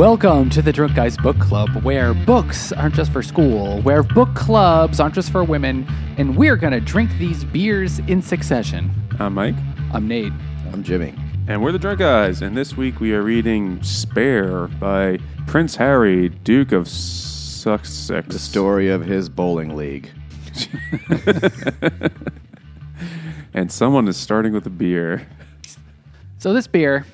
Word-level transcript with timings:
Welcome 0.00 0.48
to 0.50 0.62
the 0.62 0.72
Drunk 0.72 0.94
Guys 0.94 1.18
Book 1.18 1.38
Club, 1.38 1.68
where 1.82 2.14
books 2.14 2.72
aren't 2.72 2.94
just 2.94 3.12
for 3.12 3.22
school, 3.22 3.82
where 3.82 4.02
book 4.02 4.34
clubs 4.34 4.98
aren't 4.98 5.14
just 5.14 5.30
for 5.30 5.44
women, 5.44 5.86
and 6.16 6.38
we're 6.38 6.56
going 6.56 6.72
to 6.72 6.80
drink 6.80 7.10
these 7.18 7.44
beers 7.44 7.98
in 7.98 8.22
succession. 8.22 8.90
I'm 9.18 9.34
Mike, 9.34 9.56
I'm 9.92 10.08
Nate. 10.08 10.32
I'm 10.72 10.82
Jimmy. 10.82 11.14
and 11.48 11.62
we're 11.62 11.72
the 11.72 11.78
Drunk 11.78 11.98
Guys. 11.98 12.40
And 12.40 12.56
this 12.56 12.78
week 12.78 12.98
we 12.98 13.12
are 13.12 13.20
reading 13.20 13.82
Spare 13.82 14.68
by 14.68 15.18
Prince 15.46 15.76
Harry, 15.76 16.30
Duke 16.30 16.72
of 16.72 16.88
Sussex. 16.88 18.08
The 18.32 18.38
story 18.38 18.88
of 18.88 19.04
his 19.04 19.28
bowling 19.28 19.76
league. 19.76 20.08
And 23.52 23.70
someone 23.70 24.08
is 24.08 24.16
starting 24.16 24.54
with 24.54 24.64
a 24.66 24.70
beer. 24.70 25.28
So, 26.38 26.54
this 26.54 26.66
beer 26.66 27.04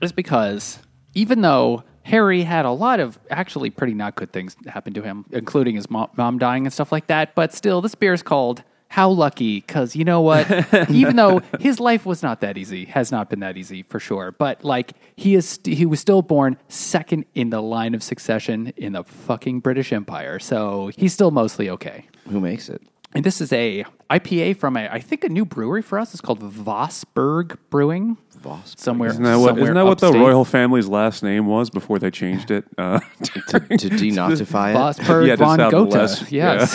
is 0.00 0.12
because 0.12 0.78
even 1.16 1.40
though 1.40 1.82
Harry 2.04 2.42
had 2.42 2.64
a 2.64 2.70
lot 2.70 3.00
of 3.00 3.18
actually 3.30 3.70
pretty 3.70 3.94
not 3.94 4.14
good 4.14 4.30
things 4.30 4.54
happen 4.66 4.94
to 4.94 5.02
him, 5.02 5.24
including 5.32 5.74
his 5.74 5.90
mom, 5.90 6.08
mom 6.16 6.38
dying 6.38 6.64
and 6.64 6.72
stuff 6.72 6.92
like 6.92 7.08
that, 7.08 7.34
but 7.34 7.52
still, 7.52 7.80
this 7.80 7.96
beer 7.96 8.12
is 8.12 8.22
called 8.22 8.62
How 8.88 9.08
Lucky, 9.08 9.60
because 9.60 9.96
you 9.96 10.04
know 10.04 10.20
what? 10.20 10.46
even 10.90 11.16
though 11.16 11.40
his 11.58 11.80
life 11.80 12.06
was 12.06 12.22
not 12.22 12.42
that 12.42 12.56
easy, 12.58 12.84
has 12.84 13.10
not 13.10 13.30
been 13.30 13.40
that 13.40 13.56
easy 13.56 13.82
for 13.82 13.98
sure, 13.98 14.30
but 14.30 14.62
like 14.62 14.92
he 15.16 15.34
is, 15.34 15.58
he 15.64 15.86
was 15.86 15.98
still 15.98 16.22
born 16.22 16.58
second 16.68 17.24
in 17.34 17.50
the 17.50 17.62
line 17.62 17.94
of 17.94 18.02
succession 18.02 18.72
in 18.76 18.92
the 18.92 19.02
fucking 19.02 19.60
British 19.60 19.92
Empire, 19.92 20.38
so 20.38 20.92
he's 20.96 21.14
still 21.14 21.30
mostly 21.30 21.70
okay. 21.70 22.06
Who 22.28 22.40
makes 22.40 22.68
it? 22.68 22.82
And 23.14 23.24
this 23.24 23.40
is 23.40 23.50
a 23.52 23.84
IPA 24.10 24.58
from 24.58 24.76
a, 24.76 24.88
I 24.88 25.00
think 25.00 25.24
a 25.24 25.30
new 25.30 25.46
brewery 25.46 25.80
for 25.80 25.98
us. 25.98 26.12
It's 26.12 26.20
called 26.20 26.40
Vosburgh 26.40 27.56
Brewing. 27.70 28.18
Vosburgh. 28.46 28.78
Somewhere. 28.78 29.10
Isn't 29.10 29.22
that 29.24 29.36
what, 29.38 29.46
somewhere 29.48 29.62
isn't 29.64 29.74
that 29.74 29.84
what 29.84 29.98
the 29.98 30.12
royal 30.12 30.44
family's 30.44 30.88
last 30.88 31.22
name 31.22 31.46
was 31.46 31.70
before 31.70 31.98
they 31.98 32.10
changed 32.10 32.50
it? 32.50 32.64
Uh, 32.78 33.00
To, 33.48 33.60
to 33.60 33.88
denotify 33.90 34.72
it? 34.72 34.76
Vosburgh 34.76 35.26
Yeah, 35.28 35.36
to 35.36 35.44
von 35.44 35.58
sound 35.58 35.70
Gotha. 35.72 36.26
yes. 36.30 36.72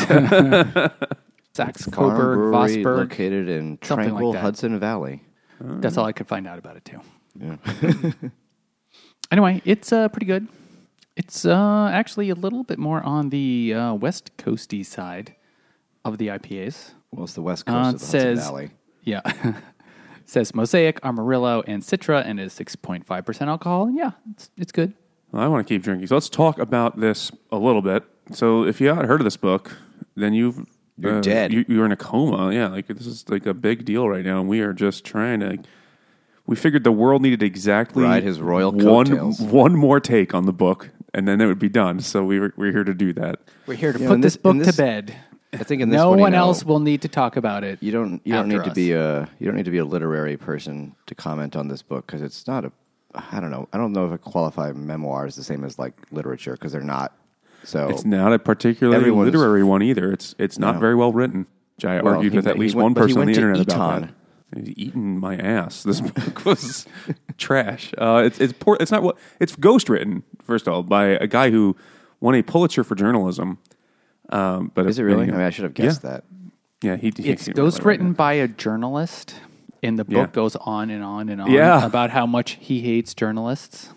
Saxe 1.54 1.86
Farm 1.86 2.12
Coburg 2.12 2.38
brewery 2.38 2.54
Vosburgh. 2.84 2.98
located 2.98 3.50
in 3.50 3.78
Something 3.84 4.06
like 4.06 4.08
tranquil 4.10 4.34
that. 4.34 4.40
Hudson 4.42 4.80
Valley. 4.80 5.22
That's 5.60 5.98
all 5.98 6.06
I 6.06 6.12
could 6.12 6.28
find 6.28 6.48
out 6.48 6.58
about 6.60 6.78
it 6.78 6.86
too. 6.86 7.00
Yeah. 7.40 8.12
Anyway, 9.32 9.62
it's 9.64 9.94
uh, 9.94 10.10
pretty 10.10 10.26
good. 10.26 10.48
It's 11.16 11.46
uh, 11.46 11.90
actually 11.94 12.30
a 12.30 12.36
little 12.36 12.64
bit 12.64 12.80
more 12.80 13.02
on 13.04 13.30
the 13.30 13.74
uh, 13.74 13.94
west 13.94 14.36
coasty 14.38 14.86
side 14.86 15.36
of 16.04 16.18
the 16.18 16.28
IPAs. 16.28 16.92
well, 17.12 17.26
it's 17.26 17.34
the 17.34 17.42
west 17.42 17.66
coast 17.66 17.86
Uh, 17.86 17.90
of 17.90 18.00
the 18.00 18.06
says 18.06 18.40
Hudson 18.40 18.54
Valley. 18.54 18.72
Yeah. 19.04 19.22
Says 20.32 20.56
Mosaic, 20.56 21.00
Amarillo, 21.04 21.62
and 21.68 21.84
Citra, 21.84 22.24
and 22.26 22.40
is 22.40 22.54
six 22.54 22.76
point 22.76 23.06
five 23.06 23.26
percent 23.26 23.50
alcohol. 23.50 23.84
And 23.88 23.98
yeah, 23.98 24.12
it's 24.32 24.50
it's 24.58 24.72
good. 24.72 24.94
I 25.34 25.48
want 25.48 25.66
to 25.66 25.74
keep 25.74 25.84
drinking. 25.84 26.08
So 26.08 26.16
let's 26.16 26.30
talk 26.30 26.58
about 26.60 27.00
this 27.00 27.32
a 27.52 27.58
little 27.58 27.82
bit. 27.82 28.04
So 28.32 28.64
if 28.64 28.82
you 28.82 28.88
haven't 28.88 29.08
heard 29.08 29.22
of 29.22 29.26
this 29.26 29.38
book, 29.38 29.78
then 30.16 30.34
you've 30.34 30.60
uh, 30.60 30.64
You're 30.98 31.22
dead. 31.22 31.54
You, 31.54 31.66
you're 31.68 31.86
in 31.86 31.92
a 31.92 31.98
coma. 31.98 32.54
Yeah, 32.54 32.68
like 32.68 32.88
this 32.88 33.06
is 33.06 33.28
like 33.30 33.46
a 33.46 33.54
big 33.54 33.86
deal 33.86 34.08
right 34.10 34.26
now, 34.26 34.40
and 34.40 34.50
we 34.50 34.62
are 34.62 34.74
just 34.74 35.06
trying 35.06 35.42
to. 35.42 35.58
We 36.48 36.56
figured 36.56 36.84
the 36.84 36.92
world 36.92 37.22
needed 37.22 37.44
exactly 37.44 38.04
Ride 38.04 38.24
his 38.24 38.42
royal 38.42 38.72
one 38.72 39.06
coattails. 39.08 39.40
one 39.40 39.76
more 39.76 40.00
take 40.00 40.34
on 40.34 40.46
the 40.46 40.54
book, 40.54 40.90
and 41.14 41.28
then 41.28 41.40
it 41.40 41.46
would 41.46 41.60
be 41.60 41.70
done. 41.70 42.00
So 42.00 42.24
we 42.24 42.40
were 42.40 42.54
we're 42.58 42.72
here 42.72 42.84
to 42.84 42.94
do 42.94 43.14
that. 43.14 43.40
We're 43.68 43.76
here 43.76 43.94
to 43.94 44.00
Yeah, 44.00 44.08
put 44.08 44.22
this, 44.22 44.34
this- 44.34 44.42
book 44.42 44.54
in 44.56 44.60
to 44.60 44.66
this- 44.66 44.78
bdon't 44.78 45.14
I 45.54 45.64
think 45.64 45.82
in 45.82 45.90
this 45.90 45.98
No 45.98 46.10
one, 46.10 46.20
you 46.20 46.22
one 46.24 46.32
know, 46.32 46.38
else 46.40 46.64
will 46.64 46.80
need 46.80 47.02
to 47.02 47.08
talk 47.10 47.36
about 47.36 47.64
it. 47.64 47.82
You 47.84 47.92
don't. 47.92 48.22
You 48.24 48.34
don't 48.34 48.52
after 48.52 48.64
need 48.64 48.70
to 48.70 48.74
be 48.74 48.92
a. 48.94 49.28
You 49.40 49.46
don't 49.48 49.56
need 49.56 49.66
to 49.66 49.72
be 49.72 49.80
a 49.80 49.86
literary 49.86 50.38
person 50.38 50.96
to 51.08 51.16
comment 51.16 51.56
on 51.56 51.68
this 51.68 51.82
book 51.82 52.06
because 52.08 52.22
it's 52.22 52.48
not 52.48 52.64
a. 52.66 52.72
I 53.14 53.40
don't 53.42 53.52
know. 53.52 53.68
I 53.74 53.78
don't 53.78 53.92
know 53.92 54.06
if 54.06 54.14
a 54.14 54.18
qualified 54.18 54.76
memoir 54.78 55.26
is 55.28 55.36
the 55.36 55.44
same 55.44 55.66
as 55.66 55.78
like 55.78 55.94
literature 56.12 56.54
because 56.54 56.72
they're 56.72 56.82
not. 56.82 57.14
So 57.64 57.90
It's 57.90 58.06
not 58.06 58.32
a 58.34 58.40
particularly 58.40 59.12
literary 59.12 59.64
one 59.64 59.82
either. 59.84 60.12
It's 60.12 60.34
it's 60.40 60.58
not 60.58 60.76
No. 60.76 60.80
very 60.82 60.96
well 60.96 61.12
written. 61.12 61.46
Which 61.76 61.86
I 61.86 62.02
Well, 62.02 62.16
argued 62.16 62.34
with 62.34 62.48
at 62.48 62.58
least 62.58 62.76
went- 62.76 62.84
one 62.84 62.94
person 62.96 63.18
on 63.20 63.26
the 63.28 63.32
went 63.32 63.36
to 63.36 63.42
internet 63.42 63.62
about 63.74 63.98
Eton. 64.04 64.16
that. 64.54 64.66
He's 64.66 64.74
eating 64.78 65.20
my 65.20 65.36
ass. 65.38 65.84
This 65.84 66.00
book 66.02 66.46
was 66.46 66.86
trash. 67.38 67.94
Uh, 67.98 68.24
it's 68.26 68.40
it's 68.40 68.54
poor. 68.54 68.78
It's 68.80 68.92
not 68.92 69.04
what 69.04 69.18
it's 69.42 69.56
ghost 69.58 69.90
written. 69.90 70.24
First 70.44 70.68
of 70.68 70.74
all, 70.74 70.84
by 70.84 71.08
a 71.08 71.28
guy 71.28 71.52
who 71.52 71.76
won 72.22 72.36
a 72.36 72.42
Pulitzer 72.42 72.84
for 72.86 72.96
journalism. 72.96 73.58
Um, 74.32 74.72
but 74.74 74.88
is 74.88 74.98
it 75.00 75.04
really? 75.04 75.28
I 75.28 75.32
mean, 75.32 75.42
I 75.42 75.50
should 75.50 75.64
have 75.64 75.74
guessed 75.74 76.04
yeah. 76.04 76.10
that. 76.12 76.24
Yeah, 76.82 76.96
he. 76.96 77.12
he 77.16 77.30
It's 77.30 77.46
can't 77.46 77.56
ghost 77.58 77.84
written 77.84 78.12
it. 78.12 78.18
by 78.18 78.34
a 78.34 78.48
journalist, 78.48 79.36
and 79.84 80.00
the 80.00 80.06
book 80.06 80.16
Yeah. 80.30 80.34
goes 80.34 80.56
on 80.56 80.90
and 80.90 81.04
on 81.04 81.30
and 81.30 81.42
on 81.42 81.52
Yeah. 81.52 81.86
about 81.86 82.10
how 82.12 82.26
much 82.26 82.58
he 82.60 82.82
hates 82.82 83.14
journalists. 83.14 83.90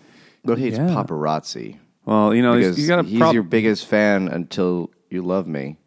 But 0.43 0.57
he's 0.59 0.77
Yeah. 0.77 0.87
paparazzi 0.89 1.77
Well, 2.05 2.35
you 2.35 2.41
know, 2.43 2.53
because 2.55 2.75
he's, 2.77 2.87
you 2.87 2.95
got 2.95 2.99
a 3.05 3.07
he's 3.07 3.33
your 3.33 3.41
biggest 3.43 3.87
fan 3.87 4.27
until 4.27 4.91
you 5.09 5.23
love 5.23 5.47
me, 5.47 5.77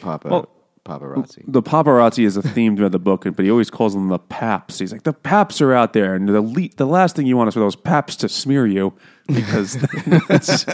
Papa. 0.00 0.28
Well, 0.28 0.48
paparazzi. 0.84 1.42
the 1.48 1.62
paparazzi 1.62 2.24
is 2.24 2.36
a 2.36 2.42
theme 2.42 2.76
throughout 2.76 2.92
the 2.92 2.98
book, 3.00 3.24
but 3.34 3.44
he 3.44 3.50
always 3.50 3.70
calls 3.70 3.94
them 3.94 4.06
the 4.08 4.18
paps. 4.20 4.78
He's 4.78 4.92
like, 4.92 5.02
the 5.02 5.12
paps 5.14 5.60
are 5.60 5.72
out 5.72 5.94
there, 5.94 6.14
and 6.14 6.28
the 6.28 6.40
le- 6.42 6.68
the 6.76 6.86
last 6.86 7.16
thing 7.16 7.26
you 7.26 7.36
want 7.36 7.48
is 7.48 7.54
for 7.54 7.60
those 7.60 7.74
paps 7.74 8.14
to 8.16 8.28
smear 8.28 8.66
you 8.66 8.92
because 9.26 9.76
it's 10.30 10.64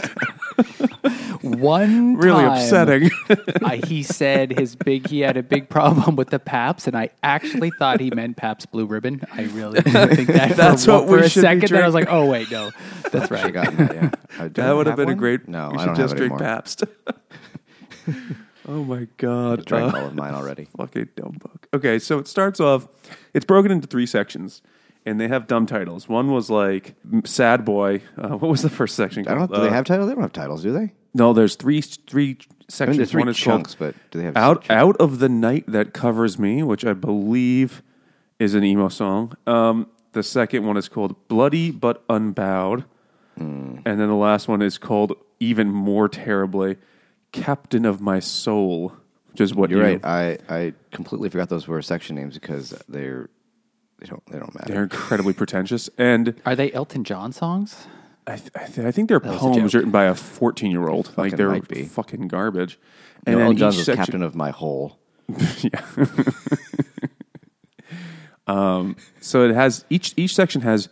One 1.41 2.15
really 2.17 2.43
time, 2.43 2.51
upsetting. 2.53 3.09
I, 3.63 3.77
he 3.77 4.03
said 4.03 4.51
his 4.57 4.75
big 4.75 5.07
he 5.07 5.21
had 5.21 5.37
a 5.37 5.43
big 5.43 5.69
problem 5.69 6.15
with 6.15 6.29
the 6.29 6.39
Paps, 6.39 6.87
and 6.87 6.95
I 6.95 7.09
actually 7.23 7.71
thought 7.71 7.99
he 7.99 8.11
meant 8.11 8.37
Pabst 8.37 8.71
Blue 8.71 8.85
Ribbon. 8.85 9.21
I 9.33 9.43
really 9.45 9.81
didn't 9.81 10.15
think 10.15 10.27
that. 10.29 10.51
That's 10.57 10.85
for, 10.85 10.91
what 10.99 11.07
for 11.07 11.15
we 11.15 11.21
a 11.21 11.29
should 11.29 11.41
second. 11.41 11.69
Then 11.69 11.81
I 11.83 11.85
was 11.85 11.95
like, 11.95 12.07
oh 12.09 12.29
wait, 12.29 12.51
no, 12.51 12.71
that's 13.11 13.31
right. 13.31 13.45
I 13.45 13.49
got 13.51 13.75
that. 13.77 13.93
Yeah, 14.37 14.47
That 14.49 14.71
would 14.73 14.87
have 14.87 14.95
been 14.97 15.09
a 15.09 15.15
great. 15.15 15.47
No, 15.47 15.69
we 15.71 15.77
I 15.77 15.79
should 15.81 15.85
don't 15.87 15.95
just 15.95 16.11
have 16.13 16.21
it 16.21 16.27
drink 16.27 16.33
anymore. 16.33 16.55
Pabst. 16.55 16.83
oh 18.67 18.83
my 18.83 19.07
god! 19.17 19.59
I 19.61 19.63
drank 19.63 19.93
Uh, 19.93 19.97
all 19.99 20.05
of 20.07 20.15
mine 20.15 20.33
already. 20.33 20.67
fucking 20.77 21.09
dumb 21.15 21.37
book. 21.39 21.67
Okay, 21.73 21.99
so 21.99 22.19
it 22.19 22.27
starts 22.27 22.59
off. 22.59 22.87
It's 23.33 23.45
broken 23.45 23.71
into 23.71 23.87
three 23.87 24.05
sections, 24.05 24.61
and 25.05 25.19
they 25.19 25.27
have 25.27 25.47
dumb 25.47 25.65
titles. 25.65 26.07
One 26.09 26.31
was 26.31 26.49
like 26.49 26.95
"Sad 27.25 27.65
Boy." 27.65 28.01
Uh, 28.17 28.29
what 28.37 28.49
was 28.51 28.61
the 28.61 28.69
first 28.69 28.95
section? 28.95 29.27
I 29.27 29.31
don't. 29.31 29.47
called? 29.47 29.53
Do 29.55 29.61
they 29.61 29.69
Uh, 29.69 29.73
have 29.73 29.85
titles? 29.85 30.07
They 30.07 30.13
don't 30.13 30.21
have 30.23 30.33
titles, 30.33 30.63
do 30.63 30.71
they? 30.71 30.93
No, 31.13 31.33
there's 31.33 31.55
three 31.55 31.81
three 31.81 32.37
I 32.39 32.45
sections. 32.69 32.89
mean, 32.89 32.97
there's 32.97 33.11
three 33.11 33.21
One 33.21 33.29
is 33.29 33.37
chunks, 33.37 33.75
but 33.75 33.95
do 34.11 34.19
they 34.19 34.25
have 34.25 34.37
"Out 34.37 34.57
sections? 34.63 34.77
Out 34.77 34.97
of 34.97 35.19
the 35.19 35.29
Night 35.29 35.65
That 35.67 35.93
Covers 35.93 36.39
Me," 36.39 36.63
which 36.63 36.85
I 36.85 36.93
believe 36.93 37.81
is 38.39 38.53
an 38.55 38.63
emo 38.63 38.87
song. 38.89 39.33
Um, 39.45 39.87
the 40.13 40.23
second 40.23 40.65
one 40.65 40.77
is 40.77 40.87
called 40.89 41.15
"Bloody 41.27 41.71
but 41.71 42.03
Unbowed," 42.09 42.85
Hmm. 43.37 43.77
and 43.85 43.99
then 43.99 44.07
the 44.07 44.15
last 44.15 44.47
one 44.47 44.61
is 44.61 44.77
called 44.77 45.13
even 45.39 45.69
more 45.71 46.07
terribly, 46.07 46.77
"Captain 47.31 47.85
of 47.85 47.99
My 48.01 48.19
Soul," 48.19 48.93
which 49.31 49.41
is 49.41 49.53
what 49.55 49.69
You're 49.69 49.79
you, 49.79 49.85
right. 49.99 50.05
I, 50.05 50.37
I 50.49 50.73
completely 50.91 51.29
forgot 51.29 51.49
those 51.49 51.67
were 51.67 51.81
section 51.81 52.15
names 52.15 52.35
because 52.35 52.71
they're 52.87 53.29
they 54.01 54.07
don't 54.07 54.25
they 54.25 54.39
don't 54.39 54.53
matter. 54.53 54.73
They're 54.73 54.83
incredibly 54.83 55.31
pretentious, 55.33 55.89
and 55.97 56.35
Are 56.45 56.55
they 56.55 56.71
Elton 56.73 57.03
John 57.05 57.31
songs? 57.31 57.87
I, 58.27 58.35
th- 58.35 58.51
I, 58.55 58.65
th- 58.65 58.85
I 58.87 58.91
think 58.91 59.09
they're 59.09 59.19
was 59.19 59.35
a 59.35 59.39
poems 59.39 59.71
joke. 59.71 59.79
written 59.79 59.91
by 59.91 60.03
a 60.05 60.13
14 60.15 60.69
year 60.69 60.87
old. 60.87 61.07
Like 61.07 61.15
Fucking 61.31 61.37
they're 61.37 61.49
might 61.49 61.67
be. 61.67 61.83
fucking 61.85 62.27
garbage. 62.27 62.77
And 63.25 63.35
then 63.37 63.41
Elton 63.45 63.57
John's 63.57 63.75
each 63.75 63.77
was 63.79 63.85
section- 63.85 64.03
captain 64.05 64.23
of 64.23 64.35
my 64.35 64.51
whole. 64.51 64.99
yeah. 65.61 65.85
um, 68.47 68.95
so 69.19 69.47
it 69.47 69.53
has 69.55 69.85
each 69.89 70.13
each 70.17 70.35
section 70.35 70.61
has 70.61 70.89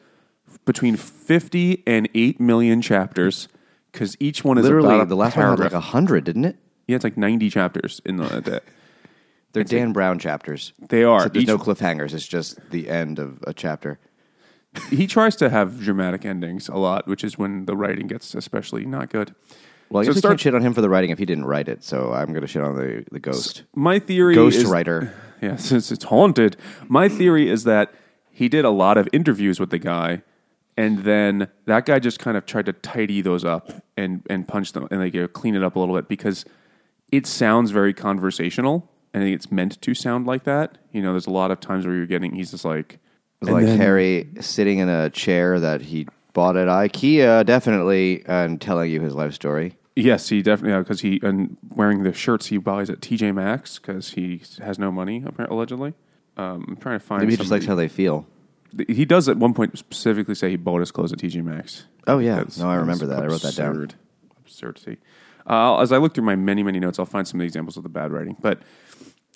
between 0.66 0.96
50 0.96 1.84
and 1.88 2.08
8 2.14 2.40
million 2.40 2.82
chapters 2.82 3.48
because 3.92 4.16
each 4.20 4.44
one 4.44 4.58
is 4.58 4.64
Literally, 4.64 4.88
about 4.96 5.02
a 5.02 5.06
the 5.06 5.16
last 5.16 5.36
one 5.36 5.46
paragraph. 5.46 5.72
had 5.72 5.78
like 5.78 5.84
hundred, 5.86 6.24
didn't 6.26 6.46
it? 6.46 6.58
yeah, 6.88 6.96
it's 6.96 7.04
like 7.04 7.18
90 7.18 7.50
chapters 7.50 8.02
in 8.06 8.18
the 8.18 8.42
that. 8.42 8.64
They're 9.54 9.64
Dan 9.64 9.94
Brown 9.94 10.20
chapters. 10.20 10.74
They 10.90 11.04
are. 11.04 11.18
Except 11.18 11.34
there's 11.34 11.44
Each- 11.44 11.48
no 11.50 11.58
cliffhangers. 11.58 12.14
It's 12.14 12.28
just 12.28 12.60
the 12.72 12.90
end 12.90 13.20
of 13.20 13.40
a 13.48 13.54
chapter. 13.54 14.00
he 14.92 15.08
tries 15.08 15.36
to 15.38 15.50
have 15.50 15.80
dramatic 15.82 16.26
endings 16.26 16.70
a 16.70 16.76
lot, 16.76 17.08
which 17.08 17.24
is 17.24 17.38
when 17.38 17.66
the 17.66 17.76
writing 17.76 18.06
gets 18.08 18.36
especially 18.36 18.86
not 18.86 19.10
good. 19.10 19.34
Well, 19.90 20.02
I 20.02 20.04
So 20.06 20.10
guess 20.10 20.16
it 20.16 20.18
we 20.18 20.20
starts- 20.20 20.30
can't 20.34 20.40
shit 20.42 20.56
on 20.56 20.62
him 20.62 20.74
for 20.76 20.82
the 20.82 20.90
writing 20.90 21.10
if 21.10 21.18
he 21.18 21.26
didn't 21.26 21.46
write 21.46 21.68
it. 21.68 21.84
So 21.84 22.14
I'm 22.14 22.28
going 22.28 22.42
to 22.42 22.48
shit 22.48 22.62
on 22.62 22.76
the 22.76 23.04
the 23.12 23.20
ghost. 23.20 23.64
My 23.76 23.98
theory 23.98 24.36
Ghost 24.36 24.58
is, 24.60 24.66
writer. 24.66 25.14
Yeah, 25.42 25.56
since 25.56 25.90
it's 25.90 26.04
haunted. 26.04 26.58
My 26.90 27.08
theory 27.08 27.50
is 27.50 27.64
that 27.64 27.94
he 28.30 28.50
did 28.50 28.66
a 28.66 28.70
lot 28.70 28.98
of 28.98 29.08
interviews 29.14 29.58
with 29.58 29.70
the 29.70 29.80
guy, 29.80 30.22
and 30.76 31.00
then 31.06 31.48
that 31.66 31.86
guy 31.86 31.98
just 32.00 32.20
kind 32.20 32.36
of 32.36 32.46
tried 32.46 32.66
to 32.66 32.74
tidy 32.74 33.22
those 33.22 33.46
up 33.46 33.72
and 33.96 34.22
and 34.30 34.46
punch 34.50 34.74
them 34.74 34.86
and 34.92 35.00
like 35.00 35.14
you 35.14 35.22
know, 35.22 35.28
clean 35.30 35.56
it 35.56 35.64
up 35.64 35.78
a 35.78 35.80
little 35.80 35.96
bit 35.96 36.10
because 36.10 36.44
it 37.10 37.26
sounds 37.26 37.72
very 37.72 37.94
conversational 37.94 38.92
and 39.14 39.24
it's 39.24 39.52
meant 39.52 39.82
to 39.82 39.94
sound 39.94 40.26
like 40.28 40.44
that. 40.44 40.78
You 40.92 41.02
know, 41.02 41.12
there's 41.12 41.28
a 41.28 41.32
lot 41.32 41.52
of 41.52 41.60
times 41.60 41.86
where 41.86 41.96
you're 41.96 42.06
getting 42.06 42.34
he's 42.34 42.52
just 42.52 42.66
like 42.66 43.00
and 43.42 43.52
like 43.52 43.66
then- 43.66 43.78
Harry 43.78 44.30
sitting 44.42 44.80
in 44.80 44.90
a 44.90 45.10
chair 45.10 45.60
that 45.60 45.82
he 45.82 46.08
bought 46.34 46.56
at 46.58 46.68
IKEA, 46.68 47.46
definitely, 47.46 48.24
and 48.28 48.62
telling 48.62 48.92
you 48.92 49.02
his 49.02 49.14
life 49.16 49.34
story. 49.34 49.76
Yes, 49.96 50.30
he 50.30 50.42
definitely 50.42 50.82
because 50.82 51.02
he 51.02 51.20
and 51.24 51.58
wearing 51.76 52.04
the 52.04 52.14
shirts 52.14 52.46
he 52.48 52.58
buys 52.58 52.90
at 52.90 53.02
TJ 53.02 53.34
Maxx 53.36 53.80
because 53.80 54.12
he 54.12 54.42
has 54.62 54.80
no 54.80 54.92
money 54.92 55.24
apparently 55.26 55.56
allegedly. 55.56 55.94
Um, 56.38 56.66
I'm 56.70 56.78
trying 56.78 57.00
to 57.00 57.06
find. 57.06 57.22
Maybe 57.22 57.34
he 57.34 57.38
just 57.38 57.48
of 57.48 57.52
likes 57.52 57.66
how 57.66 57.76
they 57.76 57.90
feel. 57.90 58.26
he 58.88 59.04
does 59.04 59.28
at 59.28 59.36
one 59.38 59.54
point 59.54 59.78
specifically 59.78 60.36
say 60.36 60.50
he 60.52 60.56
bought 60.56 60.80
his 60.80 60.92
clothes 60.92 61.12
at 61.12 61.20
TJ 61.20 61.44
Maxx. 61.44 61.86
Oh, 62.08 62.20
yeah. 62.20 62.36
That's- 62.36 62.58
No, 62.58 62.70
I 62.70 62.76
remember 62.76 63.06
that's 63.08 63.20
that. 63.20 63.26
I 63.26 63.32
wrote 63.32 63.42
that 63.42 63.56
down. 63.56 63.72
absurd. 63.72 63.96
Absurdity. 64.46 64.98
Uh, 65.46 65.80
as 65.80 65.92
I 65.92 65.98
look 65.98 66.14
through 66.14 66.24
my 66.26 66.36
many, 66.36 66.64
many 66.64 66.80
notes, 66.80 67.00
I'll 67.00 67.06
find 67.06 67.28
some 67.28 67.40
of 67.40 67.42
the 67.42 67.46
examples 67.46 67.76
of 67.78 67.84
the 67.84 67.90
bad 67.90 68.12
writing. 68.12 68.38
But 68.40 68.62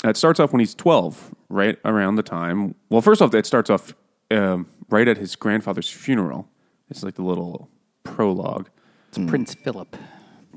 it 0.03 0.17
starts 0.17 0.39
off 0.39 0.51
when 0.51 0.59
he's 0.59 0.75
12, 0.75 1.33
right 1.49 1.77
around 1.85 2.15
the 2.15 2.23
time. 2.23 2.75
Well, 2.89 3.01
first 3.01 3.21
off, 3.21 3.33
it 3.33 3.45
starts 3.45 3.69
off 3.69 3.93
um, 4.31 4.67
right 4.89 5.07
at 5.07 5.17
his 5.17 5.35
grandfather's 5.35 5.89
funeral. 5.89 6.49
It's 6.89 7.03
like 7.03 7.15
the 7.15 7.23
little 7.23 7.69
prologue. 8.03 8.69
It's 9.09 9.17
Prince 9.17 9.53
Philip. 9.55 9.95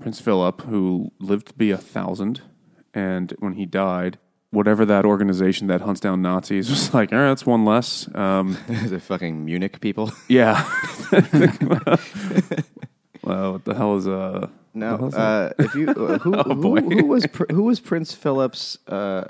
Prince 0.01 0.21
Philip, 0.21 0.63
who 0.63 1.13
lived 1.19 1.49
to 1.49 1.55
be 1.55 1.71
a 1.71 1.79
thousand, 1.79 2.43
and 2.93 3.35
when 3.39 3.55
he 3.55 3.67
died, 3.67 4.19
whatever 4.51 4.85
that 4.87 5.05
organization 5.05 5.67
that 5.69 5.81
hunts 5.83 6.01
down 6.01 6.23
Nazis 6.23 6.71
was 6.71 6.93
like, 6.95 7.13
all 7.13 7.19
right, 7.19 7.29
that's 7.29 7.47
one 7.47 7.65
less. 7.65 8.09
Um, 8.15 8.59
the 8.69 9.01
fucking 9.01 9.45
Munich 9.45 9.81
people. 9.81 10.13
yeah. 10.29 10.65
well, 13.23 13.53
what 13.53 13.65
the 13.65 13.75
hell 13.77 13.97
is 13.97 14.07
uh? 14.07 14.49
No, 14.77 14.97
what 14.97 14.97
the 14.97 15.03
hell's 15.03 15.15
that? 15.15 15.55
uh, 15.59 15.63
if 15.65 15.75
you 15.75 15.89
uh, 15.89 16.19
who, 16.19 16.33
who, 16.33 16.77
who 16.91 17.05
was 17.07 17.27
who 17.51 17.63
was 17.65 17.81
Prince 17.81 18.13
Philip's 18.13 18.79
uh, 18.89 19.25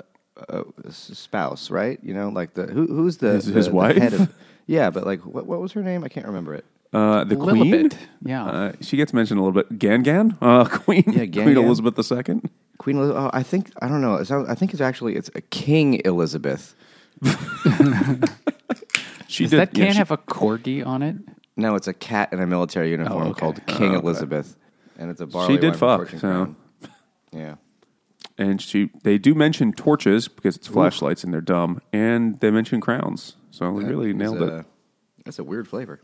uh, 0.49 0.63
spouse, 0.89 1.71
right? 1.71 1.99
You 2.03 2.13
know, 2.13 2.29
like 2.29 2.53
the 2.53 2.67
who, 2.67 2.85
who's 2.87 3.17
the 3.17 3.33
His- 3.33 3.45
the- 3.47 3.53
his 3.53 3.67
the 3.67 3.73
wife? 3.73 3.95
head 3.97 4.13
of- 4.13 4.33
yeah, 4.67 4.89
but 4.89 5.05
like 5.05 5.21
what, 5.25 5.45
what 5.47 5.59
was 5.61 5.71
her 5.71 5.81
name? 5.81 6.03
I 6.03 6.09
can't 6.09 6.25
remember 6.27 6.53
it. 6.53 6.65
Uh, 6.93 7.23
the 7.25 7.35
Queen. 7.35 7.63
Lilibet, 7.65 7.97
yeah. 8.23 8.45
Uh, 8.45 8.71
she 8.81 8.95
gets 8.97 9.13
mentioned 9.13 9.39
a 9.39 9.43
little 9.43 9.51
bit. 9.61 9.77
Gan 9.79 10.03
Gan, 10.03 10.37
uh, 10.41 10.63
Queen, 10.69 11.03
Yeah, 11.07 11.25
Gan 11.25 11.43
Queen 11.45 11.57
Elizabeth 11.57 11.97
II. 12.11 12.41
Queen. 12.77 12.97
Eliz- 12.97 13.11
Oh, 13.15 13.29
I 13.33 13.43
think 13.43 13.71
I 13.81 13.87
don't 13.87 14.01
know. 14.01 14.15
It 14.15 14.25
sounds, 14.25 14.47
I 14.49 14.55
think 14.55 14.71
it's 14.73 14.81
actually 14.81 15.15
it's 15.15 15.29
a 15.35 15.41
King 15.41 16.01
Elizabeth. 16.05 16.75
She 19.27 19.43
Does 19.43 19.51
did. 19.51 19.59
that 19.59 19.77
yeah, 19.77 19.85
can 19.85 19.93
she- 19.93 19.97
have 19.97 20.11
a 20.11 20.17
corgi 20.17 20.85
on 20.85 21.01
it? 21.03 21.15
No, 21.57 21.75
it's 21.75 21.87
a 21.87 21.93
cat 21.93 22.31
in 22.31 22.39
a 22.39 22.47
military 22.47 22.91
uniform 22.91 23.23
Oh, 23.27 23.29
okay. 23.31 23.39
called 23.39 23.65
King 23.65 23.91
Oh, 23.93 23.97
okay. 23.97 24.05
Elizabeth, 24.05 24.55
and 24.97 25.11
it's 25.11 25.21
a 25.21 25.27
barley 25.27 25.55
She 25.55 25.59
did 25.61 25.75
fuck, 25.75 26.09
so- 26.09 26.17
Crown. 26.19 26.55
Yeah. 27.31 27.55
and 28.37 28.61
she. 28.61 28.89
They 29.03 29.17
do 29.17 29.33
mention 29.35 29.73
torches 29.73 30.27
because 30.27 30.55
it's 30.55 30.67
flashlights 30.67 31.23
and 31.23 31.33
they're 31.33 31.41
dumb, 31.41 31.81
and 31.93 32.39
they 32.39 32.51
mention 32.51 32.81
crowns. 32.81 33.35
So 33.51 33.69
we 33.71 33.83
really 33.85 34.13
nailed 34.13 34.41
a- 34.41 34.57
it. 34.59 34.65
That's 35.25 35.39
a 35.39 35.43
weird 35.43 35.67
flavor. 35.67 35.99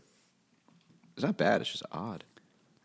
It's 1.16 1.24
not 1.24 1.36
bad. 1.36 1.60
It's 1.60 1.70
just 1.70 1.84
odd. 1.92 2.24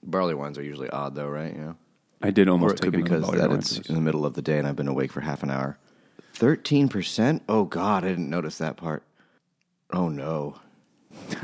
Barley 0.03 0.33
wines 0.35 0.57
are 0.57 0.63
usually 0.63 0.89
odd, 0.89 1.15
though, 1.15 1.27
right? 1.27 1.51
You 1.53 1.59
know, 1.59 1.75
I 2.21 2.29
did 2.31 2.47
or 2.47 2.51
almost 2.51 2.75
it 2.75 2.81
take 2.83 2.91
be 2.91 3.01
because 3.01 3.23
Barley 3.23 3.39
that 3.39 3.51
it's 3.51 3.77
in 3.89 3.95
the 3.95 4.01
middle 4.01 4.25
of 4.25 4.35
the 4.35 4.41
day 4.41 4.57
and 4.57 4.65
I've 4.67 4.75
been 4.77 4.87
awake 4.87 5.11
for 5.11 5.19
half 5.21 5.43
an 5.43 5.49
hour. 5.51 5.77
Thirteen 6.33 6.87
percent. 6.87 7.43
Oh 7.49 7.65
God, 7.65 8.05
I 8.05 8.09
didn't 8.09 8.29
notice 8.29 8.57
that 8.59 8.77
part. 8.77 9.03
Oh 9.91 10.07
no. 10.09 10.55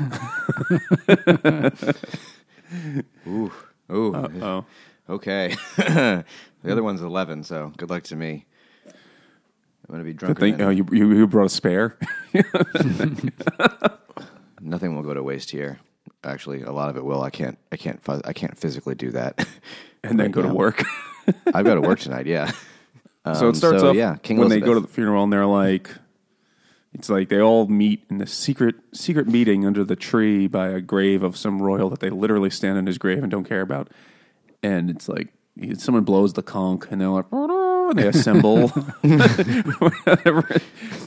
ooh, 3.26 3.52
ooh. 3.92 4.14
Oh, 4.42 4.64
Okay. 5.08 5.54
the 5.76 6.24
other 6.64 6.82
one's 6.82 7.00
eleven, 7.00 7.44
so 7.44 7.72
good 7.76 7.90
luck 7.90 8.02
to 8.04 8.16
me. 8.16 8.44
I'm 8.86 9.92
gonna 9.92 10.04
be 10.04 10.12
drunk. 10.12 10.40
thing. 10.40 10.60
Oh, 10.60 10.70
you, 10.70 10.84
you 10.90 11.12
you 11.12 11.26
brought 11.28 11.46
a 11.46 11.48
spare. 11.48 11.96
Nothing 14.60 14.96
will 14.96 15.02
go 15.02 15.14
to 15.14 15.22
waste 15.22 15.50
here. 15.50 15.78
Actually, 16.24 16.62
a 16.62 16.72
lot 16.72 16.88
of 16.88 16.96
it 16.96 17.04
will. 17.04 17.22
I 17.22 17.30
can't. 17.30 17.56
I 17.70 17.76
can't. 17.76 18.00
I 18.24 18.32
can't 18.32 18.58
physically 18.58 18.96
do 18.96 19.12
that. 19.12 19.46
and 20.02 20.18
then 20.18 20.32
go 20.32 20.42
to 20.42 20.52
work. 20.52 20.82
I've 21.54 21.64
got 21.64 21.74
to 21.74 21.80
work 21.80 22.00
tonight. 22.00 22.26
Yeah. 22.26 22.50
so 23.24 23.46
Um, 23.46 23.50
it 23.50 23.56
starts 23.56 23.80
so, 23.80 23.90
off 23.90 23.96
yeah, 23.96 24.16
King 24.22 24.38
when 24.38 24.48
they 24.48 24.60
go 24.60 24.74
to 24.74 24.80
the 24.80 24.88
funeral 24.88 25.22
and 25.22 25.32
they're 25.32 25.46
like, 25.46 25.90
it's 26.98 27.08
like 27.10 27.28
they 27.28 27.40
all 27.40 27.66
meet 27.68 28.04
in 28.08 28.20
a 28.22 28.26
secret 28.26 28.74
secret 28.92 29.28
meeting 29.28 29.66
under 29.66 29.84
the 29.84 29.96
tree 29.96 30.46
by 30.46 30.68
a 30.68 30.80
grave 30.80 31.22
of 31.22 31.36
some 31.36 31.60
royal 31.60 31.90
that 31.90 32.00
they 32.00 32.08
literally 32.10 32.48
stand 32.50 32.78
in 32.78 32.86
his 32.86 32.96
grave 32.98 33.22
and 33.22 33.30
don't 33.30 33.44
care 33.44 33.60
about. 33.60 33.88
And 34.62 34.88
it's 34.90 35.06
like 35.08 35.28
someone 35.76 36.04
blows 36.04 36.32
the 36.32 36.42
conch 36.42 36.84
and 36.90 37.00
they're 37.00 37.08
like, 37.10 37.26
and 37.30 37.98
they 37.98 38.08
assemble. 38.08 38.72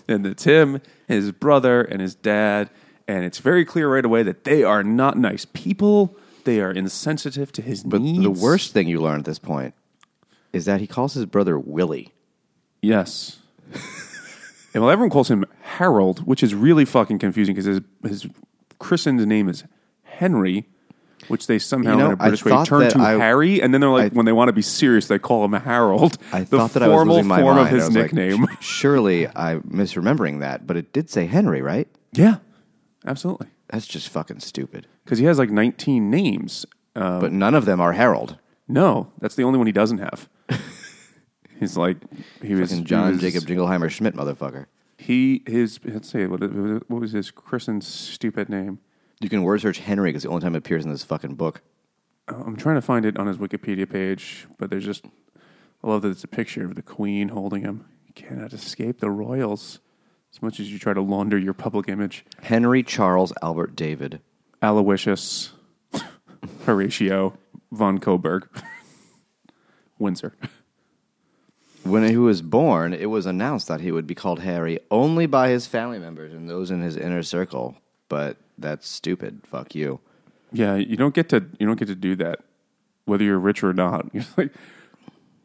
And 0.07 0.25
it's 0.25 0.43
him, 0.43 0.81
his 1.07 1.31
brother, 1.31 1.81
and 1.81 2.01
his 2.01 2.15
dad. 2.15 2.69
And 3.07 3.23
it's 3.23 3.37
very 3.39 3.63
clear 3.65 3.93
right 3.93 4.03
away 4.05 4.23
that 4.23 4.43
they 4.43 4.63
are 4.63 4.83
not 4.83 5.17
nice 5.17 5.45
people. 5.45 6.15
They 6.45 6.61
are 6.61 6.71
insensitive 6.71 7.51
to 7.53 7.61
his 7.61 7.83
But 7.83 8.01
needs. 8.01 8.23
the 8.23 8.31
worst 8.31 8.73
thing 8.73 8.87
you 8.87 9.01
learn 9.01 9.19
at 9.19 9.25
this 9.25 9.37
point 9.39 9.73
is 10.51 10.65
that 10.65 10.79
he 10.81 10.87
calls 10.87 11.13
his 11.13 11.25
brother 11.25 11.59
Willie. 11.59 12.11
Yes. 12.81 13.37
and 14.73 14.81
well, 14.81 14.89
everyone 14.89 15.11
calls 15.11 15.29
him 15.29 15.45
Harold, 15.79 16.19
which 16.27 16.43
is 16.43 16.53
really 16.53 16.85
fucking 16.85 17.19
confusing 17.19 17.55
because 17.55 17.65
his 17.65 17.81
his 18.03 18.27
christened 18.79 19.25
name 19.25 19.47
is 19.49 19.63
Henry, 20.03 20.67
which 21.29 21.47
they 21.47 21.57
somehow 21.59 21.91
You 21.91 21.97
know, 21.97 22.05
in 22.07 22.11
a 22.11 22.13
I 22.15 22.27
British 22.27 22.43
way 22.45 22.51
thought 22.51 22.67
turn 22.67 22.79
that 22.81 22.91
to 22.91 22.99
I- 22.99 23.17
Harry, 23.17 23.61
and 23.61 23.73
then 23.73 23.79
they're 23.81 23.89
like, 23.89 24.11
I- 24.11 24.15
when 24.15 24.25
they 24.25 24.31
want 24.33 24.49
to 24.49 24.53
be 24.53 24.61
serious, 24.61 25.07
they 25.07 25.19
call 25.19 25.45
him 25.45 25.53
Harold. 25.53 26.17
I 26.33 26.41
the 26.41 26.57
thought 26.57 26.73
that 26.73 26.83
I 26.83 26.87
was 26.89 26.95
formal 26.97 27.15
losing 27.15 27.27
my 27.29 27.39
form 27.41 27.55
mind. 27.55 27.67
of 27.67 27.73
I 27.73 27.77
his 27.77 27.87
was 27.87 27.95
like, 27.95 28.13
nickname. 28.13 28.47
"Sh- 28.59 28.65
surely 28.65 29.27
I'm 29.35 29.61
misremembering 29.63 30.39
that, 30.41 30.67
but 30.67 30.75
it 30.77 30.91
did 30.93 31.09
say 31.09 31.25
Henry, 31.27 31.61
right? 31.61 31.87
yeah, 32.13 32.37
absolutely. 33.05 33.47
That's 33.69 33.87
just 33.87 34.09
fucking 34.09 34.39
stupid. 34.39 34.87
Because 35.05 35.19
he 35.19 35.25
has 35.25 35.37
like 35.39 35.49
19 35.51 36.09
names. 36.09 36.65
Uh, 36.95 37.19
But 37.21 37.31
none 37.31 37.53
of 37.53 37.65
them 37.65 37.79
are 37.79 37.93
Harold. 37.93 38.37
no, 38.67 39.11
that's 39.21 39.35
the 39.35 39.43
only 39.43 39.57
one 39.57 39.67
he 39.67 39.71
doesn't 39.73 39.99
have. 39.99 40.27
He's 41.59 41.77
like 41.77 41.97
he 42.41 42.55
was 42.55 42.69
Fucking 42.71 42.85
John 42.85 43.07
he 43.07 43.11
was- 43.13 43.21
Jacob 43.21 43.43
Jingleheimer 43.47 43.89
Schmidt, 43.89 44.15
motherfucker. 44.15 44.65
He 44.99 45.43
his 45.47 45.79
let's 45.85 46.09
see 46.11 46.27
what 46.27 46.41
what 46.41 46.99
was 46.99 47.13
his 47.13 47.31
christened 47.31 47.85
stupid 47.85 48.49
name? 48.49 48.79
You 49.21 49.29
can 49.29 49.43
word 49.43 49.61
search 49.61 49.79
Henry 49.79 50.09
because 50.09 50.23
the 50.23 50.29
only 50.29 50.41
time 50.41 50.55
it 50.55 50.59
appears 50.59 50.83
in 50.83 50.91
this 50.91 51.05
fucking 51.05 51.35
book. 51.35 51.61
Oh, 52.27 52.43
I'm 52.45 52.57
trying 52.57 52.75
to 52.75 52.81
find 52.81 53.05
it 53.05 53.17
on 53.17 53.25
his 53.25 53.37
Wikipedia 53.37 53.89
page, 53.89 54.45
but 54.57 54.69
there's 54.69 54.83
just 54.83 55.05
I 55.81 55.87
love 55.87 56.01
that 56.01 56.09
it's 56.09 56.25
a 56.25 56.27
picture 56.27 56.65
of 56.65 56.75
the 56.75 56.81
Queen 56.81 57.29
holding 57.29 57.61
him. 57.61 57.85
You 58.07 58.13
cannot 58.13 58.51
escape 58.51 58.99
the 58.99 59.09
royals 59.09 59.79
as 60.33 60.41
much 60.41 60.59
as 60.59 60.69
you 60.69 60.77
try 60.77 60.93
to 60.93 61.01
launder 61.01 61.37
your 61.37 61.53
public 61.53 61.87
image. 61.87 62.25
Henry 62.41 62.83
Charles 62.83 63.31
Albert 63.41 63.77
David. 63.77 64.19
Aloysius, 64.61 65.53
Horatio, 66.65 67.37
von 67.71 67.99
Coburg, 67.99 68.49
Windsor. 69.97 70.35
When 71.83 72.07
he 72.07 72.17
was 72.17 72.41
born, 72.41 72.93
it 72.93 73.05
was 73.09 73.25
announced 73.25 73.67
that 73.67 73.81
he 73.81 73.91
would 73.91 74.05
be 74.05 74.15
called 74.15 74.39
Harry 74.41 74.79
only 74.91 75.25
by 75.25 75.49
his 75.49 75.65
family 75.65 75.97
members 75.99 76.33
and 76.33 76.49
those 76.49 76.71
in 76.71 76.81
his 76.81 76.95
inner 76.97 77.23
circle. 77.23 77.75
But 78.09 78.37
that's 78.57 78.87
stupid. 78.87 79.41
Fuck 79.45 79.75
you. 79.75 79.99
Yeah, 80.51 80.75
you 80.75 80.97
don't 80.97 81.13
get 81.13 81.29
to 81.29 81.45
you 81.59 81.65
don't 81.67 81.77
get 81.79 81.87
to 81.87 81.95
do 81.95 82.15
that, 82.17 82.39
whether 83.05 83.23
you're 83.23 83.39
rich 83.39 83.63
or 83.63 83.73
not. 83.73 84.07
Like, 84.37 84.51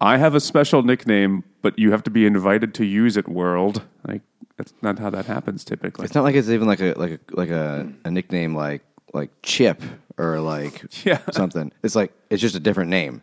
I 0.00 0.16
have 0.18 0.34
a 0.34 0.40
special 0.40 0.82
nickname, 0.82 1.44
but 1.62 1.78
you 1.78 1.92
have 1.92 2.02
to 2.02 2.10
be 2.10 2.26
invited 2.26 2.74
to 2.74 2.84
use 2.84 3.16
it. 3.16 3.28
World, 3.28 3.82
like 4.06 4.22
that's 4.56 4.74
not 4.82 4.98
how 4.98 5.08
that 5.10 5.26
happens 5.26 5.64
typically. 5.64 6.04
It's 6.04 6.14
not 6.14 6.24
like 6.24 6.34
it's 6.34 6.48
even 6.48 6.66
like 6.66 6.80
a 6.80 6.94
like 6.96 7.12
a 7.12 7.18
like 7.30 7.50
a, 7.50 7.90
a 8.04 8.10
nickname 8.10 8.54
like 8.54 8.82
like 9.14 9.30
Chip 9.42 9.82
or 10.18 10.40
like 10.40 10.84
Yeah. 11.04 11.20
something. 11.32 11.70
It's 11.82 11.94
like 11.94 12.12
it's 12.28 12.42
just 12.42 12.56
a 12.56 12.60
different 12.60 12.90
name. 12.90 13.22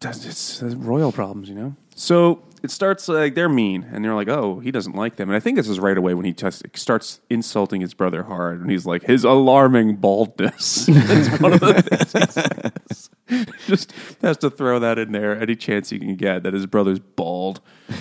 That's- 0.00 0.24
it's, 0.24 0.62
it's 0.62 0.74
royal 0.74 1.12
problems, 1.12 1.48
you 1.48 1.54
know. 1.54 1.76
So 1.94 2.42
it 2.62 2.70
starts 2.70 3.08
like 3.08 3.34
they're 3.34 3.48
mean, 3.48 3.86
and 3.92 4.04
they're 4.04 4.14
like, 4.14 4.28
"Oh, 4.28 4.60
he 4.60 4.70
doesn't 4.70 4.96
like 4.96 5.16
them." 5.16 5.28
And 5.28 5.36
I 5.36 5.40
think 5.40 5.56
this 5.56 5.68
is 5.68 5.78
right 5.78 5.96
away 5.96 6.14
when 6.14 6.24
he 6.24 6.32
just 6.32 6.62
starts 6.74 7.20
insulting 7.28 7.80
his 7.80 7.94
brother 7.94 8.22
hard, 8.24 8.60
and 8.60 8.70
he's 8.70 8.86
like, 8.86 9.02
"His 9.04 9.24
alarming 9.24 9.96
baldness." 9.96 10.88
It's 10.88 11.40
one 11.40 11.52
of 11.52 11.60
the 11.60 11.82
things 11.82 12.12
he 12.12 12.26
says. 12.30 13.10
Just 13.66 13.92
has 14.22 14.36
to 14.38 14.50
throw 14.50 14.80
that 14.80 14.98
in 14.98 15.12
there 15.12 15.40
any 15.40 15.54
chance 15.54 15.90
he 15.90 15.98
can 16.00 16.16
get 16.16 16.42
that 16.42 16.52
his 16.52 16.66
brother's 16.66 16.98
bald. 16.98 17.60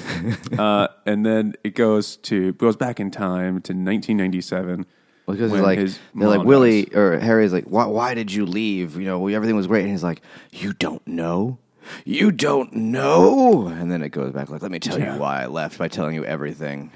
uh, 0.57 0.87
and 1.05 1.23
then 1.25 1.53
it 1.63 1.75
goes 1.75 2.17
to 2.17 2.53
goes 2.53 2.75
back 2.75 2.99
in 2.99 3.11
time 3.11 3.61
to 3.61 3.73
1997. 3.73 4.85
Because 5.27 5.51
when 5.51 5.59
he's 5.59 5.65
like 5.65 5.79
his 5.79 5.99
they're 6.15 6.27
like 6.27 6.43
Willie 6.43 6.87
or 6.95 7.19
Harry's 7.19 7.53
like 7.53 7.65
why 7.65 7.85
why 7.85 8.15
did 8.15 8.31
you 8.31 8.45
leave? 8.45 8.97
You 8.97 9.05
know 9.05 9.27
everything 9.27 9.55
was 9.55 9.67
great, 9.67 9.81
and 9.81 9.91
he's 9.91 10.03
like 10.03 10.21
you 10.51 10.73
don't 10.73 11.05
know, 11.07 11.59
you 12.05 12.31
don't 12.31 12.73
know, 12.73 13.67
and 13.67 13.91
then 13.91 14.01
it 14.01 14.09
goes 14.09 14.31
back 14.33 14.49
like 14.49 14.61
let 14.61 14.71
me 14.71 14.79
tell 14.79 14.99
you 14.99 15.19
why 15.19 15.43
I 15.43 15.45
left 15.47 15.77
by 15.77 15.87
telling 15.87 16.15
you 16.15 16.25
everything. 16.25 16.91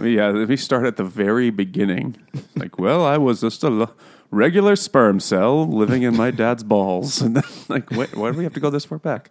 Yeah, 0.00 0.28
let 0.28 0.48
me 0.48 0.56
start 0.56 0.86
at 0.86 0.96
the 0.96 1.04
very 1.04 1.50
beginning, 1.50 2.16
like, 2.54 2.78
well, 2.78 3.04
I 3.04 3.18
was 3.18 3.40
just 3.40 3.64
a 3.64 3.66
l- 3.68 3.94
regular 4.30 4.76
sperm 4.76 5.18
cell 5.18 5.66
living 5.66 6.02
in 6.02 6.16
my 6.16 6.30
dad's 6.30 6.62
balls, 6.62 7.20
and 7.22 7.34
then, 7.36 7.42
like, 7.68 7.90
wait, 7.90 8.14
why 8.16 8.30
do 8.30 8.38
we 8.38 8.44
have 8.44 8.54
to 8.54 8.60
go 8.60 8.70
this 8.70 8.84
far 8.84 8.98
back? 8.98 9.30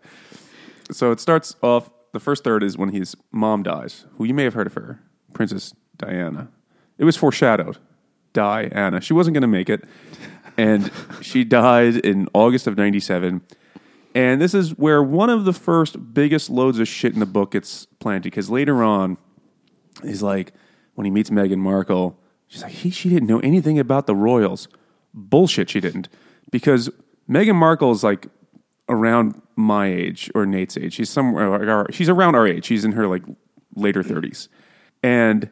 So 0.92 1.12
it 1.12 1.20
starts 1.20 1.56
off. 1.62 1.90
The 2.14 2.20
first 2.20 2.44
third 2.44 2.64
is 2.64 2.78
when 2.78 2.90
his 2.90 3.16
mom 3.32 3.64
dies, 3.64 4.06
who 4.18 4.26
you 4.26 4.34
may 4.34 4.44
have 4.44 4.54
heard 4.56 4.68
of 4.68 4.74
her, 4.74 5.00
Princess 5.34 5.74
Diana. 5.98 6.50
It 6.98 7.04
was 7.06 7.16
foreshadowed, 7.16 7.78
Diana. 8.34 9.02
She 9.02 9.14
wasn't 9.14 9.36
going 9.36 9.42
to 9.42 9.48
make 9.48 9.70
it, 9.70 9.84
and 10.58 10.92
she 11.22 11.44
died 11.44 11.98
in 11.98 12.28
August 12.34 12.66
of 12.68 12.76
'97. 12.78 13.42
And 14.18 14.42
this 14.42 14.56
is 14.56 14.76
where 14.76 15.04
one 15.04 15.30
of 15.30 15.46
the 15.46 15.54
first 15.54 16.16
biggest 16.16 16.50
loads 16.50 16.80
of 16.80 16.88
shit 16.88 17.14
in 17.14 17.20
the 17.20 17.28
book 17.28 17.52
gets 17.52 17.86
planted 18.00 18.24
because 18.24 18.50
later 18.50 18.84
on, 18.84 19.16
he's 20.02 20.24
like, 20.24 20.54
when 20.96 21.06
he 21.06 21.12
meets 21.12 21.30
Meghan 21.30 21.60
Markle, 21.60 22.20
she's 22.48 22.64
like, 22.64 22.72
he, 22.72 22.90
she 22.90 23.10
didn't 23.10 23.28
know 23.28 23.38
anything 23.42 23.78
about 23.78 24.08
the 24.08 24.16
royals. 24.16 24.70
Bullshit, 25.14 25.70
she 25.70 25.80
didn't. 25.80 26.10
Because 26.50 26.90
Meghan 27.30 27.54
Markle 27.54 27.92
is 27.92 28.04
like 28.04 28.26
around 28.90 29.40
my 29.56 29.86
age 29.86 30.32
or 30.34 30.48
Nate's 30.48 30.78
age. 30.78 30.94
She's 30.94 31.12
somewhere, 31.12 31.86
she's 31.92 32.10
around 32.10 32.34
our 32.34 32.48
age. 32.48 32.66
She's 32.66 32.84
in 32.84 32.94
her 32.94 33.06
like 33.06 33.22
later 33.76 34.02
30s. 34.02 34.48
And 35.04 35.52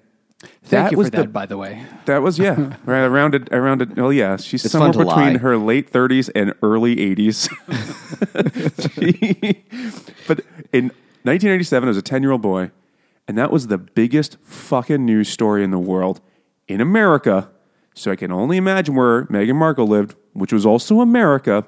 Thank 0.63 0.69
that 0.69 0.91
you 0.91 0.97
was 0.97 1.07
for 1.07 1.17
that, 1.17 1.21
the 1.23 1.27
by 1.29 1.45
the 1.45 1.57
way. 1.57 1.85
that 2.05 2.21
was 2.21 2.39
yeah, 2.39 2.75
right 2.85 3.03
around 3.03 3.35
it 3.35 3.51
around 3.51 3.81
it. 3.81 3.97
Oh 3.97 4.09
yeah, 4.09 4.37
she's 4.37 4.63
It's 4.65 4.71
somewhere 4.71 4.91
between 4.91 5.07
lie. 5.33 5.37
her 5.37 5.57
late 5.57 5.89
thirties 5.89 6.29
and 6.29 6.53
early 6.61 6.99
eighties. 6.99 7.49
but 10.27 10.41
in 10.73 10.91
1987, 11.23 11.87
I 11.87 11.89
was 11.89 11.97
a 11.97 12.01
10 12.01 12.21
year 12.23 12.31
old 12.31 12.41
boy, 12.41 12.71
and 13.27 13.37
that 13.37 13.51
was 13.51 13.67
the 13.67 13.77
biggest 13.77 14.37
fucking 14.43 15.05
news 15.05 15.29
story 15.29 15.63
in 15.63 15.71
the 15.71 15.79
world 15.79 16.21
in 16.67 16.81
America. 16.81 17.49
So 17.93 18.11
I 18.11 18.15
can 18.15 18.31
only 18.31 18.57
imagine 18.57 18.95
where 18.95 19.23
Meghan 19.25 19.55
Markle 19.55 19.87
lived, 19.87 20.15
which 20.33 20.51
was 20.51 20.65
also 20.65 20.99
America. 20.99 21.65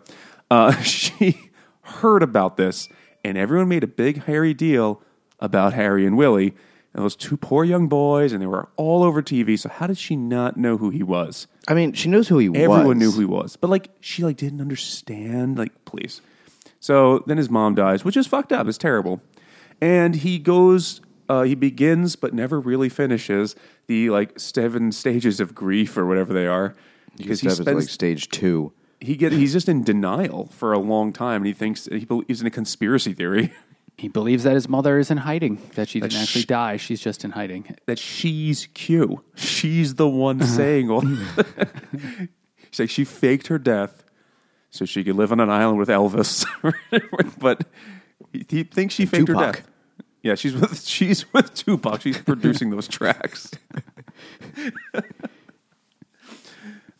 Uh, 0.52 0.74
she 0.82 1.50
heard 1.82 2.22
about 2.22 2.58
this, 2.58 2.90
and 3.24 3.38
everyone 3.38 3.70
made 3.70 3.84
a 3.84 3.88
big 3.88 4.24
hairy 4.26 4.54
deal 4.54 5.02
about 5.40 5.74
Harry 5.74 6.06
and 6.06 6.18
Willie. 6.18 6.54
And 6.98 7.06
those 7.06 7.16
two 7.16 7.38
poor 7.38 7.64
young 7.64 7.88
boys, 7.88 8.34
and 8.34 8.42
they 8.42 8.48
were 8.48 8.70
all 8.76 9.04
over 9.04 9.22
TV. 9.22 9.58
So 9.58 9.70
how 9.70 9.86
did 9.86 10.00
she 10.00 10.16
not 10.16 10.58
know 10.58 10.78
who 10.78 10.90
he 10.90 11.04
was? 11.04 11.46
I 11.68 11.76
mean, 11.76 11.94
she 11.94 12.10
knows 12.10 12.28
who 12.28 12.40
he 12.40 12.50
was. 12.50 12.60
Everyone 12.60 12.98
knew 12.98 13.12
who 13.12 13.20
he 13.20 13.26
was, 13.26 13.56
but 13.56 13.70
like 13.70 13.92
she 14.02 14.24
like 14.24 14.36
didn't 14.36 14.62
understand. 14.62 15.60
Like, 15.60 15.86
please. 15.86 16.22
So 16.80 17.20
then 17.28 17.38
his 17.38 17.52
mom 17.52 17.76
dies, 17.76 18.04
which 18.04 18.18
is 18.18 18.26
fucked 18.26 18.52
up. 18.52 18.68
It's 18.68 18.80
terrible. 18.80 19.22
And 19.80 20.16
he 20.16 20.40
goes. 20.40 21.00
Uh, 21.30 21.44
he 21.44 21.56
begins, 21.56 22.16
but 22.16 22.34
never 22.34 22.60
really 22.60 22.88
finishes 22.90 23.54
the 23.88 24.10
like 24.10 24.40
seven 24.40 24.92
stages 24.92 25.40
of 25.40 25.54
grief 25.54 25.98
or 25.98 26.06
whatever 26.08 26.34
they 26.34 26.48
are. 26.48 26.74
because 27.18 27.42
he 27.42 27.50
spends 27.50 27.68
like 27.82 27.90
stage 27.90 28.30
two. 28.30 28.72
he 29.02 29.16
get 29.18 29.34
he's 29.34 29.52
just 29.54 29.68
in 29.70 29.84
denial 29.84 30.48
for 30.54 30.74
a 30.74 30.80
long 30.80 31.12
time, 31.14 31.42
and 31.42 31.46
he 31.46 31.54
thinks 31.54 31.86
he 31.92 32.06
believes 32.06 32.42
in 32.42 32.48
a 32.48 32.50
conspiracy 32.50 33.14
theory 33.14 33.54
He 33.98 34.10
believes 34.10 34.44
that 34.44 34.54
his 34.54 34.70
mother 34.70 35.00
is 35.00 35.10
in 35.10 35.18
hiding, 35.18 35.60
that 35.74 35.90
she 35.90 36.00
didn't 36.00 36.14
That 36.14 36.22
actually 36.22 36.42
sh- 36.44 36.46
die. 36.46 36.78
She's 36.78 37.02
just 37.02 37.26
in 37.26 37.32
hiding. 37.32 37.76
that 37.88 37.98
she's 37.98 38.68
Q. 38.76 39.24
She's 39.36 39.96
the 39.96 40.08
one 40.08 40.42
uh-huh. 40.42 40.52
saying 40.52 40.92
all. 40.92 41.02
She's 42.72 42.80
like 42.80 42.90
she 42.90 43.06
faked 43.06 43.48
her 43.48 43.58
death 43.58 44.04
so 44.70 44.86
she 44.86 45.04
could 45.04 45.16
live 45.16 45.32
on 45.32 45.40
an 45.40 45.50
island 45.50 45.80
with 45.80 45.90
Elvis, 45.90 46.46
but 47.40 47.66
he, 48.32 48.46
he 48.48 48.64
thinks 48.64 48.94
she 48.94 49.06
faked 49.06 49.28
her 49.30 49.34
death. 49.34 49.68
Yeah, 50.22 50.36
she's 50.36 50.54
with 50.54 50.86
she's 50.86 51.32
with 51.34 51.54
Tupac. 51.54 52.02
She's 52.02 52.18
producing 52.20 52.70
those 52.70 52.88
tracks, 52.88 53.52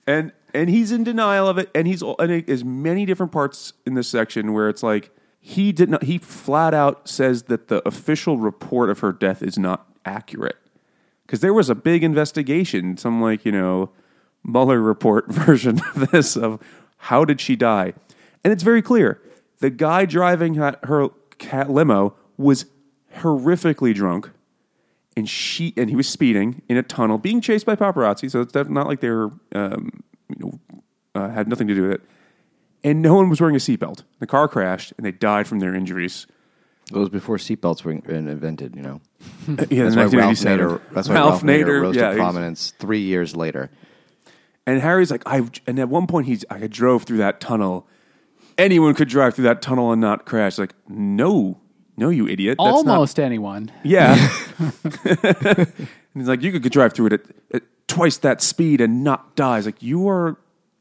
and 0.08 0.32
and 0.54 0.70
he's 0.70 0.92
in 0.92 1.04
denial 1.04 1.48
of 1.48 1.58
it. 1.58 1.70
And 1.76 1.88
he's 1.88 2.02
and 2.02 2.44
there's 2.46 2.64
many 2.64 3.06
different 3.06 3.32
parts 3.32 3.74
in 3.86 3.96
this 3.96 4.08
section 4.08 4.54
where 4.54 4.70
it's 4.70 4.82
like 4.84 5.12
he 5.48 5.72
did 5.72 5.90
not. 5.90 6.04
He 6.04 6.18
flat 6.18 6.74
out 6.74 7.08
says 7.08 7.44
that 7.44 7.70
the 7.70 7.82
official 7.88 8.38
report 8.38 8.90
of 8.90 9.00
her 9.00 9.14
death 9.14 9.42
is 9.42 9.58
not 9.58 9.88
accurate 10.04 10.58
because 11.26 11.40
there 11.40 11.54
was 11.54 11.70
a 11.70 11.76
big 11.76 12.04
investigation, 12.04 12.98
some 12.98 13.22
like 13.22 13.46
you 13.46 13.54
know 13.54 13.90
Mueller 14.44 14.82
report 14.82 15.28
version 15.32 15.80
of 15.96 16.12
this 16.12 16.36
of 16.36 16.62
how 16.98 17.24
did 17.24 17.40
she 17.40 17.56
die, 17.56 17.94
and 18.44 18.52
it's 18.52 18.62
very 18.62 18.82
clear. 18.82 19.22
The 19.60 19.70
guy 19.70 20.04
driving 20.04 20.56
her 20.56 21.08
cat 21.38 21.70
limo 21.70 22.14
was 22.36 22.66
horrifically 23.16 23.96
drunk, 23.96 24.30
and 25.16 25.30
she 25.30 25.74
and 25.78 25.90
he 25.90 25.96
was 25.96 26.10
speeding 26.10 26.62
in 26.68 26.76
a 26.76 26.84
tunnel, 26.84 27.18
being 27.18 27.40
chased 27.40 27.66
by 27.66 27.78
paparazzi. 27.78 28.30
So 28.30 28.42
it's 28.42 28.54
not 28.54 28.86
like 28.86 29.00
they 29.00 29.12
were 29.12 29.32
um, 29.56 30.04
you 30.28 30.36
know 30.40 30.60
uh, 31.16 31.30
had 31.30 31.48
nothing 31.48 31.70
to 31.70 31.74
do 31.74 31.84
with 31.84 31.92
it. 31.92 32.02
And 32.88 33.02
no 33.02 33.16
one 33.16 33.30
was 33.30 33.42
wearing 33.42 33.56
a 33.56 33.60
seatbelt. 33.60 34.04
The 34.20 34.28
car 34.28 34.48
crashed, 34.48 34.94
and 34.98 35.06
they 35.06 35.12
died 35.12 35.48
from 35.48 35.60
their 35.60 35.76
injuries. 35.76 36.26
It 36.90 36.96
was 36.98 37.10
before 37.10 37.36
seatbelts 37.38 37.84
were 37.84 37.92
in- 37.92 38.28
invented. 38.28 38.76
You 38.76 38.82
know, 38.82 39.02
Yeah, 39.70 39.84
that's 39.90 39.96
why 39.96 40.06
Ralph 40.06 40.38
Nader. 40.38 40.82
That's 40.94 41.10
why 41.10 41.16
Ralph, 41.16 41.42
Nader, 41.44 41.82
rose 41.82 41.96
yeah, 41.96 42.04
to 42.04 42.08
he's- 42.14 42.18
prominence 42.18 42.74
three 42.80 43.02
years 43.02 43.36
later. 43.36 43.70
And 44.66 44.82
Harry's 44.82 45.12
like, 45.12 45.24
I. 45.26 45.48
And 45.66 45.80
at 45.80 45.90
one 45.90 46.08
point, 46.08 46.28
he's, 46.28 46.46
I 46.50 46.66
drove 46.68 47.04
through 47.04 47.18
that 47.18 47.40
tunnel. 47.42 47.88
Anyone 48.58 48.94
could 48.96 49.08
drive 49.10 49.36
through 49.36 49.44
that 49.46 49.62
tunnel 49.62 49.92
and 49.92 50.02
not 50.02 50.26
crash. 50.26 50.58
Like, 50.58 50.74
no, 50.88 51.58
no, 51.98 52.10
you 52.10 52.28
idiot. 52.28 52.58
That's 52.58 52.84
not- 52.84 52.94
Almost 52.94 53.20
anyone. 53.20 53.72
yeah. 53.84 54.16
and 55.06 55.68
he's 56.16 56.28
like, 56.28 56.42
you 56.42 56.52
could 56.52 56.64
drive 56.72 56.94
through 56.94 57.08
it 57.08 57.14
at, 57.14 57.22
at 57.54 57.64
twice 57.88 58.18
that 58.18 58.42
speed 58.42 58.82
and 58.82 59.04
not 59.04 59.36
die. 59.36 59.58
He's 59.58 59.66
like, 59.66 59.82
you 59.84 60.08
are 60.10 60.38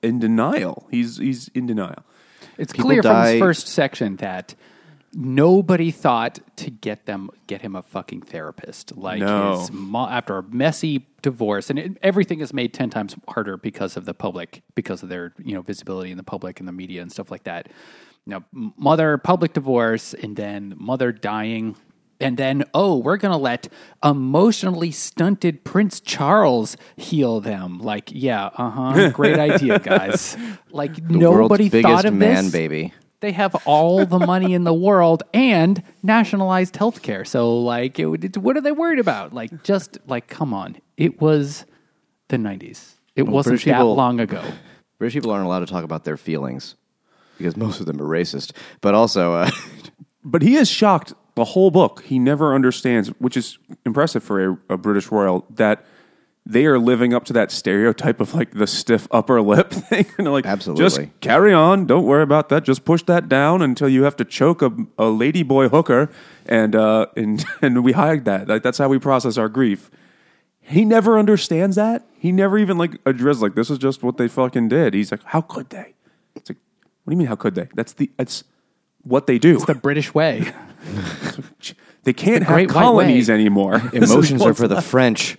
in 0.06 0.18
denial. 0.18 0.86
He's 0.90 1.18
he's 1.18 1.48
in 1.48 1.66
denial. 1.66 2.02
It's 2.58 2.72
People 2.72 2.88
clear 2.90 3.02
from 3.02 3.12
die- 3.12 3.32
this 3.32 3.40
first 3.40 3.68
section 3.68 4.16
that 4.16 4.54
nobody 5.12 5.90
thought 5.90 6.38
to 6.56 6.70
get 6.70 7.06
them 7.06 7.30
get 7.46 7.62
him 7.62 7.76
a 7.76 7.82
fucking 7.82 8.22
therapist. 8.22 8.96
Like 8.96 9.20
No. 9.20 9.58
his 9.58 9.72
mo- 9.72 10.08
after 10.08 10.38
a 10.38 10.42
messy 10.42 11.06
divorce, 11.22 11.70
and 11.70 11.78
it, 11.78 11.98
everything 12.02 12.40
is 12.40 12.52
made 12.52 12.72
ten 12.72 12.90
times 12.90 13.14
harder 13.28 13.56
because 13.56 13.96
of 13.96 14.04
the 14.04 14.14
public, 14.14 14.62
because 14.75 15.02
of 15.02 15.08
their 15.08 15.32
you 15.42 15.54
know 15.54 15.62
visibility 15.62 16.10
in 16.10 16.16
the 16.16 16.22
public 16.22 16.60
and 16.60 16.68
the 16.68 16.72
media 16.72 17.02
and 17.02 17.10
stuff 17.12 17.30
like 17.30 17.44
that. 17.44 17.68
You 18.26 18.30
know, 18.32 18.44
m- 18.54 18.75
mother 18.76 19.18
public 19.18 19.52
divorce, 19.52 20.14
and 20.14 20.36
then 20.36 20.75
mother 20.78 21.12
dying. 21.12 21.76
And 22.18 22.37
then, 22.38 22.64
oh, 22.73 22.96
we're 22.96 23.18
going 23.18 23.32
to 23.32 23.38
let 23.38 23.68
emotionally 24.02 24.90
stunted 24.90 25.64
Prince 25.64 26.00
Charles 26.00 26.76
heal 26.96 27.40
them. 27.40 27.78
Like, 27.78 28.11
yeah, 28.12 28.46
uh 28.56 28.70
huh. 28.70 29.11
Great 29.14 29.38
idea, 29.38 29.78
guys. 29.78 30.37
Like, 30.70 30.94
The 30.94 31.02
nobody 31.18 31.68
thought 31.68 32.04
of 32.06 32.14
man 32.14 32.44
this. 32.44 32.52
baby. 32.52 32.94
They 33.20 33.32
have 33.32 33.54
all 33.66 34.04
the 34.06 34.18
money 34.18 34.54
in 34.54 34.64
the 34.64 34.75
world 34.75 35.23
and 35.35 35.82
nationalized 36.02 36.75
healthcare. 36.75 37.26
So, 37.26 37.58
like, 37.61 37.99
it, 37.99 38.25
it- 38.25 38.37
what 38.38 38.56
are 38.56 38.61
they 38.61 38.73
worried 38.73 38.99
about? 38.99 39.32
Like, 39.32 39.62
just 39.62 39.99
like, 40.06 40.28
come 40.28 40.52
on. 40.54 40.76
It 40.96 41.20
was 41.20 41.64
the 42.28 42.37
'90s. 42.37 42.94
It 43.14 43.23
wasn't 43.25 43.52
British 43.52 43.64
that 43.66 43.73
people- 43.78 43.94
long 43.94 44.20
ago. 44.20 44.42
British 44.99 45.14
people 45.14 45.30
aren't 45.30 45.44
allowed 45.46 45.61
to 45.61 45.66
talk 45.66 45.85
about 45.85 46.04
their 46.04 46.16
feelings 46.16 46.76
because 47.38 47.56
most 47.56 47.80
of 47.80 47.87
them 47.87 48.00
are 48.00 48.06
racist. 48.06 48.52
But 48.80 48.94
also, 48.94 49.35
uh, 49.35 49.50
But 50.25 50.42
he 50.42 50.56
is 50.56 50.68
shocked 50.70 51.12
the 51.36 51.44
whole 51.44 51.70
book. 51.70 52.02
He 52.04 52.18
never 52.18 52.54
understands, 52.54 53.08
which 53.18 53.36
is 53.36 53.58
impressive 53.84 54.24
for 54.24 54.44
a, 54.44 54.58
a 54.70 54.76
British 54.76 55.12
royal, 55.12 55.46
that 55.50 55.84
they 56.44 56.64
are 56.64 56.78
living 56.78 57.12
up 57.12 57.24
to 57.26 57.32
that 57.34 57.50
stereotype 57.50 58.20
of 58.20 58.34
like 58.34 58.52
the 58.52 58.66
stiff 58.66 59.06
upper 59.10 59.42
lip 59.42 59.70
thing. 59.70 60.06
and 60.16 60.32
like, 60.32 60.46
Absolutely. 60.46 60.84
just 60.84 61.20
carry 61.20 61.52
on. 61.52 61.86
Don't 61.86 62.04
worry 62.06 62.22
about 62.22 62.48
that. 62.48 62.64
Just 62.64 62.84
push 62.84 63.02
that 63.04 63.28
down 63.28 63.62
until 63.62 63.88
you 63.88 64.04
have 64.04 64.16
to 64.16 64.24
choke 64.24 64.62
a, 64.62 64.66
a 64.98 65.04
ladyboy 65.04 65.70
hooker, 65.70 66.10
and 66.46 66.74
uh, 66.74 67.06
and 67.16 67.44
and 67.62 67.84
we 67.84 67.92
hide 67.92 68.24
that. 68.24 68.48
Like, 68.48 68.62
that's 68.62 68.78
how 68.78 68.88
we 68.88 68.98
process 68.98 69.36
our 69.36 69.48
grief. 69.48 69.90
He 70.60 70.84
never 70.84 71.18
understands 71.18 71.76
that. 71.76 72.04
He 72.18 72.32
never 72.32 72.58
even 72.58 72.78
like 72.78 72.98
addresses 73.04 73.42
like 73.42 73.54
this 73.54 73.70
is 73.70 73.78
just 73.78 74.02
what 74.02 74.16
they 74.16 74.26
fucking 74.26 74.68
did. 74.68 74.94
He's 74.94 75.12
like, 75.12 75.22
how 75.22 75.42
could 75.42 75.70
they? 75.70 75.94
It's 76.34 76.50
like, 76.50 76.58
what 77.04 77.10
do 77.10 77.14
you 77.14 77.18
mean? 77.18 77.28
How 77.28 77.36
could 77.36 77.54
they? 77.54 77.68
That's 77.74 77.92
the 77.92 78.10
it's 78.18 78.42
what 79.06 79.26
they 79.26 79.38
do. 79.38 79.56
It's 79.56 79.66
the 79.66 79.75
British 79.75 80.14
way. 80.14 80.52
They 82.06 82.12
can't 82.12 82.46
the 82.46 82.60
have 82.60 82.68
colonies 82.68 83.28
anymore. 83.28 83.82
Emotions 83.92 84.40
are 84.40 84.54
for 84.54 84.68
the. 84.68 84.80
French. 84.92 85.36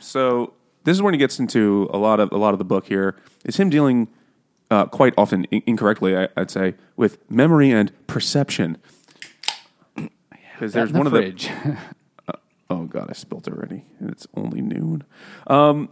So 0.00 0.54
this 0.82 0.96
is 0.96 1.02
when 1.02 1.14
he 1.14 1.18
gets 1.18 1.38
into 1.38 1.88
a 1.92 1.98
lot 1.98 2.18
of 2.18 2.32
a 2.32 2.36
lot 2.36 2.52
of 2.52 2.58
the 2.58 2.64
book. 2.64 2.86
Here 2.86 3.14
is 3.44 3.58
him 3.58 3.70
dealing 3.70 4.08
uh, 4.72 4.86
quite 4.86 5.14
often 5.16 5.44
in- 5.52 5.62
incorrectly, 5.68 6.16
I, 6.16 6.26
I'd 6.36 6.50
say, 6.50 6.74
with 6.96 7.18
memory 7.30 7.70
and 7.70 7.92
perception. 8.08 8.76
Because 9.94 10.72
there's 10.72 10.90
the 10.90 10.98
one 10.98 11.10
fridge. 11.10 11.48
of 11.48 11.76
the 12.26 12.38
oh 12.70 12.84
god, 12.86 13.06
I 13.08 13.12
spilt 13.12 13.46
already, 13.46 13.84
and 14.00 14.10
it's 14.10 14.26
only 14.34 14.60
noon. 14.60 15.04
Um, 15.46 15.90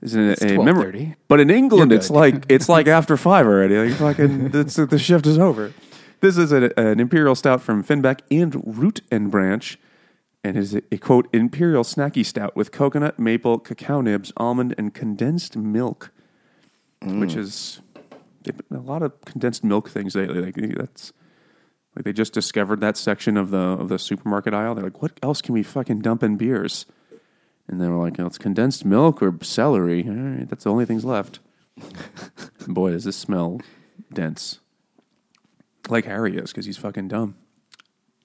is 0.00 0.14
it 0.14 0.30
It's 0.30 0.42
a 0.44 0.62
memory? 0.62 1.16
But 1.28 1.40
in 1.40 1.50
England, 1.50 1.92
it's 1.92 2.08
like 2.08 2.46
it's 2.48 2.70
like 2.70 2.86
after 2.86 3.18
five 3.18 3.44
already. 3.44 3.76
Like 3.76 4.16
fucking, 4.16 4.48
the 4.48 4.98
shift 4.98 5.26
is 5.26 5.38
over. 5.38 5.74
This 6.20 6.36
is 6.36 6.52
a, 6.52 6.78
an 6.78 7.00
imperial 7.00 7.34
stout 7.34 7.62
from 7.62 7.84
Finback 7.84 8.20
and 8.30 8.78
Root 8.78 9.02
and 9.10 9.30
Branch, 9.30 9.78
and 10.42 10.56
is 10.56 10.74
a, 10.74 10.82
a 10.90 10.98
quote 10.98 11.28
imperial 11.32 11.84
snacky 11.84 12.24
stout 12.24 12.56
with 12.56 12.72
coconut, 12.72 13.18
maple, 13.18 13.58
cacao 13.58 14.00
nibs, 14.00 14.32
almond, 14.36 14.74
and 14.76 14.92
condensed 14.94 15.56
milk, 15.56 16.10
mm. 17.02 17.20
which 17.20 17.36
is 17.36 17.80
a 18.70 18.78
lot 18.78 19.02
of 19.02 19.20
condensed 19.24 19.62
milk 19.62 19.90
things 19.90 20.16
lately. 20.16 20.40
Like 20.40 20.56
that's 20.76 21.12
like 21.94 22.04
they 22.04 22.12
just 22.12 22.32
discovered 22.32 22.80
that 22.80 22.96
section 22.96 23.36
of 23.36 23.50
the 23.50 23.58
of 23.58 23.88
the 23.88 23.98
supermarket 23.98 24.54
aisle. 24.54 24.74
They're 24.74 24.84
like, 24.84 25.02
what 25.02 25.18
else 25.22 25.40
can 25.40 25.52
we 25.52 25.62
fucking 25.62 26.00
dump 26.00 26.22
in 26.22 26.36
beers? 26.36 26.86
And 27.68 27.80
they 27.80 27.88
were 27.88 28.02
like, 28.02 28.18
it's 28.18 28.38
condensed 28.38 28.84
milk 28.84 29.22
or 29.22 29.36
celery. 29.42 30.04
All 30.08 30.14
right, 30.14 30.48
that's 30.48 30.64
the 30.64 30.70
only 30.70 30.86
things 30.86 31.04
left. 31.04 31.40
Boy, 32.66 32.92
does 32.92 33.04
this 33.04 33.16
smell 33.16 33.60
dense. 34.12 34.60
Like 35.88 36.04
Harry 36.04 36.36
is, 36.36 36.50
because 36.52 36.66
he's 36.66 36.76
fucking 36.78 37.08
dumb. 37.08 37.36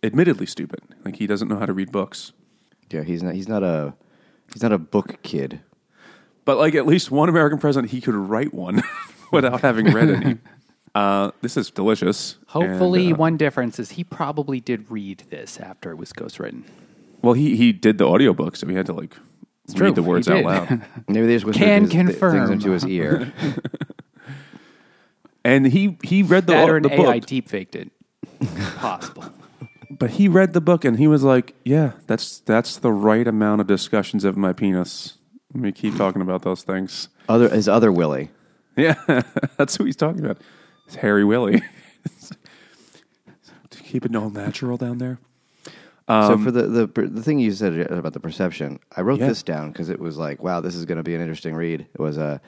Admittedly 0.04 0.46
stupid. 0.46 0.82
Like 1.06 1.16
he 1.18 1.28
doesn't 1.28 1.48
know 1.48 1.58
how 1.58 1.66
to 1.66 1.74
read 1.74 1.92
books. 1.92 2.34
Yeah, 2.90 3.04
he's 3.04 3.24
not. 3.24 3.34
He's 3.36 3.48
not 3.48 3.64
a 3.64 3.94
He's 4.54 4.62
not 4.62 4.72
a 4.74 4.78
book 4.78 5.22
kid. 5.24 5.62
But 6.46 6.58
like 6.58 6.76
at 6.76 6.86
least 6.86 7.10
one 7.10 7.30
American 7.30 7.58
president, 7.60 7.92
he 7.92 8.02
could 8.02 8.14
write 8.16 8.54
one 8.54 8.84
without 9.32 9.62
having 9.62 9.92
read 9.92 10.10
any. 10.10 10.38
Uh, 10.96 11.32
this 11.42 11.58
is 11.58 11.72
delicious. 11.72 12.38
Hopefully, 12.50 13.06
And, 13.08 13.14
uh, 13.16 13.18
one 13.18 13.36
difference 13.36 13.80
is 13.80 13.90
he 13.94 14.04
probably 14.04 14.60
did 14.60 14.92
read 14.92 15.24
this 15.32 15.60
after 15.60 15.90
it 15.90 15.96
was 15.96 16.14
ghostwritten. 16.14 16.66
well, 17.24 17.34
he 17.34 17.56
he 17.56 17.72
did 17.74 17.98
the 17.98 18.06
audiobook, 18.06 18.56
so 18.56 18.68
he 18.68 18.76
had 18.76 18.86
to 18.86 18.94
like 18.94 19.16
true, 19.76 19.88
read 19.88 19.96
the 19.96 20.04
words 20.04 20.28
out 20.28 20.44
loud. 20.44 20.70
Maybe 21.08 21.26
they 21.26 21.34
just 21.34 21.46
whispered 21.46 21.64
Can 21.64 21.82
his, 21.86 21.92
th- 21.92 22.06
things 22.06 22.20
confirm. 22.20 22.52
into 22.52 22.70
his 22.70 22.86
ear. 22.86 23.34
And 25.44 25.68
he 25.68 25.98
he 26.04 26.24
read 26.24 26.48
the 26.48 26.54
That 26.54 26.70
or 26.70 26.78
an 26.78 26.84
the 26.84 26.94
AI 26.94 27.20
book, 27.20 27.30
deepfaked 27.30 27.76
it. 27.76 27.92
Possible. 28.78 29.26
but 29.90 30.12
he 30.12 30.28
read 30.28 30.54
the 30.54 30.62
book 30.62 30.86
and 30.86 30.98
he 30.98 31.08
was 31.08 31.24
like, 31.24 31.56
"Yeah, 31.64 31.94
that's 32.08 32.40
that's 32.40 32.78
the 32.78 32.92
right 32.92 33.28
amount 33.28 33.62
of 33.62 33.68
discussions 33.68 34.24
of 34.24 34.38
my 34.38 34.54
penis." 34.54 35.18
Let 35.54 35.62
me 35.64 35.72
keep 35.72 35.96
talking 35.96 36.22
about 36.22 36.42
those 36.42 36.64
things. 36.64 37.10
other 37.30 37.50
his 37.50 37.68
other 37.68 37.92
Willie. 37.92 38.30
Yeah, 38.76 38.96
that's 39.58 39.78
who 39.78 39.86
he's 39.86 39.96
talking 39.96 40.26
about. 40.26 40.38
It's 40.88 40.96
Harry 40.96 41.24
Willie. 41.24 41.62
to 43.70 43.84
keep 43.84 44.06
it 44.06 44.16
all 44.16 44.30
natural 44.30 44.78
down 44.78 44.98
there. 44.98 45.20
so 46.10 46.34
um, 46.34 46.44
for 46.44 46.52
the, 46.52 46.64
the 46.64 46.88
the 47.08 47.24
thing 47.24 47.40
you 47.40 47.52
said 47.52 47.80
about 47.92 48.14
the 48.14 48.20
perception, 48.20 48.80
I 48.96 49.02
wrote 49.02 49.20
Yeah. 49.20 49.28
this 49.28 49.44
down 49.44 49.72
because 49.72 49.90
it 49.90 50.00
was 50.00 50.18
like, 50.18 50.44
wow, 50.44 50.62
this 50.62 50.76
is 50.76 50.86
going 50.86 50.98
to 50.98 51.04
be 51.04 51.16
an 51.16 51.22
interesting 51.22 51.56
read. 51.56 51.82
It 51.82 52.00
was 52.00 52.18
a 52.18 52.42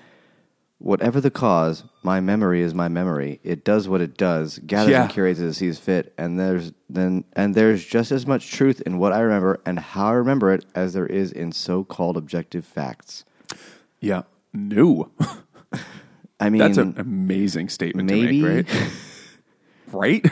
whatever 0.80 1.20
the 1.22 1.32
cause, 1.32 1.84
my 2.04 2.20
memory 2.20 2.62
is 2.62 2.74
my 2.74 2.88
memory. 2.88 3.40
It 3.44 3.64
does 3.64 3.88
what 3.88 4.02
it 4.02 4.18
does, 4.18 4.60
gathers 4.66 4.92
Yeah. 4.92 5.04
and 5.04 5.12
curates 5.12 5.40
as 5.40 5.56
it 5.56 5.60
sees 5.60 5.80
fit, 5.80 6.14
and 6.18 6.40
there's 6.40 6.74
then 6.90 7.24
and 7.34 7.56
there's 7.56 7.84
just 7.84 8.12
as 8.12 8.28
much 8.28 8.52
truth 8.52 8.82
in 8.86 8.98
what 8.98 9.14
I 9.14 9.20
remember 9.22 9.60
and 9.66 9.80
how 9.80 10.08
I 10.08 10.14
remember 10.14 10.52
it 10.54 10.66
as 10.76 10.94
there 10.94 11.06
is 11.08 11.32
in 11.32 11.52
so-called 11.52 12.18
objective 12.18 12.66
facts. 12.66 13.26
Yeah, 14.00 14.24
no, 14.54 15.12
I 16.40 16.50
mean, 16.50 16.60
that's 16.60 16.78
an 16.78 16.96
amazing 16.98 17.70
statement 17.70 18.10
maybe 18.10 18.42
to 18.42 18.48
make, 18.48 18.68
right? 18.74 18.92
right? 19.92 20.26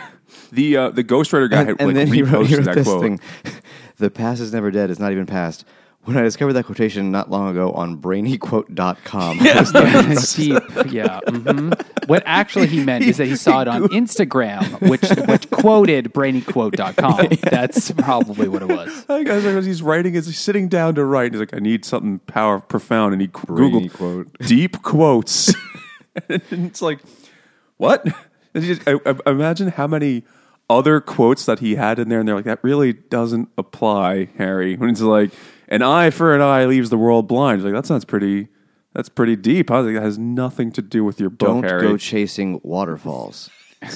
The 0.51 0.77
uh, 0.77 0.89
the 0.89 1.03
ghostwriter 1.03 1.49
guy 1.49 1.59
had 1.63 1.69
and 1.79 1.87
like 1.87 1.95
then 1.95 2.07
he 2.07 2.21
wrote, 2.21 2.45
reposted 2.45 2.47
he 2.47 2.55
wrote 2.57 2.65
that 2.65 2.75
this 2.75 2.87
quote. 2.87 3.01
thing: 3.01 3.19
"The 3.97 4.09
past 4.11 4.41
is 4.41 4.51
never 4.53 4.69
dead. 4.71 4.91
It's 4.91 4.99
not 4.99 5.11
even 5.11 5.25
past." 5.25 5.63
When 6.05 6.17
I 6.17 6.21
discovered 6.23 6.53
that 6.53 6.65
quotation 6.65 7.11
not 7.11 7.31
long 7.31 7.49
ago 7.49 7.71
on 7.71 7.97
brainyquote.com, 7.97 9.37
It's 9.41 10.33
deep. 10.35 10.61
Yeah. 10.91 11.19
hmm 11.25 11.71
What 12.07 12.23
actually 12.25 12.67
he 12.67 12.83
meant 12.83 13.05
is 13.05 13.17
that 13.17 13.27
he 13.27 13.37
saw 13.37 13.61
it 13.61 13.69
on 13.69 13.83
Instagram, 13.89 14.81
which 14.89 15.01
which 15.29 15.49
quoted 15.49 16.13
brainyquote.com. 16.13 17.27
That's 17.49 17.91
probably 17.91 18.49
what 18.49 18.61
it 18.63 18.67
was. 18.67 19.05
I 19.07 19.23
guys, 19.23 19.45
like, 19.45 19.63
he's 19.63 19.81
writing, 19.81 20.15
as 20.17 20.25
he's 20.25 20.39
sitting 20.39 20.67
down 20.67 20.95
to 20.95 21.05
write, 21.05 21.31
he's 21.31 21.39
like, 21.39 21.53
"I 21.53 21.59
need 21.59 21.85
something 21.85 22.19
power 22.19 22.59
profound," 22.59 23.13
and 23.13 23.21
he 23.21 23.27
Brainy 23.27 23.87
googled 23.87 23.93
quote. 23.93 24.33
deep 24.39 24.81
quotes. 24.81 25.53
and 26.29 26.41
it's 26.51 26.81
like, 26.81 26.99
what? 27.77 28.05
And 28.53 28.63
just, 28.63 28.81
I, 28.87 28.99
I 29.05 29.31
imagine 29.31 29.69
how 29.69 29.87
many 29.87 30.23
other 30.69 30.99
quotes 31.01 31.45
that 31.45 31.59
he 31.59 31.75
had 31.75 31.97
in 31.97 32.09
there, 32.09 32.19
and 32.19 32.27
they're 32.27 32.35
like, 32.35 32.45
"That 32.45 32.59
really 32.61 32.91
doesn't 32.93 33.49
apply, 33.57 34.29
Harry." 34.37 34.75
When 34.75 34.89
it's 34.89 34.99
like, 35.01 35.31
"An 35.67 35.81
eye 35.81 36.09
for 36.09 36.33
an 36.35 36.41
eye 36.41 36.65
leaves 36.65 36.89
the 36.89 36.97
world 36.97 37.27
blind," 37.27 37.59
He's 37.59 37.65
like 37.65 37.73
that 37.73 37.85
sounds 37.85 38.05
pretty. 38.05 38.47
That's 38.93 39.09
pretty 39.09 39.35
deep. 39.35 39.71
I 39.71 39.79
was 39.79 39.87
like, 39.87 39.95
that 39.95 40.03
has 40.03 40.19
nothing 40.19 40.71
to 40.73 40.81
do 40.83 41.03
with 41.03 41.19
your 41.19 41.31
book, 41.31 41.47
don't 41.49 41.63
Harry. 41.63 41.81
go 41.81 41.97
chasing 41.97 42.59
waterfalls. 42.63 43.49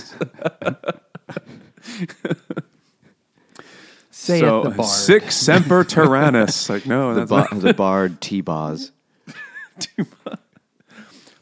Say 4.10 4.40
so 4.40 4.62
it 4.62 4.64
the 4.64 4.70
bard. 4.72 4.90
sic 4.90 5.32
semper 5.32 5.84
tyrannis. 5.84 6.70
like 6.70 6.86
no, 6.88 7.14
The, 7.14 7.26
that's 7.26 7.50
ba- 7.54 7.60
the 7.60 7.74
bard 7.74 8.22
T-Boz. 8.22 8.92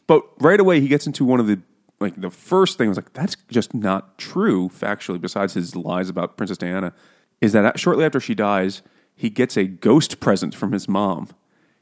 But 0.08 0.22
right 0.40 0.60
away, 0.60 0.82
he 0.82 0.88
gets 0.88 1.08
into 1.08 1.26
one 1.26 1.40
of 1.40 1.48
the 1.48 1.60
like 2.00 2.20
the 2.22 2.30
first 2.30 2.78
thing 2.78 2.90
was 2.90 2.96
like 2.98 3.12
that's 3.14 3.36
just 3.50 3.74
not 3.74 4.20
true 4.20 4.70
factually. 4.70 5.20
Besides 5.20 5.56
his 5.56 5.76
lies 5.76 6.10
about 6.10 6.38
Princess 6.38 6.60
Diana, 6.60 6.94
is 7.42 7.54
that 7.54 7.80
shortly 7.80 8.06
after 8.06 8.20
she 8.20 8.36
dies, 8.36 8.84
he 9.16 9.30
gets 9.30 9.58
a 9.58 9.66
ghost 9.66 10.20
present 10.20 10.54
from 10.54 10.72
his 10.72 10.88
mom. 10.88 11.30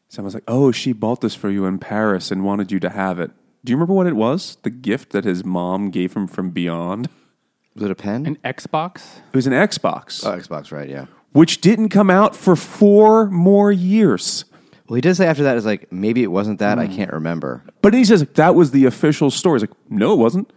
Someone's 0.08 0.36
like, 0.36 0.44
"Oh, 0.48 0.72
she 0.72 0.94
bought 0.94 1.22
this 1.22 1.36
for 1.36 1.50
you 1.50 1.66
in 1.66 1.80
Paris 1.80 2.32
and 2.32 2.44
wanted 2.44 2.72
you 2.72 2.80
to 2.80 2.90
have 2.90 3.20
it." 3.20 3.32
Do 3.66 3.72
you 3.72 3.78
remember 3.78 3.94
what 3.94 4.08
it 4.08 4.16
was? 4.16 4.58
The 4.64 4.70
gift 4.70 5.12
that 5.12 5.24
his 5.24 5.44
mom 5.44 5.90
gave 5.90 6.14
him 6.14 6.28
from 6.28 6.50
beyond. 6.52 7.10
Was 7.76 7.84
it 7.84 7.92
a 7.92 7.96
pen? 7.96 8.26
An 8.26 8.38
Xbox? 8.44 9.18
It 9.32 9.36
was 9.36 9.48
an 9.48 9.54
Xbox, 9.54 10.24
oh, 10.26 10.38
Xbox, 10.38 10.72
right? 10.72 10.88
Yeah. 10.90 11.06
which 11.32 11.62
didn't 11.62 11.90
come 11.90 12.10
out 12.12 12.36
for 12.36 12.56
four 12.56 13.28
more 13.32 13.72
years. 13.72 14.46
Well, 14.88 14.96
he 14.96 15.02
did 15.02 15.16
say 15.16 15.26
after 15.26 15.44
that, 15.44 15.58
"Is 15.58 15.66
like 15.66 15.92
maybe 15.92 16.22
it 16.22 16.32
wasn't 16.32 16.60
that. 16.60 16.78
Hmm. 16.78 16.82
I 16.82 16.88
can't 16.88 17.12
remember." 17.12 17.64
But 17.82 17.94
he 17.96 18.06
says 18.06 18.26
that 18.36 18.54
was 18.54 18.72
the 18.72 18.86
official 18.86 19.32
story. 19.32 19.58
It's 19.58 19.64
like, 19.64 19.78
no, 19.90 20.14
it 20.14 20.20
wasn't. 20.20 20.52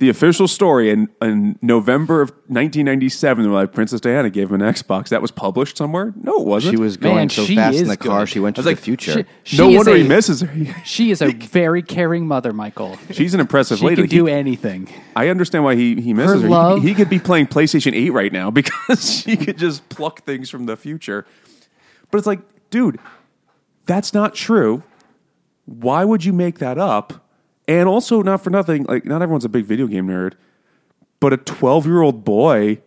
The 0.00 0.08
official 0.08 0.48
story 0.48 0.90
in, 0.90 1.08
in 1.20 1.58
November 1.62 2.22
of 2.22 2.30
1997, 2.48 3.44
when 3.44 3.52
like 3.52 3.72
Princess 3.72 4.00
Diana 4.00 4.30
gave 4.30 4.50
him 4.50 4.60
an 4.62 4.72
Xbox, 4.74 5.10
that 5.10 5.20
was 5.20 5.30
published 5.30 5.76
somewhere. 5.76 6.14
No, 6.16 6.40
it 6.40 6.46
wasn't. 6.46 6.74
She 6.74 6.80
was 6.80 6.96
going 6.96 7.14
Man, 7.16 7.28
so 7.28 7.44
she 7.44 7.54
fast 7.54 7.76
in 7.76 7.82
is 7.82 7.88
the 7.88 7.96
car, 7.98 8.20
good. 8.20 8.28
she 8.30 8.40
went 8.40 8.56
to 8.56 8.60
was 8.62 8.66
the 8.66 8.76
future. 8.76 9.26
She- 9.44 9.58
no 9.58 9.68
is 9.68 9.76
wonder 9.76 9.94
he 9.94 10.06
a- 10.06 10.08
misses 10.08 10.40
her. 10.40 10.82
She 10.86 11.10
is 11.10 11.20
a 11.20 11.30
very 11.32 11.82
caring 11.82 12.26
mother, 12.26 12.52
Michael. 12.54 12.98
She's 13.10 13.34
an 13.34 13.40
impressive 13.40 13.78
She 13.78 13.84
lady. 13.86 14.02
can 14.02 14.08
do 14.10 14.24
He- 14.26 14.32
anything. 14.32 14.88
I 15.14 15.28
understand 15.28 15.64
why 15.64 15.74
he, 15.76 16.00
he 16.00 16.14
misses 16.14 16.32
Her 16.36 16.40
her. 16.40 16.46
He- 16.46 16.52
love- 16.52 16.82
He, 16.82 16.94
could 16.94 17.10
be 17.10 17.18
playing 17.18 17.48
PlayStation 17.48 17.92
8 17.94 18.10
right 18.14 18.32
now 18.32 18.50
because 18.60 19.22
she 19.22 19.36
could 19.36 19.58
just 19.58 19.86
pluck 19.90 20.22
things 20.24 20.48
from 20.48 20.64
the 20.66 20.76
future. 20.78 21.26
But 22.10 22.16
it's 22.18 22.26
like, 22.26 22.40
dude, 22.70 22.98
that's 23.84 24.14
not 24.14 24.34
true. 24.34 24.82
Why 25.66 26.04
would 26.06 26.24
you 26.24 26.32
make 26.32 26.58
that 26.58 26.78
up? 26.78 27.26
And 27.70 27.88
also, 27.88 28.20
not 28.20 28.42
for 28.42 28.50
nothing, 28.50 28.82
like, 28.82 29.04
not 29.04 29.22
everyone's 29.22 29.44
a 29.44 29.48
big 29.48 29.64
video 29.64 29.86
game 29.86 30.08
nerd, 30.08 30.32
but 31.20 31.32
a 31.32 31.36
12 31.36 31.86
year 31.86 32.02
old 32.02 32.24
boy 32.24 32.82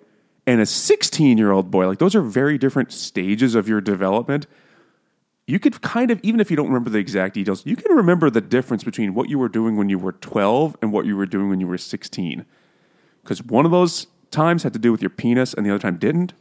and 0.45 0.59
a 0.59 0.65
16 0.65 1.37
year 1.37 1.53
old 1.53 1.71
boy, 1.71 1.87
like, 1.87 1.99
those 1.99 2.15
are 2.15 2.21
very 2.21 2.57
different 2.57 2.91
stages 2.91 3.55
of 3.55 3.69
your 3.69 3.79
development. 3.79 4.45
You 5.47 5.57
could 5.57 5.81
kind 5.81 6.11
of, 6.11 6.19
even 6.21 6.41
if 6.41 6.51
you 6.51 6.57
don't 6.57 6.67
remember 6.67 6.89
the 6.89 6.97
exact 6.97 7.35
details, 7.35 7.65
you 7.65 7.77
can 7.77 7.95
remember 7.95 8.29
the 8.29 8.41
difference 8.41 8.83
between 8.83 9.13
what 9.13 9.29
you 9.29 9.39
were 9.39 9.47
doing 9.47 9.77
when 9.77 9.87
you 9.87 9.97
were 9.97 10.11
12 10.11 10.75
and 10.81 10.91
what 10.91 11.05
you 11.05 11.15
were 11.15 11.27
doing 11.27 11.47
when 11.47 11.61
you 11.61 11.67
were 11.67 11.77
16 11.77 12.45
because 13.21 13.41
one 13.41 13.63
of 13.63 13.71
those 13.71 14.07
times 14.31 14.63
had 14.63 14.73
to 14.73 14.79
do 14.79 14.91
with 14.91 15.01
your 15.01 15.09
penis 15.09 15.53
and 15.53 15.65
the 15.65 15.69
other 15.69 15.79
time 15.79 15.95
didn't. 15.95 16.33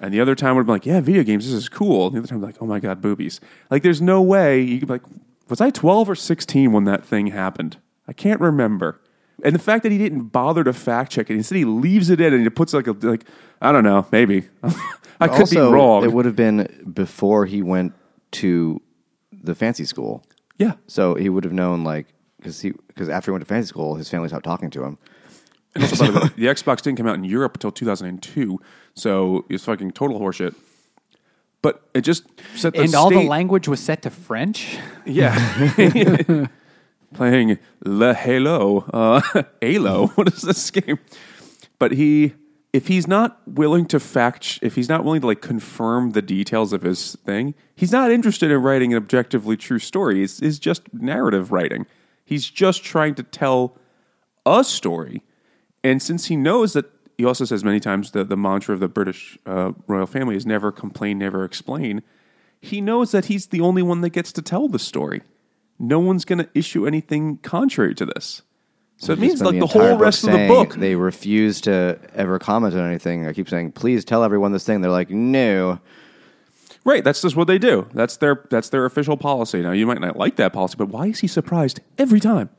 And 0.00 0.12
the 0.12 0.20
other 0.20 0.34
time 0.34 0.56
would 0.56 0.66
be 0.66 0.72
like, 0.72 0.84
yeah, 0.84 1.00
video 1.00 1.22
games, 1.22 1.44
this 1.44 1.54
is 1.54 1.68
cool. 1.68 2.08
And 2.08 2.16
the 2.16 2.18
other 2.18 2.26
time, 2.26 2.42
like, 2.42 2.56
oh 2.60 2.66
my 2.66 2.80
God, 2.80 3.00
boobies. 3.00 3.40
Like, 3.70 3.84
there's 3.84 4.02
no 4.02 4.20
way 4.20 4.60
you 4.60 4.80
could 4.80 4.88
be 4.88 4.94
like, 4.94 5.02
was 5.52 5.60
I 5.60 5.68
12 5.68 6.08
or 6.08 6.14
16 6.14 6.72
when 6.72 6.84
that 6.84 7.04
thing 7.04 7.26
happened? 7.26 7.76
I 8.08 8.14
can't 8.14 8.40
remember. 8.40 9.02
And 9.44 9.54
the 9.54 9.58
fact 9.58 9.82
that 9.82 9.92
he 9.92 9.98
didn't 9.98 10.28
bother 10.28 10.64
to 10.64 10.72
fact 10.72 11.12
check 11.12 11.28
it, 11.28 11.34
instead 11.34 11.56
he 11.56 11.66
leaves 11.66 12.08
it 12.08 12.22
in 12.22 12.32
and 12.32 12.42
he 12.42 12.48
puts 12.48 12.72
like 12.72 12.86
a, 12.86 12.92
like, 12.92 13.26
I 13.60 13.70
don't 13.70 13.84
know, 13.84 14.06
maybe. 14.10 14.48
I 15.20 15.28
could 15.28 15.40
also, 15.40 15.68
be 15.68 15.74
wrong. 15.74 16.04
It 16.04 16.12
would 16.14 16.24
have 16.24 16.36
been 16.36 16.90
before 16.94 17.44
he 17.44 17.60
went 17.60 17.92
to 18.30 18.80
the 19.30 19.54
fancy 19.54 19.84
school, 19.84 20.24
yeah. 20.56 20.76
so 20.86 21.16
he 21.16 21.28
would 21.28 21.44
have 21.44 21.52
known 21.52 21.84
like 21.84 22.06
because 22.38 22.62
he 22.62 22.72
because 22.88 23.10
after 23.10 23.30
he 23.30 23.32
went 23.32 23.42
to 23.42 23.46
fancy 23.46 23.68
school, 23.68 23.96
his 23.96 24.08
family 24.08 24.28
stopped 24.28 24.44
talking 24.44 24.70
to 24.70 24.82
him. 24.82 24.96
And 25.74 25.84
also, 25.84 26.06
by 26.06 26.10
the 26.10 26.18
way, 26.18 26.30
the 26.34 26.46
Xbox 26.46 26.80
didn't 26.80 26.96
come 26.96 27.06
out 27.06 27.16
in 27.16 27.24
Europe 27.24 27.56
until 27.56 27.72
2002, 27.72 28.58
so 28.94 29.44
it's 29.50 29.64
fucking 29.64 29.90
total 29.90 30.18
horseshit. 30.18 30.54
But 31.62 31.80
it 31.94 32.00
just 32.00 32.24
set 32.56 32.74
the 32.74 32.82
and 32.82 32.94
all 32.94 33.08
the 33.08 33.16
state- 33.16 33.28
language 33.28 33.68
was 33.68 33.80
set 33.80 34.02
to 34.02 34.10
French. 34.10 34.78
Yeah. 35.06 35.36
Playing 37.14 37.58
Le 37.84 38.14
Halo. 38.14 38.80
Uh, 38.92 39.20
Halo. 39.60 40.06
What 40.14 40.28
is 40.28 40.42
this 40.42 40.70
game? 40.70 40.98
But 41.78 41.92
he, 41.92 42.34
if 42.72 42.88
he's 42.88 43.06
not 43.06 43.40
willing 43.46 43.86
to 43.86 44.00
fact, 44.00 44.58
if 44.62 44.74
he's 44.74 44.88
not 44.88 45.04
willing 45.04 45.20
to 45.20 45.26
like 45.26 45.40
confirm 45.42 46.10
the 46.10 46.22
details 46.22 46.72
of 46.72 46.82
his 46.82 47.16
thing, 47.26 47.54
he's 47.76 47.92
not 47.92 48.10
interested 48.10 48.50
in 48.50 48.62
writing 48.62 48.92
an 48.92 48.96
objectively 48.96 49.56
true 49.56 49.78
story. 49.78 50.22
It's, 50.22 50.40
it's 50.40 50.58
just 50.58 50.92
narrative 50.94 51.52
writing. 51.52 51.86
He's 52.24 52.48
just 52.48 52.82
trying 52.82 53.14
to 53.16 53.22
tell 53.22 53.76
a 54.46 54.64
story. 54.64 55.22
And 55.84 56.00
since 56.02 56.26
he 56.26 56.36
knows 56.36 56.72
that, 56.72 56.86
he 57.18 57.24
also 57.24 57.44
says 57.44 57.64
many 57.64 57.80
times 57.80 58.12
that 58.12 58.28
the 58.28 58.36
mantra 58.36 58.74
of 58.74 58.80
the 58.80 58.88
British 58.88 59.38
uh, 59.46 59.72
royal 59.86 60.06
family 60.06 60.36
is 60.36 60.46
never 60.46 60.72
complain, 60.72 61.18
never 61.18 61.44
explain. 61.44 62.02
He 62.60 62.80
knows 62.80 63.12
that 63.12 63.26
he's 63.26 63.46
the 63.46 63.60
only 63.60 63.82
one 63.82 64.00
that 64.02 64.10
gets 64.10 64.32
to 64.32 64.42
tell 64.42 64.68
the 64.68 64.78
story. 64.78 65.22
No 65.78 65.98
one's 65.98 66.24
going 66.24 66.38
to 66.38 66.48
issue 66.54 66.86
anything 66.86 67.38
contrary 67.38 67.94
to 67.96 68.06
this. 68.06 68.42
So 68.98 69.12
it 69.12 69.18
means 69.18 69.42
like 69.42 69.56
the, 69.56 69.62
entire 69.62 69.88
whole 69.90 69.98
rest 69.98 70.22
of 70.22 70.32
the 70.32 70.46
book. 70.46 70.74
They 70.74 70.94
refuse 70.94 71.60
to 71.62 71.98
ever 72.14 72.38
comment 72.38 72.74
on 72.74 72.86
anything. 72.86 73.26
I 73.26 73.32
keep 73.32 73.48
saying, 73.48 73.72
"Please 73.72 74.04
tell 74.04 74.22
everyone 74.22 74.52
this 74.52 74.64
thing." 74.64 74.80
They're 74.80 74.92
like, 74.92 75.10
"No." 75.10 75.80
Right, 76.84 77.02
that's 77.02 77.20
just 77.20 77.34
what 77.34 77.48
they 77.48 77.58
do. 77.58 77.88
That's 77.94 78.16
their 78.18 78.44
that's 78.48 78.68
their 78.68 78.84
official 78.84 79.16
policy. 79.16 79.60
Now 79.60 79.72
you 79.72 79.88
might 79.88 80.00
not 80.00 80.16
like 80.16 80.36
that 80.36 80.52
policy, 80.52 80.76
but 80.78 80.88
why 80.88 81.06
is 81.06 81.18
he 81.18 81.26
surprised 81.26 81.80
every 81.98 82.20
time? 82.20 82.50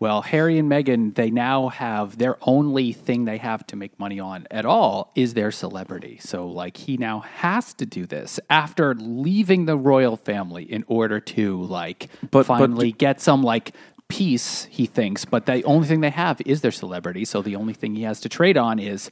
Well, 0.00 0.22
Harry 0.22 0.58
and 0.58 0.70
Meghan, 0.70 1.14
they 1.14 1.30
now 1.30 1.68
have 1.68 2.16
their 2.16 2.38
only 2.40 2.92
thing 2.92 3.26
they 3.26 3.36
have 3.36 3.66
to 3.66 3.76
make 3.76 3.98
money 4.00 4.18
on 4.18 4.46
at 4.50 4.64
all 4.64 5.12
is 5.14 5.34
their 5.34 5.50
celebrity. 5.50 6.16
So, 6.22 6.46
like, 6.48 6.78
he 6.78 6.96
now 6.96 7.20
has 7.20 7.74
to 7.74 7.84
do 7.84 8.06
this 8.06 8.40
after 8.48 8.94
leaving 8.94 9.66
the 9.66 9.76
royal 9.76 10.16
family 10.16 10.64
in 10.64 10.84
order 10.86 11.20
to, 11.20 11.62
like, 11.64 12.08
But- 12.22 12.30
but 12.30 12.46
finally 12.46 12.92
get 12.92 13.20
some, 13.20 13.42
like, 13.42 13.72
peace, 14.08 14.64
he 14.70 14.86
thinks. 14.86 15.26
But 15.26 15.44
the 15.44 15.62
only 15.64 15.86
thing 15.86 16.00
they 16.00 16.10
have 16.10 16.40
is 16.46 16.62
their 16.62 16.72
celebrity. 16.72 17.26
So, 17.26 17.42
the 17.42 17.54
only 17.56 17.74
thing 17.74 17.94
he 17.94 18.02
has 18.04 18.20
to 18.22 18.30
trade 18.30 18.56
on 18.56 18.78
is 18.78 19.10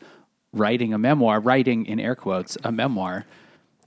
writing 0.54 0.94
a 0.94 0.98
memoir, 0.98 1.38
writing 1.38 1.84
in 1.84 2.00
air 2.00 2.14
quotes, 2.14 2.56
a 2.64 2.72
memoir, 2.72 3.26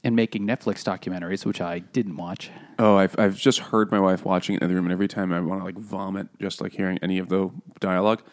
and 0.04 0.16
making 0.16 0.46
Netflix 0.46 0.84
documentaries, 0.84 1.48
which 1.48 1.62
I 1.62 1.80
didn't 1.80 2.18
watch. 2.18 2.52
Oh, 2.82 2.96
I've 2.98 3.16
I've 3.20 3.38
just 3.38 3.60
heard 3.60 3.92
my 3.92 4.00
wife 4.00 4.26
watching 4.26 4.56
it 4.56 4.64
in 4.64 4.68
the 4.70 4.74
room, 4.76 4.86
and 4.86 4.92
every 4.92 5.08
time 5.08 5.32
I 5.32 5.40
want 5.40 5.62
to 5.62 5.66
like 5.66 5.78
vomit 5.78 6.28
just 6.42 6.62
like 6.62 6.72
hearing 6.74 6.98
any 7.04 7.20
of 7.20 7.30
the 7.30 7.52
dialogue. 7.80 8.24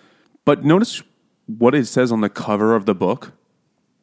But 0.46 0.64
notice 0.64 1.02
what 1.46 1.74
it 1.74 1.86
says 1.86 2.10
on 2.10 2.22
the 2.22 2.30
cover 2.30 2.74
of 2.74 2.86
the 2.86 2.94
book. 2.94 3.32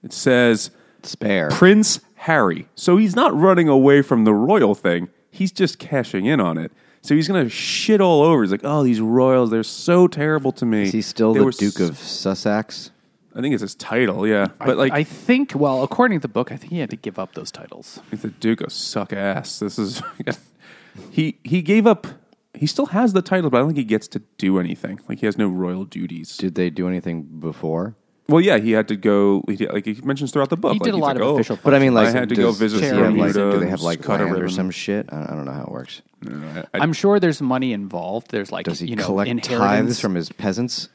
It 0.03 0.13
says 0.13 0.69
Spare. 1.01 1.49
Prince 1.49 1.99
Harry. 2.15 2.67
So 2.75 2.97
he's 2.97 3.15
not 3.15 3.35
running 3.35 3.67
away 3.67 4.03
from 4.03 4.23
the 4.23 4.33
royal 4.35 4.75
thing. 4.75 5.09
He's 5.31 5.51
just 5.51 5.79
cashing 5.79 6.25
in 6.27 6.39
on 6.39 6.57
it. 6.59 6.71
So 7.01 7.15
he's 7.15 7.27
gonna 7.27 7.49
shit 7.49 7.99
all 7.99 8.21
over. 8.21 8.43
He's 8.43 8.51
like, 8.51 8.61
"Oh, 8.63 8.83
these 8.83 9.01
royals, 9.01 9.49
they're 9.49 9.63
so 9.63 10.07
terrible 10.07 10.51
to 10.53 10.65
me." 10.65 10.83
Is 10.83 10.91
he 10.91 11.01
still 11.01 11.33
They 11.33 11.39
the 11.39 11.51
Duke 11.51 11.79
s- 11.81 11.89
of 11.89 11.97
Sussex? 11.97 12.91
I 13.35 13.41
think 13.41 13.53
it's 13.53 13.61
his 13.61 13.75
title, 13.75 14.25
yeah. 14.25 14.47
But 14.59 14.77
like, 14.77 14.93
I 14.93 15.03
think, 15.03 15.51
well, 15.55 15.83
according 15.83 16.19
to 16.19 16.21
the 16.21 16.31
book, 16.31 16.51
I 16.51 16.57
think 16.57 16.71
he 16.71 16.79
had 16.79 16.89
to 16.91 16.95
give 16.95 17.19
up 17.19 17.33
those 17.33 17.51
titles. 17.51 17.99
He's 18.09 18.21
the 18.21 18.29
Duke 18.29 18.61
of 18.61 18.71
suck 18.71 19.11
ass. 19.11 19.59
This 19.59 19.77
is 19.77 20.01
he 21.11 21.37
he 21.43 21.61
gave 21.61 21.85
up. 21.85 22.07
He 22.53 22.67
still 22.67 22.85
has 22.87 23.11
the 23.11 23.21
title, 23.21 23.49
but 23.49 23.57
I 23.57 23.59
don't 23.59 23.69
think 23.69 23.79
he 23.79 23.83
gets 23.83 24.07
to 24.09 24.19
do 24.37 24.59
anything. 24.59 25.01
Like 25.09 25.19
he 25.19 25.25
has 25.25 25.37
no 25.37 25.47
royal 25.49 25.83
duties. 25.83 26.37
Did 26.37 26.55
they 26.55 26.69
do 26.69 26.87
anything 26.87 27.23
before? 27.23 27.95
Well, 28.27 28.41
yeah, 28.41 28.57
he 28.57 28.71
had 28.71 28.87
to 28.87 28.95
go. 28.95 29.43
He, 29.47 29.67
like 29.67 29.85
he 29.85 29.99
mentions 30.03 30.31
throughout 30.31 30.49
the 30.49 30.57
book, 30.57 30.73
He 30.73 30.79
like, 30.79 30.85
did 30.85 30.93
a 30.93 30.97
he's 30.97 31.01
lot 31.01 31.15
like, 31.15 31.15
of 31.17 31.21
oh, 31.27 31.35
official. 31.35 31.59
But 31.63 31.75
I 31.75 31.79
mean, 31.79 31.93
like, 31.93 32.07
I 32.07 32.11
had 32.11 32.29
to 32.29 32.35
go 32.35 32.47
does- 32.47 32.57
visit 32.57 32.79
does 32.81 32.89
he 32.89 32.95
have, 32.95 33.13
like, 33.15 33.33
Bermuda 33.33 33.51
do 33.51 33.59
they 33.59 33.65
have 33.69 33.73
and 33.79 33.81
like 33.83 34.01
cut 34.01 34.19
a 34.21 34.23
land 34.23 34.35
or 34.37 34.39
ribbon. 34.39 34.55
some 34.55 34.71
shit? 34.71 35.09
I, 35.11 35.23
I 35.23 35.27
don't 35.27 35.45
know 35.45 35.51
how 35.51 35.63
it 35.63 35.71
works. 35.71 36.01
I- 36.27 36.59
I- 36.73 36.79
I'm 36.79 36.93
sure 36.93 37.19
there's 37.19 37.41
money 37.41 37.71
involved. 37.73 38.31
There's 38.31 38.51
like 38.51 38.65
Does 38.65 38.79
he 38.79 38.87
you 38.87 38.95
know 38.95 39.05
collect 39.05 39.29
inheritance 39.29 39.59
tithes 39.89 39.99
from 39.99 40.15
his 40.15 40.31
peasants? 40.31 40.89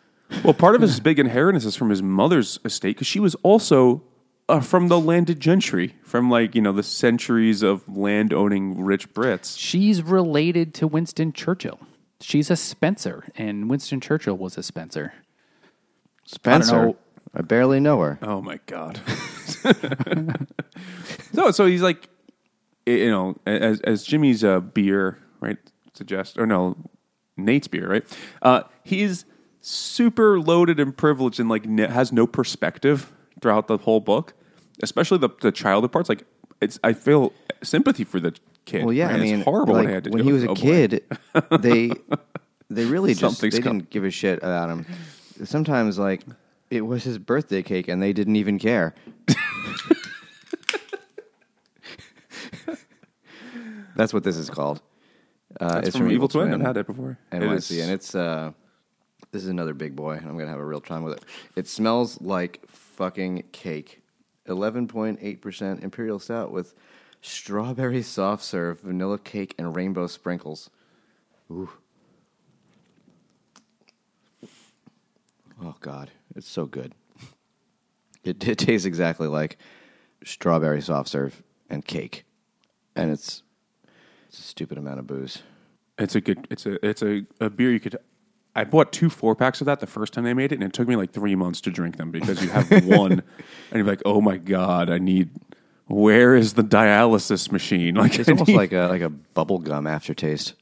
Well, 0.45 0.55
part 0.55 0.75
of 0.75 0.83
his 0.83 1.01
big 1.01 1.19
inheritance 1.19 1.65
is 1.65 1.77
from 1.77 1.91
his 1.91 2.03
mother's 2.03 2.59
estate 2.65 2.97
because 2.97 3.07
she 3.07 3.21
was 3.21 3.35
also 3.37 4.03
uh, 4.49 4.61
from 4.61 4.89
the 4.89 4.99
landed 4.99 5.41
gentry, 5.41 5.95
from 6.03 6.31
like 6.31 6.55
you 6.55 6.61
know 6.61 6.73
the 6.73 6.83
centuries 6.83 7.63
of 7.63 7.89
land 7.89 8.33
owning 8.33 8.83
rich 8.83 9.13
Brits. 9.15 9.59
She's 9.59 10.03
related 10.03 10.75
to 10.75 10.87
Winston 10.87 11.33
Churchill. 11.33 11.79
She's 12.21 12.51
a 12.51 12.57
Spencer, 12.57 13.25
and 13.37 13.71
Winston 13.71 14.01
Churchill 14.01 14.37
was 14.37 14.59
a 14.59 14.63
Spencer. 14.63 15.15
Spencer. 16.25 16.87
know. 16.87 16.97
I 17.33 17.43
barely 17.43 17.79
know 17.79 18.01
her. 18.01 18.19
Oh 18.23 18.41
my 18.41 18.59
god. 18.67 19.01
no, 21.33 21.53
so 21.53 21.67
he's 21.67 21.83
like, 21.83 22.09
you 22.87 23.11
know, 23.11 23.37
as 23.47 23.81
as 23.83 24.03
Jimmy's 24.03 24.43
uh, 24.43 24.61
beer 24.61 25.19
right 25.41 25.59
suggests, 25.95 26.37
or 26.37 26.47
no, 26.47 26.77
Nate's 27.37 27.69
beer 27.69 27.89
right. 27.89 28.19
Uh, 28.43 28.63
he's 28.83 29.25
super 29.61 30.41
loaded 30.41 30.81
and 30.81 30.97
privileged 30.97 31.41
and 31.41 31.49
like 31.49 31.65
has 31.79 32.13
no 32.13 32.27
perspective 32.27 33.13
throughout 33.41 33.67
the 33.69 33.79
whole 33.79 34.01
book, 34.01 34.35
especially 34.83 35.19
the 35.19 35.31
the 35.41 35.53
childhood 35.53 35.93
parts. 35.93 36.09
Like, 36.09 36.25
it's 36.61 36.79
I 36.85 36.93
feel 36.93 37.33
sympathy 37.63 38.05
for 38.05 38.21
the 38.21 38.35
kid. 38.65 38.85
Well, 38.85 38.93
yeah, 38.93 39.07
right? 39.07 39.17
I 39.17 39.19
mean, 39.21 39.35
it's 39.37 39.45
horrible 39.45 39.75
like, 39.75 39.85
what 39.87 39.95
had 39.95 40.05
to 40.05 40.11
when 40.11 40.23
he 40.25 40.33
was 40.33 40.45
a 40.45 40.51
Oh, 40.51 40.55
kid, 40.55 41.05
they 41.61 41.91
they 42.69 42.85
really 42.85 43.15
just 43.15 43.41
they 43.41 43.51
Something's 43.51 43.65
didn't 43.65 43.91
give 43.91 44.05
a 44.05 44.11
shit 44.11 44.39
about 44.39 44.71
him. 44.71 44.87
Sometimes, 45.45 45.99
like 45.99 46.23
it 46.71 46.83
was 46.83 47.03
his 47.05 47.19
birthday 47.19 47.63
cake, 47.63 47.89
and 47.89 48.03
they 48.03 48.13
didn't 48.13 48.37
even 48.37 48.59
care. 48.59 48.95
That's 53.97 54.15
what 54.15 54.25
this 54.25 54.37
is 54.37 54.49
called. 54.49 54.81
Uh, 55.61 55.83
it's 55.85 55.97
from, 55.97 56.11
Evil 56.11 56.29
Twin. 56.29 56.55
I've 56.55 56.61
had 56.61 56.77
it 56.77 56.87
before. 56.87 57.19
It 57.33 57.41
NYC, 57.41 57.57
is- 57.57 57.79
and 57.83 57.91
it's 57.91 58.15
uh, 58.15 58.53
this 59.33 59.43
is 59.43 59.49
another 59.49 59.75
big 59.75 59.95
boy, 59.95 60.13
and 60.13 60.27
I'm 60.27 60.37
gonna 60.37 60.51
have 60.51 60.59
a 60.59 60.65
real 60.65 60.81
time 60.81 61.03
with 61.03 61.19
it. 61.19 61.25
It 61.57 61.69
smells 61.69 62.21
like 62.21 62.61
fucking 62.69 63.45
cake. 63.53 64.03
Eleven 64.47 64.89
point 64.89 65.19
eight 65.23 65.41
percent 65.41 65.83
imperial 65.83 66.19
stout 66.19 66.51
with 66.51 66.75
strawberry 67.21 68.03
soft 68.03 68.43
serve, 68.43 68.81
vanilla 68.81 69.19
cake, 69.19 69.55
and 69.59 69.77
rainbow 69.77 70.07
sprinkles. 70.07 70.71
Ooh. 71.51 71.71
Oh 75.63 75.75
God, 75.81 76.11
it's 76.35 76.49
so 76.49 76.65
good. 76.67 76.95
It, 78.25 78.47
it 78.47 78.59
tastes 78.59 78.87
exactly 78.87 79.29
like 79.29 79.59
strawberry 80.25 80.81
soft 80.81 81.09
serve 81.09 81.43
and 81.69 81.85
cake, 81.85 82.25
and 82.97 83.11
it's 83.11 83.43
it's 84.29 84.39
a 84.39 84.43
stupid 84.43 84.79
amount 84.79 84.99
of 84.99 85.07
booze. 85.07 85.43
It's 85.99 86.15
a 86.15 86.21
good. 86.21 86.47
It's 86.51 86.65
a. 86.65 86.85
It's 86.87 87.03
a, 87.03 87.27
a 87.41 87.51
beer 87.51 87.71
you 87.71 87.81
could. 87.81 87.99
I 88.55 88.65
bought 88.65 88.93
two 88.93 89.11
four 89.11 89.35
packs 89.37 89.61
of 89.61 89.67
that 89.67 89.81
the 89.81 89.87
first 89.87 90.13
time 90.13 90.25
they 90.25 90.35
made 90.35 90.51
it, 90.53 90.57
and 90.57 90.65
it 90.65 90.73
took 90.73 90.89
me 90.89 90.97
like 90.97 91.13
three 91.13 91.35
months 91.37 91.61
to 91.63 91.71
drink 91.71 91.97
them 91.99 92.11
because 92.11 92.43
you 92.43 92.49
have 92.51 92.69
one, 92.87 93.13
and 93.13 93.23
you're 93.73 93.85
like, 93.85 94.03
oh 94.05 94.21
my 94.21 94.37
god, 94.39 94.91
I 94.91 94.99
need. 94.99 95.31
Where 95.87 96.37
is 96.37 96.55
the 96.55 96.63
dialysis 96.63 97.51
machine? 97.51 97.95
Like 97.97 98.19
It's 98.19 98.29
I 98.29 98.33
almost 98.33 98.49
need- 98.49 98.57
like 98.57 98.73
a 98.73 98.87
like 98.89 99.03
a 99.03 99.09
bubble 99.11 99.59
gum 99.59 99.87
aftertaste. 99.87 100.55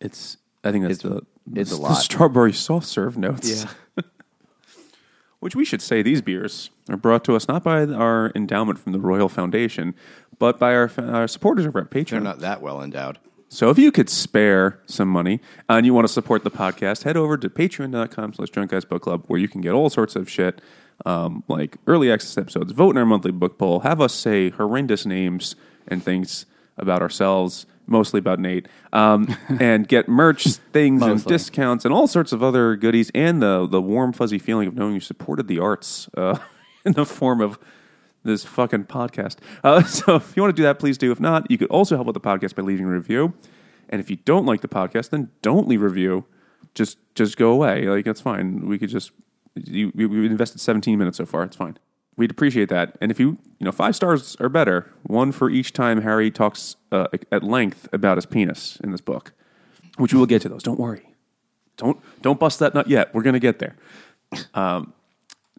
it's. 0.00 0.36
I 0.64 0.72
think 0.72 0.84
that's 0.86 1.04
It's- 1.04 1.20
the 1.54 1.60
it's 1.60 1.72
a 1.72 1.76
lot. 1.80 1.94
strawberry 1.94 2.52
soft 2.52 2.86
serve 2.86 3.16
notes. 3.16 3.64
Which 5.40 5.54
we 5.54 5.64
should 5.64 5.80
say 5.80 6.02
these 6.02 6.20
beers 6.20 6.70
are 6.90 6.96
brought 6.96 7.24
to 7.24 7.36
us 7.36 7.46
not 7.46 7.62
by 7.62 7.84
our 7.86 8.32
endowment 8.34 8.80
from 8.80 8.90
the 8.92 8.98
Royal 8.98 9.28
Foundation, 9.28 9.94
but 10.40 10.58
by 10.58 10.74
our, 10.74 10.90
our 10.98 11.28
supporters 11.28 11.64
over 11.64 11.78
at 11.78 11.90
Patreon. 11.90 12.08
They're 12.10 12.20
not 12.20 12.40
that 12.40 12.60
well 12.60 12.82
endowed. 12.82 13.18
So 13.48 13.70
if 13.70 13.78
you 13.78 13.90
could 13.90 14.10
spare 14.10 14.78
some 14.86 15.08
money 15.08 15.40
and 15.68 15.86
you 15.86 15.94
want 15.94 16.06
to 16.06 16.12
support 16.12 16.44
the 16.44 16.50
podcast, 16.50 17.04
head 17.04 17.16
over 17.16 17.36
to 17.38 17.48
patreon.com 17.48 18.34
slash 18.34 18.50
drunk 18.50 18.70
guys 18.70 18.84
book 18.84 19.02
club 19.02 19.24
where 19.26 19.40
you 19.40 19.48
can 19.48 19.62
get 19.62 19.72
all 19.72 19.88
sorts 19.88 20.16
of 20.16 20.28
shit 20.28 20.60
um, 21.06 21.44
like 21.48 21.76
early 21.86 22.10
access 22.10 22.36
episodes, 22.36 22.72
vote 22.72 22.90
in 22.90 22.98
our 22.98 23.06
monthly 23.06 23.30
book 23.30 23.58
poll, 23.58 23.80
have 23.80 24.00
us 24.00 24.12
say 24.12 24.50
horrendous 24.50 25.06
names 25.06 25.54
and 25.86 26.02
things 26.02 26.46
about 26.76 27.02
ourselves, 27.02 27.66
mostly 27.86 28.18
about 28.18 28.38
Nate, 28.38 28.68
um, 28.92 29.34
and 29.60 29.86
get 29.88 30.08
merch, 30.08 30.44
things, 30.44 31.02
and 31.02 31.12
Mostly. 31.12 31.32
discounts, 31.32 31.84
and 31.84 31.94
all 31.94 32.06
sorts 32.06 32.32
of 32.32 32.42
other 32.42 32.76
goodies, 32.76 33.10
and 33.14 33.40
the, 33.42 33.66
the 33.66 33.80
warm, 33.80 34.12
fuzzy 34.12 34.38
feeling 34.38 34.68
of 34.68 34.74
knowing 34.74 34.94
you 34.94 35.00
supported 35.00 35.48
the 35.48 35.58
arts 35.58 36.08
uh, 36.16 36.38
in 36.84 36.92
the 36.92 37.06
form 37.06 37.40
of 37.40 37.58
this 38.24 38.44
fucking 38.44 38.84
podcast. 38.84 39.36
Uh, 39.64 39.82
so 39.84 40.16
if 40.16 40.36
you 40.36 40.42
want 40.42 40.54
to 40.54 40.60
do 40.60 40.64
that, 40.64 40.78
please 40.78 40.98
do. 40.98 41.10
If 41.12 41.20
not, 41.20 41.50
you 41.50 41.58
could 41.58 41.68
also 41.68 41.96
help 41.96 42.08
out 42.08 42.14
the 42.14 42.20
podcast 42.20 42.54
by 42.54 42.62
leaving 42.62 42.86
a 42.86 42.90
review. 42.90 43.34
And 43.88 44.00
if 44.00 44.10
you 44.10 44.16
don't 44.16 44.44
like 44.46 44.60
the 44.60 44.68
podcast, 44.68 45.10
then 45.10 45.30
don't 45.42 45.66
leave 45.66 45.82
a 45.82 45.84
review. 45.86 46.24
Just 46.74 46.98
just 47.14 47.36
go 47.36 47.50
away. 47.50 47.88
Like 47.88 48.04
that's 48.04 48.20
fine. 48.20 48.66
We 48.66 48.78
could 48.78 48.90
just 48.90 49.12
you, 49.54 49.92
we, 49.94 50.06
we've 50.06 50.30
invested 50.30 50.60
17 50.60 50.98
minutes 50.98 51.16
so 51.16 51.26
far. 51.26 51.42
It's 51.42 51.56
fine. 51.56 51.78
We'd 52.16 52.30
appreciate 52.30 52.68
that. 52.68 52.98
And 53.00 53.10
if 53.10 53.18
you 53.18 53.38
you 53.58 53.64
know 53.64 53.72
five 53.72 53.96
stars 53.96 54.36
are 54.40 54.48
better, 54.48 54.92
one 55.04 55.32
for 55.32 55.48
each 55.50 55.72
time 55.72 56.02
Harry 56.02 56.30
talks 56.30 56.76
uh, 56.92 57.06
at 57.32 57.42
length 57.42 57.88
about 57.92 58.18
his 58.18 58.26
penis 58.26 58.78
in 58.82 58.90
this 58.92 59.00
book, 59.00 59.32
which 59.96 60.12
we 60.12 60.18
will 60.18 60.26
get 60.26 60.42
to 60.42 60.48
those. 60.48 60.62
Don't 60.62 60.78
worry. 60.78 61.14
Don't 61.76 61.98
don't 62.20 62.38
bust 62.38 62.58
that 62.58 62.74
nut 62.74 62.88
yet. 62.88 63.14
We're 63.14 63.22
gonna 63.22 63.38
get 63.40 63.58
there. 63.58 63.76
Um, 64.54 64.92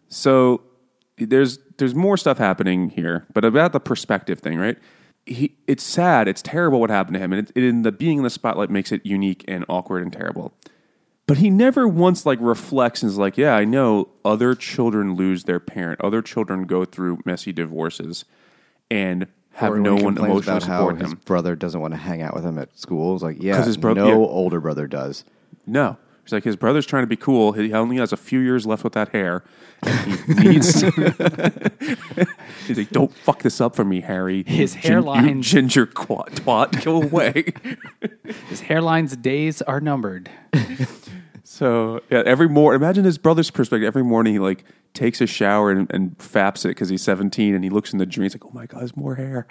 So 0.10 0.62
there's 1.26 1.60
there's 1.78 1.96
more 1.96 2.18
stuff 2.18 2.38
happening 2.38 2.90
here, 2.90 3.26
but 3.34 3.46
about 3.46 3.74
the 3.74 3.80
perspective 3.80 4.40
thing, 4.40 4.58
right? 4.58 4.78
He, 5.26 5.56
it's 5.68 5.84
sad, 5.84 6.28
it's 6.28 6.42
terrible 6.42 6.80
what 6.80 6.90
happened 6.90 7.16
to 7.16 7.20
him, 7.20 7.34
and 7.34 7.48
it, 7.48 7.52
it, 7.56 7.64
in 7.64 7.84
the 7.84 7.92
being 7.92 8.18
in 8.18 8.24
the 8.24 8.30
spotlight 8.30 8.70
makes 8.70 8.92
it 8.92 9.06
unique 9.06 9.46
and 9.48 9.66
awkward 9.70 10.02
and 10.02 10.12
terrible. 10.12 10.54
But 11.28 11.38
he 11.38 11.52
never 11.52 11.88
once 11.88 12.26
like 12.26 12.40
reflects 12.42 13.04
and 13.04 13.12
is 13.12 13.18
like, 13.18 13.38
"Yeah, 13.38 13.56
I 13.56 13.64
know 13.64 14.10
other 14.26 14.56
children 14.56 15.14
lose 15.14 15.44
their 15.44 15.60
parent, 15.60 16.02
other 16.02 16.22
children 16.22 16.64
go 16.64 16.86
through 16.86 17.20
messy 17.26 17.54
divorces, 17.54 18.26
and 18.90 19.28
have 19.52 19.76
no 19.76 19.96
one 19.96 20.18
emotionally 20.18 20.62
support 20.62 21.00
his 21.00 21.12
them." 21.12 21.22
brother 21.26 21.56
doesn't 21.56 21.80
want 21.80 21.94
to 21.94 22.00
hang 22.00 22.22
out 22.24 22.34
with 22.34 22.44
him 22.44 22.58
at 22.58 22.76
school. 22.80 23.14
It's 23.14 23.24
like, 23.24 23.38
yeah, 23.44 23.64
his 23.64 23.78
bro- 23.78 23.94
no 23.94 24.08
yeah. 24.08 24.16
older 24.16 24.60
brother 24.60 24.88
does. 24.88 25.24
No. 25.68 25.98
He's 26.30 26.34
like, 26.36 26.44
his 26.44 26.58
brother's 26.58 26.86
trying 26.86 27.02
to 27.02 27.08
be 27.08 27.16
cool. 27.16 27.54
He 27.54 27.74
only 27.74 27.98
has 27.98 28.14
a 28.14 28.18
few 28.18 28.38
years 28.38 28.68
left 28.68 28.84
with 28.84 28.94
that 28.94 29.10
hair. 29.10 29.44
And 29.82 30.12
he 30.40 30.50
needs 30.50 30.80
To 30.80 30.92
He's 32.68 32.78
like, 32.78 32.92
don't 32.92 33.12
fuck 33.12 33.42
this 33.42 33.60
up 33.60 33.76
for 33.76 33.84
me, 33.84 34.02
Harry. 34.02 34.44
His 34.46 34.76
You 34.76 34.82
hairline- 34.82 35.38
You 35.38 35.42
ginger 35.42 35.88
quat, 35.88 36.34
twat, 36.34 36.84
go 36.86 37.02
away. 37.02 37.46
His 38.48 38.62
hairline's 38.62 39.18
days 39.18 39.64
are 39.64 39.82
numbered. 39.82 40.30
so, 41.44 42.00
yeah, 42.12 42.22
every 42.28 42.48
morning, 42.48 42.80
imagine 42.80 43.06
his 43.06 43.18
brother's 43.18 43.50
perspective. 43.50 43.88
Every 43.88 44.04
morning 44.04 44.34
he, 44.34 44.40
like, 44.40 44.64
takes 44.94 45.22
a 45.22 45.26
shower 45.26 45.72
and, 45.72 45.90
and 45.92 46.16
faps 46.20 46.64
it 46.64 46.70
because 46.70 46.90
he's 46.90 47.02
17 47.02 47.56
and 47.56 47.64
he 47.64 47.72
looks 47.72 47.92
in 47.92 47.98
the 47.98 48.06
dream. 48.06 48.26
He's 48.26 48.36
like, 48.36 48.46
oh 48.46 48.52
my 48.54 48.68
God, 48.68 48.82
there's 48.82 48.96
more 48.96 49.16
hair. 49.16 49.48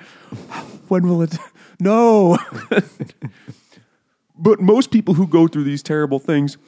When 0.86 1.08
will 1.08 1.22
it? 1.22 1.34
No. 1.80 2.38
But 4.38 4.60
most 4.60 4.90
people 4.90 5.14
who 5.14 5.26
go 5.26 5.48
through 5.48 5.64
these 5.64 5.82
terrible 5.82 6.18
things 6.18 6.58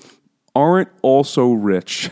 aren't 0.54 0.88
also 1.02 1.52
rich 1.52 2.10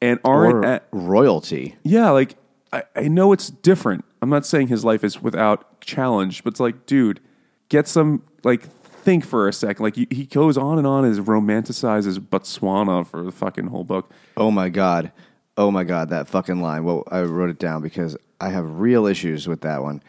and 0.00 0.18
aren't 0.24 0.54
or 0.54 0.64
at, 0.64 0.88
royalty. 0.92 1.76
yeah, 1.82 2.10
like 2.10 2.36
I, 2.72 2.84
I 2.96 3.08
know 3.08 3.32
it's 3.32 3.50
different. 3.50 4.04
I'm 4.22 4.30
not 4.30 4.46
saying 4.46 4.68
his 4.68 4.84
life 4.84 5.04
is 5.04 5.22
without 5.22 5.80
challenge, 5.80 6.42
but 6.42 6.54
it's 6.54 6.60
like, 6.60 6.86
dude, 6.86 7.20
get 7.68 7.86
some 7.86 8.22
like 8.42 8.62
think 8.62 9.24
for 9.24 9.46
a 9.48 9.52
second. 9.52 9.82
Like 9.82 9.96
he, 9.96 10.06
he 10.10 10.24
goes 10.24 10.56
on 10.56 10.78
and 10.78 10.86
on 10.86 11.04
as 11.04 11.20
romanticizes 11.20 12.18
Botswana 12.18 13.06
for 13.06 13.22
the 13.22 13.32
fucking 13.32 13.66
whole 13.66 13.84
book. 13.84 14.10
Oh 14.36 14.50
my 14.50 14.68
god. 14.70 15.12
Oh 15.56 15.70
my 15.70 15.84
god, 15.84 16.08
that 16.08 16.28
fucking 16.28 16.60
line. 16.60 16.84
Well, 16.84 17.04
I 17.10 17.22
wrote 17.22 17.50
it 17.50 17.58
down 17.58 17.82
because 17.82 18.16
I 18.40 18.48
have 18.48 18.80
real 18.80 19.06
issues 19.06 19.46
with 19.46 19.60
that 19.60 19.82
one. 19.82 20.02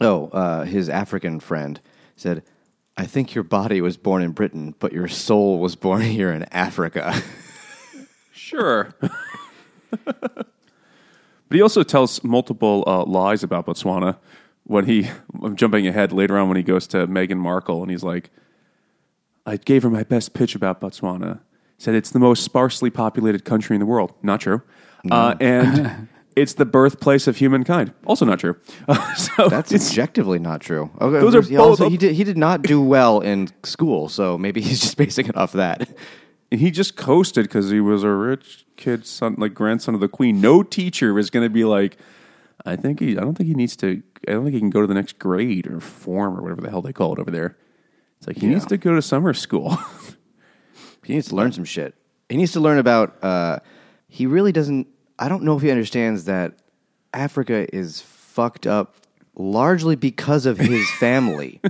Oh, 0.00 0.28
uh, 0.28 0.64
his 0.64 0.88
African 0.88 1.40
friend 1.40 1.80
said, 2.16 2.42
"I 2.96 3.06
think 3.06 3.34
your 3.34 3.44
body 3.44 3.80
was 3.80 3.96
born 3.96 4.22
in 4.22 4.32
Britain, 4.32 4.74
but 4.78 4.92
your 4.92 5.08
soul 5.08 5.58
was 5.58 5.76
born 5.76 6.02
here 6.18 6.30
in 6.30 6.44
Africa." 6.44 7.22
Sure. 8.32 8.94
but 10.04 10.46
he 11.50 11.60
also 11.60 11.82
tells 11.82 12.22
multiple 12.22 12.84
uh, 12.86 13.04
lies 13.04 13.42
about 13.42 13.66
Botswana 13.66 14.18
when 14.64 14.84
he, 14.84 15.08
I'm 15.42 15.56
jumping 15.56 15.86
ahead 15.86 16.12
later 16.12 16.36
on 16.38 16.48
when 16.48 16.56
he 16.56 16.62
goes 16.62 16.86
to 16.88 17.06
Meghan 17.06 17.38
Markle 17.38 17.82
and 17.82 17.90
he's 17.90 18.02
like, 18.02 18.30
I 19.44 19.56
gave 19.56 19.82
her 19.84 19.90
my 19.90 20.02
best 20.02 20.34
pitch 20.34 20.54
about 20.54 20.80
Botswana. 20.80 21.40
Said 21.78 21.94
it's 21.94 22.10
the 22.10 22.18
most 22.18 22.42
sparsely 22.42 22.90
populated 22.90 23.44
country 23.44 23.76
in 23.76 23.80
the 23.80 23.86
world. 23.86 24.12
Not 24.22 24.40
true. 24.40 24.62
Uh, 25.10 25.34
and 25.40 26.08
it's 26.36 26.54
the 26.54 26.66
birthplace 26.66 27.26
of 27.26 27.38
humankind. 27.38 27.92
Also 28.06 28.24
not 28.24 28.38
true. 28.38 28.56
so 29.16 29.48
That's 29.48 29.72
objectively 29.74 30.38
not 30.38 30.60
true. 30.60 30.90
Okay, 31.00 31.18
Those 31.18 31.34
are 31.34 31.42
he 31.42 31.56
also- 31.56 31.84
both- 31.84 31.92
he 31.92 31.96
did 31.98 32.14
he 32.14 32.22
did 32.24 32.36
not 32.38 32.62
do 32.62 32.80
well 32.80 33.20
in 33.20 33.48
school, 33.64 34.08
so 34.08 34.36
maybe 34.38 34.60
he's 34.60 34.80
just 34.80 34.96
basing 34.96 35.26
it 35.26 35.36
off 35.36 35.52
that. 35.52 35.88
he 36.50 36.70
just 36.70 36.96
coasted 36.96 37.46
because 37.46 37.70
he 37.70 37.80
was 37.80 38.02
a 38.04 38.10
rich 38.10 38.66
kid, 38.76 39.06
son, 39.06 39.34
like 39.38 39.54
grandson 39.54 39.94
of 39.94 40.00
the 40.00 40.08
queen. 40.08 40.40
No 40.40 40.62
teacher 40.62 41.18
is 41.18 41.30
going 41.30 41.44
to 41.44 41.50
be 41.50 41.64
like, 41.64 41.96
I 42.64 42.76
think 42.76 43.00
he. 43.00 43.16
I 43.16 43.20
don't 43.22 43.34
think 43.34 43.48
he 43.48 43.54
needs 43.54 43.74
to. 43.76 44.02
I 44.28 44.32
don't 44.32 44.42
think 44.44 44.54
he 44.54 44.60
can 44.60 44.70
go 44.70 44.80
to 44.80 44.86
the 44.86 44.94
next 44.94 45.18
grade 45.18 45.66
or 45.66 45.80
form 45.80 46.36
or 46.36 46.42
whatever 46.42 46.60
the 46.60 46.70
hell 46.70 46.82
they 46.82 46.92
call 46.92 47.12
it 47.14 47.18
over 47.18 47.30
there. 47.30 47.56
It's 48.18 48.26
like 48.26 48.38
he 48.38 48.46
needs 48.46 48.66
to 48.66 48.76
go 48.76 48.94
to 48.94 49.02
summer 49.02 49.32
school. 49.34 49.78
He 51.04 51.14
needs 51.14 51.28
to 51.28 51.36
learn 51.36 51.52
some 51.52 51.64
shit. 51.64 51.94
He 52.28 52.36
needs 52.36 52.50
to 52.52 52.60
learn 52.60 52.78
about. 52.78 53.22
Uh, 53.22 53.60
he 54.08 54.26
really 54.26 54.50
doesn't. 54.50 54.88
I 55.18 55.28
don't 55.28 55.42
know 55.42 55.56
if 55.56 55.62
he 55.62 55.70
understands 55.70 56.24
that 56.24 56.54
Africa 57.14 57.66
is 57.74 58.00
fucked 58.02 58.66
up 58.66 58.94
largely 59.34 59.96
because 59.96 60.46
of 60.46 60.58
his 60.58 60.88
family. 60.98 61.60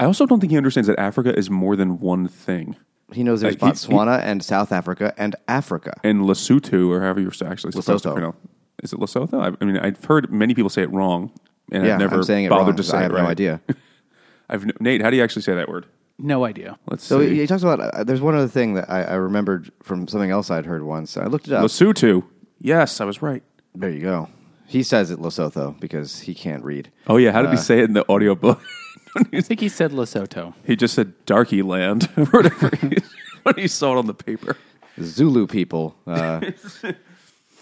I 0.00 0.04
also 0.06 0.26
don't 0.26 0.40
think 0.40 0.50
he 0.50 0.56
understands 0.56 0.88
that 0.88 0.98
Africa 0.98 1.36
is 1.36 1.48
more 1.50 1.76
than 1.76 2.00
one 2.00 2.26
thing. 2.28 2.76
he 3.12 3.22
knows 3.22 3.40
there's 3.40 3.60
Like, 3.60 3.78
he- 3.78 3.86
Botswana 3.88 4.20
and 4.22 4.42
South 4.42 4.72
Africa 4.72 5.14
and 5.16 5.36
Africa. 5.46 5.92
And 6.02 6.22
Lesotho, 6.22 6.88
or 6.88 7.00
however 7.00 7.20
you're 7.20 7.30
actually 7.46 7.72
supposed 7.72 8.02
to 8.02 8.08
Lesotho. 8.10 8.14
pronounce. 8.14 8.36
Is 8.82 8.92
it 8.92 8.98
Lesotho? 8.98 9.40
I, 9.40 9.56
I 9.60 9.64
mean, 9.64 9.78
I've 9.78 10.04
heard 10.04 10.32
many 10.32 10.54
people 10.54 10.68
say 10.68 10.82
it 10.82 10.90
wrong, 10.90 11.30
and 11.70 11.86
yeah, 11.86 11.94
I've 11.94 12.00
never 12.00 12.16
I'm 12.16 12.22
saying 12.24 12.46
it 12.46 12.48
bothered 12.50 12.66
wrong. 12.68 12.76
to 12.76 12.82
say 12.82 12.98
I 12.98 13.02
have 13.02 13.12
it 13.12 13.14
right. 13.14 13.22
no 13.22 13.28
idea. 13.28 13.60
I've 14.50 14.80
Nate. 14.80 15.00
How 15.00 15.10
do 15.10 15.16
you 15.16 15.22
actually 15.22 15.42
say 15.42 15.54
that 15.54 15.68
word? 15.68 15.86
No 16.18 16.44
idea. 16.44 16.78
Let's 16.88 17.04
So 17.04 17.20
see. 17.20 17.30
he, 17.34 17.40
he 17.40 17.46
talks 17.46 17.62
about. 17.62 17.80
Uh, 17.80 18.04
there's 18.04 18.20
one 18.20 18.34
other 18.34 18.48
thing 18.48 18.74
that 18.74 18.88
I, 18.90 19.02
I 19.02 19.14
remembered 19.14 19.70
from 19.82 20.06
something 20.08 20.30
else 20.30 20.50
I'd 20.50 20.64
heard 20.66 20.82
once. 20.84 21.16
I 21.16 21.26
looked 21.26 21.48
it 21.48 21.52
up. 21.54 21.64
Lesotho. 21.64 22.24
Yes, 22.60 23.00
I 23.00 23.04
was 23.04 23.20
right. 23.20 23.42
there 23.74 23.90
you 23.90 24.00
go. 24.00 24.28
He 24.66 24.82
says 24.82 25.10
it 25.10 25.18
Lesotho 25.18 25.78
because 25.80 26.20
he 26.20 26.34
can't 26.34 26.64
read. 26.64 26.90
Oh 27.06 27.16
yeah, 27.16 27.32
how 27.32 27.42
did 27.42 27.48
Uh, 27.48 27.52
he 27.52 27.56
say 27.58 27.80
it 27.80 27.84
in 27.84 27.92
the 27.94 28.08
audiobook? 28.08 28.60
I 29.32 29.40
think 29.42 29.60
he 29.60 29.68
said 29.68 29.90
Lesotho. 29.92 30.54
he 30.64 30.74
just 30.76 30.94
said 30.94 31.12
Darky 31.26 31.62
Land 31.62 32.08
or 32.16 32.24
whatever 32.26 32.74
he- 32.76 32.96
when 33.42 33.54
he 33.56 33.68
saw 33.68 33.94
it 33.94 33.98
on 33.98 34.06
the 34.06 34.14
paper. 34.14 34.56
Zulu 35.00 35.46
people. 35.46 35.96
Uh, 36.06 36.40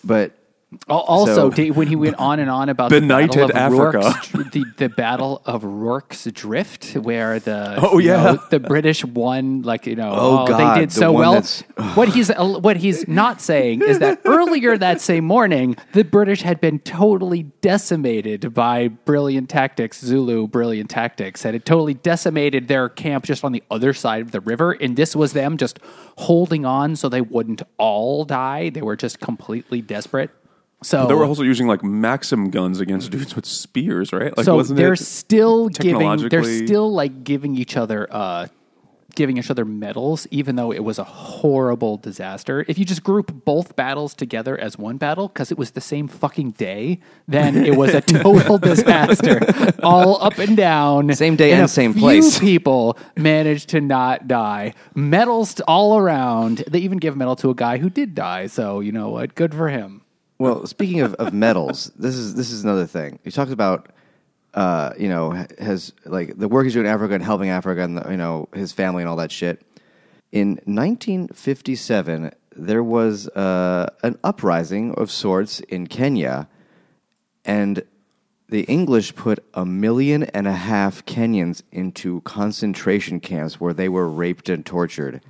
but 0.04 0.32
Al- 0.32 0.41
Also, 0.88 1.50
So- 1.50 1.72
when 1.72 1.86
he 1.86 1.96
went 1.96 2.16
on 2.16 2.38
and 2.40 2.50
on 2.50 2.68
about 2.68 2.90
Benighted 2.90 3.48
the 3.48 3.52
battle 3.52 3.82
of 3.86 3.94
Africa. 3.94 4.48
The, 4.52 4.64
the 4.76 4.88
battle 4.88 5.42
of 5.46 5.64
Rorke's 5.64 6.24
Drift, 6.32 6.94
where 6.94 7.38
the 7.38 7.78
Oh, 7.80 7.98
yeah. 7.98 8.22
know, 8.22 8.42
the 8.50 8.60
British 8.60 9.04
won, 9.04 9.62
like 9.62 9.86
you 9.86 9.96
know, 9.96 10.10
Oh, 10.12 10.38
oh 10.42 10.46
God, 10.46 10.76
they 10.76 10.80
did 10.80 10.90
the 10.90 10.94
so 10.94 11.12
well. 11.12 11.42
what 11.94 12.08
he's 12.10 12.30
what 12.36 12.76
he's 12.76 13.06
not 13.08 13.40
saying 13.40 13.82
is 13.82 13.98
that 14.00 14.20
earlier 14.24 14.76
that 14.78 15.00
same 15.00 15.24
morning, 15.24 15.76
the 15.92 16.04
British 16.04 16.42
had 16.42 16.60
been 16.60 16.78
totally 16.80 17.44
decimated 17.60 18.52
by 18.54 18.88
brilliant 18.88 19.48
tactics, 19.48 20.00
Zulu 20.00 20.46
brilliant 20.48 20.90
tactics, 20.90 21.44
and 21.44 21.54
it 21.56 21.64
totally 21.64 21.94
decimated 21.94 22.68
their 22.68 22.88
camp 22.88 23.24
just 23.24 23.44
on 23.44 23.52
the 23.52 23.62
other 23.70 23.92
side 23.92 24.22
of 24.22 24.30
the 24.32 24.40
river. 24.40 24.72
And 24.72 24.96
this 24.96 25.14
was 25.16 25.32
them 25.32 25.56
just 25.56 25.78
holding 26.18 26.64
on 26.64 26.96
so 26.96 27.08
they 27.08 27.20
wouldn't 27.20 27.62
all 27.78 28.24
die. 28.24 28.70
They 28.70 28.82
were 28.82 28.96
just 28.96 29.20
completely 29.20 29.80
desperate. 29.80 30.30
So 30.82 31.06
They 31.06 31.14
were 31.14 31.24
also 31.24 31.42
using 31.42 31.66
like 31.66 31.82
Maxim 31.82 32.50
guns 32.50 32.80
against 32.80 33.10
dudes 33.10 33.34
with 33.36 33.46
spears, 33.46 34.12
right? 34.12 34.36
Like, 34.36 34.44
so 34.44 34.56
wasn't 34.56 34.78
they're 34.78 34.94
it 34.94 34.98
still 34.98 35.68
giving 35.68 36.28
they're 36.28 36.44
still 36.44 36.92
like 36.92 37.24
giving 37.24 37.56
each 37.56 37.76
other 37.76 38.08
uh 38.10 38.46
giving 39.14 39.36
each 39.36 39.50
other 39.50 39.66
medals 39.66 40.26
even 40.30 40.56
though 40.56 40.72
it 40.72 40.82
was 40.82 40.98
a 40.98 41.04
horrible 41.04 41.98
disaster. 41.98 42.64
If 42.66 42.78
you 42.78 42.86
just 42.86 43.02
group 43.02 43.44
both 43.44 43.76
battles 43.76 44.14
together 44.14 44.56
as 44.56 44.78
one 44.78 44.96
battle 44.96 45.28
because 45.28 45.52
it 45.52 45.58
was 45.58 45.72
the 45.72 45.82
same 45.82 46.08
fucking 46.08 46.52
day 46.52 46.98
then 47.28 47.64
it 47.64 47.76
was 47.76 47.94
a 47.94 48.00
total 48.00 48.58
disaster. 48.58 49.40
All 49.82 50.22
up 50.22 50.38
and 50.38 50.56
down. 50.56 51.12
Same 51.14 51.36
day 51.36 51.50
and 51.50 51.60
and 51.60 51.64
a 51.66 51.68
same 51.68 51.92
few 51.92 52.02
place. 52.02 52.38
people 52.40 52.96
managed 53.16 53.68
to 53.70 53.80
not 53.80 54.28
die. 54.28 54.74
Medals 54.94 55.60
all 55.68 55.98
around. 55.98 56.64
They 56.66 56.78
even 56.78 56.98
give 56.98 57.14
a 57.14 57.16
medal 57.18 57.36
to 57.36 57.50
a 57.50 57.54
guy 57.54 57.78
who 57.78 57.90
did 57.90 58.14
die 58.14 58.46
so 58.46 58.80
you 58.80 58.92
know 58.92 59.10
what? 59.10 59.34
Good 59.34 59.54
for 59.54 59.68
him 59.68 60.01
Well, 60.42 60.66
speaking 60.66 61.02
of, 61.02 61.14
of 61.14 61.32
medals, 61.32 61.92
this 61.94 62.16
is 62.16 62.34
this 62.34 62.50
is 62.50 62.64
another 62.64 62.84
thing. 62.84 63.20
He 63.22 63.30
talks 63.30 63.52
about, 63.52 63.92
uh, 64.54 64.92
you 64.98 65.08
know, 65.08 65.30
ha- 65.30 65.46
has 65.60 65.92
like 66.04 66.36
the 66.36 66.48
work 66.48 66.64
he's 66.64 66.72
doing 66.72 66.84
in 66.84 66.90
Africa 66.90 67.14
and 67.14 67.22
helping 67.22 67.48
Africa 67.48 67.82
and 67.82 67.96
the, 67.96 68.10
you 68.10 68.16
know 68.16 68.48
his 68.52 68.72
family 68.72 69.04
and 69.04 69.08
all 69.08 69.14
that 69.18 69.30
shit. 69.30 69.62
In 70.32 70.54
1957, 70.64 72.32
there 72.56 72.82
was 72.82 73.28
uh, 73.28 73.90
an 74.02 74.18
uprising 74.24 74.92
of 74.94 75.12
sorts 75.12 75.60
in 75.60 75.86
Kenya, 75.86 76.48
and 77.44 77.84
the 78.48 78.62
English 78.62 79.14
put 79.14 79.44
a 79.54 79.64
million 79.64 80.24
and 80.24 80.48
a 80.48 80.54
half 80.54 81.06
Kenyans 81.06 81.62
into 81.70 82.20
concentration 82.22 83.20
camps 83.20 83.60
where 83.60 83.72
they 83.72 83.88
were 83.88 84.08
raped 84.08 84.48
and 84.48 84.66
tortured. 84.66 85.22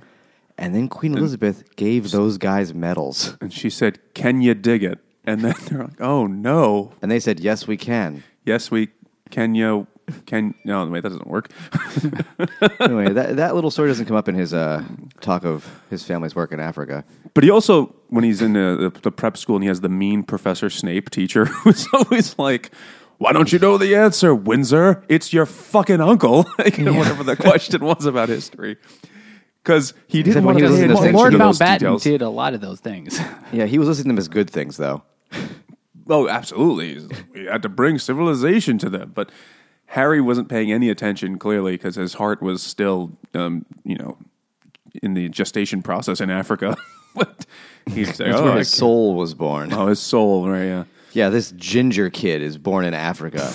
And 0.57 0.73
then 0.75 0.87
Queen 0.87 1.17
Elizabeth 1.17 1.75
gave 1.75 2.11
those 2.11 2.37
guys 2.37 2.73
medals. 2.73 3.35
And 3.41 3.51
she 3.51 3.69
said, 3.69 3.99
"Can 4.13 4.41
you 4.41 4.53
dig 4.53 4.83
it?" 4.83 4.99
And 5.25 5.41
then 5.41 5.55
they're 5.65 5.83
like, 5.85 6.01
"Oh 6.01 6.27
no, 6.27 6.91
And 7.01 7.09
they 7.11 7.19
said, 7.19 7.39
yes, 7.39 7.67
we 7.67 7.77
can. 7.77 8.23
yes 8.45 8.69
we 8.69 8.89
can 9.31 9.55
you 9.55 9.87
can 10.25 10.53
no 10.65 10.85
wait 10.87 11.01
that 11.01 11.09
doesn't 11.09 11.27
work." 11.27 11.49
anyway, 12.79 13.11
that, 13.13 13.37
that 13.37 13.55
little 13.55 13.71
story 13.71 13.89
doesn't 13.89 14.05
come 14.05 14.15
up 14.17 14.27
in 14.27 14.35
his 14.35 14.53
uh, 14.53 14.83
talk 15.21 15.43
of 15.45 15.81
his 15.89 16.03
family's 16.03 16.35
work 16.35 16.51
in 16.51 16.59
Africa. 16.59 17.03
But 17.33 17.43
he 17.43 17.49
also, 17.49 17.95
when 18.09 18.23
he's 18.23 18.41
in 18.41 18.53
the, 18.53 18.91
the, 18.93 18.99
the 19.01 19.11
prep 19.11 19.37
school 19.37 19.55
and 19.55 19.63
he 19.63 19.67
has 19.69 19.81
the 19.81 19.89
mean 19.89 20.23
Professor 20.23 20.69
Snape 20.69 21.09
teacher 21.09 21.45
who's 21.63 21.87
always 21.93 22.37
like, 22.37 22.71
why 23.17 23.31
don't 23.31 23.51
you 23.51 23.57
know 23.59 23.77
the 23.77 23.95
answer, 23.95 24.35
Windsor? 24.35 25.03
It's 25.07 25.31
your 25.33 25.45
fucking 25.45 26.01
uncle. 26.01 26.45
Like, 26.59 26.77
Whatever 26.77 27.23
the 27.23 27.35
question 27.35 27.83
was 27.83 28.05
about 28.05 28.29
history. 28.29 28.77
Because 29.63 29.93
he 30.07 30.19
didn't 30.23 30.29
Except 30.31 30.45
when 30.45 30.55
want 30.55 30.57
he 30.57 30.63
to 30.63 30.69
was 30.69 30.77
pay 30.77 30.83
in 30.83 30.87
the 30.89 30.93
attention 30.95 31.07
thing, 31.11 31.15
Lord 31.17 31.31
to 31.31 31.37
those 31.37 31.59
Mountbatten 31.59 31.79
details. 31.79 32.03
did 32.03 32.21
a 32.21 32.29
lot 32.29 32.53
of 32.53 32.59
those 32.61 32.79
things 32.81 33.17
Yeah, 33.53 33.65
he 33.65 33.77
was 33.79 33.87
listening 33.87 34.03
to 34.05 34.09
them 34.09 34.17
as 34.17 34.27
good 34.27 34.49
things, 34.49 34.75
though. 34.77 35.03
Oh, 36.09 36.27
absolutely. 36.27 37.07
We 37.33 37.45
had 37.45 37.61
to 37.61 37.69
bring 37.69 37.97
civilization 37.97 38.77
to 38.79 38.89
them. 38.89 39.11
But 39.15 39.31
Harry 39.87 40.19
wasn't 40.19 40.49
paying 40.49 40.71
any 40.71 40.89
attention, 40.89 41.39
clearly, 41.39 41.73
because 41.73 41.95
his 41.95 42.15
heart 42.15 42.41
was 42.41 42.61
still, 42.61 43.13
um, 43.33 43.65
you 43.85 43.95
know, 43.95 44.17
in 45.01 45.13
the 45.13 45.29
gestation 45.29 45.81
process 45.81 46.19
in 46.19 46.29
Africa. 46.29 46.75
but 47.15 47.45
he's 47.87 48.07
like, 48.19 48.29
That's 48.29 48.39
oh, 48.39 48.43
where 48.43 48.53
I 48.53 48.57
his 48.57 48.69
can't- 48.69 48.79
soul 48.79 49.15
was 49.15 49.33
born. 49.33 49.71
oh, 49.71 49.87
his 49.87 49.99
soul, 50.01 50.49
right? 50.49 50.65
Yeah. 50.65 50.83
Yeah, 51.13 51.29
this 51.29 51.51
ginger 51.55 52.09
kid 52.09 52.41
is 52.41 52.57
born 52.57 52.83
in 52.85 52.93
Africa. 52.95 53.49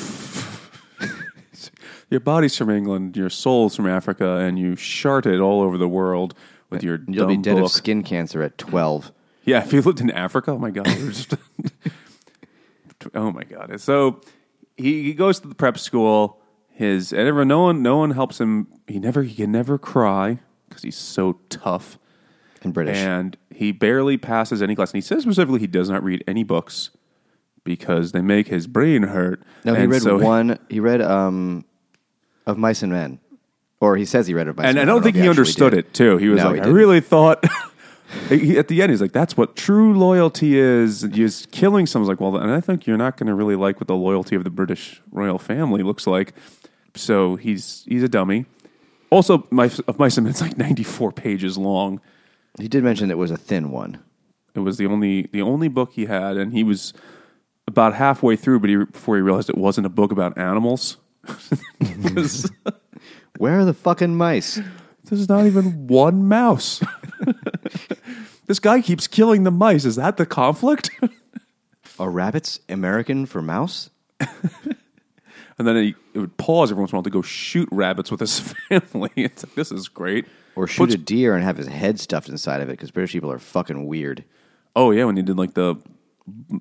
Your 2.10 2.20
body's 2.20 2.56
from 2.56 2.70
England, 2.70 3.16
your 3.16 3.28
soul's 3.30 3.76
from 3.76 3.86
Africa, 3.86 4.36
and 4.36 4.58
you 4.58 4.76
shart 4.76 5.26
it 5.26 5.40
all 5.40 5.60
over 5.60 5.76
the 5.76 5.88
world 5.88 6.34
with 6.70 6.82
your 6.82 7.00
You'll 7.06 7.26
be 7.26 7.36
dead 7.36 7.56
book. 7.56 7.64
of 7.66 7.70
skin 7.70 8.02
cancer 8.02 8.42
at 8.42 8.56
12. 8.58 9.12
Yeah, 9.44 9.62
if 9.62 9.72
you 9.72 9.80
lived 9.82 10.00
in 10.00 10.10
Africa, 10.10 10.52
oh 10.52 10.58
my 10.58 10.70
god, 10.70 10.86
just 10.86 11.34
oh 13.14 13.30
my 13.30 13.44
god. 13.44 13.80
So 13.80 14.20
he, 14.76 15.02
he 15.04 15.14
goes 15.14 15.40
to 15.40 15.48
the 15.48 15.54
prep 15.54 15.78
school. 15.78 16.40
His 16.70 17.12
and 17.12 17.22
everyone, 17.22 17.48
no 17.48 17.60
one, 17.62 17.82
no 17.82 17.96
one 17.96 18.10
helps 18.12 18.40
him. 18.40 18.68
He 18.86 18.98
never, 19.00 19.22
he 19.24 19.34
can 19.34 19.50
never 19.50 19.78
cry 19.78 20.38
because 20.68 20.82
he's 20.84 20.96
so 20.96 21.40
tough, 21.48 21.98
In 22.62 22.70
British. 22.72 22.96
and 22.98 23.36
he 23.52 23.72
barely 23.72 24.16
passes 24.16 24.62
any 24.62 24.76
class. 24.76 24.90
And 24.92 24.98
he 24.98 25.00
says 25.00 25.22
specifically 25.24 25.58
he 25.60 25.66
does 25.66 25.90
not 25.90 26.04
read 26.04 26.22
any 26.28 26.44
books 26.44 26.90
because 27.64 28.12
they 28.12 28.20
make 28.20 28.46
his 28.48 28.66
brain 28.68 29.02
hurt. 29.04 29.42
no, 29.64 29.74
he 29.74 29.82
And 29.82 29.90
read 29.90 30.02
so 30.02 30.18
one. 30.18 30.58
He 30.70 30.78
read 30.78 31.02
um, 31.02 31.64
Of 32.48 32.58
Mice 32.58 32.82
and 32.82 32.90
Men. 32.92 33.20
Or 33.80 33.96
he 33.96 34.04
says 34.04 34.26
he 34.26 34.34
read 34.34 34.48
Of 34.48 34.56
Mice 34.56 34.66
and, 34.66 34.78
and 34.78 34.90
I 34.90 34.92
don't 34.92 35.04
think 35.04 35.14
he 35.14 35.28
understood 35.28 35.70
did. 35.70 35.78
it 35.86 35.94
too. 35.94 36.16
He 36.16 36.28
was 36.28 36.38
No, 36.38 36.46
like, 36.46 36.54
he 36.56 36.60
I 36.60 36.64
didn't. 36.64 36.74
really 36.76 37.00
thought 37.00 37.44
he, 38.28 38.58
at 38.58 38.66
the 38.68 38.82
end, 38.82 38.90
he's 38.90 39.00
like, 39.00 39.12
"That's 39.12 39.36
what 39.36 39.54
true 39.54 39.96
loyalty 39.96 40.58
is." 40.58 41.02
He's 41.12 41.46
killing 41.52 41.86
someone's 41.86 42.08
like, 42.08 42.20
"Well," 42.20 42.36
and 42.36 42.50
I 42.50 42.60
think 42.60 42.86
you're 42.88 42.96
not 42.96 43.16
going 43.16 43.28
to 43.28 43.34
really 43.34 43.54
like 43.54 43.78
what 43.80 43.86
the 43.86 43.94
loyalty 43.94 44.34
of 44.34 44.42
the 44.44 44.50
British 44.50 45.00
royal 45.12 45.38
family 45.38 45.82
looks 45.84 46.06
like. 46.08 46.32
So 46.96 47.36
he's 47.36 47.84
he's 47.86 48.02
a 48.02 48.08
dummy. 48.08 48.46
Also, 49.10 49.46
my 49.50 49.70
of 49.86 49.98
Mice 49.98 50.16
and 50.18 50.24
Men, 50.24 50.32
it's 50.32 50.40
like 50.40 50.58
94 50.58 51.12
pages 51.12 51.56
long. 51.56 52.00
He 52.58 52.66
did 52.66 52.82
mention 52.82 53.10
it 53.10 53.18
was 53.18 53.30
a 53.30 53.36
thin 53.36 53.70
one. 53.70 53.98
It 54.54 54.60
was 54.60 54.76
the 54.78 54.86
only 54.86 55.28
the 55.30 55.42
only 55.42 55.68
book 55.68 55.92
he 55.92 56.06
had, 56.06 56.36
and 56.36 56.52
he 56.52 56.64
was 56.64 56.92
about 57.68 57.94
halfway 57.94 58.34
through, 58.34 58.58
but 58.60 58.70
he, 58.70 58.76
before 58.76 59.14
he 59.16 59.22
realized 59.22 59.48
it 59.50 59.56
wasn't 59.58 59.86
a 59.86 59.90
book 59.90 60.10
about 60.10 60.36
animals. 60.36 60.96
Where 63.38 63.58
are 63.60 63.64
the 63.64 63.74
fucking 63.74 64.16
mice? 64.16 64.60
There's 65.04 65.28
not 65.28 65.46
even 65.46 65.86
one 65.86 66.28
mouse. 66.28 66.82
this 68.46 68.58
guy 68.58 68.80
keeps 68.80 69.06
killing 69.06 69.44
the 69.44 69.50
mice. 69.50 69.84
Is 69.84 69.96
that 69.96 70.16
the 70.16 70.26
conflict? 70.26 70.90
Are 71.98 72.10
rabbits 72.10 72.60
American 72.68 73.26
for 73.26 73.40
mouse? 73.42 73.90
and 74.20 75.66
then 75.66 75.76
he 75.76 75.94
it 76.14 76.18
would 76.18 76.36
pause 76.36 76.70
every 76.70 76.80
once 76.80 76.90
in 76.92 76.96
a 76.96 76.98
while 76.98 77.02
to 77.04 77.10
go 77.10 77.22
shoot 77.22 77.68
rabbits 77.72 78.10
with 78.10 78.20
his 78.20 78.40
family. 78.68 79.10
It's 79.16 79.44
like, 79.44 79.54
this 79.54 79.72
is 79.72 79.88
great. 79.88 80.26
Or 80.56 80.66
shoot 80.66 80.84
Puts- 80.84 80.94
a 80.94 80.98
deer 80.98 81.34
and 81.34 81.44
have 81.44 81.56
his 81.56 81.68
head 81.68 82.00
stuffed 82.00 82.28
inside 82.28 82.60
of 82.60 82.68
it 82.68 82.72
because 82.72 82.90
British 82.90 83.12
people 83.12 83.30
are 83.30 83.38
fucking 83.38 83.86
weird. 83.86 84.24
Oh 84.76 84.90
yeah, 84.90 85.04
when 85.04 85.16
he 85.16 85.22
did 85.22 85.38
like 85.38 85.54
the 85.54 85.76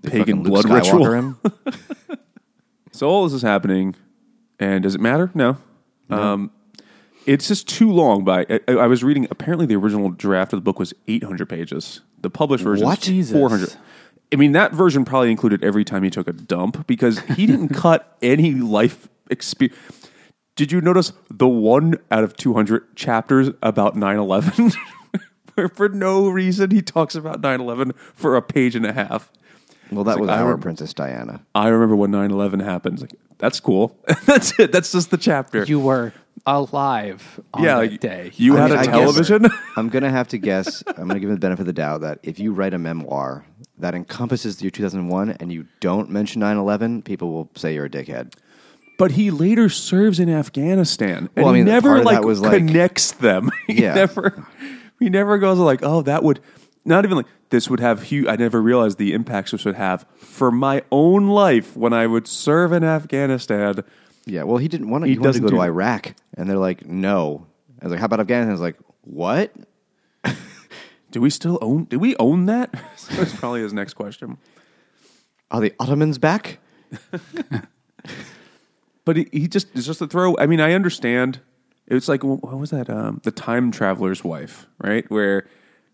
pagan 0.03 0.19
Fucking 0.19 0.43
Luke 0.43 0.65
blood 0.65 0.65
Skywalker 0.65 0.93
ritual. 0.93 1.13
him. 1.13 1.39
So 2.93 3.07
all 3.07 3.25
this 3.25 3.33
is 3.33 3.43
happening, 3.43 3.93
and 4.59 4.83
does 4.83 4.95
it 4.95 5.01
matter? 5.01 5.31
No. 5.33 5.57
Um, 6.09 6.51
it's 7.25 7.47
just 7.47 7.67
too 7.67 7.91
long. 7.91 8.23
By 8.23 8.45
I, 8.67 8.71
I 8.73 8.87
was 8.87 9.03
reading. 9.03 9.27
Apparently, 9.29 9.65
the 9.65 9.75
original 9.75 10.09
draft 10.09 10.53
of 10.53 10.57
the 10.57 10.61
book 10.61 10.79
was 10.79 10.93
800 11.07 11.47
pages. 11.47 12.01
The 12.21 12.29
published 12.29 12.63
version 12.63 12.85
What? 12.85 12.99
is 12.99 13.05
Jesus. 13.05 13.33
400. 13.37 13.75
I 14.33 14.35
mean, 14.35 14.53
that 14.53 14.73
version 14.73 15.05
probably 15.05 15.31
included 15.31 15.63
every 15.63 15.85
time 15.85 16.03
he 16.03 16.09
took 16.09 16.27
a 16.27 16.33
dump 16.33 16.87
because 16.87 17.19
he 17.19 17.45
didn't 17.45 17.69
cut 17.73 18.17
any 18.21 18.53
life 18.53 19.07
experience. 19.29 19.77
Did 20.55 20.71
you 20.71 20.81
notice 20.81 21.13
the 21.29 21.47
one 21.47 21.95
out 22.09 22.23
of 22.23 22.35
200 22.35 22.95
chapters 22.95 23.49
about 23.61 23.95
9 23.95 24.17
11? 24.17 24.71
Where 25.53 25.69
for 25.75 25.87
no 25.89 26.27
reason 26.29 26.71
he 26.71 26.81
talks 26.81 27.13
about 27.15 27.41
9 27.41 27.61
11 27.61 27.91
for 28.13 28.35
a 28.35 28.41
page 28.41 28.75
and 28.75 28.85
a 28.85 28.93
half. 28.93 29.31
Well, 29.91 30.03
that 30.05 30.19
was 30.19 30.27
like, 30.27 30.39
our 30.39 30.49
rem- 30.51 30.59
Princess 30.61 30.93
Diana. 30.93 31.41
I 31.55 31.67
remember 31.69 31.95
when 31.95 32.11
9 32.11 32.31
11 32.31 32.59
happened. 32.59 33.01
Like, 33.01 33.15
that's 33.37 33.59
cool. 33.59 33.97
that's 34.25 34.57
it. 34.59 34.71
That's 34.71 34.91
just 34.91 35.11
the 35.11 35.17
chapter. 35.17 35.63
You 35.63 35.79
were 35.79 36.13
alive 36.45 37.39
on 37.53 37.63
yeah, 37.63 37.81
that 37.81 37.99
day. 38.01 38.31
you 38.35 38.57
I 38.57 38.61
had 38.61 38.69
mean, 38.71 38.77
a 38.77 38.81
I 38.81 38.85
guess- 38.85 38.93
television. 38.95 39.45
I'm 39.75 39.89
gonna 39.89 40.09
have 40.09 40.27
to 40.29 40.37
guess. 40.37 40.83
I'm 40.87 41.07
gonna 41.07 41.19
give 41.19 41.29
him 41.29 41.35
the 41.35 41.39
benefit 41.39 41.61
of 41.61 41.67
the 41.67 41.73
doubt 41.73 42.01
that 42.01 42.19
if 42.23 42.39
you 42.39 42.53
write 42.53 42.73
a 42.73 42.77
memoir 42.79 43.45
that 43.79 43.93
encompasses 43.95 44.57
the 44.57 44.63
year 44.63 44.71
2001 44.71 45.31
and 45.39 45.51
you 45.51 45.67
don't 45.79 46.09
mention 46.09 46.41
9/11, 46.41 47.03
people 47.03 47.31
will 47.31 47.49
say 47.55 47.73
you're 47.73 47.85
a 47.85 47.89
dickhead. 47.89 48.33
but 48.97 49.11
he 49.11 49.29
later 49.29 49.69
serves 49.69 50.19
in 50.19 50.29
Afghanistan, 50.29 51.29
and 51.35 51.45
Well, 51.45 51.53
I 51.53 51.57
he 51.59 51.63
never 51.63 51.89
part 51.89 51.99
of 51.99 52.05
that 52.05 52.13
like 52.15 52.23
was, 52.25 52.41
like- 52.41 52.57
connects 52.65 53.11
them. 53.11 53.51
he 53.67 53.83
Yeah. 53.83 53.93
never, 53.93 54.47
he 54.99 55.09
never 55.09 55.37
goes 55.37 55.59
like, 55.59 55.81
oh, 55.83 56.01
that 56.03 56.23
would 56.23 56.39
not 56.87 57.05
even 57.05 57.17
like 57.17 57.27
this 57.49 57.69
would 57.69 57.79
have 57.79 58.03
huge. 58.03 58.27
I 58.27 58.35
never 58.35 58.61
realized 58.61 58.97
the 58.97 59.13
impacts 59.13 59.51
this 59.51 59.65
would 59.65 59.75
have 59.75 60.05
for 60.15 60.51
my 60.51 60.83
own 60.91 61.27
life 61.27 61.75
when 61.77 61.93
I 61.93 62.07
would 62.07 62.27
serve 62.27 62.71
in 62.71 62.83
Afghanistan. 62.83 63.83
Yeah, 64.25 64.43
well, 64.43 64.57
he 64.57 64.67
didn't 64.67 64.89
want 64.89 65.03
to. 65.03 65.07
He 65.07 65.13
He, 65.13 65.19
wanted 65.19 65.33
to 65.33 65.39
go 65.41 65.49
to 65.49 65.61
Iraq, 65.61 66.15
and 66.35 66.49
they're 66.49 66.57
like, 66.57 66.85
no. 66.85 67.45
I 67.81 67.85
was 67.85 67.91
like, 67.91 67.99
how 67.99 68.05
about 68.05 68.19
Afghanistan? 68.19 68.49
I 68.49 68.53
was 68.53 68.61
like, 68.61 68.77
what? 69.01 69.53
Do 71.11 71.21
we 71.21 71.29
still 71.29 71.59
own? 71.61 71.85
Do 71.85 71.99
we 71.99 72.15
own 72.17 72.47
that? 72.47 72.71
That's 73.11 73.35
probably 73.35 73.61
his 73.61 73.73
next 73.73 73.93
question. 73.93 74.37
Are 75.51 75.61
the 75.61 75.73
Ottomans 75.79 76.17
back? 76.17 76.59
But 79.07 79.15
he, 79.15 79.27
he 79.31 79.47
just 79.47 79.69
it's 79.73 79.85
just 79.85 80.01
a 80.01 80.07
throw. 80.07 80.37
I 80.37 80.47
mean, 80.47 80.59
I 80.59 80.73
understand. 80.73 81.39
It 81.87 81.93
was 81.93 82.09
like 82.09 82.25
what 82.25 82.43
was 82.57 82.71
that? 82.71 82.89
Um, 82.89 83.21
the 83.23 83.31
time 83.31 83.71
traveler's 83.71 84.21
wife, 84.21 84.67
right? 84.79 85.09
Where 85.09 85.47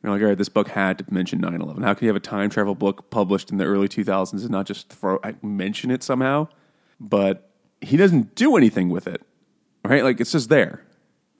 you're 0.04 0.12
like, 0.12 0.22
all 0.22 0.28
right, 0.28 0.38
this 0.38 0.50
book 0.50 0.68
had 0.68 0.98
to 0.98 1.06
mention 1.14 1.42
9-11. 1.42 1.84
How 1.84 1.94
can 1.94 2.06
you 2.06 2.10
have 2.10 2.18
a 2.18 2.20
time 2.20 2.50
travel 2.50 2.76
book 2.76 3.10
published 3.10 3.52
in 3.52 3.58
the 3.58 3.64
early 3.64 3.88
2000s 3.88 4.34
and 4.34 4.50
not 4.50 4.66
just 4.66 4.90
throw 4.90 5.20
mention 5.42 5.90
it 5.92 6.04
somehow? 6.04 6.50
But 7.00 7.50
he 7.80 7.96
doesn't 7.96 8.36
do 8.36 8.58
anything 8.58 8.90
with 8.90 9.08
it, 9.08 9.22
right? 9.86 10.04
Like 10.04 10.20
it's 10.20 10.34
just 10.34 10.50
there. 10.50 10.84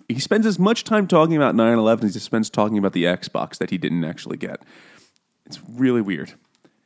He 0.08 0.20
spends 0.20 0.46
as 0.46 0.58
much 0.58 0.84
time 0.86 1.08
talking 1.08 1.36
about 1.36 1.56
9-11 1.56 2.06
as 2.06 2.14
he 2.14 2.20
spends 2.20 2.50
talking 2.50 2.78
about 2.78 2.94
the 2.94 3.04
Xbox 3.04 3.58
that 3.58 3.70
he 3.70 3.78
didn't 3.78 4.04
actually 4.06 4.38
get. 4.38 4.62
It's 5.46 5.60
really 5.70 6.02
weird. 6.02 6.34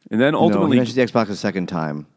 And 0.09 0.19
then 0.19 0.33
no, 0.33 0.39
ultimately, 0.39 0.77
he 0.77 0.79
mentions 0.79 0.95
the 0.95 1.05
Xbox 1.05 1.29
a 1.29 1.35
second 1.35 1.67
time. 1.67 2.07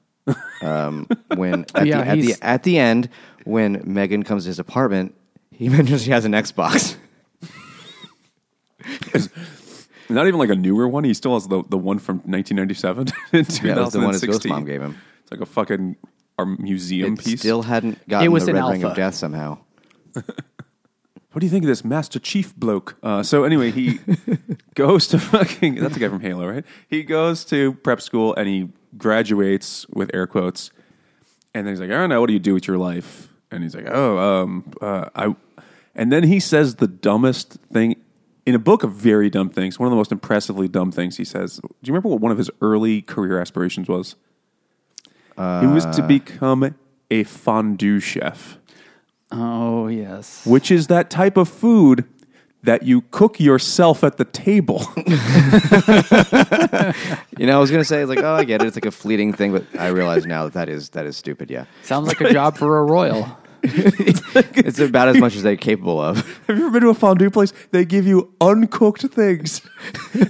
Um, 0.62 1.06
when 1.34 1.66
at, 1.74 1.86
Yeah, 1.86 2.02
the, 2.02 2.10
at, 2.10 2.18
the, 2.18 2.36
at 2.40 2.62
the 2.62 2.78
end, 2.78 3.08
when 3.44 3.82
Meghan 3.82 4.24
comes 4.24 4.44
to 4.44 4.48
his 4.48 4.58
apartment, 4.58 5.14
he 5.50 5.68
mentions 5.70 6.04
he 6.04 6.12
has 6.12 6.24
an 6.24 6.32
Xbox. 6.32 6.96
Not 10.08 10.26
even 10.26 10.38
like 10.38 10.50
a 10.50 10.54
newer 10.56 10.88
one. 10.88 11.04
He 11.04 11.14
still 11.14 11.34
has 11.34 11.46
the, 11.48 11.62
the 11.68 11.78
one 11.78 11.98
from 11.98 12.16
1997 12.18 13.08
and 13.32 13.46
2016. 13.48 13.66
Yeah, 13.68 13.74
that's 13.74 13.92
the 13.92 14.00
one 14.00 14.12
his 14.12 14.22
ghost 14.24 14.46
mom 14.46 14.64
gave 14.64 14.80
him. 14.80 14.98
It's 15.22 15.30
like 15.30 15.40
a 15.40 15.46
fucking 15.46 15.96
our 16.38 16.46
museum 16.46 17.14
It 17.14 17.20
piece. 17.20 17.40
still 17.40 17.62
hadn't 17.62 18.06
gotten 18.08 18.26
It 18.26 18.28
was 18.30 18.46
the 18.46 18.50
an 18.52 18.56
red 18.56 18.70
ring 18.70 18.84
of 18.84 18.96
death 18.96 19.14
somehow. 19.14 19.58
what 20.12 20.24
do 21.38 21.46
you 21.46 21.50
think 21.50 21.64
of 21.64 21.68
this 21.68 21.84
Master 21.84 22.18
Chief 22.18 22.54
bloke? 22.56 22.96
Uh, 23.02 23.22
so 23.22 23.44
anyway, 23.44 23.70
he 23.70 24.00
goes 24.74 25.06
to 25.08 25.18
fucking. 25.18 25.76
That's 25.76 25.94
the 25.94 26.00
guy 26.00 26.08
from 26.08 26.20
Halo, 26.20 26.48
right? 26.48 26.64
He 26.88 27.02
goes 27.02 27.44
to 27.46 27.74
prep 27.74 28.00
school 28.00 28.34
and 28.34 28.48
he 28.48 28.70
graduates 28.96 29.86
with 29.90 30.10
air 30.14 30.26
quotes. 30.26 30.70
And 31.54 31.66
then 31.66 31.72
he's 31.74 31.80
like, 31.80 31.90
I 31.90 31.94
don't 31.94 32.08
know, 32.08 32.20
what 32.20 32.28
do 32.28 32.32
you 32.32 32.38
do 32.38 32.54
with 32.54 32.66
your 32.66 32.78
life? 32.78 33.28
And 33.50 33.62
he's 33.62 33.74
like, 33.74 33.88
oh, 33.88 34.18
um, 34.18 34.72
uh, 34.80 35.08
I. 35.14 35.34
And 35.94 36.12
then 36.12 36.22
he 36.22 36.38
says 36.38 36.76
the 36.76 36.86
dumbest 36.86 37.58
thing 37.72 37.96
in 38.46 38.54
a 38.54 38.58
book 38.58 38.82
of 38.82 38.92
very 38.92 39.30
dumb 39.30 39.50
things. 39.50 39.78
One 39.78 39.86
of 39.86 39.90
the 39.90 39.96
most 39.96 40.12
impressively 40.12 40.68
dumb 40.68 40.92
things 40.92 41.16
he 41.16 41.24
says. 41.24 41.56
Do 41.56 41.68
you 41.82 41.92
remember 41.92 42.08
what 42.08 42.20
one 42.20 42.32
of 42.32 42.38
his 42.38 42.50
early 42.60 43.02
career 43.02 43.40
aspirations 43.40 43.88
was? 43.88 44.16
it 45.38 45.72
was 45.72 45.86
to 45.96 46.02
uh, 46.02 46.06
become 46.06 46.74
a 47.10 47.24
fondue 47.24 47.98
chef, 47.98 48.58
oh 49.32 49.88
yes. 49.88 50.44
which 50.46 50.70
is 50.70 50.88
that 50.88 51.08
type 51.08 51.38
of 51.38 51.48
food 51.48 52.04
that 52.62 52.82
you 52.82 53.00
cook 53.10 53.40
yourself 53.40 54.04
at 54.04 54.18
the 54.18 54.26
table. 54.26 54.84
You 57.40 57.46
know, 57.46 57.56
I 57.56 57.58
was 57.58 57.70
gonna 57.70 57.86
say 57.86 58.04
like, 58.04 58.18
oh, 58.18 58.34
I 58.34 58.44
get 58.44 58.60
it. 58.60 58.66
It's 58.66 58.76
like 58.76 58.84
a 58.84 58.90
fleeting 58.90 59.32
thing, 59.32 59.52
but 59.52 59.64
I 59.78 59.88
realize 59.88 60.26
now 60.26 60.44
that 60.44 60.52
that 60.52 60.68
is 60.68 60.90
that 60.90 61.06
is 61.06 61.16
stupid. 61.16 61.50
Yeah, 61.50 61.64
Sounds 61.84 62.06
like 62.06 62.20
a 62.20 62.30
job 62.30 62.58
for 62.58 62.80
a 62.80 62.84
royal. 62.84 63.34
it's 63.62 64.78
about 64.78 65.08
as 65.08 65.18
much 65.18 65.36
as 65.36 65.42
they're 65.42 65.56
capable 65.56 66.00
of. 66.00 66.16
Have 66.46 66.58
you 66.58 66.66
ever 66.66 66.70
been 66.70 66.82
to 66.82 66.88
a 66.90 66.94
fondue 66.94 67.30
place? 67.30 67.52
They 67.70 67.84
give 67.84 68.06
you 68.06 68.32
uncooked 68.40 69.02
things 69.02 69.62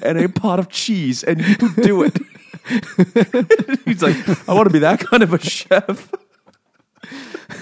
and 0.02 0.18
a 0.18 0.28
pot 0.28 0.58
of 0.58 0.68
cheese, 0.68 1.22
and 1.22 1.40
you 1.40 1.56
do 1.82 2.02
it. 2.02 2.18
He's 3.84 4.02
like, 4.02 4.16
I 4.48 4.54
want 4.54 4.68
to 4.68 4.72
be 4.72 4.80
that 4.80 5.00
kind 5.00 5.22
of 5.22 5.32
a 5.32 5.38
chef. 5.38 6.12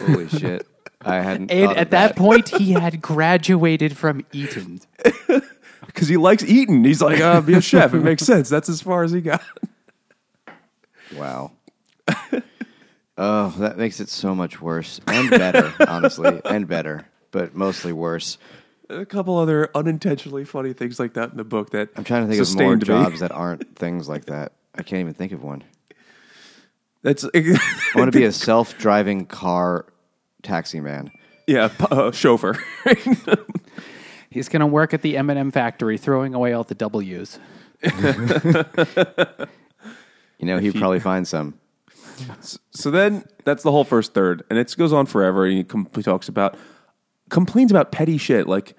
Holy 0.01 0.29
shit! 0.29 0.67
I 1.03 1.17
hadn't. 1.17 1.51
And 1.51 1.73
at 1.77 1.91
that 1.91 2.17
point, 2.17 2.49
he 2.49 2.73
had 2.73 3.01
graduated 3.01 3.97
from 3.97 4.25
Eton. 4.33 4.81
Because 5.87 6.09
he 6.09 6.17
likes 6.17 6.45
eating. 6.45 6.85
He's 6.85 7.01
like, 7.01 7.21
uh, 7.21 7.41
be 7.41 7.55
a 7.55 7.61
chef. 7.61 7.95
It 7.95 8.01
makes 8.01 8.25
sense. 8.25 8.49
That's 8.49 8.69
as 8.69 8.83
far 8.83 9.05
as 9.05 9.13
he 9.13 9.21
got. 9.21 9.43
Wow. 11.17 11.53
Oh, 13.19 13.55
that 13.59 13.77
makes 13.77 14.01
it 14.01 14.09
so 14.09 14.35
much 14.35 14.61
worse 14.61 15.01
and 15.07 15.29
better, 15.29 15.75
honestly, 15.89 16.41
and 16.45 16.67
better, 16.67 17.07
but 17.31 17.55
mostly 17.55 17.93
worse. 17.93 18.39
A 18.89 19.05
couple 19.05 19.37
other 19.37 19.69
unintentionally 19.75 20.45
funny 20.47 20.73
things 20.73 20.99
like 20.99 21.13
that 21.15 21.31
in 21.31 21.37
the 21.37 21.45
book 21.45 21.71
that 21.71 21.91
I'm 21.97 22.05
trying 22.05 22.27
to 22.27 22.35
think 22.35 22.41
of 22.41 22.57
more 22.57 22.77
me. 22.77 22.85
jobs 22.85 23.21
that 23.21 23.33
aren't 23.33 23.77
things 23.77 24.09
like 24.09 24.27
that. 24.27 24.53
I 24.75 24.83
can't 24.83 25.01
even 25.01 25.13
think 25.15 25.33
of 25.33 25.43
one. 25.43 25.63
That's 27.03 27.25
I 27.35 27.59
want 27.95 28.11
to 28.11 28.19
be 28.19 28.25
a 28.25 28.33
self-driving 28.33 29.27
car 29.27 29.87
taxi 30.43 30.81
man. 30.81 31.11
yeah, 31.47 31.71
uh, 31.91 32.13
chauffeur. 32.13 32.57
He's 34.31 34.49
going 34.49 34.61
to 34.61 34.67
work 34.67 34.95
at 34.95 35.03
the 35.03 35.17
M&M 35.17 35.51
factory, 35.51 35.99
throwing 35.99 36.35
away 36.35 36.53
all 36.53 36.65
the 36.65 36.75
W's. 36.75 37.39
You 40.39 40.47
know, 40.47 40.59
he'd 40.59 40.75
probably 40.75 41.01
find 41.01 41.27
some. 41.27 41.55
So 42.71 42.91
then 42.91 43.25
that's 43.45 43.63
the 43.63 43.71
whole 43.71 43.85
first 43.85 44.15
third, 44.15 44.43
and 44.51 44.59
it 44.59 44.75
goes 44.77 44.93
on 44.93 45.07
forever. 45.07 45.45
And 45.47 45.57
he, 45.59 45.65
com- 45.65 45.89
he 45.95 46.03
talks 46.03 46.29
about 46.29 46.57
complains 47.31 47.71
about 47.71 47.93
petty 47.93 48.19
shit 48.19 48.47
like 48.47 48.75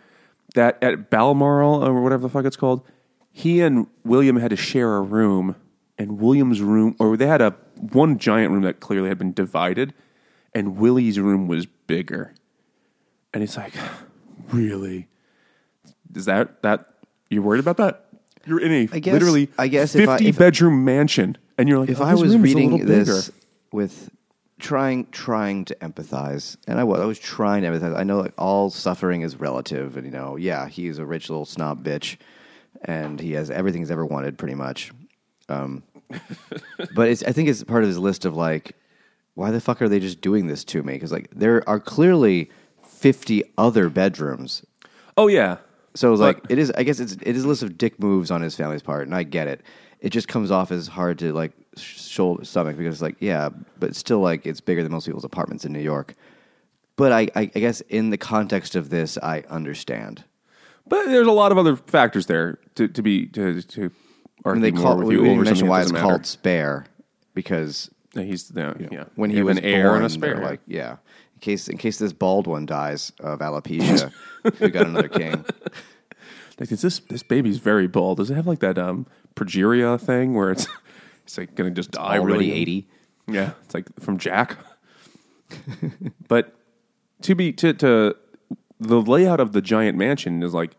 that 0.56 0.78
at 0.84 1.10
Balmoral 1.10 1.84
or 1.86 2.02
whatever 2.02 2.24
the 2.24 2.30
fuck 2.30 2.46
it's 2.46 2.56
called. 2.58 2.82
He 3.32 3.62
and 3.62 3.88
William 4.04 4.38
had 4.38 4.50
to 4.50 4.56
share 4.56 4.96
a 4.98 5.02
room, 5.02 5.56
and 5.98 6.20
William's 6.20 6.62
room, 6.62 6.96
or 7.00 7.16
they 7.16 7.28
had 7.28 7.42
a 7.42 7.56
one 7.92 8.18
giant 8.18 8.52
room 8.52 8.64
that 8.64 8.80
clearly 8.80 9.10
had 9.10 9.18
been 9.18 9.34
divided, 9.34 9.94
and 10.54 10.78
Willie's 10.78 11.20
room 11.20 11.48
was 11.48 11.66
bigger. 11.66 12.34
And 13.34 13.44
it's 13.44 13.56
like, 13.56 13.74
really? 14.52 15.08
Is 16.16 16.26
that 16.26 16.62
that 16.64 16.86
you're 17.30 17.44
worried 17.44 17.60
about 17.60 17.78
that? 17.78 18.06
You're 18.46 18.60
in 18.60 18.72
a 18.72 18.90
I 18.92 19.00
guess- 19.00 19.14
literally 19.14 19.50
I 19.60 19.68
guess 19.68 19.94
if 19.96 20.10
I- 20.10 20.14
fifty 20.18 20.30
if- 20.30 20.38
bedroom 20.40 20.84
mansion, 20.84 21.38
and 21.60 21.70
you're 21.70 21.80
like, 21.80 21.90
if 21.90 22.02
oh, 22.02 22.06
I 22.06 22.14
was 22.14 22.22
room 22.22 22.30
is 22.30 22.36
a 22.36 22.40
reading 22.40 22.86
this 22.86 23.28
bigger. 23.30 23.38
with 23.72 24.10
trying 24.60 25.08
trying 25.12 25.66
to 25.66 25.76
empathize, 25.76 26.58
and 26.68 26.80
I 26.80 26.84
was 26.84 27.00
I 27.00 27.06
was 27.06 27.20
trying 27.20 27.62
to 27.64 27.70
empathize. 27.70 27.96
I 27.96 28.04
know 28.04 28.20
like 28.20 28.34
all 28.38 28.70
suffering 28.70 29.22
is 29.22 29.40
relative, 29.40 29.98
and 29.98 30.06
you 30.06 30.12
know, 30.12 30.36
yeah, 30.36 30.68
he's 30.68 30.98
a 30.98 31.06
rich 31.06 31.30
little 31.30 31.46
snob 31.46 31.84
bitch, 31.84 32.18
and 32.86 33.20
he 33.20 33.34
has 33.34 33.52
everything 33.52 33.82
he's 33.82 33.92
ever 33.92 34.06
wanted, 34.06 34.38
pretty 34.38 34.56
much. 34.56 34.92
Um, 35.50 35.84
but 36.96 37.10
it's 37.10 37.24
I 37.24 37.32
think 37.32 37.50
it's 37.50 37.64
part 37.64 37.84
of 37.84 37.90
his 37.90 38.00
list 38.00 38.26
of 38.26 38.36
like, 38.36 38.76
why 39.36 39.52
the 39.52 39.62
fuck 39.62 39.82
are 39.82 39.90
they 39.90 40.00
just 40.00 40.22
doing 40.22 40.48
this 40.48 40.64
to 40.66 40.82
me? 40.82 40.94
Because 40.94 41.12
like 41.12 41.30
there 41.32 41.68
are 41.70 41.80
clearly 41.80 42.50
fifty 42.82 43.44
other 43.58 43.90
bedrooms 43.90 44.64
Oh 45.20 45.28
yeah, 45.28 45.58
so 45.96 46.14
like 46.14 46.44
But- 46.44 46.52
it 46.52 46.60
is. 46.60 46.72
I 46.72 46.84
guess 46.84 47.02
it's 47.02 47.18
it 47.22 47.36
is 47.36 47.44
a 47.44 47.48
list 47.48 47.62
of 47.62 47.78
dick 47.78 48.00
moves 48.00 48.32
on 48.32 48.42
his 48.42 48.56
family's 48.56 48.82
part, 48.82 49.06
and 49.06 49.14
I 49.14 49.24
get 49.24 49.50
it. 49.50 49.62
It 50.02 50.10
just 50.12 50.28
comes 50.28 50.50
off 50.52 50.72
as 50.72 50.88
hard 50.88 51.20
to 51.20 51.34
like 51.34 51.52
shoulder 51.78 52.46
stomach 52.46 52.78
because 52.78 52.96
it's 52.96 53.02
like 53.02 53.18
yeah, 53.20 53.50
but 53.80 53.96
still 53.96 54.20
like 54.20 54.46
it's 54.46 54.62
bigger 54.62 54.82
than 54.84 54.92
most 54.92 55.06
people's 55.06 55.26
apartments 55.26 55.66
in 55.66 55.74
New 55.74 55.80
York. 55.82 56.16
But 56.96 57.12
I, 57.12 57.22
I, 57.36 57.42
I 57.56 57.60
guess 57.60 57.82
in 57.82 58.10
the 58.10 58.18
context 58.18 58.76
of 58.76 58.90
this, 58.90 59.18
I 59.22 59.44
understand. 59.50 60.24
but 60.88 61.06
there's 61.06 61.28
a 61.28 61.32
lot 61.32 61.52
of 61.52 61.58
other 61.58 61.76
factors 61.78 62.26
there 62.26 62.60
to, 62.76 62.88
to 62.88 63.02
be 63.02 63.26
to 63.28 63.62
to 63.62 63.92
I 64.46 64.54
mean, 64.54 64.62
they 64.62 64.72
call 64.72 64.98
with 64.98 65.08
we 65.08 65.16
you 65.16 65.22
didn't 65.22 65.34
over 65.34 65.44
mention 65.44 65.56
something 65.58 65.70
why 65.70 65.82
it's 65.82 65.92
doesn't 65.92 66.06
called 66.08 66.26
spare 66.26 66.86
because 67.34 67.90
Yeah, 68.16 68.24
he's 68.24 68.52
yeah, 68.56 68.74
yeah. 68.92 69.04
when 69.16 69.30
he 69.30 69.42
was 69.44 69.58
an 69.58 69.64
heir 69.66 69.90
born, 69.90 69.98
and 69.98 70.06
a 70.06 70.10
spare, 70.10 70.42
like 70.42 70.62
yeah, 70.66 70.92
in 71.36 71.40
case 71.42 71.68
in 71.68 71.78
case 71.78 72.00
this 72.00 72.14
bald 72.14 72.48
one 72.48 72.66
dies 72.66 73.12
of 73.20 73.40
alopecia, 73.40 74.12
we 74.60 74.70
got 74.70 74.88
another 74.88 75.10
king. 75.10 75.46
Like, 76.60 76.72
is 76.72 76.82
this 76.82 77.00
this 77.00 77.24
baby's 77.24 77.58
very 77.58 77.88
bald? 77.88 78.18
Does 78.18 78.30
it 78.30 78.36
have 78.36 78.48
like 78.48 78.60
that 78.60 78.78
um 78.78 79.06
progeria 79.36 80.00
thing 80.00 80.34
where 80.34 80.52
it's 80.52 80.68
it's 81.24 81.38
like 81.38 81.56
gonna 81.56 81.72
just 81.72 81.92
die 81.92 82.18
Already 82.18 82.50
really 82.50 82.52
eighty. 82.52 82.88
Yeah, 83.28 83.52
it's 83.64 83.74
like 83.74 83.88
from 84.00 84.18
Jack. 84.18 84.58
but 86.28 86.56
to 87.22 87.36
be 87.36 87.52
to 87.54 87.74
to 87.74 88.16
the 88.80 89.02
layout 89.02 89.40
of 89.40 89.52
the 89.52 89.62
giant 89.62 89.98
mansion 89.98 90.44
is 90.44 90.54
like 90.54 90.76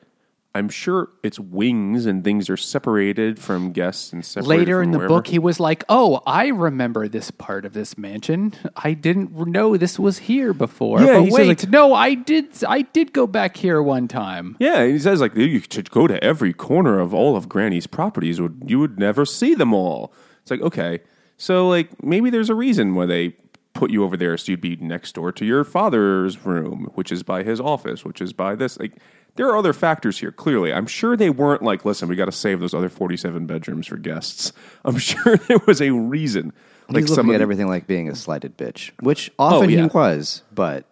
I'm 0.53 0.69
sure 0.69 1.11
its 1.23 1.39
wings 1.39 2.07
and 2.07 2.25
things 2.25 2.51
are 2.51 2.57
separated 2.57 3.39
from 3.39 3.71
guests 3.71 4.13
and 4.13 4.25
separated 4.25 4.59
Later 4.59 4.83
in 4.83 4.91
the 4.91 4.99
wherever. 4.99 5.15
book, 5.15 5.29
he 5.29 5.39
was 5.39 5.61
like, 5.61 5.85
"Oh, 5.89 6.23
I 6.27 6.49
remember 6.49 7.07
this 7.07 7.31
part 7.31 7.65
of 7.65 7.73
this 7.73 7.97
mansion. 7.97 8.55
I 8.75 8.95
didn't 8.95 9.33
know 9.47 9.77
this 9.77 9.97
was 9.97 10.19
here 10.19 10.53
before. 10.53 11.01
Yeah, 11.03 11.19
but 11.19 11.23
he 11.23 11.31
says, 11.31 11.39
wait, 11.39 11.49
like- 11.49 11.71
no, 11.71 11.95
I 11.95 12.15
did. 12.15 12.49
I 12.67 12.83
did 12.83 13.13
go 13.13 13.29
back 13.29 13.57
here 13.57 13.81
one 13.81 14.09
time. 14.09 14.57
Yeah, 14.59 14.85
he 14.87 14.99
says 14.99 15.21
like 15.21 15.37
you 15.37 15.63
should 15.71 15.91
go 15.93 16.09
to 16.09 16.23
every 16.23 16.53
corner 16.53 16.99
of 16.99 17.15
all 17.15 17.37
of 17.37 17.49
Granny's 17.49 17.87
properties, 17.87 18.41
would 18.41 18.65
you 18.67 18.81
would 18.81 18.99
never 18.99 19.25
see 19.25 19.55
them 19.55 19.73
all. 19.73 20.13
It's 20.43 20.51
like 20.51 20.63
okay, 20.63 20.99
so 21.37 21.69
like 21.69 22.03
maybe 22.03 22.29
there's 22.29 22.51
a 22.51 22.57
reason 22.57 22.97
why 22.97 23.07
they 23.07 23.37
put 23.73 23.93
you 23.93 24.03
over 24.03 24.17
there 24.17 24.37
so 24.37 24.51
you'd 24.51 24.61
be 24.61 24.75
next 24.77 25.15
door 25.15 25.31
to 25.31 25.45
your 25.47 25.63
father's 25.63 26.45
room, 26.45 26.91
which 26.97 27.13
is 27.13 27.23
by 27.23 27.45
his 27.45 27.61
office, 27.61 28.05
which 28.05 28.21
is 28.21 28.33
by 28.33 28.57
this. 28.57 28.77
Like 28.81 28.95
there 29.37 29.49
are 29.49 29.57
other 29.57 29.73
factors 29.73 30.19
here. 30.19 30.33
Clearly, 30.33 30.73
I'm 30.73 30.87
sure 30.87 31.17
they 31.17 31.31
weren't 31.31 31.63
like, 31.63 31.85
listen, 31.85 32.09
we 32.09 32.17
got 32.17 32.27
to 32.27 32.33
save 32.33 32.61
those 32.61 32.75
other 32.75 32.89
47 32.89 33.47
bedrooms 33.47 33.87
for 33.87 33.97
guests. 33.97 34.53
I'm 34.85 34.99
sure 34.99 35.37
there 35.49 35.61
was 35.67 35.81
a 35.81 35.91
reason. 35.91 36.53
Like 36.89 37.05
He's 37.05 37.17
looking 37.17 37.35
at 37.35 37.41
everything 37.41 37.69
like 37.69 37.87
being 37.87 38.09
a 38.09 38.17
slighted 38.17 38.57
bitch, 38.57 38.91
which 39.01 39.31
often 39.39 39.69
oh, 39.69 39.69
yeah. 39.69 39.83
he 39.83 39.87
was, 39.87 40.43
but 40.53 40.87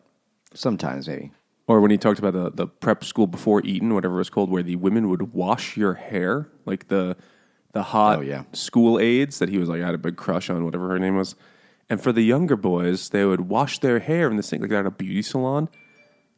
sometimes 0.54 1.08
maybe. 1.08 1.32
Or 1.66 1.80
when 1.80 1.90
he 1.90 1.98
talked 1.98 2.18
about 2.18 2.32
the, 2.32 2.50
the 2.50 2.66
prep 2.66 3.04
school 3.04 3.26
before 3.26 3.60
Eton, 3.62 3.92
whatever 3.92 4.14
it 4.14 4.18
was 4.18 4.30
called, 4.30 4.48
where 4.50 4.62
the 4.62 4.76
women 4.76 5.08
would 5.10 5.34
wash 5.34 5.76
your 5.76 5.94
hair, 5.94 6.48
like 6.64 6.88
the 6.88 7.16
the 7.72 7.82
hot 7.82 8.18
Oh, 8.18 8.22
yeah. 8.22 8.44
school 8.52 8.98
aides 8.98 9.38
that 9.40 9.50
he 9.50 9.58
was 9.58 9.68
like 9.68 9.82
I 9.82 9.86
had 9.86 9.94
a 9.94 9.98
big 9.98 10.16
crush 10.16 10.48
on, 10.48 10.64
whatever 10.64 10.88
her 10.88 10.98
name 10.98 11.16
was. 11.16 11.34
And 11.90 12.00
for 12.02 12.12
the 12.12 12.22
younger 12.22 12.56
boys, 12.56 13.10
they 13.10 13.24
would 13.24 13.42
wash 13.42 13.78
their 13.80 13.98
hair 13.98 14.30
in 14.30 14.36
this 14.36 14.48
thing 14.48 14.60
like 14.60 14.70
they're 14.70 14.80
at 14.80 14.86
a 14.86 14.90
beauty 14.90 15.22
salon. 15.22 15.68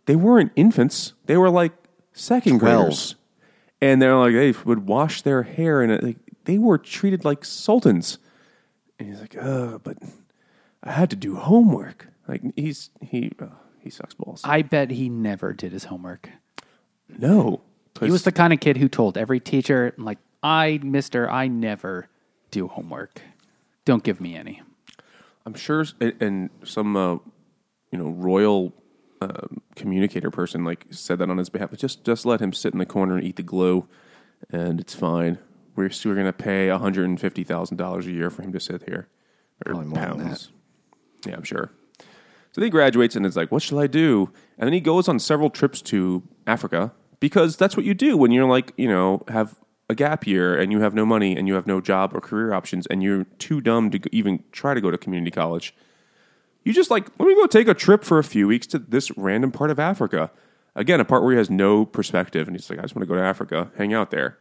They 0.07 0.17
weren't 0.17 0.53
infants; 0.57 1.13
they 1.27 1.37
were 1.37 1.51
like 1.51 1.73
second 2.13 2.59
Twelve. 2.59 2.83
graders, 2.85 3.15
and 3.81 4.01
they're 4.01 4.17
like 4.17 4.33
they 4.35 4.53
would 4.65 4.87
wash 4.87 5.23
their 5.23 5.43
hair, 5.43 5.83
and 5.83 6.03
like, 6.03 6.19
they 6.45 6.59
were 6.59 6.79
treated 6.79 7.25
like 7.25 7.45
sultans. 7.45 8.19
And 8.99 9.09
he's 9.09 9.21
like, 9.21 9.37
"Uh, 9.37 9.79
but 9.79 9.99
I 10.83 10.93
had 10.93 11.11
to 11.11 11.17
do 11.17 11.37
homework." 11.37 12.09
Like 12.29 12.43
he's 12.57 12.91
he 13.01 13.33
uh, 13.41 13.47
he 13.81 13.91
sucks 13.91 14.15
balls. 14.15 14.43
I 14.45 14.63
bet 14.63 14.91
he 14.91 15.09
never 15.09 15.53
did 15.53 15.73
his 15.73 15.85
homework. 15.85 16.29
No. 17.09 17.63
He 18.01 18.11
was 18.11 18.23
the 18.23 18.33
kind 18.33 18.53
of 18.53 18.61
kid 18.61 18.77
who 18.79 18.89
told 18.89 19.19
every 19.19 19.41
teacher, 19.41 19.93
like, 19.99 20.19
I, 20.43 20.79
mister, 20.83 21.29
I 21.29 21.49
never 21.49 22.09
do 22.51 22.67
homework. 22.69 23.21
Don't 23.85 24.03
give 24.03 24.21
me 24.23 24.37
any. 24.37 24.63
I'm 25.45 25.53
sure, 25.55 25.85
and- 26.01 26.15
and 26.23 26.51
some, 26.65 26.97
uh, 26.97 27.15
you 27.91 27.99
know, 27.99 28.09
royal 28.11 28.73
uh, 29.21 29.47
communicator 29.77 30.31
person 30.31 30.65
like 30.65 30.87
said 30.91 31.19
that 31.19 31.31
on 31.31 31.39
his 31.39 31.51
behalf. 31.51 31.73
Just, 31.77 32.05
just 32.05 32.25
let 32.25 32.41
him 32.41 32.53
sit 32.53 32.73
in 32.73 32.79
the 32.79 32.87
corner 32.87 33.17
and 33.17 33.25
eat 33.25 33.37
the 33.37 33.43
glue, 33.43 33.87
and 34.51 34.81
it's 34.81 34.95
fine. 34.95 35.39
We're 35.77 35.91
still 35.91 36.15
going 36.15 36.27
to 36.27 36.33
pay 36.33 36.71
150 36.71 37.45
thousand 37.45 37.77
dollars 37.77 38.07
a 38.07 38.13
year 38.13 38.31
for 38.31 38.43
him 38.43 38.53
to 38.53 38.61
sit 38.61 38.83
here, 38.85 39.09
or 39.67 39.73
Probably 39.73 39.87
more 39.87 39.99
than 39.99 40.27
pounds. 40.27 40.51
Yeah, 41.27 41.37
I'm 41.37 41.45
sure. 41.45 41.71
So 42.53 42.61
then 42.61 42.65
he 42.65 42.71
graduates 42.71 43.15
and 43.15 43.25
it's 43.25 43.37
like, 43.37 43.53
what 43.53 43.63
shall 43.63 43.79
I 43.79 43.87
do? 43.87 44.33
And 44.59 44.67
then 44.67 44.73
he 44.73 44.81
goes 44.81 45.09
on 45.09 45.19
several 45.19 45.51
trips 45.51 45.81
to 45.83 46.23
Africa 46.47 46.93
because 47.21 47.57
that's 47.57 47.77
what 47.77 47.87
you 47.87 47.95
do 47.95 48.17
when 48.17 48.33
you're 48.33 48.49
like, 48.49 48.73
you 48.77 48.89
know, 48.89 49.23
have 49.29 49.55
a 49.89 49.95
gap 49.95 50.27
year 50.27 50.59
and 50.59 50.73
you 50.73 50.81
have 50.81 50.95
no 50.95 51.07
money 51.07 51.37
and 51.37 51.47
you 51.47 51.55
have 51.55 51.67
no 51.67 51.81
job 51.81 52.15
or 52.15 52.21
career 52.21 52.53
options 52.53 52.87
and 52.87 53.03
you're 53.03 53.25
too 53.39 53.61
dumb 53.61 53.91
to 53.91 54.01
even 54.13 54.43
try 54.51 54.75
to 54.75 54.81
go 54.81 54.91
to 54.91 54.99
community 54.99 55.31
college. 55.31 55.75
You 56.65 56.73
just 56.73 56.91
like, 56.91 57.09
let 57.19 57.27
me 57.27 57.35
go 57.35 57.47
take 57.47 57.69
a 57.69 57.75
trip 57.75 58.05
for 58.05 58.19
a 58.19 58.25
few 58.25 58.47
weeks 58.47 58.67
to 58.69 58.79
this 58.79 59.11
random 59.17 59.51
part 59.51 59.71
of 59.71 59.79
Africa. 59.79 60.31
Again, 60.75 61.01
a 61.01 61.05
part 61.05 61.23
where 61.23 61.33
he 61.33 61.39
has 61.39 61.51
no 61.51 61.85
perspective 61.85 62.47
and 62.47 62.57
he's 62.57 62.71
like, 62.71 62.79
I 62.79 62.83
just 62.83 62.95
want 62.95 63.03
to 63.03 63.07
go 63.07 63.15
to 63.15 63.27
Africa, 63.27 63.71
hang 63.77 63.93
out 63.93 64.11
there. 64.11 64.39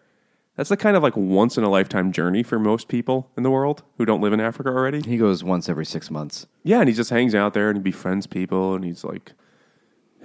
That's 0.56 0.70
the 0.70 0.78
kind 0.78 0.98
of 0.98 1.04
like 1.04 1.16
once 1.16 1.58
in 1.58 1.64
a 1.64 1.70
lifetime 1.70 2.12
journey 2.12 2.44
for 2.44 2.60
most 2.60 2.90
people 2.90 3.32
in 3.38 3.44
the 3.44 3.50
world 3.50 3.84
who 3.98 4.06
don't 4.06 4.20
live 4.20 4.34
in 4.34 4.42
Africa 4.42 4.70
already. 4.70 5.02
He 5.02 5.16
goes 5.18 5.42
once 5.42 5.70
every 5.70 5.86
six 5.86 6.12
months. 6.12 6.48
Yeah, 6.64 6.82
and 6.82 6.90
he 6.90 6.94
just 6.94 7.10
hangs 7.10 7.34
out 7.34 7.54
there 7.54 7.70
and 7.70 7.78
he 7.78 7.82
befriends 7.82 8.28
people 8.28 8.76
and 8.76 8.84
he's 8.84 9.06
like 9.06 9.32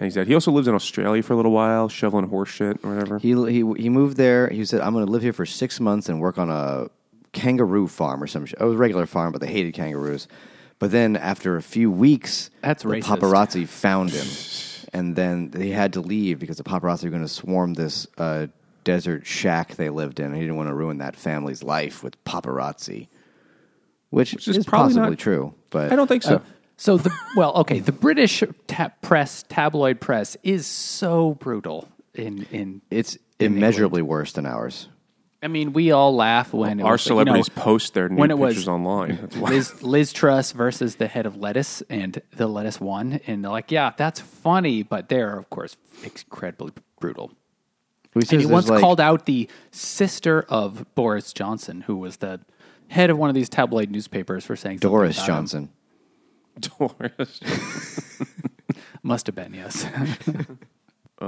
hangs 0.01 0.18
out. 0.18 0.26
He 0.26 0.34
also 0.34 0.51
lives 0.51 0.66
in 0.66 0.74
Australia 0.74 1.22
for 1.22 1.34
a 1.34 1.36
little 1.36 1.53
while, 1.53 1.88
shoveling 1.88 2.28
horse 2.28 2.49
shit 2.49 2.78
or 2.82 2.95
whatever. 2.95 3.18
He 3.20 3.28
he 3.30 3.72
he 3.76 3.88
moved 3.88 4.16
there. 4.16 4.49
He 4.49 4.64
said, 4.64 4.80
"I'm 4.80 4.92
going 4.92 5.07
to 5.07 5.12
live 5.12 5.22
here 5.22 5.32
for 5.32 5.47
six 5.47 5.78
months 5.78 6.09
and 6.09 6.20
work 6.20 6.36
on 6.36 6.51
a 6.51 6.88
kangaroo 7.32 7.86
farm 7.86 8.22
or 8.22 8.26
some 8.26 8.45
shit. 8.45 8.59
It 8.61 8.64
was 8.64 8.74
a 8.74 8.78
regular 8.78 9.07
farm, 9.07 9.30
but 9.30 9.40
they 9.40 9.47
hated 9.47 9.74
kangaroos. 9.74 10.26
But 10.79 10.91
then 10.91 11.16
after 11.16 11.57
a 11.57 11.62
few 11.62 11.91
weeks, 11.91 12.51
That's 12.61 12.83
the 12.83 12.91
racist. 12.91 13.03
paparazzi 13.05 13.66
found 13.66 14.11
him, 14.11 14.27
and 14.93 15.16
then 15.16 15.51
they 15.51 15.70
had 15.70 15.93
to 15.95 16.01
leave 16.01 16.39
because 16.39 16.57
the 16.57 16.64
paparazzi 16.64 17.05
were 17.05 17.11
going 17.11 17.22
to 17.22 17.29
swarm 17.29 17.75
this 17.75 18.07
uh, 18.18 18.49
desert 18.83 19.27
shack 19.27 19.77
they 19.77 19.89
lived 19.91 20.20
in. 20.20 20.35
He 20.35 20.41
didn't 20.41 20.57
want 20.57 20.68
to 20.68 20.75
ruin 20.75 20.99
that 20.99 21.16
family's 21.16 21.62
life 21.62 22.03
with 22.03 22.22
paparazzi, 22.25 23.09
which, 24.11 24.35
is 24.35 24.49
is, 24.59 24.66
probably 24.66 24.95
possibly 24.95 25.11
not- 25.11 25.18
true. 25.18 25.55
But 25.70 25.93
I 25.93 25.97
don't 25.97 26.07
think 26.09 26.22
so. 26.22 26.43
So 26.77 26.97
the 26.97 27.11
well, 27.37 27.55
okay, 27.59 27.79
the 27.79 27.93
British 27.93 28.43
ta- 28.66 28.91
press, 29.01 29.45
tabloid 29.49 30.01
press, 30.01 30.37
is 30.43 30.66
so 30.66 31.35
brutal. 31.35 31.89
In 32.14 32.47
in, 32.51 32.83
it's 32.91 33.16
in 33.39 33.55
immeasurably 33.57 34.03
worse 34.03 34.33
than 34.33 34.45
ours. 34.45 34.89
I 35.45 35.49
mean, 35.49 35.74
we 35.74 35.90
all 35.92 36.14
laugh 36.16 36.53
when 36.55 36.80
it 36.80 36.82
Our 36.84 36.92
was, 36.92 37.07
you 37.07 37.11
know, 37.14 37.20
celebrities 37.22 37.49
post 37.51 37.92
their 37.95 38.09
when 38.09 38.16
nude 38.28 38.30
it 38.30 38.38
was 38.38 38.55
pictures 38.55 38.68
online. 38.68 39.28
Liz, 39.36 39.82
Liz 39.82 40.12
Truss 40.12 40.53
versus 40.53 40.97
the 40.97 41.07
head 41.07 41.26
of 41.26 41.36
lettuce, 41.36 41.82
and 41.90 42.20
the 42.32 42.47
lettuce 42.47 42.80
won. 42.80 43.20
And 43.26 43.45
they're 43.45 43.53
like, 43.53 43.70
yeah, 43.70 43.92
that's 43.97 44.20
funny, 44.20 44.82
but 44.82 45.09
they're 45.11 45.38
of 45.38 45.51
course 45.51 45.76
incredibly 46.03 46.72
brutal. 46.99 47.30
He 48.14 48.20
And 48.32 48.40
he 48.40 48.47
once 48.47 48.68
like- 48.68 48.80
called 48.80 49.01
out 49.01 49.26
the 49.26 49.49
sister 49.70 50.42
of 50.49 50.86
Boris 50.95 51.32
Johnson, 51.32 51.82
who 51.82 51.97
was 51.97 52.16
the 52.18 52.40
head 52.88 53.11
of 53.11 53.18
one 53.18 53.28
of 53.28 53.34
these 53.34 53.49
tabloid 53.49 53.90
newspapers, 53.90 54.45
for 54.47 54.57
saying 54.57 54.78
Doris 54.78 55.16
about 55.18 55.28
him. 55.28 55.34
Johnson. 55.34 55.68
Doris. 56.78 57.40
Must 59.03 59.26
have 59.26 59.34
been, 59.36 59.53
yes. 59.53 59.86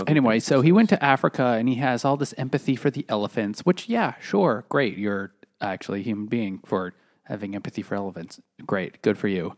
anyway, 0.06 0.40
so 0.40 0.60
he 0.60 0.72
went 0.72 0.88
to 0.90 1.04
Africa 1.04 1.44
and 1.58 1.68
he 1.68 1.76
has 1.76 2.04
all 2.04 2.16
this 2.16 2.34
empathy 2.36 2.76
for 2.76 2.90
the 2.90 3.04
elephants, 3.08 3.60
which, 3.60 3.88
yeah, 3.88 4.14
sure, 4.20 4.64
great. 4.68 4.98
You're 4.98 5.32
actually 5.60 6.00
a 6.00 6.02
human 6.02 6.26
being 6.26 6.60
for 6.64 6.94
having 7.24 7.54
empathy 7.54 7.82
for 7.82 7.94
elephants. 7.94 8.40
Great, 8.66 9.00
good 9.02 9.18
for 9.18 9.28
you. 9.28 9.56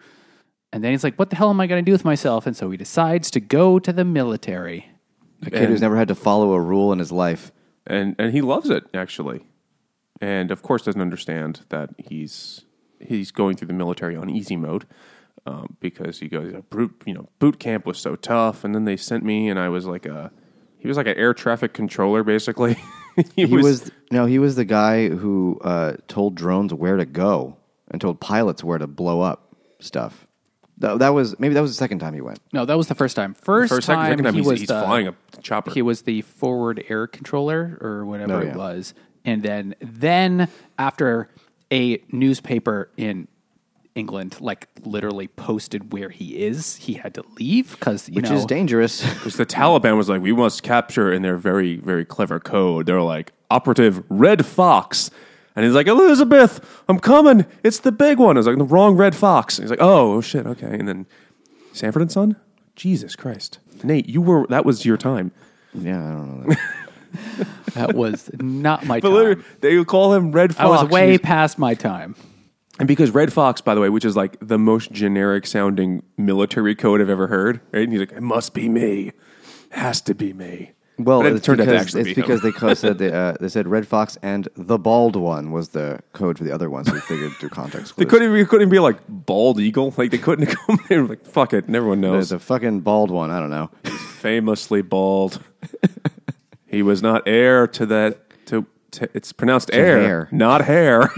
And 0.73 0.85
then 0.85 0.93
he's 0.93 1.03
like, 1.05 1.17
what 1.17 1.31
the 1.31 1.37
hell 1.37 1.51
am 1.51 1.61
I 1.61 1.67
going 1.67 1.83
to 1.83 1.89
do 1.89 1.93
with 1.93 2.05
myself? 2.05 2.47
And 2.47 2.57
so 2.57 2.71
he 2.71 2.77
decides 2.77 3.31
to 3.33 3.41
go 3.41 3.79
to 3.79 3.93
the 3.93 4.05
military. 4.05 4.91
A 5.43 5.51
kid 5.51 5.69
who's 5.69 5.81
never 5.81 5.97
had 5.97 6.09
to 6.09 6.15
follow 6.15 6.53
a 6.53 6.61
rule 6.61 6.93
in 6.93 6.99
his 6.99 7.13
life. 7.13 7.53
and 7.87 8.15
and 8.19 8.33
he 8.33 8.41
loves 8.41 8.71
it 8.71 8.85
actually, 8.93 9.47
and 10.21 10.51
of 10.51 10.63
course 10.63 10.83
doesn't 10.83 11.01
understand 11.01 11.61
that 11.71 11.91
he's 11.97 12.65
he's 13.01 13.31
going 13.31 13.57
through 13.57 13.69
the 13.69 13.75
military 13.75 14.17
on 14.17 14.29
easy 14.29 14.57
mode 14.57 14.85
um, 15.47 15.77
because 15.81 16.19
he 16.19 16.29
goes, 16.29 16.55
"Boot- 16.71 17.03
you 17.07 17.15
know, 17.15 17.29
boot 17.39 17.59
camp 17.59 17.87
was 17.87 17.99
so 17.99 18.17
tough, 18.17 18.65
and 18.65 18.75
then 18.75 18.85
they 18.85 18.97
sent 18.97 19.25
me, 19.25 19.49
and 19.49 19.59
I 19.59 19.69
was 19.69 19.87
like 19.87 20.07
a 20.07 20.31
he 20.79 20.89
was 20.89 20.97
like 20.97 21.07
an 21.07 21.17
air 21.17 21.35
traffic 21.35 21.73
controller 21.73 22.23
basically. 22.23 22.77
he, 23.35 23.47
He 23.47 23.57
was, 23.57 23.91
no, 24.13 24.27
he 24.27 24.39
was 24.39 24.57
the 24.57 24.65
guy 24.65 25.09
who 25.09 25.59
uh, 25.63 25.95
told 26.07 26.35
drones 26.35 26.73
where 26.73 26.97
to 26.97 27.05
go 27.05 27.57
and 27.91 28.01
told 28.01 28.21
pilots 28.21 28.63
where 28.63 28.79
to 28.79 28.87
blow 28.87 29.21
up 29.21 29.55
stuff. 29.81 30.27
That, 30.79 31.01
that 31.01 31.09
was 31.09 31.39
maybe 31.41 31.55
that 31.55 31.61
was 31.61 31.73
the 31.73 31.77
second 31.77 31.99
time 31.99 32.15
he 32.15 32.21
went. 32.21 32.39
No, 32.53 32.65
that 32.65 32.77
was 32.77 32.87
the 32.87 32.95
first 32.95 33.17
time. 33.17 33.35
First, 33.35 33.71
first 33.71 33.89
time, 33.89 34.13
second 34.13 34.25
time 34.25 34.35
he 34.35 34.41
he's, 34.41 34.47
was 34.47 34.61
he's 34.61 34.69
the, 34.69 34.81
flying 34.81 35.09
a 35.09 35.15
chopper. 35.43 35.73
He 35.73 35.83
was 35.83 36.03
the 36.03 36.23
forward 36.23 36.85
air 36.89 37.09
controller 37.09 37.79
or 37.81 38.07
whatever 38.07 38.35
Oh, 38.35 38.41
it 38.41 38.55
was, 38.55 38.95
and 39.25 39.43
then 39.43 39.75
then 39.81 40.49
after 40.79 41.31
a 41.73 42.01
newspaper 42.13 42.91
in 42.97 43.27
England 43.99 44.41
like 44.41 44.69
literally 44.85 45.29
posted 45.29 45.93
where 45.93 46.09
he 46.09 46.39
is, 46.43 46.77
he 46.77 46.95
had 46.95 47.15
to 47.15 47.25
leave 47.39 47.73
because 47.73 48.09
you 48.09 48.15
Which 48.17 48.31
know 48.31 48.37
is 48.37 48.47
dangerous. 48.47 49.03
Because 49.15 49.37
the 49.37 49.45
Taliban 49.47 49.97
was 49.97 50.09
like, 50.09 50.23
we 50.23 50.33
must 50.33 50.63
capture 50.63 51.13
in 51.13 51.23
their 51.23 51.37
very, 51.37 51.77
very 51.77 52.05
clever 52.05 52.39
code. 52.41 52.87
They're 52.87 53.03
like, 53.03 53.33
operative 53.51 54.03
Red 54.09 54.47
Fox. 54.47 55.11
And 55.57 55.65
he's 55.65 55.75
like, 55.75 55.89
Elizabeth, 55.89 56.83
I'm 56.89 57.01
coming. 57.01 57.45
It's 57.65 57.81
the 57.81 57.91
big 57.91 58.19
one. 58.19 58.37
I 58.37 58.39
was 58.39 58.47
like, 58.47 58.59
the 58.59 58.65
wrong 58.65 58.95
Red 58.97 59.17
Fox. 59.17 59.59
And 59.59 59.65
he's 59.65 59.71
like, 59.71 59.83
oh, 59.83 60.15
oh, 60.15 60.21
shit, 60.21 60.47
okay. 60.47 60.79
And 60.79 60.87
then 60.87 61.07
Sanford 61.73 62.03
and 62.03 62.13
Son? 62.13 62.37
Jesus 62.77 63.17
Christ. 63.17 63.59
Nate, 63.83 64.09
you 64.09 64.21
were, 64.23 64.47
that 64.49 64.65
was 64.65 64.85
your 64.87 64.97
time. 64.97 65.33
yeah, 65.75 65.99
I 65.99 66.11
don't 66.13 66.47
know. 66.49 66.55
That. 66.55 67.49
that 67.75 67.95
was 67.95 68.31
not 68.39 68.87
my 68.87 69.01
But 69.01 69.11
literally, 69.11 69.37
time. 69.43 69.45
they 69.61 69.77
would 69.79 69.89
call 69.89 70.15
him 70.15 70.31
Red 70.31 70.55
Fox. 70.55 70.65
I 70.65 70.83
was 70.85 70.91
way 70.91 71.09
he's- 71.11 71.21
past 71.23 71.59
my 71.59 71.75
time. 71.75 72.15
And 72.79 72.87
because 72.87 73.11
Red 73.11 73.33
Fox, 73.33 73.61
by 73.61 73.75
the 73.75 73.81
way, 73.81 73.89
which 73.89 74.05
is 74.05 74.17
like 74.17 74.37
the 74.41 74.59
most 74.59 74.93
generic 74.93 75.47
sounding 75.47 76.03
military 76.17 76.75
code 76.75 77.01
I've 77.01 77.11
ever 77.11 77.27
heard, 77.27 77.61
right? 77.73 77.83
And 77.85 77.93
he's 77.93 78.01
like, 78.01 78.13
it 78.13 78.23
must 78.23 78.55
be 78.55 78.69
me. 78.69 79.13
Has 79.71 80.01
to 80.03 80.15
be 80.15 80.33
me. 80.33 80.73
Well, 80.99 81.21
But 81.23 81.33
it 81.33 81.37
it's 81.37 81.47
turned 81.47 81.61
out 81.61 81.67
to 81.67 81.71
because, 81.71 81.83
actually 81.87 82.01
it's 82.03 82.09
be 82.09 82.15
him. 82.15 82.23
because 82.27 82.43
they 82.43 82.51
co- 82.53 82.75
said 82.75 82.99
they, 82.99 83.13
uh, 83.13 83.35
they 83.41 83.49
said 83.49 83.69
Red 83.69 83.87
Fox 83.87 84.17
and 84.23 84.49
the 84.57 84.79
bald 84.79 85.15
one 85.17 85.53
was 85.53 85.69
the 85.69 86.01
code 86.13 86.39
for 86.39 86.45
the 86.45 86.51
other 86.53 86.69
one. 86.71 86.85
So 86.85 86.93
we 86.93 87.01
figured 87.01 87.33
through 87.35 87.51
context. 87.51 87.97
They 87.97 88.05
clues. 88.05 88.11
couldn't 88.11 88.33
even, 88.35 88.47
couldn't 88.47 88.69
be 88.69 88.79
like 88.81 88.99
bald 89.09 89.61
eagle. 89.61 89.95
Like 89.97 90.11
they 90.11 90.19
couldn't 90.19 90.47
come 90.67 90.79
in 90.91 91.07
like 91.09 91.25
fuck 91.25 91.53
it. 91.53 91.67
and 91.67 91.77
Everyone 91.77 92.01
knows. 92.01 92.31
There's 92.31 92.33
a 92.33 92.45
fucking 92.45 92.81
bald 92.81 93.11
one. 93.13 93.31
I 93.31 93.39
don't 93.41 93.51
know. 93.51 93.71
Famously 94.19 94.83
bald. 94.83 95.41
he 96.67 96.83
was 96.83 97.01
not 97.03 97.23
heir 97.27 97.67
to 97.69 97.87
that. 97.87 98.47
To, 98.47 98.67
to 98.93 99.09
it's 99.15 99.33
pronounced 99.33 99.71
heir, 99.73 100.01
hair. 100.01 100.29
not 100.33 100.65
hair. 100.65 101.13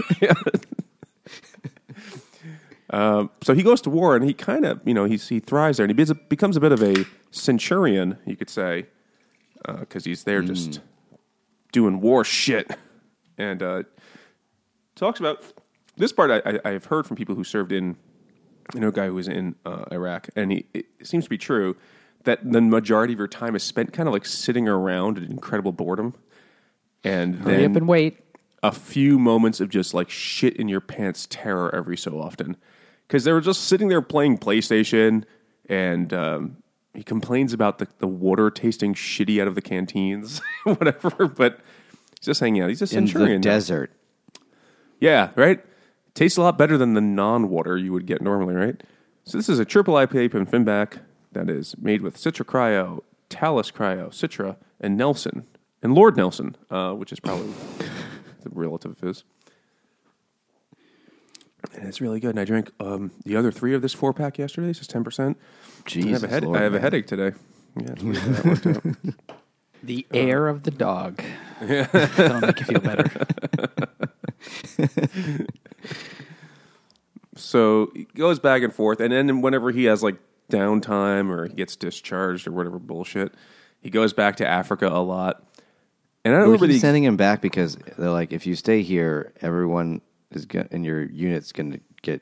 Um, 2.91 3.29
so 3.41 3.53
he 3.53 3.63
goes 3.63 3.81
to 3.81 3.89
war 3.89 4.15
and 4.15 4.23
he 4.23 4.33
kind 4.33 4.65
of 4.65 4.79
you 4.85 4.93
know 4.93 5.05
he's, 5.05 5.27
he 5.27 5.39
thrives 5.39 5.77
there 5.77 5.85
and 5.85 5.89
he 5.89 5.93
becomes 5.93 6.09
a, 6.11 6.15
becomes 6.15 6.57
a 6.57 6.59
bit 6.59 6.71
of 6.71 6.83
a 6.83 7.05
centurion 7.31 8.17
you 8.25 8.35
could 8.35 8.49
say 8.49 8.85
because 9.79 10.05
he's 10.05 10.23
there 10.23 10.41
just 10.41 10.81
doing 11.71 12.01
war 12.01 12.23
shit. 12.23 12.71
And 13.37 13.63
uh, 13.63 13.83
talks 14.95 15.19
about 15.19 15.43
this 15.97 16.11
part 16.11 16.31
I, 16.31 16.51
I, 16.51 16.69
I've 16.71 16.85
heard 16.85 17.07
from 17.07 17.15
people 17.15 17.35
who 17.35 17.43
served 17.43 17.71
in 17.71 17.95
you 18.73 18.79
know 18.79 18.89
a 18.89 18.91
guy 18.91 19.07
who 19.07 19.15
was 19.15 19.27
in 19.27 19.55
uh, 19.65 19.85
Iraq, 19.91 20.29
and 20.35 20.51
he, 20.51 20.65
it 20.73 20.85
seems 21.03 21.23
to 21.25 21.29
be 21.29 21.37
true 21.37 21.75
that 22.23 22.51
the 22.51 22.61
majority 22.61 23.13
of 23.13 23.19
your 23.19 23.27
time 23.27 23.55
is 23.55 23.63
spent 23.63 23.93
kind 23.93 24.07
of 24.07 24.13
like 24.13 24.25
sitting 24.25 24.67
around 24.67 25.17
in 25.17 25.25
incredible 25.25 25.71
boredom, 25.71 26.13
and 27.03 27.35
Hurry 27.35 27.65
up 27.65 27.73
then 27.73 27.77
and 27.77 27.87
wait. 27.87 28.19
a 28.61 28.71
few 28.71 29.17
moments 29.17 29.59
of 29.59 29.69
just 29.69 29.93
like 29.93 30.09
shit 30.09 30.55
in 30.57 30.67
your 30.67 30.81
pants 30.81 31.27
terror 31.29 31.73
every 31.73 31.97
so 31.97 32.19
often, 32.19 32.57
because 33.11 33.25
they 33.25 33.33
were 33.33 33.41
just 33.41 33.65
sitting 33.65 33.89
there 33.89 34.01
playing 34.01 34.37
PlayStation, 34.37 35.25
and 35.67 36.13
um, 36.13 36.57
he 36.93 37.03
complains 37.03 37.51
about 37.51 37.77
the, 37.77 37.87
the 37.99 38.07
water 38.07 38.49
tasting 38.49 38.93
shitty 38.93 39.41
out 39.41 39.49
of 39.49 39.55
the 39.55 39.61
canteens, 39.61 40.39
whatever. 40.63 41.27
But 41.27 41.59
he's 42.11 42.25
just 42.25 42.39
hanging 42.39 42.61
out. 42.61 42.69
He's 42.69 42.81
a 42.81 42.85
In 42.85 43.05
centurion. 43.05 43.41
the 43.41 43.49
desert. 43.49 43.91
Yeah, 45.01 45.31
right? 45.35 45.59
Tastes 46.13 46.37
a 46.37 46.41
lot 46.41 46.57
better 46.57 46.77
than 46.77 46.93
the 46.93 47.01
non 47.01 47.49
water 47.49 47.77
you 47.77 47.91
would 47.91 48.05
get 48.05 48.21
normally, 48.21 48.55
right? 48.55 48.81
So 49.25 49.37
this 49.37 49.49
is 49.49 49.59
a 49.59 49.65
triple 49.65 49.95
IPA 49.95 50.31
from 50.31 50.45
Finback 50.45 50.99
that 51.33 51.49
is 51.49 51.75
made 51.77 52.01
with 52.01 52.15
Citra 52.15 52.45
Cryo, 52.45 53.01
Talus 53.27 53.71
Cryo, 53.71 54.07
Citra, 54.07 54.55
and 54.79 54.95
Nelson. 54.95 55.47
And 55.83 55.93
Lord 55.95 56.15
Nelson, 56.15 56.55
uh, 56.69 56.93
which 56.93 57.11
is 57.11 57.19
probably 57.19 57.51
the 58.43 58.49
relative 58.51 58.91
of 58.91 58.99
his. 59.01 59.25
And 61.75 61.87
it's 61.87 62.01
really 62.01 62.19
good. 62.19 62.31
And 62.31 62.39
I 62.39 62.45
drank 62.45 62.71
um, 62.79 63.11
the 63.25 63.35
other 63.35 63.51
three 63.51 63.73
of 63.73 63.81
this 63.81 63.93
four 63.93 64.13
pack 64.13 64.37
yesterday. 64.37 64.69
It's 64.69 64.79
just 64.79 64.91
10%. 64.93 65.35
I 66.05 66.09
have 66.09 66.23
a, 66.23 66.27
head- 66.27 66.43
Lord, 66.43 66.57
I 66.57 66.63
have 66.63 66.73
a 66.73 66.75
man. 66.75 66.81
headache 66.81 67.07
today. 67.07 67.31
Yeah, 67.79 67.93
that 67.95 68.45
worked 68.45 68.67
out. 68.67 69.15
The 69.83 70.05
air 70.13 70.47
of 70.47 70.61
the 70.61 70.69
dog. 70.69 71.23
That'll 71.59 72.39
make 72.41 72.59
you 72.59 72.65
feel 72.67 72.79
better. 72.81 73.09
So 77.35 77.91
he 77.95 78.03
goes 78.15 78.39
back 78.39 78.61
and 78.61 78.73
forth, 78.73 78.99
and 78.99 79.11
then 79.11 79.41
whenever 79.41 79.71
he 79.71 79.85
has 79.85 80.03
like 80.03 80.17
downtime 80.51 81.29
or 81.29 81.47
he 81.47 81.53
gets 81.53 81.75
discharged 81.75 82.45
or 82.47 82.51
whatever 82.51 82.77
bullshit, 82.77 83.33
he 83.81 83.89
goes 83.89 84.11
back 84.13 84.35
to 84.37 84.47
Africa 84.47 84.87
a 84.87 84.99
lot. 85.01 85.43
And 86.25 86.35
I 86.35 86.39
don't 86.39 86.47
They 86.47 86.51
remember 86.51 86.67
keep 86.67 86.73
the 86.75 86.79
sending 86.79 87.03
him 87.03 87.15
back 87.17 87.41
because 87.41 87.77
they're 87.97 88.11
like, 88.11 88.33
if 88.33 88.45
you 88.45 88.55
stay 88.55 88.81
here, 88.81 89.31
everyone 89.41 90.01
is 90.31 90.45
go- 90.45 90.67
in 90.71 90.83
your 90.83 91.03
unit's 91.03 91.51
going 91.51 91.71
to 91.73 91.79
get 92.01 92.21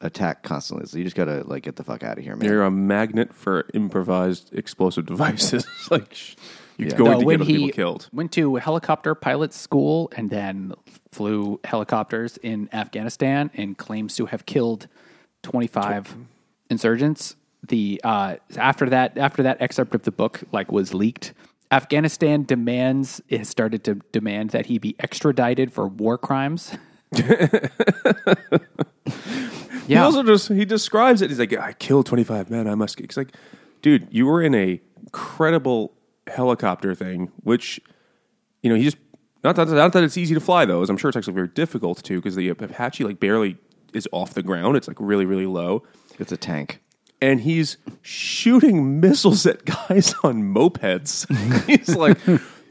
attacked 0.00 0.42
constantly. 0.44 0.86
So 0.86 0.98
you 0.98 1.04
just 1.04 1.16
got 1.16 1.24
to 1.26 1.42
like 1.44 1.62
get 1.62 1.76
the 1.76 1.84
fuck 1.84 2.02
out 2.02 2.18
of 2.18 2.24
here, 2.24 2.36
man. 2.36 2.48
you're 2.48 2.62
a 2.64 2.70
magnet 2.70 3.32
for 3.34 3.66
improvised 3.74 4.52
explosive 4.54 5.06
devices. 5.12 5.66
like 5.90 6.12
sh- 6.14 6.36
you're 6.76 6.90
Yeah. 6.90 6.96
going 6.96 7.10
No, 7.12 7.20
to 7.20 7.26
when 7.26 7.36
get 7.38 7.42
other 7.44 7.50
he 7.50 7.56
people 7.58 7.70
killed. 7.74 8.08
went 8.12 8.32
to 8.32 8.56
helicopter 8.56 9.14
pilot 9.14 9.54
school 9.54 10.12
and 10.16 10.28
then 10.28 10.74
flew 11.12 11.58
helicopters 11.64 12.36
in 12.42 12.68
Afghanistan 12.74 13.50
and 13.54 13.78
claims 13.78 14.14
to 14.16 14.26
have 14.26 14.44
killed 14.44 14.86
25 15.42 16.14
insurgents. 16.70 17.36
The 17.66 18.00
uh, 18.04 18.36
after 18.58 18.88
that 18.90 19.16
after 19.18 19.42
that 19.44 19.60
excerpt 19.62 19.94
of 19.94 20.02
the 20.02 20.12
book 20.12 20.42
like 20.52 20.70
was 20.70 20.92
leaked, 20.94 21.32
Afghanistan 21.72 22.44
demands 22.44 23.20
it 23.28 23.38
has 23.38 23.48
started 23.48 23.82
to 23.84 23.94
demand 24.12 24.50
that 24.50 24.66
he 24.66 24.78
be 24.78 24.94
extradited 25.00 25.72
for 25.72 25.88
war 25.88 26.18
crimes. 26.18 26.76
He 29.86 29.92
yeah, 29.92 30.04
also 30.04 30.24
just 30.24 30.48
he 30.48 30.64
describes 30.64 31.22
it. 31.22 31.30
He's 31.30 31.38
like, 31.38 31.56
I 31.56 31.72
killed 31.72 32.06
twenty 32.06 32.24
five 32.24 32.50
men. 32.50 32.66
I 32.66 32.74
must. 32.74 32.98
He's 32.98 33.16
like, 33.16 33.36
dude, 33.82 34.08
you 34.10 34.26
were 34.26 34.42
in 34.42 34.52
a 34.52 34.80
credible 35.12 35.92
helicopter 36.26 36.92
thing, 36.92 37.30
which 37.44 37.80
you 38.64 38.70
know 38.70 38.74
he 38.74 38.82
just 38.82 38.96
not 39.44 39.54
that 39.54 39.68
not 39.68 39.92
that 39.92 40.02
it's 40.02 40.16
easy 40.16 40.34
to 40.34 40.40
fly 40.40 40.64
though. 40.64 40.82
As 40.82 40.90
I'm 40.90 40.96
sure 40.96 41.08
it's 41.08 41.16
actually 41.16 41.34
very 41.34 41.46
difficult 41.46 42.02
to 42.02 42.16
because 42.16 42.34
the 42.34 42.48
Apache 42.48 43.04
like 43.04 43.20
barely 43.20 43.58
is 43.92 44.08
off 44.10 44.34
the 44.34 44.42
ground. 44.42 44.76
It's 44.76 44.88
like 44.88 44.96
really 44.98 45.24
really 45.24 45.46
low, 45.46 45.84
It's 46.18 46.32
a 46.32 46.36
tank. 46.36 46.80
and 47.22 47.40
he's 47.42 47.76
shooting 48.02 48.98
missiles 48.98 49.46
at 49.46 49.64
guys 49.64 50.14
on 50.24 50.42
mopeds. 50.52 51.26
he's 51.68 51.94
like. 51.94 52.18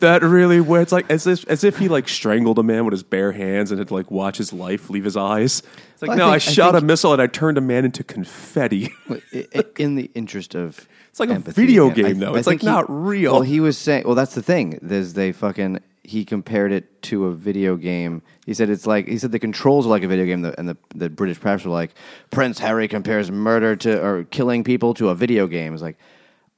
That 0.02 0.22
really 0.24 0.60
where 0.62 0.82
it's 0.82 0.92
like 0.92 1.10
as 1.10 1.26
if 1.28 1.48
as 1.48 1.64
if 1.64 1.78
he 1.78 1.88
like 1.88 2.08
strangled 2.10 2.60
a 2.60 2.64
man 2.64 2.86
with 2.86 2.92
his 2.92 3.04
bare 3.04 3.32
hands 3.32 3.72
and 3.72 3.80
had 3.80 3.92
like 3.92 4.12
watch 4.12 4.38
his 4.38 4.52
life 4.54 4.90
leave 4.90 5.04
his 5.04 5.16
eyes. 5.18 5.64
It's 5.94 6.02
like 6.02 6.10
Well, 6.10 6.18
no, 6.18 6.30
I, 6.30 6.40
think- 6.40 6.50
I 6.50 6.54
shot 6.54 6.76
a 6.76 6.82
missile 6.82 7.14
and 7.14 7.22
I 7.22 7.28
turned 7.28 7.58
a 7.58 7.62
man 7.62 7.86
into 7.86 8.04
confetti. 8.04 8.92
I- 9.10 9.22
i- 9.56 9.64
in 9.78 9.96
the 9.96 10.12
interest 10.16 10.56
of 10.56 10.88
It's 11.10 11.20
like 11.20 11.30
a 11.30 11.34
empathy, 11.34 11.62
video 11.66 11.90
I- 11.90 11.94
game, 11.94 12.20
though. 12.20 12.36
It's, 12.36 12.46
like, 12.46 12.60
he- 12.62 12.68
not 12.68 12.86
real. 12.90 13.32
Well, 13.34 13.42
he 13.42 13.62
was 13.62 13.78
saying. 13.78 14.04
Well, 14.06 14.16
that's 14.16 14.36
the 14.36 14.42
thing. 14.44 14.80
There's 14.82 15.14
they 15.14 15.32
fucking. 15.32 15.80
He 16.04 16.24
compared 16.26 16.72
it 16.74 17.02
to 17.04 17.26
a 17.28 17.34
video 17.34 17.78
game. 17.78 18.22
He 18.46 18.54
said 18.54 18.70
it's 18.70 18.86
like 18.86 19.08
he 19.08 19.18
said 19.18 19.32
the 19.32 19.40
controls 19.40 19.88
are 19.88 19.90
like 19.90 20.04
a 20.04 20.08
video 20.08 20.26
game, 20.26 20.44
and 20.58 20.68
the 20.70 20.78
the 20.94 21.10
British 21.10 21.40
press 21.40 21.64
were 21.66 21.72
like 21.72 21.96
Prince 22.32 22.60
Harry 22.60 22.88
compares 22.88 23.32
murder 23.32 23.76
to 23.78 24.06
or 24.06 24.24
killing 24.26 24.64
people 24.64 24.94
to 24.96 25.10
a 25.10 25.16
video 25.16 25.48
game. 25.48 25.74
It's 25.74 25.82
like 25.82 25.98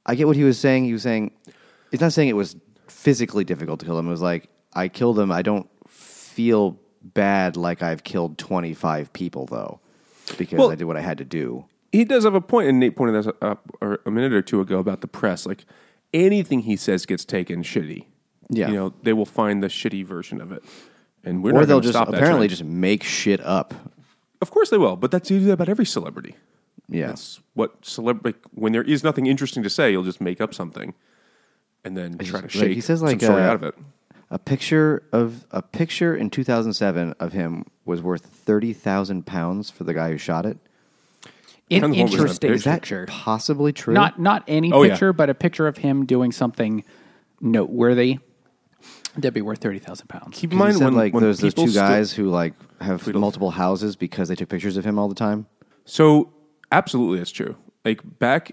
I 0.04 0.16
get 0.16 0.26
what 0.26 0.36
he 0.36 0.44
was 0.44 0.58
saying. 0.58 0.84
He 0.84 0.92
was 0.92 1.02
saying 1.02 1.30
he's 1.90 2.00
not 2.02 2.12
saying 2.12 2.28
it 2.28 2.36
was 2.36 2.56
physically 2.98 3.44
difficult 3.44 3.80
to 3.80 3.86
kill 3.86 3.96
them. 3.96 4.06
It 4.08 4.10
was 4.10 4.22
like 4.22 4.48
I 4.74 4.88
killed 4.88 5.16
them. 5.16 5.30
I 5.30 5.42
don't 5.42 5.68
feel 5.88 6.78
bad 7.02 7.56
like 7.56 7.82
I've 7.82 8.02
killed 8.04 8.38
25 8.38 9.12
people 9.12 9.46
though 9.46 9.80
because 10.36 10.58
Well- 10.58 10.70
I 10.70 10.74
did 10.74 10.84
what 10.84 10.96
I 10.96 11.00
had 11.00 11.18
to 11.18 11.24
do. 11.24 11.64
he 11.92 12.04
does 12.04 12.24
have 12.24 12.34
a 12.34 12.40
point, 12.40 12.68
and 12.68 12.78
Nate 12.80 12.96
pointed 12.96 13.14
this 13.24 13.32
up 13.40 13.66
a 13.80 14.10
minute 14.10 14.32
or 14.32 14.42
two 14.42 14.60
ago 14.60 14.78
about 14.78 15.00
the 15.00 15.06
press. 15.08 15.46
Like 15.46 15.64
anything 16.12 16.60
he 16.60 16.76
says 16.76 17.06
gets 17.06 17.24
taken 17.24 17.62
shitty. 17.62 18.04
Yeah. 18.50 18.68
you 18.68 18.74
know 18.74 18.94
they 19.02 19.12
will 19.12 19.26
find 19.26 19.62
the 19.62 19.68
shitty 19.68 20.04
version 20.06 20.40
of 20.40 20.52
it, 20.52 20.62
and 21.24 21.42
we're 21.44 21.52
or 21.54 21.66
they'll 21.66 21.80
just 21.80 21.98
apparently 21.98 22.48
trend. 22.48 22.50
just 22.50 22.64
make 22.64 23.02
shit 23.02 23.40
up. 23.40 23.74
Of 24.40 24.50
course 24.50 24.70
they 24.70 24.78
will, 24.78 24.96
but 24.96 25.10
that's 25.10 25.30
you 25.30 25.38
do 25.38 25.44
that 25.46 25.52
about 25.54 25.68
every 25.68 25.84
celebrity. 25.86 26.34
Yeah. 26.88 27.08
That's 27.08 27.40
what 27.54 27.84
celebrity. 27.84 28.38
When 28.54 28.72
there 28.72 28.82
is 28.82 29.04
nothing 29.04 29.26
interesting 29.26 29.62
to 29.64 29.70
say, 29.70 29.90
you'll 29.92 30.02
just 30.04 30.20
make 30.20 30.40
up 30.40 30.54
something, 30.54 30.94
and 31.88 31.96
then 31.96 32.18
try 32.18 32.40
to 32.40 32.46
like, 32.46 32.50
shake 32.50 32.72
he 32.74 32.80
says, 32.80 33.02
like, 33.02 33.20
some 33.20 33.26
story 33.30 33.42
uh, 33.42 33.46
out 33.50 33.54
of 33.56 33.62
it. 33.64 33.74
A 34.30 34.38
picture 34.38 35.02
of 35.12 35.44
a 35.50 35.62
picture 35.62 36.14
in 36.14 36.28
2007 36.30 37.14
of 37.18 37.32
him 37.32 37.64
was 37.86 38.02
worth 38.02 38.26
30,000 38.26 39.24
pounds 39.26 39.70
for 39.70 39.84
the 39.84 39.94
guy 39.94 40.10
who 40.10 40.18
shot 40.18 40.44
it. 40.46 40.58
an 41.70 41.80
Depends 41.80 41.84
on 41.84 41.90
what 41.90 41.90
was 41.90 42.14
in 42.14 42.20
interesting 42.20 42.48
picture. 42.50 42.54
Is 42.54 42.64
that 42.64 42.74
picture. 42.82 43.06
possibly 43.08 43.72
true? 43.72 43.94
Not 43.94 44.18
not 44.20 44.44
any 44.46 44.70
Oh, 44.72 44.82
yeah. 44.82 44.90
picture, 44.92 45.12
but 45.14 45.30
a 45.30 45.34
picture 45.34 45.66
of 45.66 45.78
him 45.78 46.04
doing 46.06 46.30
something 46.32 46.84
noteworthy. 47.40 48.18
That'd 49.14 49.34
be 49.34 49.42
worth 49.42 49.58
thirty 49.60 49.78
thousand 49.78 50.08
pounds. 50.08 50.38
Keep 50.38 50.52
in 50.52 50.58
'Cause 50.58 50.66
he 50.66 50.72
mind 50.72 50.78
said, 50.78 50.84
when 50.84 50.94
like 50.94 51.14
when 51.14 51.22
there's 51.22 51.38
those 51.40 51.54
two 51.54 51.68
sto- 51.68 51.80
guys 51.80 52.12
who 52.12 52.28
like 52.28 52.54
have 52.80 53.02
Tweedle. 53.02 53.20
multiple 53.20 53.50
houses 53.50 53.96
because 53.96 54.28
they 54.28 54.34
took 54.36 54.48
pictures 54.48 54.76
of 54.76 54.84
him 54.84 54.98
all 54.98 55.08
the 55.08 55.14
time. 55.14 55.46
So 55.84 56.32
absolutely, 56.70 57.18
that's 57.18 57.30
true. 57.32 57.56
Like 57.84 58.00
back 58.18 58.52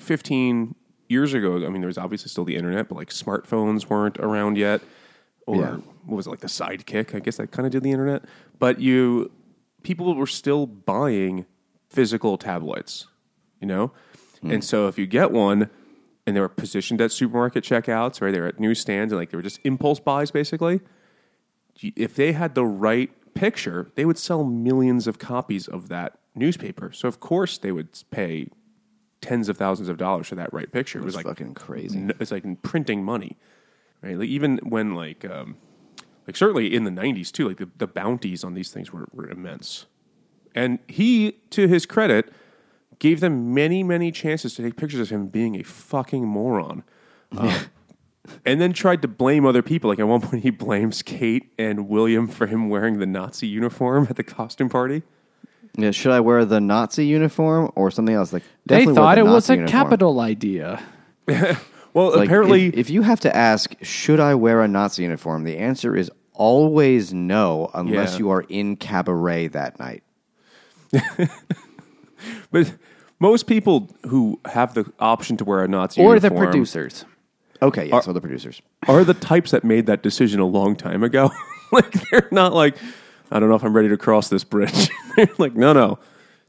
15 0.00 0.74
years 1.08 1.34
ago, 1.34 1.64
I 1.64 1.68
mean, 1.68 1.80
there 1.80 1.88
was 1.88 1.98
obviously 1.98 2.28
still 2.28 2.44
the 2.44 2.56
internet, 2.56 2.88
but 2.88 2.96
like 2.96 3.10
smartphones 3.10 3.88
weren't 3.88 4.18
around 4.18 4.56
yet, 4.58 4.80
or 5.46 5.56
Yeah. 5.56 5.76
what 6.04 6.16
was 6.16 6.26
it 6.26 6.30
like 6.30 6.40
the 6.40 6.48
Sidekick? 6.48 7.14
I 7.14 7.20
guess 7.20 7.36
that 7.36 7.50
kind 7.50 7.66
of 7.66 7.72
did 7.72 7.82
the 7.82 7.90
internet. 7.92 8.24
But 8.58 8.80
you, 8.80 9.30
people 9.82 10.14
were 10.14 10.26
still 10.26 10.66
buying 10.66 11.46
physical 11.88 12.36
tabloids, 12.38 13.06
you 13.60 13.66
know, 13.66 13.92
hmm. 14.42 14.50
and 14.50 14.64
so 14.64 14.88
if 14.88 14.98
you 14.98 15.06
get 15.06 15.30
one. 15.30 15.70
And 16.28 16.34
they 16.34 16.40
were 16.40 16.48
positioned 16.48 17.00
at 17.00 17.12
supermarket 17.12 17.62
checkouts, 17.62 18.20
right? 18.20 18.32
They 18.32 18.40
were 18.40 18.48
at 18.48 18.58
newsstands, 18.58 19.12
and 19.12 19.20
like 19.20 19.30
they 19.30 19.36
were 19.36 19.44
just 19.44 19.60
impulse 19.62 20.00
buys, 20.00 20.32
basically. 20.32 20.80
If 21.80 22.16
they 22.16 22.32
had 22.32 22.56
the 22.56 22.64
right 22.66 23.12
picture, 23.34 23.92
they 23.94 24.04
would 24.04 24.18
sell 24.18 24.42
millions 24.42 25.06
of 25.06 25.20
copies 25.20 25.68
of 25.68 25.88
that 25.88 26.18
newspaper. 26.34 26.90
So 26.92 27.06
of 27.06 27.20
course 27.20 27.58
they 27.58 27.70
would 27.70 27.90
pay 28.10 28.48
tens 29.20 29.48
of 29.48 29.56
thousands 29.56 29.88
of 29.88 29.96
dollars 29.96 30.28
for 30.28 30.34
that 30.34 30.52
right 30.52 30.70
picture. 30.70 30.98
It 30.98 31.04
was 31.04 31.16
like 31.16 31.26
fucking 31.26 31.54
crazy. 31.54 31.98
n- 31.98 32.12
it's 32.20 32.30
like 32.30 32.44
printing 32.62 33.04
money, 33.04 33.36
right? 34.02 34.18
Like 34.18 34.28
even 34.28 34.58
when 34.58 34.94
like 34.94 35.24
um, 35.24 35.56
like 36.26 36.36
certainly 36.36 36.74
in 36.74 36.84
the 36.84 36.90
'90s 36.90 37.30
too, 37.32 37.48
like 37.48 37.58
the, 37.58 37.68
the 37.78 37.86
bounties 37.86 38.44
on 38.44 38.54
these 38.54 38.70
things 38.70 38.92
were, 38.92 39.08
were 39.12 39.28
immense. 39.28 39.86
And 40.54 40.78
he, 40.88 41.32
to 41.50 41.68
his 41.68 41.84
credit, 41.84 42.32
gave 42.98 43.20
them 43.20 43.52
many 43.52 43.82
many 43.82 44.10
chances 44.10 44.54
to 44.54 44.62
take 44.62 44.76
pictures 44.76 45.00
of 45.00 45.10
him 45.10 45.26
being 45.28 45.56
a 45.56 45.62
fucking 45.62 46.26
moron. 46.26 46.84
Um, 47.36 47.52
and 48.44 48.60
then 48.60 48.72
tried 48.72 49.02
to 49.02 49.08
blame 49.08 49.44
other 49.46 49.62
people. 49.62 49.90
Like 49.90 49.98
at 49.98 50.08
one 50.08 50.20
point, 50.20 50.42
he 50.42 50.50
blames 50.50 51.02
Kate 51.02 51.52
and 51.58 51.88
William 51.88 52.26
for 52.28 52.46
him 52.46 52.68
wearing 52.68 52.98
the 52.98 53.06
Nazi 53.06 53.46
uniform 53.46 54.06
at 54.10 54.16
the 54.16 54.24
costume 54.24 54.68
party. 54.68 55.02
Yeah, 55.76 55.90
should 55.90 56.12
I 56.12 56.20
wear 56.20 56.44
the 56.44 56.60
Nazi 56.60 57.04
uniform 57.06 57.70
or 57.74 57.90
something 57.90 58.14
else? 58.14 58.32
Like 58.32 58.42
They 58.64 58.76
definitely 58.78 58.92
wear 58.94 58.94
thought 58.94 59.14
the 59.16 59.20
it 59.20 59.24
was 59.24 59.32
Nazi 59.48 59.52
a 59.52 59.56
uniform. 59.56 59.82
capital 59.82 60.20
idea. 60.20 60.82
Well, 61.94 62.14
Like, 62.14 62.26
apparently, 62.26 62.66
if, 62.66 62.74
if 62.76 62.90
you 62.90 63.00
have 63.00 63.20
to 63.20 63.34
ask, 63.34 63.74
should 63.80 64.20
I 64.20 64.34
wear 64.34 64.60
a 64.60 64.68
Nazi 64.68 65.02
uniform? 65.04 65.44
The 65.44 65.56
answer 65.56 65.96
is 65.96 66.10
always 66.34 67.14
no, 67.14 67.70
unless 67.72 68.12
Yeah. 68.12 68.18
you 68.18 68.30
are 68.32 68.42
in 68.50 68.76
cabaret 68.76 69.48
that 69.48 69.78
night. 69.78 70.02
but 72.50 72.74
most 73.18 73.46
people 73.46 73.88
who 74.06 74.38
have 74.44 74.74
the 74.74 74.84
option 75.00 75.36
to 75.38 75.44
wear 75.46 75.64
a 75.64 75.68
Nazi 75.68 76.02
Or 76.02 76.18
the 76.20 76.26
uniform 76.26 76.44
producers. 76.52 77.04
Okay, 77.62 77.86
yes, 77.88 78.06
or 78.06 78.12
the 78.12 78.20
producers. 78.20 78.60
are 78.86 79.02
the 79.02 79.14
types 79.14 79.50
that 79.52 79.64
made 79.64 79.86
that 79.86 80.02
decision 80.02 80.40
a 80.40 80.44
long 80.46 80.76
time 80.76 81.02
ago. 81.02 81.30
like 81.72 81.90
they're 82.10 82.28
not 82.30 82.52
like, 82.52 82.76
I 83.30 83.38
don't 83.40 83.48
know 83.48 83.54
if 83.56 83.64
I'm 83.64 83.74
ready 83.74 83.88
to 83.88 83.96
cross 83.96 84.28
this 84.28 84.44
bridge. 84.44 84.88
they're 85.16 85.28
like, 85.38 85.54
no, 85.54 85.72
no, 85.72 85.98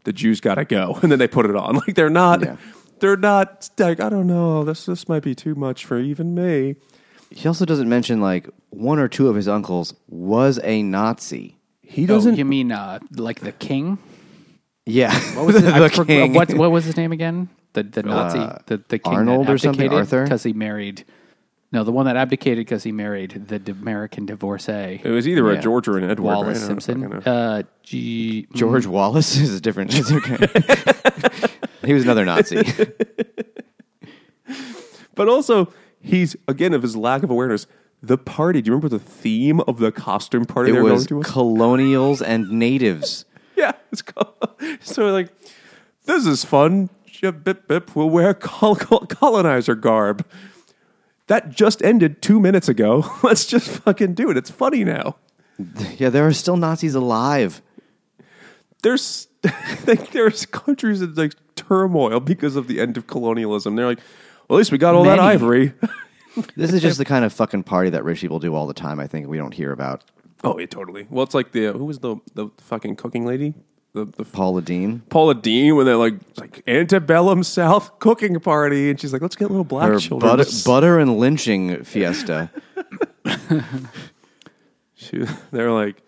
the 0.03 0.13
Jews 0.13 0.39
got 0.41 0.55
to 0.55 0.65
go, 0.65 0.97
and 1.01 1.11
then 1.11 1.19
they 1.19 1.28
put 1.28 1.45
it 1.45 1.55
on. 1.55 1.75
Like 1.75 1.95
they're 1.95 2.09
not, 2.09 2.41
Yeah. 2.41 2.57
they're 2.99 3.17
not 3.17 3.69
like, 3.78 3.99
I 3.99 4.09
don't 4.09 4.28
know, 4.28 4.63
this 4.63 4.86
this 4.86 5.07
might 5.09 5.23
be 5.23 5.36
too 5.36 5.55
much 5.55 5.86
for 5.86 5.99
even 5.99 6.36
me. 6.36 6.75
He 7.30 7.47
also 7.47 7.65
doesn't 7.65 7.89
mention 7.89 8.21
like 8.21 8.47
one 8.69 8.99
or 8.99 9.07
two 9.07 9.28
of 9.28 9.36
his 9.36 9.47
uncles 9.47 9.93
was 10.07 10.59
a 10.63 10.82
Nazi. 10.84 11.57
He 11.82 12.03
Oh, 12.03 12.07
doesn't. 12.07 12.38
you 12.38 12.45
mean 12.45 12.71
uh, 12.71 12.99
like 13.15 13.39
the 13.41 13.51
king? 13.53 13.97
Yeah, 14.86 15.13
What 15.36 15.45
was 15.45 15.55
his, 15.55 15.63
the 15.73 15.89
forgot- 15.89 16.07
king. 16.07 16.34
what, 16.34 16.53
what 16.53 16.71
was 16.71 16.86
his 16.86 16.95
name 16.95 17.11
again? 17.11 17.49
The 17.73 17.84
the 17.84 18.03
Nazi, 18.03 18.39
Uh, 18.39 18.57
the 18.67 18.82
the 18.88 18.97
king 18.99 19.13
Arnold 19.13 19.49
or 19.49 19.57
something? 19.57 19.91
Arthur? 19.91 20.23
because 20.23 20.43
he 20.43 20.53
married. 20.53 21.03
No, 21.72 21.84
the 21.84 21.91
one 21.91 22.05
that 22.05 22.15
abdicated 22.15 22.65
because 22.65 22.84
he 22.84 22.91
married 22.93 23.47
the 23.49 23.59
d- 23.59 23.74
American 23.74 24.26
divorcee 24.26 25.01
it 25.03 25.09
was 25.09 25.28
either 25.28 25.45
Yeah. 25.51 25.59
a 25.59 25.61
George 25.61 25.88
or 25.89 25.97
an 25.97 26.09
Edward. 26.09 26.24
Wallis 26.34 26.59
right? 26.59 26.68
Simpson. 26.68 27.13
Uh, 27.26 27.63
G, 27.84 28.47
George 28.53 28.86
Wallace 28.86 29.36
is 29.38 29.53
a 29.55 29.59
different. 29.61 29.91
It's 29.93 30.11
okay. 30.11 30.47
he 31.86 31.93
was 31.93 32.03
another 32.03 32.24
Nazi. 32.26 32.63
But 35.15 35.28
also, 35.28 35.74
he's 35.99 36.36
again 36.47 36.74
of 36.74 36.84
his 36.84 36.95
lack 36.95 37.24
of 37.24 37.30
awareness. 37.32 37.65
The 38.03 38.18
party. 38.20 38.61
Do 38.61 38.68
you 38.70 38.74
remember 38.74 38.89
the 38.89 39.03
theme 39.03 39.59
of 39.61 39.80
the 39.80 39.91
costume 39.91 40.45
party 40.45 40.70
It 40.70 40.76
they 40.76 40.82
were 40.82 40.93
was 40.93 41.07
going 41.07 41.24
to? 41.24 41.30
colonials 41.30 42.22
and 42.22 42.49
natives. 42.51 43.26
Yeah, 43.57 43.72
it's 43.91 44.03
called, 44.03 44.36
so 44.82 45.07
like 45.11 45.30
this 46.05 46.28
is 46.28 46.45
fun. 46.45 46.91
Jip, 47.07 47.43
bip, 47.43 47.68
bip. 47.68 47.95
We'll 47.95 48.11
wear 48.11 48.36
col- 48.36 48.76
col- 48.76 49.07
colonizer 49.07 49.74
garb. 49.74 50.24
That 51.28 51.49
just 51.49 51.84
ended 51.84 52.21
two 52.21 52.39
minutes 52.39 52.67
ago. 52.69 53.05
Let's 53.23 53.45
just 53.45 53.67
fucking 53.67 54.13
do 54.13 54.30
it. 54.32 54.38
It's 54.38 54.49
funny 54.49 54.84
now. 54.84 55.17
Yeah, 55.97 56.09
there 56.09 56.25
are 56.28 56.34
still 56.34 56.57
Nazis 56.57 56.95
alive. 56.95 57.61
There's 58.84 59.28
like 59.88 60.11
there's 60.11 60.45
countries 60.45 61.01
in 61.01 61.15
like 61.15 61.34
turmoil 61.55 62.19
because 62.19 62.55
of 62.55 62.67
the 62.67 62.80
end 62.80 62.95
of 62.97 63.07
colonialism. 63.07 63.75
They're 63.75 63.88
like, 63.88 63.99
well, 64.47 64.57
at 64.57 64.59
least 64.59 64.71
we 64.71 64.78
got 64.78 64.95
all 64.95 65.03
that 65.03 65.19
ivory. 65.19 65.73
This 66.55 66.71
is 66.71 66.84
just 66.84 66.99
the 66.99 67.05
kind 67.05 67.25
of 67.25 67.34
fucking 67.34 67.63
party 67.63 67.89
that 67.89 68.03
rich 68.03 68.21
people 68.21 68.38
do 68.38 68.53
all 68.53 68.67
the 68.67 68.73
time. 68.75 68.99
I 68.99 69.07
think 69.07 69.28
we 69.28 69.38
don't 69.38 69.55
hear 69.55 69.71
about. 69.71 70.03
oh, 70.43 70.59
yeah, 70.59 70.67
totally. 70.67 71.07
Well, 71.09 71.23
it's 71.23 71.34
like 71.34 71.51
the 71.51 71.69
uh, 71.69 71.73
who 71.73 71.86
was 71.86 71.97
the 71.97 72.17
the 72.36 72.49
fucking 72.59 72.95
cooking 72.95 73.25
lady, 73.25 73.55
the 73.93 74.05
the 74.05 74.25
Paula 74.25 74.61
Deen, 74.61 74.99
Paula 75.09 75.33
Deen 75.35 75.75
when 75.75 75.85
they're 75.85 75.95
like 75.95 76.15
like 76.38 76.63
antebellum 76.67 77.43
South 77.43 77.99
cooking 77.99 78.39
party, 78.39 78.89
and 78.89 78.99
she's 78.99 79.11
like, 79.13 79.21
let's 79.21 79.35
get 79.35 79.45
a 79.45 79.47
little 79.49 79.63
black 79.63 79.89
her 79.89 79.99
children. 79.99 80.29
butter, 80.38 80.49
butter 80.65 80.99
and 80.99 81.17
lynching 81.17 81.83
fiesta. 81.83 82.49
She, 84.99 85.25
they're 85.51 85.71
like, 85.71 86.01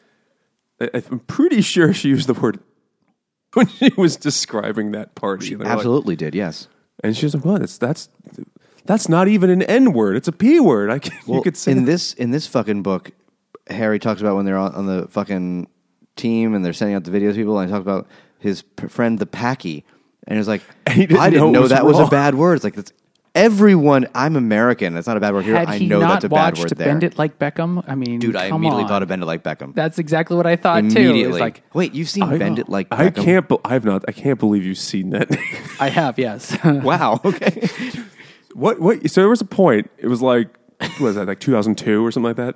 I- 0.81 0.89
I'm 1.11 1.19
pretty 1.19 1.61
sure 1.61 1.93
she 1.93 2.09
used 2.09 2.27
the 2.27 2.33
word 2.33 2.59
when 3.53 3.67
she 3.67 3.91
was 3.95 4.15
describing 4.15 4.91
that 4.93 5.13
party. 5.15 5.55
Like- 5.55 5.67
Absolutely 5.67 6.15
did. 6.15 6.33
Yes. 6.33 6.67
and 7.03 7.15
she's 7.15 7.35
like, 7.35 7.45
"What? 7.45 7.59
That's 7.61 7.77
that's 7.77 8.09
that's 8.85 9.07
not 9.07 9.27
even 9.27 9.51
an 9.51 9.61
N 9.61 9.93
word. 9.93 10.15
It's 10.15 10.27
a 10.27 10.31
P 10.31 10.59
word. 10.59 10.89
I 10.89 10.97
can, 10.99 11.15
you 11.27 11.41
could 11.43 11.55
say 11.55 11.71
in 11.71 11.85
this 11.85 12.13
in 12.13 12.31
this 12.31 12.47
fucking 12.47 12.81
book, 12.81 13.11
Harry 13.67 13.99
talks 13.99 14.21
about 14.21 14.35
when 14.35 14.45
they're 14.45 14.57
on, 14.57 14.73
on 14.73 14.85
the 14.87 15.07
fucking 15.09 15.67
team 16.19 16.53
and 16.55 16.63
they're 16.65 16.73
sending 16.73 16.95
out 16.95 17.03
the 17.03 17.11
videos 17.11 17.31
to 17.31 17.35
people, 17.37 17.57
and 17.59 17.69
he 17.69 17.73
talks 17.73 17.81
about 17.83 18.07
his 18.39 18.61
p- 18.61 18.87
friend 18.87 19.17
the 19.19 19.25
Packy, 19.25 19.83
and 20.27 20.35
he 20.35 20.39
was 20.39 20.47
like, 20.47 20.61
he 20.91 21.05
didn't 21.05 21.19
I 21.19 21.29
didn't 21.29 21.45
know 21.45 21.51
know, 21.51 21.61
was 21.61 21.69
that 21.71 21.85
was 21.85 21.97
a 21.97 22.01
wrong. 22.01 22.09
bad 22.09 22.35
word. 22.35 22.55
It's 22.55 22.63
like 22.63 22.75
that's 22.75 22.93
everyone. 23.35 24.07
I'm 24.15 24.35
American. 24.35 24.93
That's 24.93 25.07
not 25.07 25.17
a 25.17 25.19
bad 25.19 25.33
word 25.33 25.45
here. 25.45 25.55
Had 25.55 25.67
I 25.69 25.77
he 25.77 25.87
know 25.87 25.99
not 25.99 26.13
that's 26.13 26.25
a 26.25 26.29
bad 26.29 26.35
watched 26.53 26.59
word 26.61 26.77
there. 26.77 26.87
Bend 26.87 27.03
It 27.03 27.17
Like 27.17 27.37
Beckham? 27.39 27.83
I 27.87 27.95
mean, 27.95 28.19
Dude, 28.19 28.35
I 28.35 28.49
come 28.49 28.61
immediately 28.61 28.83
on. 28.83 28.89
thought 28.89 29.01
of 29.03 29.07
Bend 29.09 29.21
It 29.23 29.25
Like 29.25 29.43
Beckham. 29.43 29.73
That's 29.75 29.99
exactly 29.99 30.35
what 30.35 30.45
I 30.47 30.55
thought 30.55 30.81
too. 30.81 30.87
immediately. 30.87 31.23
It's 31.33 31.39
like 31.39 31.63
Wait, 31.73 31.93
you've 31.93 32.09
seen 32.09 32.27
Bend 32.37 32.59
It 32.59 32.69
Like 32.69 32.89
Beckham? 32.89 32.99
I 32.99 33.09
can't. 33.11 33.47
Be, 33.47 33.57
I 33.65 33.73
have 33.73 33.85
not. 33.85 34.03
I 34.07 34.11
can't 34.11 34.39
believe 34.39 34.63
you've 34.65 34.77
seen 34.77 35.11
that. 35.11 35.29
I 35.79 35.89
have, 35.89 36.17
yes. 36.19 36.57
Wow. 36.63 37.19
Okay. 37.23 37.69
what? 38.53 38.79
What? 38.79 39.09
So 39.09 39.21
there 39.21 39.29
was 39.29 39.41
a 39.41 39.45
point. 39.45 39.89
It 39.97 40.07
was 40.07 40.21
like, 40.21 40.49
what 40.79 40.99
was 40.99 41.15
that? 41.15 41.27
Like 41.27 41.39
2002 41.39 42.05
or 42.05 42.11
something 42.11 42.27
like 42.27 42.37
that. 42.37 42.55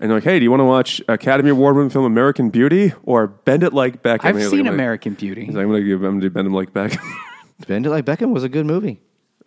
And 0.00 0.08
they're 0.10 0.18
like, 0.18 0.24
hey, 0.24 0.38
do 0.38 0.44
you 0.44 0.50
want 0.50 0.60
to 0.60 0.64
watch 0.64 1.02
Academy 1.08 1.50
Award 1.50 1.74
winning 1.76 1.90
film 1.90 2.04
American 2.04 2.50
Beauty 2.50 2.92
or 3.02 3.26
Bend 3.26 3.62
It 3.64 3.72
Like 3.72 4.02
Beckham? 4.02 4.24
I've 4.24 4.36
And 4.36 4.44
seen 4.48 4.64
like, 4.66 4.72
American 4.74 5.14
Beauty. 5.14 5.46
He's 5.46 5.54
like, 5.56 5.64
I'm 5.64 5.70
gonna 5.70 5.82
give. 5.82 6.02
I'm 6.04 6.12
gonna 6.12 6.20
do 6.20 6.30
Bend 6.30 6.46
It 6.46 6.52
Like 6.52 6.72
Beckham. 6.72 7.02
Bend 7.66 7.84
It 7.86 7.90
Like 7.90 8.04
Beckham 8.04 8.32
was 8.32 8.44
a 8.44 8.48
good 8.48 8.64
movie. 8.66 9.00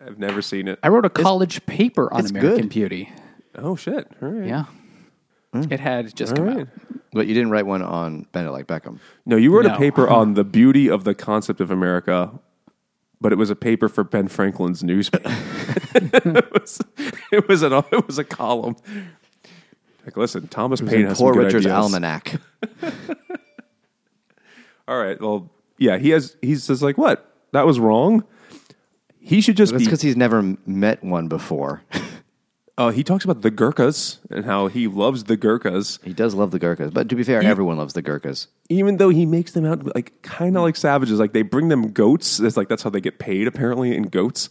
I've 0.04 0.18
never 0.18 0.42
seen 0.42 0.68
it. 0.68 0.78
I 0.82 0.88
wrote 0.88 1.06
a 1.06 1.10
college 1.10 1.64
paper 1.64 2.12
on 2.12 2.20
it's 2.20 2.30
American 2.30 2.62
good. 2.62 2.68
Beauty. 2.70 3.12
Oh 3.56 3.76
shit! 3.76 4.06
All 4.20 4.28
right. 4.28 4.46
Yeah. 4.48 4.64
Hmm. 5.54 5.72
It 5.72 5.80
had 5.80 6.14
just 6.14 6.32
All 6.32 6.36
come 6.36 6.46
right. 6.46 6.58
out. 6.60 6.68
But 7.12 7.26
you 7.28 7.34
didn't 7.34 7.50
write 7.50 7.66
one 7.66 7.82
on 7.82 8.26
Bend 8.32 8.46
It 8.48 8.50
Like 8.50 8.66
Beckham. 8.66 8.98
No, 9.24 9.36
you 9.36 9.54
wrote 9.54 9.64
No. 9.66 9.74
a 9.74 9.78
paper 9.78 10.08
on 10.10 10.34
the 10.34 10.44
beauty 10.44 10.88
of 10.90 11.04
the 11.04 11.14
concept 11.14 11.60
of 11.60 11.70
America, 11.70 12.30
but 13.20 13.32
it 13.32 13.36
was 13.36 13.48
a 13.48 13.56
paper 13.56 13.88
for 13.88 14.02
Ben 14.04 14.28
Franklin's 14.28 14.82
newspaper. 14.82 15.22
it, 15.94 16.52
was, 16.52 16.80
it 17.30 17.48
was 17.48 17.62
an 17.62 17.72
it 17.92 18.06
was 18.06 18.18
a 18.18 18.24
column. 18.24 18.76
Like, 20.04 20.16
listen, 20.16 20.48
Thomas 20.48 20.80
Paine 20.80 21.06
has 21.06 21.18
Poor 21.18 21.34
Richard's 21.34 21.66
ideas. 21.66 21.82
Almanac. 21.84 22.40
All 24.88 24.98
right, 25.00 25.20
well, 25.20 25.50
yeah, 25.78 25.98
he 25.98 26.10
has. 26.10 26.36
He 26.42 26.56
says 26.56 26.82
like, 26.82 26.98
what? 26.98 27.28
That 27.52 27.66
was 27.66 27.78
wrong. 27.78 28.24
He 29.20 29.40
should 29.40 29.56
just 29.56 29.72
That's 29.72 29.82
be. 29.82 29.86
because 29.86 30.02
he's 30.02 30.16
never 30.16 30.56
met 30.66 31.02
one 31.04 31.28
before. 31.28 31.82
Uh, 32.78 32.88
he 32.90 33.04
talks 33.04 33.22
about 33.22 33.42
the 33.42 33.50
Gurkhas 33.50 34.18
and 34.30 34.46
how 34.46 34.66
he 34.66 34.88
loves 34.88 35.24
the 35.24 35.36
Gurkhas, 35.36 35.98
he 36.02 36.14
does 36.14 36.34
love 36.34 36.52
the 36.52 36.58
Gurkhas, 36.58 36.90
but 36.90 37.06
to 37.10 37.14
be 37.14 37.22
fair, 37.22 37.42
everyone 37.42 37.76
loves 37.76 37.92
the 37.92 38.00
Gurkhas. 38.00 38.46
even 38.70 38.96
though 38.96 39.10
he 39.10 39.26
makes 39.26 39.52
them 39.52 39.66
out 39.66 39.94
like 39.94 40.22
kind 40.22 40.56
of 40.56 40.62
like 40.62 40.76
savages. 40.76 41.18
Like 41.20 41.34
they 41.34 41.42
bring 41.42 41.68
them 41.68 41.92
goats. 41.92 42.40
It's 42.40 42.56
like 42.56 42.68
that's 42.68 42.82
how 42.82 42.88
they 42.88 43.02
get 43.02 43.18
paid 43.18 43.46
apparently 43.46 43.94
in 43.94 44.04
goats. 44.04 44.48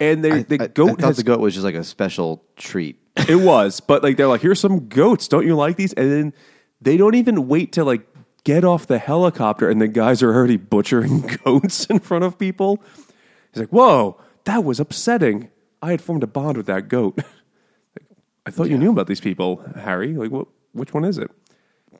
And 0.00 0.24
they, 0.24 0.32
I, 0.32 0.42
the 0.42 0.60
I- 0.60 0.64
I 0.64 0.66
thought 0.66 1.00
has 1.00 1.16
the 1.16 1.22
goat 1.22 1.38
was 1.38 1.54
just 1.54 1.64
like 1.64 1.76
a 1.76 1.84
special 1.84 2.42
treat. 2.56 2.98
It 3.28 3.36
was, 3.36 3.80
but 3.80 4.02
like 4.02 4.16
they're 4.16 4.26
like, 4.26 4.40
here's 4.40 4.60
some 4.60 4.88
goats. 4.88 5.28
Don't 5.28 5.46
you 5.46 5.54
like 5.54 5.76
these? 5.76 5.92
And 5.92 6.10
then 6.10 6.34
they 6.80 6.96
don't 6.96 7.14
even 7.14 7.46
wait 7.48 7.72
to 7.72 7.84
like 7.84 8.06
get 8.42 8.64
off 8.64 8.86
the 8.86 8.98
helicopter, 8.98 9.70
and 9.70 9.80
the 9.80 9.88
guys 9.88 10.22
are 10.22 10.34
already 10.34 10.56
butchering 10.56 11.20
goats 11.44 11.86
in 11.86 12.00
front 12.00 12.24
of 12.24 12.38
people. 12.38 12.82
He's 13.52 13.60
like, 13.60 13.70
"Whoa, 13.70 14.20
that 14.44 14.64
was 14.64 14.80
upsetting. 14.80 15.48
I 15.80 15.92
had 15.92 16.02
formed 16.02 16.22
a 16.22 16.26
bond 16.26 16.56
with 16.56 16.66
that 16.66 16.88
goat." 16.88 17.18
Like, 17.96 18.08
I 18.46 18.50
thought 18.50 18.68
you 18.68 18.76
knew 18.76 18.90
about 18.90 19.06
these 19.06 19.20
people, 19.20 19.64
Harry. 19.76 20.14
Like, 20.14 20.32
what? 20.32 20.48
Which 20.72 20.92
one 20.92 21.04
is 21.04 21.16
it? 21.18 21.30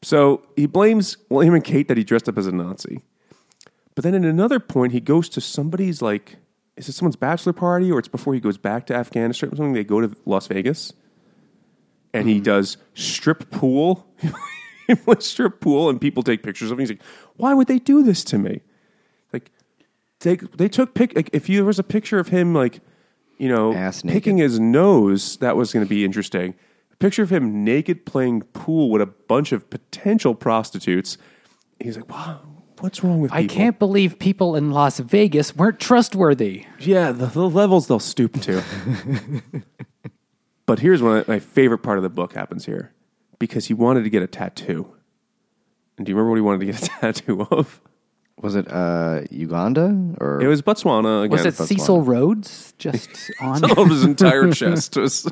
So 0.02 0.42
he 0.56 0.66
blames 0.66 1.16
William 1.28 1.54
and 1.54 1.62
Kate 1.62 1.86
that 1.86 1.96
he 1.96 2.02
dressed 2.02 2.28
up 2.28 2.36
as 2.36 2.48
a 2.48 2.52
Nazi. 2.52 3.02
But 3.94 4.02
then 4.02 4.16
at 4.16 4.24
another 4.24 4.58
point, 4.58 4.92
he 4.92 4.98
goes 4.98 5.28
to 5.30 5.40
somebody's 5.40 6.02
like, 6.02 6.38
is 6.76 6.88
it 6.88 6.92
someone's 6.92 7.14
bachelor 7.16 7.52
party 7.52 7.90
or 7.92 8.00
it's 8.00 8.08
before 8.08 8.34
he 8.34 8.40
goes 8.40 8.58
back 8.58 8.86
to 8.86 8.94
Afghanistan 8.94 9.50
or 9.50 9.56
something? 9.56 9.72
They 9.74 9.84
go 9.84 10.00
to 10.00 10.12
Las 10.26 10.48
Vegas 10.48 10.92
and 12.14 12.28
he 12.28 12.36
mm-hmm. 12.36 12.44
does 12.44 12.76
strip 12.94 13.50
pool. 13.50 14.06
he 14.86 14.94
plays 14.94 15.26
strip 15.26 15.60
pool 15.60 15.90
and 15.90 16.00
people 16.00 16.22
take 16.22 16.42
pictures 16.42 16.70
of 16.70 16.78
him. 16.78 16.80
He's 16.80 16.90
like, 16.90 17.02
why 17.36 17.52
would 17.52 17.66
they 17.66 17.80
do 17.80 18.02
this 18.02 18.22
to 18.24 18.38
me? 18.38 18.60
Like, 19.32 19.50
they, 20.20 20.36
they 20.36 20.68
took 20.68 20.94
pic. 20.94 21.14
Like, 21.14 21.28
if 21.32 21.48
there 21.48 21.64
was 21.64 21.78
a 21.78 21.84
picture 21.84 22.20
of 22.20 22.28
him, 22.28 22.54
like, 22.54 22.80
you 23.36 23.48
know, 23.48 23.74
Ass 23.74 24.02
picking 24.02 24.38
his 24.38 24.60
nose, 24.60 25.36
that 25.38 25.56
was 25.56 25.72
going 25.72 25.84
to 25.84 25.90
be 25.90 26.04
interesting. 26.04 26.54
A 26.92 26.96
picture 26.96 27.24
of 27.24 27.30
him 27.30 27.64
naked 27.64 28.06
playing 28.06 28.42
pool 28.42 28.90
with 28.90 29.02
a 29.02 29.06
bunch 29.06 29.50
of 29.50 29.68
potential 29.68 30.36
prostitutes. 30.36 31.18
He's 31.80 31.96
like, 31.96 32.08
wow, 32.08 32.40
what's 32.78 33.02
wrong 33.02 33.20
with 33.20 33.32
I 33.32 33.42
people? 33.42 33.56
can't 33.56 33.78
believe 33.80 34.20
people 34.20 34.54
in 34.54 34.70
Las 34.70 35.00
Vegas 35.00 35.56
weren't 35.56 35.80
trustworthy. 35.80 36.66
Yeah, 36.78 37.10
the, 37.10 37.26
the 37.26 37.50
levels 37.50 37.88
they'll 37.88 37.98
stoop 37.98 38.40
to. 38.42 38.62
but 40.66 40.78
here's 40.78 41.02
one 41.02 41.18
of 41.18 41.28
my 41.28 41.38
favorite 41.38 41.78
part 41.78 41.98
of 41.98 42.02
the 42.02 42.10
book 42.10 42.34
happens 42.34 42.66
here 42.66 42.92
because 43.38 43.66
he 43.66 43.74
wanted 43.74 44.04
to 44.04 44.10
get 44.10 44.22
a 44.22 44.26
tattoo. 44.26 44.94
And 45.96 46.06
do 46.06 46.10
you 46.10 46.16
remember 46.16 46.30
what 46.30 46.36
he 46.36 46.42
wanted 46.42 46.60
to 46.60 46.66
get 46.66 46.82
a 46.82 46.86
tattoo 47.00 47.46
of? 47.50 47.80
Was 48.40 48.56
it 48.56 48.70
uh, 48.70 49.22
Uganda 49.30 50.14
or 50.18 50.40
It 50.40 50.48
was 50.48 50.60
Botswana 50.60 51.24
again. 51.24 51.30
Was 51.30 51.46
it 51.46 51.54
Cecil 51.54 52.02
Rhodes 52.02 52.74
just 52.78 53.08
on? 53.40 53.64
of 53.64 53.88
his 53.88 54.04
entire 54.04 54.50
chest 54.52 54.96
was. 54.96 55.30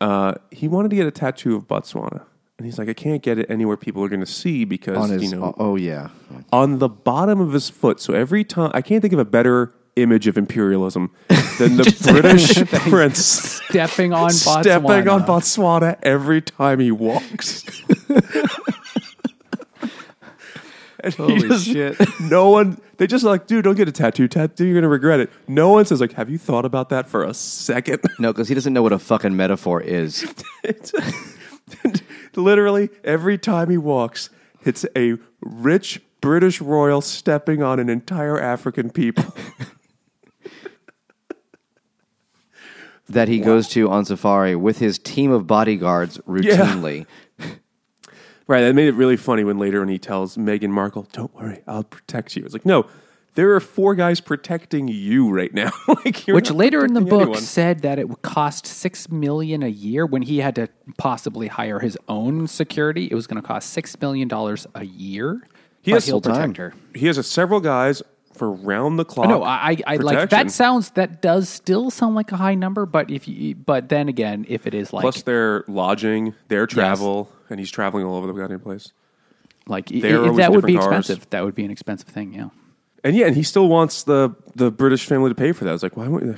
uh, 0.00 0.34
he 0.50 0.66
wanted 0.66 0.90
to 0.90 0.96
get 0.96 1.06
a 1.06 1.10
tattoo 1.10 1.54
of 1.54 1.68
Botswana, 1.68 2.24
and 2.58 2.66
he's 2.66 2.78
like, 2.78 2.88
I 2.88 2.94
can't 2.94 3.22
get 3.22 3.38
it 3.38 3.48
anywhere 3.48 3.76
people 3.76 4.02
are 4.02 4.08
going 4.08 4.20
to 4.20 4.26
see 4.26 4.64
because 4.64 4.96
on 4.96 5.10
his? 5.10 5.22
you 5.22 5.36
know 5.38 5.44
oh, 5.44 5.54
oh, 5.58 5.76
yeah, 5.76 6.08
on 6.52 6.78
the 6.78 6.88
bottom 6.88 7.40
of 7.40 7.52
his 7.52 7.70
foot. 7.70 8.00
So 8.00 8.12
every 8.12 8.42
time, 8.42 8.72
I 8.74 8.82
can't 8.82 9.00
think 9.02 9.12
of 9.12 9.20
a 9.20 9.24
better 9.24 9.72
image 10.02 10.26
of 10.26 10.36
imperialism 10.38 11.10
than 11.58 11.76
the 11.76 12.08
British 12.10 12.54
prince 12.90 13.18
stepping 13.24 14.12
on 14.12 14.30
Botswana. 14.30 14.62
stepping 14.62 15.08
on 15.08 15.22
Botswana 15.22 15.98
every 16.02 16.40
time 16.42 16.78
he 16.80 16.90
walks. 16.90 17.64
and 21.02 21.14
he 21.14 21.22
Holy 21.22 21.48
just- 21.48 21.66
shit. 21.66 21.96
No 22.20 22.50
one, 22.50 22.80
they 22.98 23.06
just 23.06 23.24
like, 23.24 23.46
dude, 23.46 23.64
don't 23.64 23.74
get 23.76 23.88
a 23.88 23.92
tattoo. 23.92 24.28
Tattoo, 24.28 24.64
you're 24.64 24.74
going 24.74 24.82
to 24.82 24.88
regret 24.88 25.20
it. 25.20 25.30
No 25.48 25.70
one 25.70 25.84
says, 25.86 26.00
like, 26.00 26.12
have 26.12 26.28
you 26.28 26.38
thought 26.38 26.64
about 26.64 26.88
that 26.90 27.08
for 27.08 27.24
a 27.24 27.32
second? 27.34 28.00
no, 28.18 28.32
because 28.32 28.48
he 28.48 28.54
doesn't 28.54 28.72
know 28.72 28.82
what 28.82 28.92
a 28.92 28.98
fucking 28.98 29.34
metaphor 29.34 29.80
is. 29.80 30.26
Literally, 32.36 32.90
every 33.04 33.38
time 33.38 33.70
he 33.70 33.78
walks, 33.78 34.28
it's 34.64 34.84
a 34.96 35.14
rich 35.40 36.00
British 36.20 36.60
royal 36.60 37.00
stepping 37.00 37.62
on 37.62 37.78
an 37.80 37.88
entire 37.88 38.38
African 38.38 38.90
people. 38.90 39.24
That 43.10 43.28
he 43.28 43.38
goes 43.40 43.68
to 43.70 43.90
on 43.90 44.04
safari 44.04 44.56
with 44.56 44.78
his 44.78 44.98
team 44.98 45.30
of 45.30 45.46
bodyguards 45.46 46.18
routinely. 46.28 47.06
Right. 48.46 48.62
That 48.62 48.74
made 48.74 48.88
it 48.88 48.94
really 48.94 49.16
funny 49.16 49.44
when 49.44 49.58
later 49.58 49.78
when 49.78 49.88
he 49.88 49.98
tells 50.00 50.36
Meghan 50.36 50.70
Markle, 50.70 51.06
"Don't 51.12 51.32
worry, 51.36 51.62
I'll 51.68 51.84
protect 51.84 52.34
you." 52.34 52.42
It's 52.44 52.52
like, 52.52 52.66
no, 52.66 52.84
there 53.36 53.54
are 53.54 53.60
four 53.60 53.94
guys 53.94 54.20
protecting 54.20 54.88
you 54.88 55.30
right 55.30 55.54
now. 55.54 55.70
like, 56.04 56.26
you're 56.26 56.34
Which 56.34 56.50
not 56.50 56.56
later 56.58 56.84
in 56.84 56.94
the 56.94 57.00
protecting 57.00 57.18
book 57.18 57.22
anyone. 57.28 57.40
said 57.42 57.82
that 57.82 58.00
it 58.00 58.08
would 58.08 58.22
cost 58.22 58.66
six 58.66 59.08
million 59.08 59.62
a 59.62 59.68
year 59.68 60.04
when 60.04 60.22
he 60.22 60.38
had 60.38 60.56
to 60.56 60.68
possibly 60.98 61.46
hire 61.46 61.78
his 61.78 61.96
own 62.08 62.48
security. 62.48 63.06
It 63.08 63.14
was 63.14 63.28
going 63.28 63.40
to 63.40 63.46
cost 63.46 63.70
six 63.70 63.96
million 64.00 64.26
dollars 64.26 64.66
a 64.74 64.84
year. 64.84 65.46
He 65.82 65.92
but 65.92 65.98
has 65.98 66.06
he'll 66.06 66.20
protect 66.20 66.56
her. 66.56 66.74
he 66.92 67.06
has 67.06 67.18
a 67.18 67.22
several 67.22 67.60
guys 67.60 68.02
for 68.40 68.50
round 68.50 68.98
the 68.98 69.04
clock. 69.04 69.28
No, 69.28 69.42
I, 69.44 69.70
I, 69.70 69.76
I 69.86 69.96
like 69.96 70.16
protection. 70.18 70.46
that. 70.48 70.50
Sounds 70.52 70.90
that 70.92 71.20
does 71.22 71.48
still 71.48 71.90
sound 71.90 72.14
like 72.16 72.32
a 72.32 72.36
high 72.36 72.54
number, 72.56 72.86
but 72.86 73.10
if 73.10 73.28
you, 73.28 73.54
but 73.54 73.88
then 73.90 74.08
again, 74.08 74.46
if 74.48 74.66
it 74.66 74.74
is 74.74 74.92
like 74.92 75.02
Plus 75.02 75.22
their 75.22 75.64
lodging, 75.68 76.34
their 76.48 76.66
travel, 76.66 77.30
and 77.50 77.60
he's 77.60 77.70
traveling 77.70 78.04
all 78.04 78.16
over 78.16 78.26
the 78.26 78.32
goddamn 78.32 78.60
place. 78.60 78.92
like 79.66 79.92
i- 79.92 80.00
They're 80.00 80.16
if 80.16 80.20
always 80.22 80.36
that 80.38 80.50
would 80.52 80.64
be 80.66 80.72
different 80.72 80.90
cars. 80.92 81.10
expensive. 81.10 81.30
That 81.30 81.44
would 81.44 81.54
be 81.54 81.64
an 81.64 81.70
expensive 81.70 82.08
thing. 82.08 82.32
Yeah. 82.34 82.48
And 83.04 83.14
yeah, 83.14 83.26
and 83.26 83.36
he 83.36 83.42
still 83.42 83.68
wants 83.68 84.02
the 84.04 84.34
the 84.56 84.70
British 84.70 85.06
family 85.06 85.30
to 85.30 85.34
pay 85.34 85.52
for 85.52 85.64
that. 85.64 85.74
It's 85.74 85.82
like, 85.82 85.96
why 85.96 86.08
won't 86.08 86.36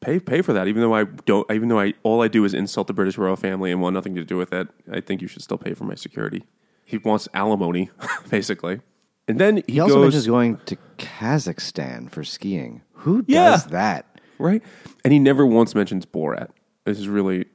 pay 0.00 0.20
pay 0.20 0.42
for 0.42 0.52
that? 0.52 0.68
Even 0.68 0.82
though 0.82 0.94
I 0.94 1.04
don't, 1.04 1.50
even 1.50 1.68
though 1.68 1.80
I 1.80 1.94
all 2.02 2.22
I 2.22 2.28
do 2.28 2.44
is 2.44 2.54
insult 2.54 2.86
the 2.86 2.92
British 2.92 3.16
royal 3.18 3.36
family 3.36 3.70
and 3.72 3.80
want 3.80 3.94
nothing 3.94 4.14
to 4.16 4.24
do 4.24 4.36
with 4.36 4.52
it, 4.52 4.68
I 4.92 5.00
think 5.00 5.22
you 5.22 5.28
should 5.28 5.42
still 5.42 5.58
pay 5.58 5.74
for 5.74 5.84
my 5.84 5.94
security. 5.94 6.44
He 6.84 6.98
wants 6.98 7.28
alimony, 7.34 7.90
basically. 8.30 8.80
And 9.28 9.38
then 9.38 9.58
he, 9.58 9.74
He 9.74 9.80
also 9.80 9.94
goes 9.96 10.02
mentions 10.04 10.26
going 10.26 10.56
to 10.66 10.76
Kazakhstan 10.98 12.10
for 12.10 12.24
skiing. 12.24 12.82
Who 12.94 13.24
Yeah. 13.26 13.50
does 13.50 13.66
that? 13.66 14.06
right, 14.40 14.62
and 15.04 15.12
he 15.12 15.18
never 15.18 15.44
once 15.44 15.74
mentions 15.74 16.06
Borat. 16.06 16.48
This 16.84 16.98
is 17.00 17.08
really 17.08 17.46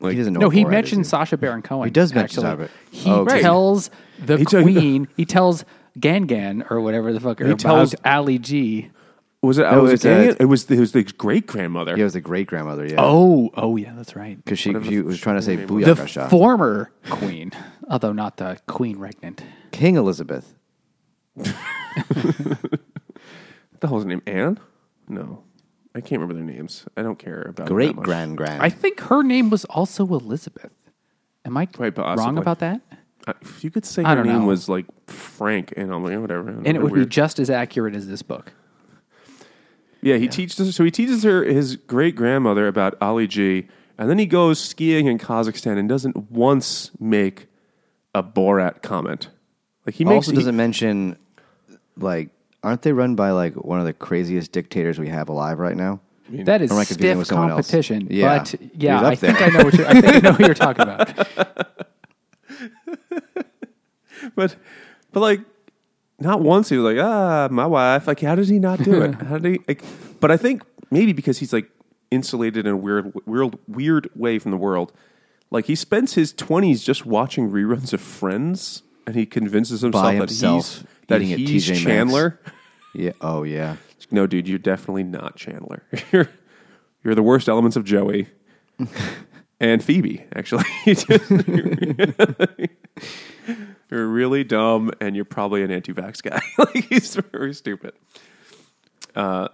like 0.00 0.12
He 0.12 0.18
doesn't 0.18 0.32
know. 0.32 0.40
No, 0.40 0.48
he 0.50 0.64
Borat 0.64 0.70
mentioned 0.70 1.00
is. 1.02 1.08
Sacha 1.08 1.36
Baron 1.36 1.60
Cohen. 1.62 1.86
He 1.88 1.90
does 1.90 2.14
mention 2.14 2.44
actually. 2.46 2.66
Sacha. 2.66 2.74
He 2.92 3.10
Oh, 3.10 3.20
okay. 3.22 3.40
tells 3.42 3.90
the 4.24 4.36
He 4.38 4.44
took- 4.44 4.62
queen. 4.62 5.08
he 5.16 5.24
tells 5.24 5.64
Gangan 5.98 6.70
or 6.70 6.80
whatever 6.80 7.12
the 7.12 7.18
fuck 7.20 7.38
He 7.40 7.44
about 7.46 7.58
tells- 7.58 7.94
Ali 8.04 8.38
G. 8.38 8.90
was 9.42 9.58
it? 9.58 9.62
No, 9.62 9.82
was 9.82 9.92
it's 9.92 10.04
it, 10.04 10.38
a- 10.40 10.42
it 10.42 10.46
was 10.46 10.70
it 10.70 10.78
was 10.78 10.92
the 10.92 11.02
great 11.02 11.46
grandmother. 11.48 11.96
He 11.96 12.02
was 12.04 12.12
the 12.14 12.20
great 12.20 12.46
grandmother. 12.46 12.86
Yeah. 12.86 12.94
Oh, 12.98 13.50
oh 13.56 13.76
yeah, 13.76 13.92
that's 13.96 14.14
right. 14.16 14.36
because 14.42 14.58
she, 14.58 14.72
she 14.84 15.00
was 15.00 15.20
trying 15.20 15.36
to 15.36 15.42
say 15.42 15.56
The 15.56 15.66
Booyaka 15.66 16.30
former 16.30 16.90
queen, 17.10 17.50
although 17.90 18.12
not 18.12 18.36
the 18.36 18.58
queen 18.66 18.98
regnant. 18.98 19.40
King 19.72 19.96
Elizabeth. 19.96 20.53
What 21.36 21.50
the 23.80 23.86
hell 23.88 23.94
was 23.96 24.04
her 24.04 24.08
name? 24.08 24.22
Anne? 24.26 24.58
No, 25.08 25.42
I 25.94 26.00
can't 26.00 26.20
remember 26.20 26.34
their 26.34 26.44
names. 26.44 26.86
I 26.96 27.02
don't 27.02 27.18
care 27.18 27.40
about 27.42 27.56
them 27.56 27.66
that 27.66 27.72
Great 27.72 27.96
much. 27.96 28.04
grand 28.04 28.36
grand. 28.36 28.62
I 28.62 28.70
think 28.70 29.00
her 29.00 29.22
name 29.22 29.50
was 29.50 29.64
also 29.66 30.04
Elizabeth. 30.06 30.72
Am 31.44 31.56
I 31.56 31.66
Quite 31.66 31.96
wrong 31.98 32.16
possibly. 32.16 32.40
about 32.40 32.58
that? 32.60 32.80
Uh, 33.26 33.32
If 33.42 33.62
you 33.64 33.70
could 33.70 33.84
say 33.84 34.02
I 34.02 34.10
her 34.10 34.16
don't 34.16 34.26
name 34.26 34.40
know. 34.42 34.46
was 34.46 34.68
like 34.68 34.86
Frank, 35.08 35.74
and 35.76 35.92
I'm 35.92 36.02
like 36.04 36.18
whatever, 36.18 36.48
And 36.48 36.66
it 36.68 36.82
would 36.82 36.94
be 36.94 37.04
just 37.06 37.38
as 37.38 37.50
accurate 37.50 37.94
as 37.94 38.06
this 38.08 38.22
book. 38.22 38.52
yeah. 40.00 40.16
He 40.16 40.28
teaches 40.28 40.74
so 40.74 40.84
he 40.84 40.90
teaches 40.90 41.22
her 41.22 41.44
his 41.44 41.76
great 41.76 42.16
grandmother 42.16 42.66
about 42.66 42.94
Ali 43.02 43.26
G, 43.26 43.68
and 43.98 44.08
then 44.08 44.18
he 44.18 44.26
goes 44.26 44.58
skiing 44.58 45.06
in 45.06 45.18
Kazakhstan 45.18 45.78
and 45.78 45.88
doesn't 45.88 46.30
once 46.30 46.90
make 46.98 47.46
a 48.14 48.22
Borat 48.22 48.80
comment. 48.82 49.28
Like 49.86 49.96
he 49.96 50.04
makes 50.06 50.28
also 50.28 50.30
he- 50.30 50.36
doesn't 50.38 50.56
mention 50.56 51.16
like 51.96 52.30
aren't 52.62 52.82
they 52.82 52.92
run 52.92 53.14
by 53.14 53.30
like 53.30 53.54
one 53.54 53.78
of 53.80 53.84
the 53.86 53.92
craziest 53.92 54.52
dictators 54.52 54.98
we 54.98 55.08
have 55.08 55.28
alive 55.28 55.58
right 55.58 55.76
now? 55.76 56.00
That 56.30 56.62
is 56.62 56.70
Or 56.70 56.74
am 56.74 56.80
I 56.80 56.84
confusing 56.84 56.96
stiff 57.10 57.18
with 57.18 57.26
someone 57.28 57.50
else? 57.50 57.66
competition. 57.66 58.08
Yeah. 58.10 58.38
But 58.38 58.54
yeah, 58.74 58.94
was 58.94 59.02
up 59.02 59.12
I 59.12 59.14
think 59.16 59.38
there. 59.38 59.46
I 59.48 59.50
know 59.50 59.64
what 59.64 59.74
you're, 59.74 59.86
I 59.86 60.00
think 60.00 60.14
I 60.14 60.18
know 60.20 60.30
what 60.32 60.40
you're 60.40 60.54
talking 60.54 60.82
about. 60.82 61.28
but 64.34 64.56
but 65.12 65.20
like 65.20 65.40
not 66.18 66.40
once 66.40 66.68
he 66.68 66.76
was 66.78 66.94
like 66.94 67.04
ah 67.04 67.48
my 67.50 67.66
wife 67.66 68.06
like 68.06 68.20
how 68.20 68.34
did 68.34 68.48
he 68.48 68.58
not 68.58 68.82
do 68.82 69.02
it 69.02 69.14
how 69.22 69.38
did 69.38 69.52
he 69.54 69.60
like 69.68 69.82
but 70.20 70.30
i 70.30 70.36
think 70.36 70.62
maybe 70.90 71.12
because 71.12 71.38
he's 71.38 71.52
like 71.52 71.68
insulated 72.10 72.66
in 72.66 72.72
a 72.72 72.76
weird 72.76 73.12
weird 73.26 73.58
weird 73.66 74.08
way 74.14 74.38
from 74.38 74.50
the 74.50 74.56
world 74.56 74.92
like 75.50 75.66
he 75.66 75.74
spends 75.74 76.14
his 76.14 76.32
20s 76.32 76.82
just 76.84 77.04
watching 77.04 77.50
reruns 77.50 77.92
of 77.92 78.00
friends 78.00 78.82
and 79.06 79.14
he 79.16 79.26
convinces 79.26 79.82
himself 79.82 80.04
By 80.04 80.12
that 80.14 80.20
himself, 80.30 80.78
he's 80.78 80.84
that 81.08 81.22
eating 81.22 81.32
at 81.32 81.38
he's 81.38 81.66
TJ 81.66 81.70
Maxx. 81.70 81.82
chandler 81.84 82.40
Yeah. 82.94 83.12
Oh 83.20 83.42
yeah. 83.42 83.76
no 84.10 84.26
dude 84.26 84.48
you're 84.48 84.58
definitely 84.58 85.04
not 85.04 85.36
chandler 85.36 85.82
you're 86.12 86.28
you're 87.02 87.14
the 87.14 87.22
worst 87.22 87.48
elements 87.48 87.76
of 87.76 87.84
joey 87.84 88.28
and 89.60 89.82
phoebe 89.82 90.24
actually 90.34 90.64
You're 93.90 94.08
really 94.08 94.42
dumb, 94.42 94.90
and 95.00 95.14
you're 95.14 95.24
probably 95.24 95.62
an 95.62 95.70
anti-vax 95.70 96.22
guy. 96.22 96.40
like 96.58 96.88
he's 96.88 97.14
very 97.14 97.54
stupid. 97.54 97.92
Uh, 99.14 99.48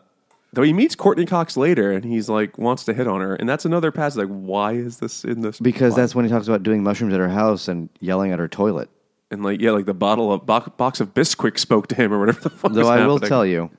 though 0.53 0.62
he 0.62 0.72
meets 0.72 0.94
Courteney 0.94 1.26
Cox 1.26 1.57
later, 1.57 1.90
and 1.92 2.05
he's 2.05 2.28
like 2.30 2.57
wants 2.57 2.84
to 2.84 2.94
hit 2.94 3.07
on 3.07 3.20
her, 3.20 3.34
and 3.34 3.48
that's 3.48 3.64
another 3.64 3.90
passage. 3.92 4.18
Like, 4.18 4.28
why 4.28 4.72
is 4.72 4.98
this 4.98 5.24
in 5.24 5.42
this? 5.42 5.59
Because 5.61 5.92
plot? 5.92 5.96
that's 6.03 6.14
when 6.14 6.24
he 6.24 6.30
talks 6.30 6.48
about 6.48 6.62
doing 6.62 6.82
mushrooms 6.82 7.12
at 7.12 7.20
her 7.20 7.28
house 7.28 7.68
and 7.68 7.88
yelling 8.01 8.32
at 8.32 8.38
her 8.38 8.48
toilet. 8.48 8.88
And 9.31 9.43
like 9.43 9.61
yeah, 9.61 9.70
like 9.72 9.87
the 9.87 9.95
bottle 9.95 10.33
of 10.33 10.47
bo- 10.47 10.72
box 10.76 11.01
of 11.01 11.14
Bisquick 11.14 11.59
spoke 11.59 11.87
to 11.89 11.95
him 11.95 12.12
or 12.12 12.18
whatever 12.18 12.41
the 12.41 12.51
fuck. 12.51 12.72
Though 12.72 12.89
I 12.89 13.07
will 13.07 13.20
tell 13.20 13.47
you, 13.47 13.70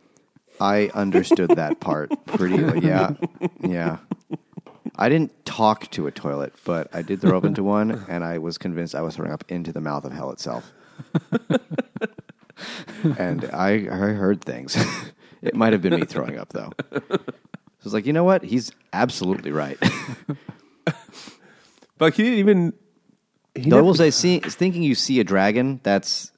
I 0.60 0.90
understood 0.94 1.52
that 1.52 1.80
part 1.80 2.12
pretty. 2.26 2.56
Yeah, 2.86 3.14
yeah. 3.62 3.98
I 4.98 5.10
didn't 5.10 5.46
talk 5.46 5.90
to 5.92 6.08
a 6.08 6.12
toilet, 6.12 6.54
but 6.64 6.88
I 6.94 7.02
did 7.02 7.22
throw 7.22 7.38
up 7.38 7.46
into 7.46 7.64
one, 7.64 8.06
and 8.08 8.24
I 8.24 8.38
was 8.38 8.58
convinced 8.58 8.94
I 8.94 9.02
was 9.02 9.16
throwing 9.16 9.32
up 9.32 9.44
into 9.48 9.72
the 9.72 9.82
mouth 9.82 10.06
of 10.06 10.12
hell 10.12 10.32
itself. 10.32 10.72
and 13.18 13.46
I, 13.54 13.72
I 13.72 14.14
heard 14.14 14.44
things. 14.44 14.78
it 15.42 15.56
might 15.56 15.74
have 15.74 15.82
been 15.82 15.96
me 16.00 16.06
throwing 16.06 16.38
up, 16.38 16.50
though. 16.50 16.72
I 16.94 17.00
was 17.84 17.94
like, 17.94 18.06
you 18.06 18.14
know 18.14 18.24
what? 18.24 18.44
He's 18.44 18.72
absolutely 18.94 19.52
right. 19.52 19.78
But 21.98 22.16
he 22.16 22.24
didn't 22.24 22.40
even. 22.40 22.74
He 23.56 23.70
Though 23.70 23.78
I 23.78 23.80
never- 23.80 23.84
will 23.84 23.96
say, 23.96 24.12
see, 24.12 24.40
thinking 24.40 24.84
you 24.84 24.96
see 24.96 25.20
a 25.20 25.24
dragon, 25.24 25.80
that's 25.84 26.32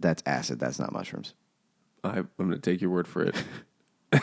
that's 0.00 0.22
acid. 0.26 0.58
That's 0.58 0.78
not 0.78 0.92
mushrooms. 0.92 1.34
I, 2.02 2.18
I'm 2.18 2.28
going 2.38 2.50
to 2.50 2.58
take 2.58 2.80
your 2.80 2.90
word 2.90 3.06
for 3.08 3.22
it. 3.22 3.42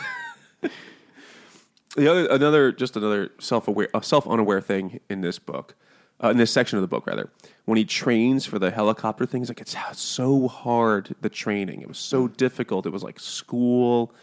the 1.96 2.08
other, 2.08 2.26
another, 2.26 2.72
just 2.72 2.96
another 2.96 3.30
self-aware, 3.40 3.88
a 3.94 4.02
self-unaware 4.02 4.60
thing 4.60 5.00
in 5.10 5.20
this 5.20 5.38
book, 5.40 5.74
uh, 6.22 6.28
in 6.30 6.36
this 6.36 6.52
section 6.52 6.78
of 6.78 6.82
the 6.82 6.88
book, 6.88 7.06
rather, 7.06 7.30
when 7.64 7.78
he 7.78 7.84
trains 7.84 8.46
for 8.46 8.58
the 8.60 8.70
helicopter 8.70 9.26
things, 9.26 9.48
like 9.48 9.60
it's 9.60 9.76
so 9.98 10.46
hard. 10.48 11.14
The 11.20 11.28
training, 11.28 11.82
it 11.82 11.88
was 11.88 11.98
so 11.98 12.28
difficult. 12.28 12.86
It 12.86 12.90
was 12.92 13.02
like 13.02 13.18
school, 13.18 14.14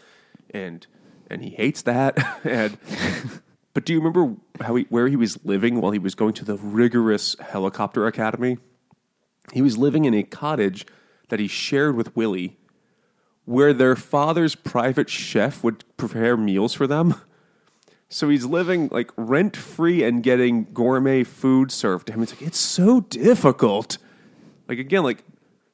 and 0.50 0.86
and 1.28 1.42
he 1.42 1.50
hates 1.50 1.82
that. 1.82 2.18
and 2.44 2.78
but 3.72 3.84
do 3.84 3.92
you 3.92 4.00
remember 4.00 4.36
how 4.60 4.74
he, 4.74 4.86
where 4.88 5.08
he 5.08 5.16
was 5.16 5.44
living 5.44 5.80
while 5.80 5.92
he 5.92 5.98
was 5.98 6.14
going 6.14 6.34
to 6.34 6.44
the 6.44 6.56
rigorous 6.56 7.36
helicopter 7.38 8.06
academy? 8.06 8.58
He 9.52 9.62
was 9.62 9.78
living 9.78 10.04
in 10.04 10.14
a 10.14 10.22
cottage 10.22 10.86
that 11.28 11.40
he 11.40 11.48
shared 11.48 11.96
with 11.96 12.14
Willie 12.16 12.56
where 13.44 13.72
their 13.72 13.96
father's 13.96 14.54
private 14.54 15.08
chef 15.08 15.64
would 15.64 15.84
prepare 15.96 16.36
meals 16.36 16.74
for 16.74 16.86
them. 16.86 17.14
So 18.08 18.28
he's 18.28 18.44
living 18.44 18.88
like 18.90 19.10
rent 19.16 19.56
free 19.56 20.02
and 20.02 20.22
getting 20.22 20.66
gourmet 20.72 21.22
food 21.22 21.70
served 21.70 22.08
to 22.08 22.12
him. 22.12 22.22
It's 22.22 22.32
like 22.32 22.42
it's 22.42 22.58
so 22.58 23.02
difficult. 23.02 23.98
Like 24.68 24.78
again, 24.78 25.04
like 25.04 25.22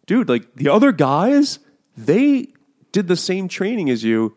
dude, 0.07 0.29
like 0.29 0.55
the 0.55 0.69
other 0.69 0.93
guys, 0.93 1.59
they 1.97 2.49
did 2.93 3.09
the 3.09 3.17
same 3.17 3.49
training 3.49 3.89
as 3.91 4.05
you, 4.05 4.37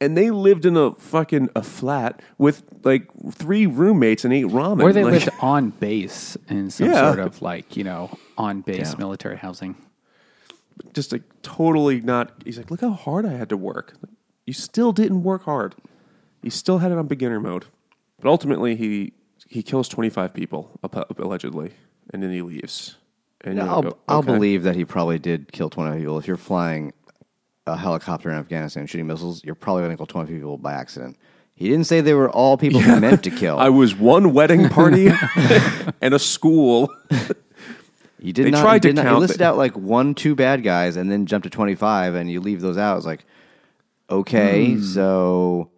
and 0.00 0.16
they 0.16 0.30
lived 0.30 0.64
in 0.64 0.76
a 0.76 0.92
fucking 0.92 1.48
a 1.54 1.62
flat 1.62 2.20
with 2.38 2.62
like 2.84 3.08
three 3.32 3.66
roommates 3.66 4.24
and 4.24 4.32
ate 4.32 4.46
ramen. 4.46 4.82
Or 4.82 4.92
they 4.92 5.04
Like, 5.04 5.12
lived 5.12 5.28
on 5.40 5.70
base 5.70 6.36
in 6.48 6.70
some 6.70 6.88
Yeah. 6.90 7.12
sort 7.12 7.18
of 7.26 7.42
like, 7.42 7.76
you 7.76 7.84
know, 7.84 8.10
on 8.38 8.62
base 8.62 8.92
Yeah. 8.92 8.98
military 8.98 9.36
housing. 9.36 9.76
just 10.94 11.12
like 11.12 11.22
totally 11.42 12.00
not. 12.00 12.32
He's 12.44 12.56
like, 12.56 12.70
look 12.70 12.80
how 12.80 12.90
hard 12.92 13.26
I 13.26 13.32
had 13.32 13.50
to 13.50 13.56
work. 13.56 13.92
You 14.46 14.54
still 14.54 14.92
didn't 14.92 15.22
work 15.22 15.42
hard. 15.44 15.74
You 16.42 16.50
still 16.50 16.78
had 16.78 16.90
it 16.90 16.96
on 16.96 17.06
beginner 17.06 17.38
mode. 17.38 17.66
But 18.18 18.30
ultimately, 18.30 18.76
he 18.76 19.12
he 19.46 19.62
kills 19.62 19.88
twenty 19.88 20.08
five 20.08 20.32
people 20.32 20.70
allegedly, 21.18 21.72
and 22.14 22.22
then 22.22 22.30
he 22.32 22.40
leaves. 22.40 22.96
And 23.42 23.56
you're 23.56 23.66
I'll, 23.68 23.82
like, 23.82 23.92
oh, 23.92 23.98
I'll 24.08 24.22
believe 24.22 24.62
that 24.62 24.74
he 24.76 24.84
probably 24.84 25.18
did 25.18 25.50
kill 25.52 25.70
20 25.70 25.98
people. 25.98 26.18
If 26.18 26.26
you're 26.26 26.36
flying 26.36 26.92
a 27.72 27.76
helicopter 27.76 28.30
in 28.30 28.36
Afghanistan 28.36 28.86
shooting 28.86 29.06
missiles, 29.06 29.42
you're 29.44 29.54
probably 29.54 29.82
going 29.82 29.92
to 29.92 29.96
kill 29.96 30.06
20 30.06 30.32
people 30.32 30.58
by 30.58 30.72
accident. 30.72 31.16
He 31.54 31.68
didn't 31.68 31.84
say 31.84 32.00
they 32.00 32.14
were 32.14 32.30
all 32.30 32.56
people 32.56 32.80
he 32.80 33.00
meant 33.00 33.22
to 33.24 33.30
kill. 33.30 33.58
I 33.58 33.68
was 33.68 33.94
one 33.94 34.32
wedding 34.32 34.68
party 34.68 35.10
and 36.00 36.14
a 36.14 36.18
school. 36.18 36.94
he 38.18 38.32
did 38.32 38.46
they 38.46 38.50
not. 38.50 38.62
tried 38.62 38.74
he, 38.74 38.80
to 38.80 38.88
did 38.88 38.96
not, 38.96 39.04
count 39.04 39.20
listed 39.20 39.40
the- 39.40 39.44
out 39.44 39.56
like 39.58 39.76
one, 39.76 40.14
two 40.14 40.34
bad 40.34 40.62
guys, 40.62 40.96
and 40.96 41.12
then 41.12 41.26
jumped 41.26 41.44
to 41.44 41.50
25, 41.50 42.14
and 42.14 42.30
you 42.30 42.40
leave 42.40 42.62
those 42.62 42.78
out. 42.78 42.96
It's 42.96 43.06
like, 43.06 43.24
okay, 44.08 44.78
so. 44.80 45.70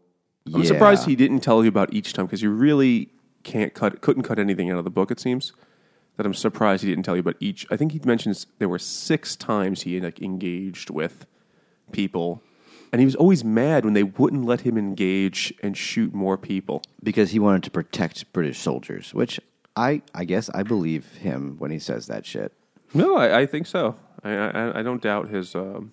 Hmm. 0.47 0.55
I'm 0.55 0.63
yeah. 0.63 0.69
surprised 0.69 1.07
he 1.07 1.15
didn't 1.15 1.41
tell 1.41 1.63
you 1.63 1.69
about 1.69 1.93
each 1.93 2.13
time 2.13 2.27
because 2.27 2.43
you 2.43 2.51
really 2.51 3.11
can't 3.43 3.75
cut, 3.75 4.01
couldn't 4.01 4.25
cut 4.25 4.39
anything 4.39 4.71
out 4.71 4.79
of 4.79 4.85
the 4.85 4.91
book. 4.91 5.11
It 5.11 5.21
seems 5.21 5.53
that 6.17 6.27
I'm 6.27 6.35
surprised 6.35 6.83
he 6.83 6.91
didn't 6.91 7.05
tell 7.05 7.17
you 7.17 7.21
about 7.21 7.37
each. 7.41 7.67
I 7.71 7.77
think 7.77 7.93
he 7.93 8.01
mentions 8.05 8.47
there 8.59 8.69
were 8.69 8.79
six 8.79 9.37
times 9.37 9.83
he 9.83 10.01
like 10.01 10.21
engaged 10.21 10.91
with 10.91 11.27
people, 11.93 12.43
and 12.93 13.01
he 13.01 13.05
was 13.05 13.15
always 13.15 13.45
mad 13.45 13.85
when 13.85 13.95
they 13.95 14.03
wouldn't 14.03 14.45
let 14.45 14.63
him 14.63 14.77
engage 14.77 15.53
and 15.63 15.77
shoot 15.77 16.13
more 16.15 16.37
people. 16.37 16.83
because 17.03 17.31
he 17.31 17.39
wanted 17.39 17.63
to 17.65 17.71
protect 17.71 18.33
British 18.33 18.59
soldiers, 18.59 19.15
which 19.15 19.41
I, 19.77 20.03
I 20.15 20.25
guess 20.25 20.51
I 20.51 20.63
believe 20.63 21.07
him 21.13 21.57
when 21.59 21.71
he 21.71 21.79
says 21.79 22.07
that 22.07 22.27
shit. 22.27 22.53
No, 22.95 23.17
I, 23.17 23.41
I 23.41 23.47
think 23.47 23.67
so. 23.67 23.97
I, 24.23 24.31
I, 24.33 24.81
I 24.81 24.83
don't 24.83 25.01
doubt 25.03 25.29
his 25.29 25.55
um, 25.55 25.93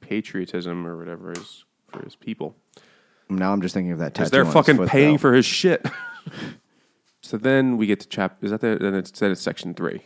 patriotism 0.00 0.86
or 0.86 0.96
whatever 0.96 1.32
is 1.32 1.64
for 1.92 2.02
his 2.02 2.16
people. 2.16 2.56
Now 3.28 3.52
I'm 3.52 3.62
just 3.62 3.74
thinking 3.74 3.92
of 3.92 4.00
that 4.00 4.14
tattoo. 4.14 4.22
Because 4.24 4.30
they're 4.32 4.40
on 4.40 4.46
his 4.46 4.54
fucking 4.54 4.76
foot, 4.76 4.88
paying 4.88 5.12
though. 5.12 5.18
for 5.18 5.32
his 5.34 5.46
shit. 5.46 5.86
so 7.22 7.36
then 7.36 7.76
we 7.76 7.86
get 7.86 8.00
to 8.00 8.08
chap. 8.08 8.42
Is 8.42 8.50
that 8.50 8.60
the? 8.60 8.76
Then 8.80 8.94
it's 8.94 9.12
then 9.12 9.30
it's 9.30 9.40
section 9.40 9.74
three, 9.74 10.02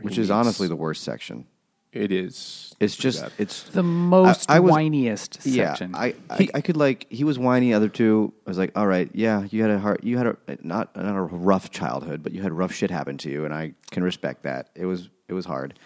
which 0.00 0.14
is 0.14 0.28
meets- 0.28 0.30
honestly 0.30 0.68
the 0.68 0.76
worst 0.76 1.02
section. 1.04 1.46
It 1.92 2.10
is. 2.10 2.74
It's 2.80 2.96
just 2.96 3.20
bad. 3.22 3.32
it's 3.38 3.64
The 3.64 3.82
most 3.82 4.50
I 4.50 4.60
was- 4.60 4.72
whiniest 4.72 5.42
section. 5.42 5.90
Yeah, 5.90 5.98
I, 5.98 6.14
I 6.30 6.48
I 6.54 6.60
could 6.62 6.76
like 6.76 7.06
he 7.10 7.22
was 7.22 7.38
whiny. 7.38 7.74
Other 7.74 7.88
two, 7.90 8.32
I 8.46 8.50
was 8.50 8.56
like, 8.58 8.72
all 8.76 8.86
right, 8.86 9.10
yeah, 9.12 9.44
you 9.50 9.60
had 9.62 9.70
a 9.70 9.78
hard, 9.78 10.00
you 10.02 10.16
had 10.16 10.26
a 10.26 10.36
not 10.62 10.96
not 10.96 11.14
a 11.16 11.20
rough 11.20 11.70
childhood, 11.70 12.22
but 12.22 12.32
you 12.32 12.40
had 12.42 12.52
rough 12.52 12.72
shit 12.72 12.90
happen 12.90 13.18
to 13.18 13.30
you, 13.30 13.44
and 13.44 13.52
I 13.54 13.74
can 13.90 14.02
respect 14.02 14.42
that. 14.44 14.70
It 14.74 14.86
was 14.86 15.10
it 15.28 15.34
was 15.34 15.44
hard, 15.44 15.78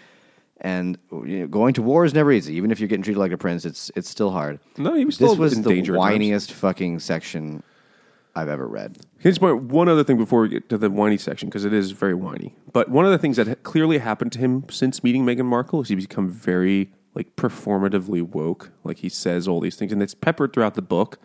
and 0.61 0.97
you 1.11 1.41
know, 1.41 1.47
going 1.49 1.75
to 1.75 1.83
war 1.83 2.05
is 2.05 2.15
never 2.15 2.31
easy. 2.31 2.55
Even 2.55 2.71
if 2.71 2.79
you're 2.79 2.89
getting 2.89 3.03
treated 3.03 3.19
like 3.19 3.33
a 3.33 3.39
prince, 3.39 3.65
it's 3.65 3.91
it's 3.97 4.09
still 4.09 4.31
hard. 4.31 4.61
No, 4.79 4.95
he 4.95 5.05
was 5.05 5.19
this 5.19 5.37
was 5.37 5.55
in 5.55 5.63
the 5.63 5.71
danger 5.71 5.97
at 5.97 5.99
times. 6.01 6.19
whiniest 6.21 6.53
fucking 6.53 7.01
section 7.01 7.65
I've 8.37 8.51
ever 8.51 8.69
read. 8.69 8.99
Can 9.21 9.29
I 9.29 9.31
just 9.31 9.41
point 9.41 9.63
one 9.63 9.89
other 9.89 10.05
thing 10.05 10.19
before 10.19 10.43
we 10.43 10.51
get 10.51 10.69
to 10.69 10.77
the 10.77 10.91
whiny 10.91 11.17
section 11.17 11.49
because 11.49 11.65
it 11.65 11.73
is 11.73 11.93
very 11.93 12.15
whiny. 12.15 12.55
But 12.71 12.91
one 12.91 13.07
of 13.07 13.11
the 13.11 13.19
things 13.19 13.39
that 13.39 13.49
ha- 13.49 13.55
clearly 13.63 13.97
happened 13.99 14.31
to 14.33 14.39
him 14.39 14.67
since 14.71 15.03
meeting 15.03 15.25
Meghan 15.25 15.47
Markle 15.47 15.81
is 15.81 15.89
he's 15.89 16.07
become 16.07 16.29
very 16.29 16.93
like 17.15 17.35
performatively 17.35 18.23
woke. 18.23 18.73
Like 18.85 18.99
he 18.99 19.09
says 19.09 19.49
all 19.49 19.61
these 19.61 19.77
things, 19.77 19.91
and 19.91 20.03
it's 20.03 20.15
peppered 20.15 20.53
throughout 20.53 20.75
the 20.75 20.83
book. 20.83 21.19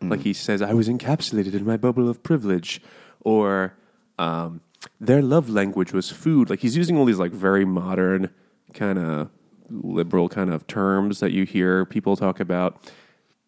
Like 0.00 0.20
he 0.20 0.32
says, 0.32 0.60
"I 0.62 0.72
was 0.74 0.88
encapsulated 0.88 1.54
in 1.54 1.64
my 1.64 1.76
bubble 1.76 2.08
of 2.08 2.22
privilege," 2.22 2.82
or 3.20 3.74
um, 4.18 4.60
"Their 5.00 5.22
love 5.22 5.48
language 5.48 5.92
was 5.92 6.10
food." 6.10 6.50
Like 6.50 6.60
he's 6.60 6.76
using 6.76 6.96
all 6.96 7.04
these 7.04 7.18
like 7.18 7.32
very 7.32 7.64
modern 7.64 8.30
kind 8.72 8.98
of 8.98 9.30
liberal 9.70 10.28
kind 10.28 10.50
of 10.50 10.66
terms 10.66 11.20
that 11.20 11.32
you 11.32 11.44
hear 11.44 11.84
people 11.84 12.16
talk 12.16 12.40
about 12.40 12.92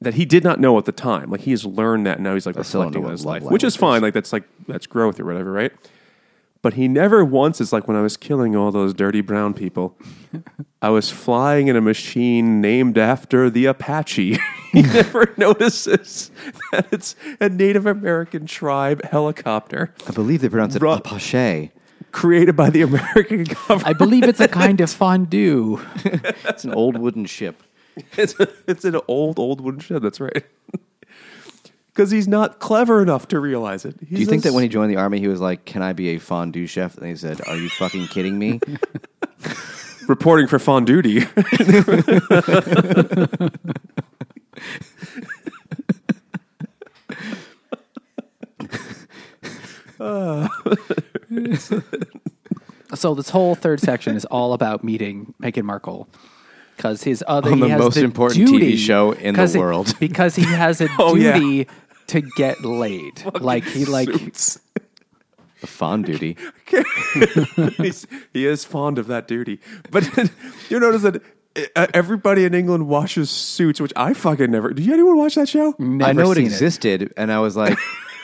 that 0.01 0.15
he 0.15 0.25
did 0.25 0.45
not 0.45 0.61
know 0.61 0.79
at 0.79 0.85
the 0.85 0.93
time. 0.93 1.31
Like 1.31 1.41
he 1.43 1.51
has 1.51 1.65
learned 1.65 2.07
that 2.07 2.17
and 2.17 2.25
now 2.25 2.35
he's 2.35 2.47
like 2.47 2.57
I 2.57 2.61
reflecting 2.61 3.05
on 3.05 3.11
his 3.11 3.25
life, 3.25 3.43
which 3.43 3.65
is 3.65 3.77
fine. 3.77 4.03
Like 4.03 4.15
that's 4.15 4.33
like 4.33 4.45
that's 4.67 4.87
growth 4.87 5.19
or 5.21 5.25
whatever, 5.25 5.51
right? 5.53 5.73
But 6.61 6.75
he 6.75 6.89
never 6.89 7.25
once 7.25 7.61
is 7.61 7.73
like 7.73 7.87
when 7.87 7.97
I 7.97 8.01
was 8.01 8.17
killing 8.17 8.57
all 8.57 8.73
those 8.73 8.93
dirty 8.93 9.21
brown 9.21 9.55
people. 9.55 9.97
I 10.83 10.91
was 10.91 11.09
flying 11.11 11.69
in 11.69 11.77
a 11.77 11.81
machine 11.81 12.61
named 12.61 12.99
after 12.99 13.49
the 13.49 13.67
Apache. 13.67 14.39
he 14.73 14.83
never 14.83 15.33
notices 15.37 16.31
that 16.73 16.87
it's 16.93 17.15
a 17.41 17.49
Native 17.49 17.87
American 17.87 18.47
tribe 18.47 19.05
helicopter 19.05 19.95
I 20.07 20.11
believe 20.13 20.41
they 20.41 20.49
pronounce 20.49 20.75
it 20.77 20.83
Ru- 20.83 20.91
Apache. 20.93 21.71
created 22.13 22.57
by 22.57 22.71
the 22.71 22.83
American 22.83 23.45
government. 23.45 23.87
I 23.87 23.93
believe 23.93 24.25
it's 24.25 24.41
a 24.41 24.49
kind 24.49 24.81
of 24.81 24.91
fondue. 24.91 25.81
It's 26.05 26.65
an 26.65 26.75
old 26.75 26.99
wooden 26.99 27.25
ship. 27.27 27.63
It's, 28.17 28.35
it's 28.67 28.85
an 28.85 29.01
old, 29.09 29.39
old 29.39 29.61
wooden 29.61 29.81
shed. 29.81 30.03
That's 30.03 30.21
right. 30.21 30.45
Because 31.89 32.13
he's 32.13 32.29
not 32.29 32.61
clever 32.61 33.03
enough 33.03 33.27
to 33.27 33.41
realize 33.41 33.85
it. 33.85 33.99
Do 33.99 34.21
you 34.21 34.25
think 34.25 34.45
that 34.45 34.53
when 34.53 34.63
he 34.63 34.69
joined 34.69 34.89
the 34.89 34.99
army, 34.99 35.19
he 35.19 35.27
was 35.27 35.41
like, 35.41 35.65
"Can 35.65 35.83
I 35.83 35.93
be 35.93 36.11
a 36.11 36.19
fondue 36.19 36.69
chef?" 36.69 36.97
And 36.97 37.09
he 37.09 37.17
said, 37.17 37.41
"Are 37.49 37.57
you 37.57 37.69
fucking 37.69 38.07
kidding 38.07 38.39
me?" 38.39 38.61
reporting 40.07 40.47
for 40.47 40.61
fondue 40.61 41.03
duty? 41.03 41.27
So 52.95 53.15
this 53.15 53.31
whole 53.31 53.55
third 53.55 53.81
section 53.81 54.17
is 54.17 54.25
all 54.25 54.53
about 54.53 54.83
meeting 54.83 55.35
Meghan 55.43 55.65
Markle 55.65 56.09
because 56.79 57.03
his 57.03 57.25
other 57.27 57.51
On 57.51 57.59
the 57.59 57.67
he 57.67 57.73
has 57.73 57.81
most 57.81 57.95
the 57.97 58.05
important 58.05 58.49
TV 58.49 58.77
show 58.79 59.11
in 59.11 59.35
the 59.35 59.47
he- 59.47 59.59
world. 59.59 59.95
because 60.01 60.37
he 60.37 60.45
has 60.45 60.81
a 60.81 60.89
Oh, 60.99 61.17
yeah. 61.17 61.37
duty 61.37 61.67
to 62.07 62.21
get 62.37 62.65
laid. 62.65 63.25
like 63.43 63.65
he 63.65 63.85
like 63.85 64.09
Suits. 64.11 64.61
The 65.61 65.67
fond 65.67 66.05
duty. 66.05 66.37
He's, 67.79 68.07
he 68.33 68.47
is 68.47 68.65
fond 68.65 68.97
of 68.97 69.09
that 69.09 69.27
duty. 69.27 69.59
But 69.91 70.07
you 70.71 70.79
notice 70.79 71.03
that 71.03 71.21
uh, 71.75 71.89
everybody 71.93 72.45
in 72.45 72.55
England 72.55 72.87
watches 72.87 73.29
Suits, 73.29 73.81
which 73.81 73.93
I 73.97 74.15
fucking 74.15 74.53
never. 74.53 74.73
Did 74.73 74.87
you 74.87 74.95
anyone 74.95 75.17
watch 75.19 75.35
that 75.35 75.49
show? 75.49 75.75
never 75.81 76.11
I 76.11 76.13
know 76.13 76.31
it 76.31 76.37
seen 76.37 76.45
existed, 76.45 77.13
and 77.17 77.33
I 77.33 77.41
was 77.41 77.57
like, 77.57 77.77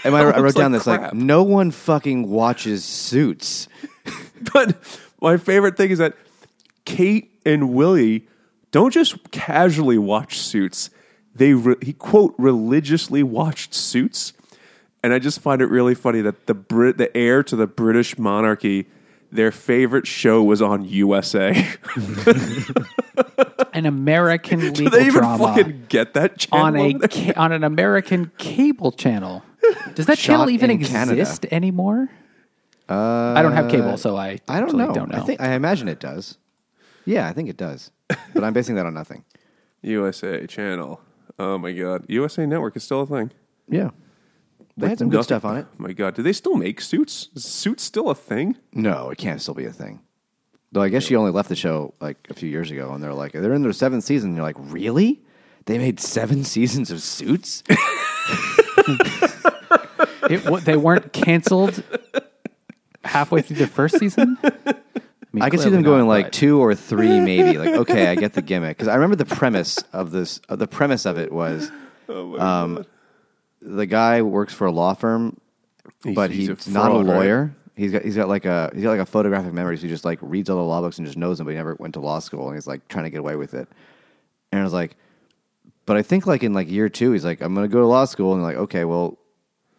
and 0.05 0.15
I, 0.15 0.21
I 0.21 0.25
Looks 0.27 0.39
wrote 0.39 0.55
down 0.55 0.71
like 0.71 0.81
this 0.83 0.87
like, 0.87 1.13
no 1.13 1.43
one 1.43 1.73
fucking 1.73 2.31
watches 2.31 2.85
Suits. 2.85 3.67
But 4.53 4.77
my 5.21 5.37
favorite 5.37 5.77
thing 5.77 5.91
is 5.91 5.99
that 5.99 6.15
Kate 6.85 7.33
and 7.45 7.75
Willie 7.75 8.29
don't 8.75 8.91
just 8.93 9.31
casually 9.31 9.99
watch 9.99 10.37
Suits. 10.37 10.91
They 11.33 11.55
re- 11.55 11.77
he 11.81 11.93
quote 11.93 12.35
religiously 12.39 13.23
watched 13.23 13.73
Suits, 13.73 14.33
and 15.01 15.15
I 15.15 15.21
just 15.21 15.39
find 15.39 15.63
it 15.63 15.67
really 15.67 15.95
funny 15.95 16.21
that 16.23 16.49
the 16.49 16.55
Brit, 16.55 16.99
the 16.99 17.17
heir 17.17 17.45
to 17.45 17.55
the 17.55 17.69
British 17.69 18.19
monarchy, 18.19 18.87
their 19.31 19.53
favorite 19.53 20.09
show 20.09 20.43
was 20.43 20.61
on 20.61 20.85
USA. 20.87 21.51
an 23.73 23.87
American 23.87 24.73
Do 24.73 24.91
they 24.91 25.07
even 25.07 25.21
drama 25.21 25.55
fucking 25.55 25.85
get 25.89 26.15
that 26.15 26.39
channel? 26.39 26.83
on 26.83 27.05
a 27.05 27.09
ca- 27.09 27.35
on 27.37 27.53
an 27.53 27.63
American 27.63 28.33
cable 28.39 28.91
channel. 28.91 29.45
Does 29.95 30.07
that 30.07 30.19
channel 30.19 30.51
even 30.51 30.73
in 30.73 30.85
Canada. 30.85 31.21
exist 31.21 31.47
anymore? 31.53 32.11
Uh, 32.89 33.35
I 33.37 33.43
don't 33.43 33.53
have 33.53 33.71
cable, 33.71 33.97
so 33.99 34.17
I 34.17 34.41
I 34.49 34.59
don't 34.59 34.75
know. 34.75 34.93
Don't 34.93 35.13
know. 35.13 35.19
I 35.19 35.21
think 35.21 35.41
I 35.41 35.53
imagine 35.53 35.87
it 35.87 36.01
does. 36.01 36.39
Yeah, 37.05 37.29
I 37.29 37.33
think 37.33 37.49
it 37.49 37.57
does. 37.57 37.93
But 38.09 38.45
I'm 38.45 38.53
basing 38.53 38.75
that 38.77 38.87
on 38.87 38.95
nothing. 38.95 39.25
USA 39.83 40.47
channel. 40.47 41.01
Oh 41.39 41.59
my 41.59 41.73
god, 41.73 42.05
USA 42.09 42.47
Network 42.47 42.77
is 42.77 42.85
still 42.85 43.01
a 43.03 43.07
thing. 43.07 43.31
Yeah. 43.69 43.91
They 44.77 44.89
had 44.89 44.99
some 44.99 45.09
good 45.09 45.19
Nothing- 45.19 45.25
stuff 45.25 45.45
on 45.45 45.57
it. 45.59 45.67
Oh 45.71 45.75
my 45.83 45.93
god, 45.93 46.15
do 46.15 46.23
they 46.23 46.33
still 46.33 46.57
make 46.57 46.81
suits? 46.81 47.29
Is 47.35 47.45
suits 47.45 47.83
still 47.83 48.11
a 48.11 48.15
thing? 48.15 48.57
No, 48.73 49.11
it 49.11 49.19
can't 49.19 49.41
still 49.41 49.55
be 49.55 49.65
a 49.65 49.73
thing. 49.73 50.01
Though 50.73 50.83
I 50.83 50.89
guess 50.89 51.05
she 51.05 51.15
only 51.15 51.31
left 51.31 51.49
the 51.49 51.55
show 51.57 51.95
like 52.01 52.17
a 52.31 52.35
few 52.35 52.49
years 52.49 52.71
ago, 52.73 52.93
and 52.93 53.03
they're 53.03 53.15
like, 53.15 53.33
they're 53.33 53.53
in 53.55 53.63
their 53.63 53.73
seventh 53.73 54.03
season. 54.05 54.31
And 54.31 54.37
you're 54.37 54.45
like, 54.45 54.57
really? 54.59 55.23
They 55.67 55.79
made 55.79 56.01
seven 56.01 56.43
seasons 56.55 56.91
of 56.91 57.01
Suits? 57.03 57.63
It, 60.31 60.49
wa- 60.49 60.59
they 60.61 60.77
weren't 60.77 61.13
canceled 61.13 61.83
halfway 63.05 63.43
through 63.43 63.57
the 63.57 63.67
first 63.67 63.99
season. 63.99 64.39
Mean, 65.35 65.43
I 65.43 65.51
could 65.51 65.61
see 65.61 65.65
clearly 65.65 65.77
them 65.79 65.83
going 65.85 66.01
not, 66.03 66.09
like 66.09 66.27
but- 66.27 66.33
two 66.33 66.61
or 66.63 66.75
three, 66.75 67.21
maybe. 67.21 67.59
Like, 67.59 67.75
okay, 67.75 68.09
I 68.09 68.15
get 68.15 68.33
the 68.35 68.43
gimmick 68.43 68.77
because 68.77 68.89
I 68.89 68.95
remember 68.95 69.17
the 69.17 69.25
premise 69.27 69.79
of 69.93 70.11
this. 70.11 70.41
Uh, 70.49 70.57
the 70.57 70.67
premise 70.67 71.05
of 71.07 71.19
it 71.19 71.33
was, 71.33 71.71
um, 72.09 72.85
the 73.61 73.87
guy 73.87 74.23
works 74.23 74.55
for 74.55 74.67
a 74.67 74.73
law 74.73 74.95
firm, 74.95 75.39
He's- 76.03 76.15
but 76.15 76.31
he's 76.31 76.49
he's, 76.49 76.67
a 76.67 76.71
not 76.71 76.91
a 76.91 76.95
fraud, 76.95 77.07
right? 77.09 77.15
lawyer. 77.17 77.57
He's 77.77 77.91
got 77.91 78.03
he's 78.03 78.15
got 78.17 78.29
like 78.29 78.45
a 78.45 78.71
he's 78.73 78.85
got 78.85 78.91
like 78.91 79.01
a 79.01 79.07
photographic 79.07 79.53
memory. 79.53 79.77
So 79.77 79.83
he 79.83 79.89
just 79.89 80.05
like 80.05 80.19
reads 80.23 80.49
all 80.49 80.57
the 80.59 80.63
law 80.63 80.81
books 80.81 80.99
and 80.99 81.07
just 81.07 81.19
knows 81.19 81.39
them, 81.39 81.47
but 81.47 81.51
he 81.51 81.57
never 81.57 81.75
went 81.81 81.95
to 81.95 82.01
law 82.01 82.21
school, 82.21 82.47
and 82.47 82.57
he's 82.57 82.67
like 82.69 82.87
trying 82.89 83.05
to 83.05 83.11
get 83.11 83.19
away 83.21 83.35
with 83.37 83.55
it. 83.55 83.69
And 84.53 84.61
I 84.61 84.65
was 84.65 84.73
like, 84.73 84.97
but 85.85 85.97
I 85.97 86.03
think 86.03 86.27
like 86.27 86.45
in 86.45 86.55
like 86.55 86.71
year 86.71 86.89
two, 86.89 87.11
he's 87.11 87.25
like, 87.25 87.41
I'm 87.41 87.53
going 87.55 87.69
to 87.69 87.73
go 87.73 87.81
to 87.81 87.87
law 87.87 88.05
school, 88.05 88.33
and 88.35 88.43
like, 88.45 88.57
okay, 88.57 88.85
well, 88.85 89.19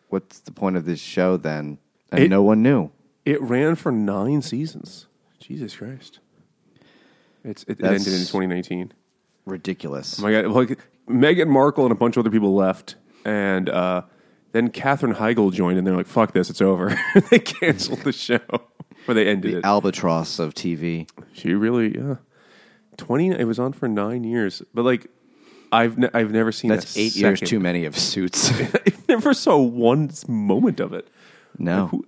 what's 0.09 0.39
the 0.39 0.51
point 0.51 0.75
of 0.75 0.83
this 0.83 0.99
show 0.99 1.37
then? 1.37 1.77
And 2.11 2.23
It- 2.25 2.29
no 2.29 2.43
one 2.43 2.61
knew. 2.61 2.91
It 3.23 3.41
ran 3.41 3.75
for 3.75 3.91
nine 3.93 4.41
seasons. 4.41 5.07
Jesus 5.45 5.75
Christ! 5.75 6.19
It's 7.43 7.63
it, 7.63 7.79
it 7.79 7.83
ended 7.85 8.07
in 8.07 8.19
2019. 8.21 8.93
Ridiculous. 9.45 10.19
Oh 10.19 10.23
my 10.23 10.31
god! 10.31 10.47
Like 10.47 10.79
Meghan 11.07 11.47
Markle 11.47 11.83
and 11.85 11.91
a 11.91 11.95
bunch 11.95 12.17
of 12.17 12.21
other 12.21 12.31
people 12.31 12.55
left, 12.55 12.95
and 13.23 13.69
uh, 13.69 14.01
then 14.53 14.69
Katherine 14.71 15.13
Heigl 15.13 15.53
joined, 15.53 15.77
and 15.77 15.85
they're 15.85 15.95
like, 15.95 16.07
"Fuck 16.07 16.33
this, 16.33 16.49
it's 16.49 16.61
over." 16.61 16.97
they 17.29 17.37
canceled 17.39 17.99
the 17.99 18.11
show, 18.11 18.39
or 19.07 19.13
they 19.13 19.27
ended 19.27 19.53
the 19.53 19.57
it. 19.59 19.65
albatross 19.65 20.39
of 20.39 20.55
TV. 20.55 21.07
She 21.33 21.53
really, 21.53 21.95
yeah. 21.95 22.15
Twenty. 22.97 23.29
It 23.29 23.45
was 23.45 23.59
on 23.59 23.71
for 23.73 23.87
nine 23.87 24.23
years, 24.23 24.63
but 24.73 24.83
like, 24.83 25.05
I've 25.71 25.99
ne- 25.99 26.09
I've 26.11 26.31
never 26.31 26.51
seen 26.51 26.69
That's 26.71 26.97
eight 26.97 27.15
years 27.15 27.37
second- 27.39 27.47
too 27.49 27.59
many 27.59 27.85
of 27.85 27.95
Suits. 27.95 28.51
I 28.73 28.93
never 29.07 29.35
saw 29.35 29.57
one 29.61 30.09
moment 30.27 30.79
of 30.79 30.91
it. 30.93 31.07
no. 31.59 32.03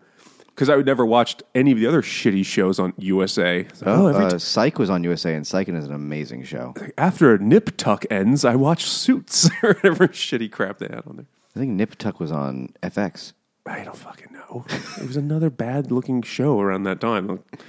Because 0.58 0.70
I 0.70 0.76
would 0.76 0.88
never 0.88 1.06
watched 1.06 1.44
any 1.54 1.72
of 1.72 1.78
the 1.78 1.86
other 1.86 2.02
shitty 2.02 2.44
shows 2.44 2.80
on 2.80 2.92
USA. 2.98 3.60
It's 3.60 3.80
like, 3.84 3.96
Oh, 3.96 4.06
oh, 4.06 4.08
every 4.08 4.26
uh, 4.26 4.30
t- 4.32 4.40
Psych 4.40 4.80
was 4.80 4.90
on 4.90 5.04
USA, 5.04 5.36
and 5.36 5.46
Psych 5.46 5.70
is 5.70 5.86
an 5.86 5.94
amazing 5.94 6.46
show. 6.46 6.74
after 6.98 7.38
Nip 7.38 7.78
Tuck 7.78 8.06
ends, 8.10 8.44
I 8.44 8.56
watch 8.56 8.86
Suits 8.86 9.48
or 9.64 9.74
whatever 9.76 10.08
shitty 10.08 10.52
crap 10.52 10.80
they 10.80 10.88
had 10.88 11.04
on 11.06 11.18
there. 11.18 11.26
I 11.56 11.60
think 11.60 11.74
Nip 11.74 11.96
Tuck 12.00 12.20
was 12.20 12.32
on 12.32 12.70
FX. 12.82 13.34
I 13.68 13.84
don't 13.84 13.96
fucking 13.96 14.34
know. 14.34 14.66
it 15.00 15.06
was 15.06 15.16
another 15.16 15.52
bad 15.52 15.92
looking 15.92 16.24
show 16.24 16.60
around 16.60 16.84
that 16.86 17.00
time. 17.00 17.28
Like, 17.28 17.62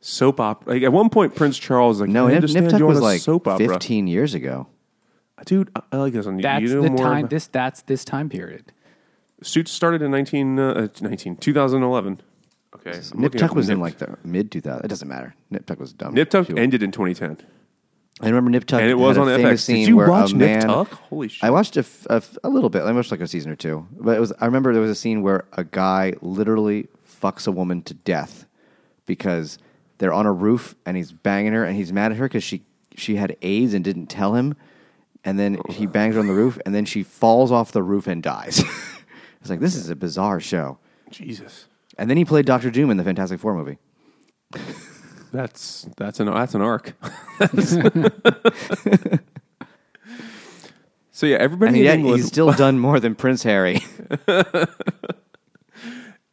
soap 0.00 0.40
opera. 0.40 0.72
Like, 0.74 0.82
at 0.82 0.92
one 0.92 1.10
point, 1.10 1.36
Prince 1.36 1.56
Charles 1.56 1.98
was 1.98 2.00
like, 2.00 2.10
No, 2.10 2.24
I 2.24 2.30
Nip, 2.30 2.36
understand 2.38 2.64
Nip 2.66 2.72
Tuck 2.80 2.82
was 2.82 3.00
like 3.00 3.20
soap 3.20 3.46
opera. 3.46 3.68
15 3.68 4.08
years 4.08 4.34
ago. 4.34 4.66
Dude, 5.46 5.70
I, 5.76 5.82
I 5.92 5.96
like 5.98 6.12
this 6.12 6.26
one. 6.26 6.38
That's 6.38 6.62
you 6.62 6.74
know 6.74 6.82
the 6.82 6.88
more 6.90 6.98
time. 6.98 7.18
about- 7.20 7.30
This 7.30 7.46
that's 7.46 7.82
this 7.82 8.04
time 8.04 8.28
period. 8.28 8.72
Suits 9.42 9.70
started 9.70 10.02
in 10.02 10.10
19, 10.10 10.58
uh, 10.58 10.88
19 11.00 11.36
2011. 11.36 12.20
Okay. 12.74 12.90
I'm 12.90 12.96
Nip 12.96 13.12
looking 13.14 13.38
Tuck 13.40 13.50
up 13.50 13.56
was 13.56 13.68
in 13.68 13.78
Nip- 13.78 13.82
like 13.82 13.98
the 13.98 14.16
mid 14.24 14.50
2000s. 14.50 14.84
It 14.84 14.88
doesn't 14.88 15.08
matter. 15.08 15.34
Nip 15.50 15.64
Tuck 15.66 15.78
was 15.80 15.92
dumb. 15.92 16.14
Nip 16.14 16.28
Tuck 16.30 16.46
too. 16.48 16.56
ended 16.56 16.82
in 16.82 16.90
2010. 16.92 17.46
I 18.20 18.26
remember 18.26 18.50
Nip 18.50 18.64
Tuck 18.66 18.80
And 18.80 18.90
it 18.90 18.94
was 18.98 19.16
had 19.16 19.22
on 19.22 19.28
a 19.28 19.32
FX. 19.32 19.36
famous 19.36 19.60
Did 19.60 19.72
scene 19.72 19.88
you 19.88 19.96
where 19.96 20.10
watch 20.10 20.32
a 20.32 20.36
Nip 20.36 20.48
man, 20.48 20.66
Tuck? 20.66 20.90
Holy 20.92 21.28
shit. 21.28 21.44
I 21.44 21.50
watched 21.50 21.76
a, 21.76 21.80
f- 21.80 22.06
a 22.10 22.14
f- 22.14 22.36
a 22.42 22.48
little 22.48 22.68
bit. 22.68 22.82
I 22.82 22.90
watched 22.92 23.10
like 23.12 23.20
a 23.20 23.28
season 23.28 23.52
or 23.52 23.56
two, 23.56 23.86
but 23.92 24.16
it 24.16 24.20
was. 24.20 24.32
I 24.40 24.46
remember 24.46 24.72
there 24.72 24.82
was 24.82 24.90
a 24.90 24.94
scene 24.96 25.22
where 25.22 25.44
a 25.52 25.62
guy 25.64 26.14
literally 26.20 26.88
fucks 27.22 27.46
a 27.46 27.52
woman 27.52 27.80
to 27.82 27.94
death 27.94 28.46
because 29.06 29.58
they're 29.98 30.12
on 30.12 30.26
a 30.26 30.32
roof 30.32 30.74
and 30.84 30.96
he's 30.96 31.12
banging 31.12 31.52
her 31.52 31.64
and 31.64 31.76
he's 31.76 31.92
mad 31.92 32.10
at 32.12 32.18
her 32.18 32.26
because 32.26 32.42
she 32.44 32.62
she 32.96 33.14
had 33.16 33.36
AIDS 33.40 33.72
and 33.72 33.84
didn't 33.84 34.06
tell 34.08 34.34
him, 34.34 34.56
and 35.24 35.38
then 35.38 35.58
he 35.70 35.86
bangs 35.86 36.14
her 36.16 36.20
on 36.20 36.26
the 36.26 36.34
roof 36.34 36.58
and 36.66 36.74
then 36.74 36.84
she 36.84 37.02
falls 37.04 37.50
off 37.52 37.70
the 37.72 37.82
roof 37.84 38.06
and 38.08 38.20
dies. 38.22 38.62
it's 39.40 39.50
like 39.50 39.60
this 39.60 39.74
is 39.74 39.90
a 39.90 39.96
bizarre 39.96 40.40
show. 40.40 40.78
Jesus. 41.10 41.66
And 41.96 42.08
then 42.08 42.16
he 42.16 42.24
played 42.24 42.46
Doctor 42.46 42.70
Doom 42.70 42.90
in 42.90 42.96
the 42.96 43.04
Fantastic 43.04 43.40
Four 43.40 43.54
movie. 43.54 43.78
That's 45.30 45.86
that's 45.98 46.20
an 46.20 46.26
that's 46.26 46.54
an 46.54 46.62
arc. 46.62 46.94
so 51.10 51.26
yeah, 51.26 51.36
everybody 51.36 51.68
And 51.68 51.76
in 51.76 51.84
yet 51.84 51.96
England, 51.96 52.16
he's 52.16 52.28
still 52.28 52.50
done 52.54 52.78
more 52.78 52.98
than 52.98 53.14
Prince 53.14 53.42
Harry. 53.42 53.80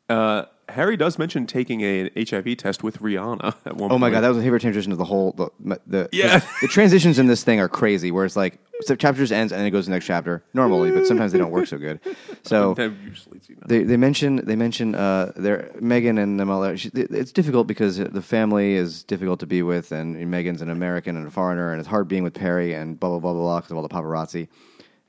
Uh, 0.08 0.46
Harry 0.76 0.96
does 0.98 1.18
mention 1.18 1.46
taking 1.48 1.82
a, 1.82 2.02
an 2.16 2.26
HIV 2.30 2.58
test 2.58 2.84
with 2.84 3.00
Rihanna 3.00 3.56
at 3.66 3.76
one. 3.78 3.92
Oh 3.92 3.98
my 3.98 4.08
point. 4.08 4.14
god, 4.16 4.22
that 4.22 4.28
was 4.30 4.38
a 4.38 4.42
favorite 4.42 4.62
transition 4.62 4.92
of 4.92 4.98
the 4.98 5.06
whole. 5.06 5.32
The, 5.34 5.80
the 5.88 6.10
Yeah. 6.12 6.40
the, 6.40 6.46
the 6.62 6.68
transitions 6.68 7.18
in 7.20 7.28
this 7.28 7.44
thing 7.44 7.60
are 7.60 7.70
crazy. 7.70 8.12
Where 8.12 8.26
it's 8.26 8.36
like 8.36 8.60
so 8.82 8.94
chapter 8.96 9.20
just 9.22 9.32
ends 9.32 9.54
and 9.54 9.60
then 9.60 9.66
it 9.68 9.72
goes 9.72 9.86
to 9.86 9.90
the 9.90 9.96
next 9.96 10.06
chapter 10.06 10.44
normally, 10.54 10.92
but 10.92 11.08
sometimes 11.08 11.32
they 11.32 11.38
don't 11.38 11.52
work 11.52 11.66
so 11.68 11.78
good. 11.78 12.00
So 12.44 12.72
I've 12.78 13.02
usually 13.02 13.40
seen 13.40 13.56
that. 13.60 13.70
they 13.70 13.84
they 13.84 13.98
mention 13.98 14.46
they 14.46 14.56
mention 14.56 14.96
uh, 14.96 15.32
their 15.36 15.72
Megan 15.80 16.18
and 16.18 16.40
them 16.40 16.50
all. 16.50 16.62
that- 16.62 16.80
she- 16.80 16.92
It's 16.94 17.32
difficult 17.32 17.68
because 17.68 17.98
the 17.98 18.22
family 18.22 18.74
is 18.74 19.04
difficult 19.04 19.40
to 19.40 19.48
be 19.48 19.62
with, 19.64 19.92
and 19.92 20.30
Megan's 20.30 20.62
an 20.62 20.70
American 20.70 21.16
and 21.18 21.26
a 21.28 21.32
foreigner, 21.32 21.72
and 21.72 21.80
it's 21.80 21.88
hard 21.90 22.08
being 22.08 22.24
with 22.24 22.34
Perry 22.34 22.74
and 22.74 23.00
blah 23.00 23.10
blah 23.10 23.20
blah 23.20 23.34
blah 23.34 23.42
blah 23.42 23.60
because 23.60 23.72
of 23.72 23.78
all 23.78 23.84
the 23.84 23.90
paparazzi. 23.90 24.48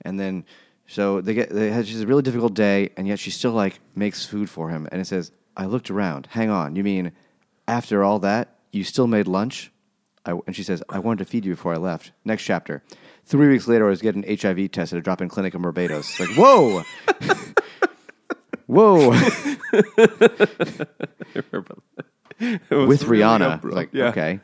And 0.02 0.20
then 0.20 0.44
so 0.86 1.20
they 1.20 1.34
get 1.34 1.50
they 1.50 1.70
had 1.70 1.88
she's 1.88 2.00
a 2.02 2.06
really 2.06 2.22
difficult 2.22 2.54
day, 2.54 2.90
and 2.96 3.08
yet 3.08 3.18
she 3.18 3.30
still 3.32 3.50
like 3.52 3.80
makes 3.96 4.24
food 4.24 4.48
for 4.48 4.70
him, 4.70 4.86
and 4.92 5.00
it 5.00 5.06
says, 5.06 5.32
"I 5.56 5.66
looked 5.66 5.90
around. 5.90 6.26
Hang 6.30 6.50
on, 6.50 6.76
you 6.76 6.84
mean 6.84 7.12
after 7.68 8.02
all 8.04 8.18
that 8.20 8.56
you 8.72 8.84
still 8.84 9.06
made 9.06 9.26
lunch?" 9.26 9.72
I, 10.24 10.32
and 10.46 10.54
she 10.56 10.62
says, 10.62 10.82
"I 10.88 10.98
wanted 10.98 11.24
to 11.24 11.30
feed 11.30 11.44
you 11.44 11.52
before 11.52 11.72
I 11.74 11.76
left." 11.78 12.12
Next 12.24 12.42
chapter. 12.44 12.82
Three 13.24 13.48
weeks 13.48 13.66
later, 13.66 13.86
I 13.86 13.90
was 13.90 14.00
getting 14.02 14.24
an 14.24 14.36
HIV 14.40 14.70
test 14.70 14.92
at 14.92 14.98
a 14.98 15.02
drop-in 15.02 15.28
clinic 15.28 15.54
in 15.54 15.62
Barbados. 15.62 16.08
It's 16.10 16.20
like, 16.20 16.28
whoa, 16.38 16.82
whoa. 18.66 19.10
with 22.70 23.02
Rihanna. 23.04 23.64
Like, 23.64 23.90
Yeah. 23.92 24.08
okay. 24.08 24.40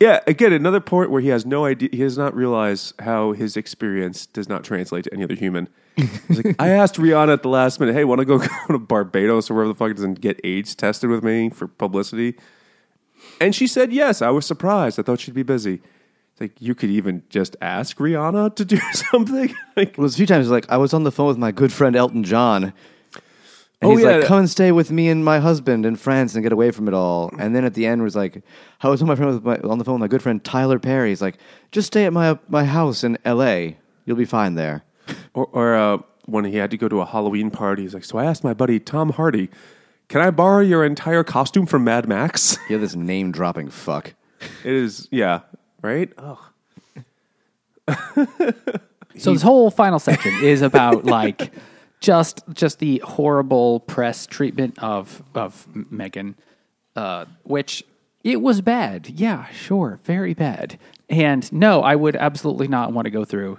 Yeah, 0.00 0.20
again, 0.26 0.52
another 0.52 0.80
point 0.80 1.10
where 1.10 1.20
he 1.20 1.28
has 1.28 1.44
no 1.44 1.64
idea. 1.64 1.88
He 1.92 1.98
does 1.98 2.16
not 2.16 2.34
realize 2.34 2.94
how 3.00 3.32
his 3.32 3.56
experience 3.56 4.26
does 4.26 4.48
not 4.48 4.64
translate 4.64 5.04
to 5.04 5.12
any 5.12 5.24
other 5.24 5.34
human. 5.34 5.68
He's 5.96 6.44
like, 6.44 6.56
I 6.58 6.68
asked 6.70 6.94
Rihanna 6.96 7.32
at 7.32 7.42
the 7.42 7.48
last 7.48 7.78
minute, 7.80 7.94
"Hey, 7.94 8.04
want 8.04 8.20
to 8.20 8.24
go 8.24 8.38
go 8.38 8.46
to 8.68 8.78
Barbados 8.78 9.50
or 9.50 9.54
wherever 9.54 9.68
the 9.68 9.74
fuck 9.74 9.90
it 9.90 9.98
is 9.98 10.04
and 10.04 10.18
get 10.20 10.40
AIDS 10.44 10.74
tested 10.74 11.10
with 11.10 11.22
me 11.22 11.50
for 11.50 11.66
publicity?" 11.68 12.34
And 13.40 13.54
she 13.54 13.66
said 13.66 13.92
yes. 13.92 14.22
I 14.22 14.30
was 14.30 14.46
surprised. 14.46 14.98
I 14.98 15.02
thought 15.02 15.20
she'd 15.20 15.34
be 15.34 15.42
busy. 15.42 15.80
It's 16.32 16.40
like 16.40 16.60
you 16.60 16.74
could 16.74 16.90
even 16.90 17.22
just 17.28 17.56
ask 17.60 17.98
Rihanna 17.98 18.56
to 18.56 18.64
do 18.64 18.78
something. 18.92 19.54
like, 19.76 19.96
Well, 19.98 20.04
there's 20.04 20.14
a 20.14 20.16
few 20.16 20.26
times 20.26 20.50
like 20.50 20.68
I 20.70 20.76
was 20.78 20.94
on 20.94 21.04
the 21.04 21.12
phone 21.12 21.28
with 21.28 21.38
my 21.38 21.52
good 21.52 21.72
friend 21.72 21.94
Elton 21.94 22.24
John. 22.24 22.64
And 22.64 22.72
Oh, 23.90 23.90
he's 23.96 24.04
yeah. 24.04 24.16
like, 24.18 24.26
come 24.26 24.38
and 24.38 24.50
stay 24.50 24.70
with 24.72 24.90
me 24.92 25.08
and 25.08 25.24
my 25.24 25.40
husband 25.40 25.84
in 25.84 25.96
France 25.96 26.34
and 26.34 26.42
get 26.44 26.52
away 26.52 26.70
from 26.70 26.86
it 26.88 26.94
all. 26.94 27.30
And 27.38 27.54
then 27.54 27.64
at 27.64 27.74
the 27.74 27.84
end 27.84 28.00
was 28.02 28.14
like, 28.16 28.42
I 28.80 28.88
was 28.88 29.02
on 29.02 29.08
my 29.08 29.16
friend 29.16 29.34
with 29.34 29.44
my, 29.44 29.56
on 29.68 29.78
the 29.78 29.84
phone 29.84 29.94
with 29.94 30.00
my 30.00 30.08
good 30.08 30.22
friend 30.22 30.42
Tyler 30.42 30.78
Perry. 30.78 31.08
He's 31.10 31.20
like, 31.20 31.36
just 31.72 31.88
stay 31.88 32.04
at 32.06 32.12
my 32.12 32.38
my 32.48 32.64
house 32.64 33.02
in 33.04 33.18
L.A. 33.24 33.76
You'll 34.06 34.16
be 34.16 34.24
fine 34.24 34.54
there. 34.54 34.84
Or 35.34 35.46
or 35.46 35.74
uh, 35.74 35.98
when 36.26 36.44
he 36.44 36.56
had 36.56 36.70
to 36.70 36.76
go 36.76 36.88
to 36.88 37.00
a 37.00 37.06
Halloween 37.06 37.50
party, 37.50 37.82
he's 37.82 37.94
like, 37.94 38.04
"So 38.04 38.18
I 38.18 38.24
asked 38.24 38.44
my 38.44 38.54
buddy 38.54 38.78
Tom 38.78 39.10
Hardy, 39.10 39.50
can 40.08 40.20
I 40.20 40.30
borrow 40.30 40.60
your 40.60 40.84
entire 40.84 41.24
costume 41.24 41.66
from 41.66 41.84
Mad 41.84 42.08
Max?" 42.08 42.58
You're 42.68 42.78
this 42.78 42.94
name 42.94 43.32
dropping 43.32 43.70
fuck. 43.70 44.14
It 44.64 44.72
is, 44.72 45.08
yeah, 45.10 45.40
right. 45.82 46.12
Oh, 46.18 46.48
So 49.18 49.32
this 49.32 49.42
whole 49.42 49.70
final 49.70 49.98
section 49.98 50.32
is 50.42 50.62
about 50.62 51.04
like 51.04 51.52
just 52.00 52.42
just 52.52 52.78
the 52.78 52.98
horrible 53.04 53.80
press 53.80 54.26
treatment 54.26 54.78
of 54.78 55.22
of 55.34 55.66
Megan, 55.90 56.34
uh, 56.96 57.26
which 57.42 57.84
it 58.24 58.40
was 58.40 58.60
bad. 58.60 59.08
Yeah, 59.08 59.46
sure, 59.48 60.00
very 60.04 60.34
bad. 60.34 60.78
And 61.10 61.50
no, 61.52 61.82
I 61.82 61.94
would 61.94 62.16
absolutely 62.16 62.68
not 62.68 62.92
want 62.92 63.04
to 63.06 63.10
go 63.10 63.24
through 63.24 63.58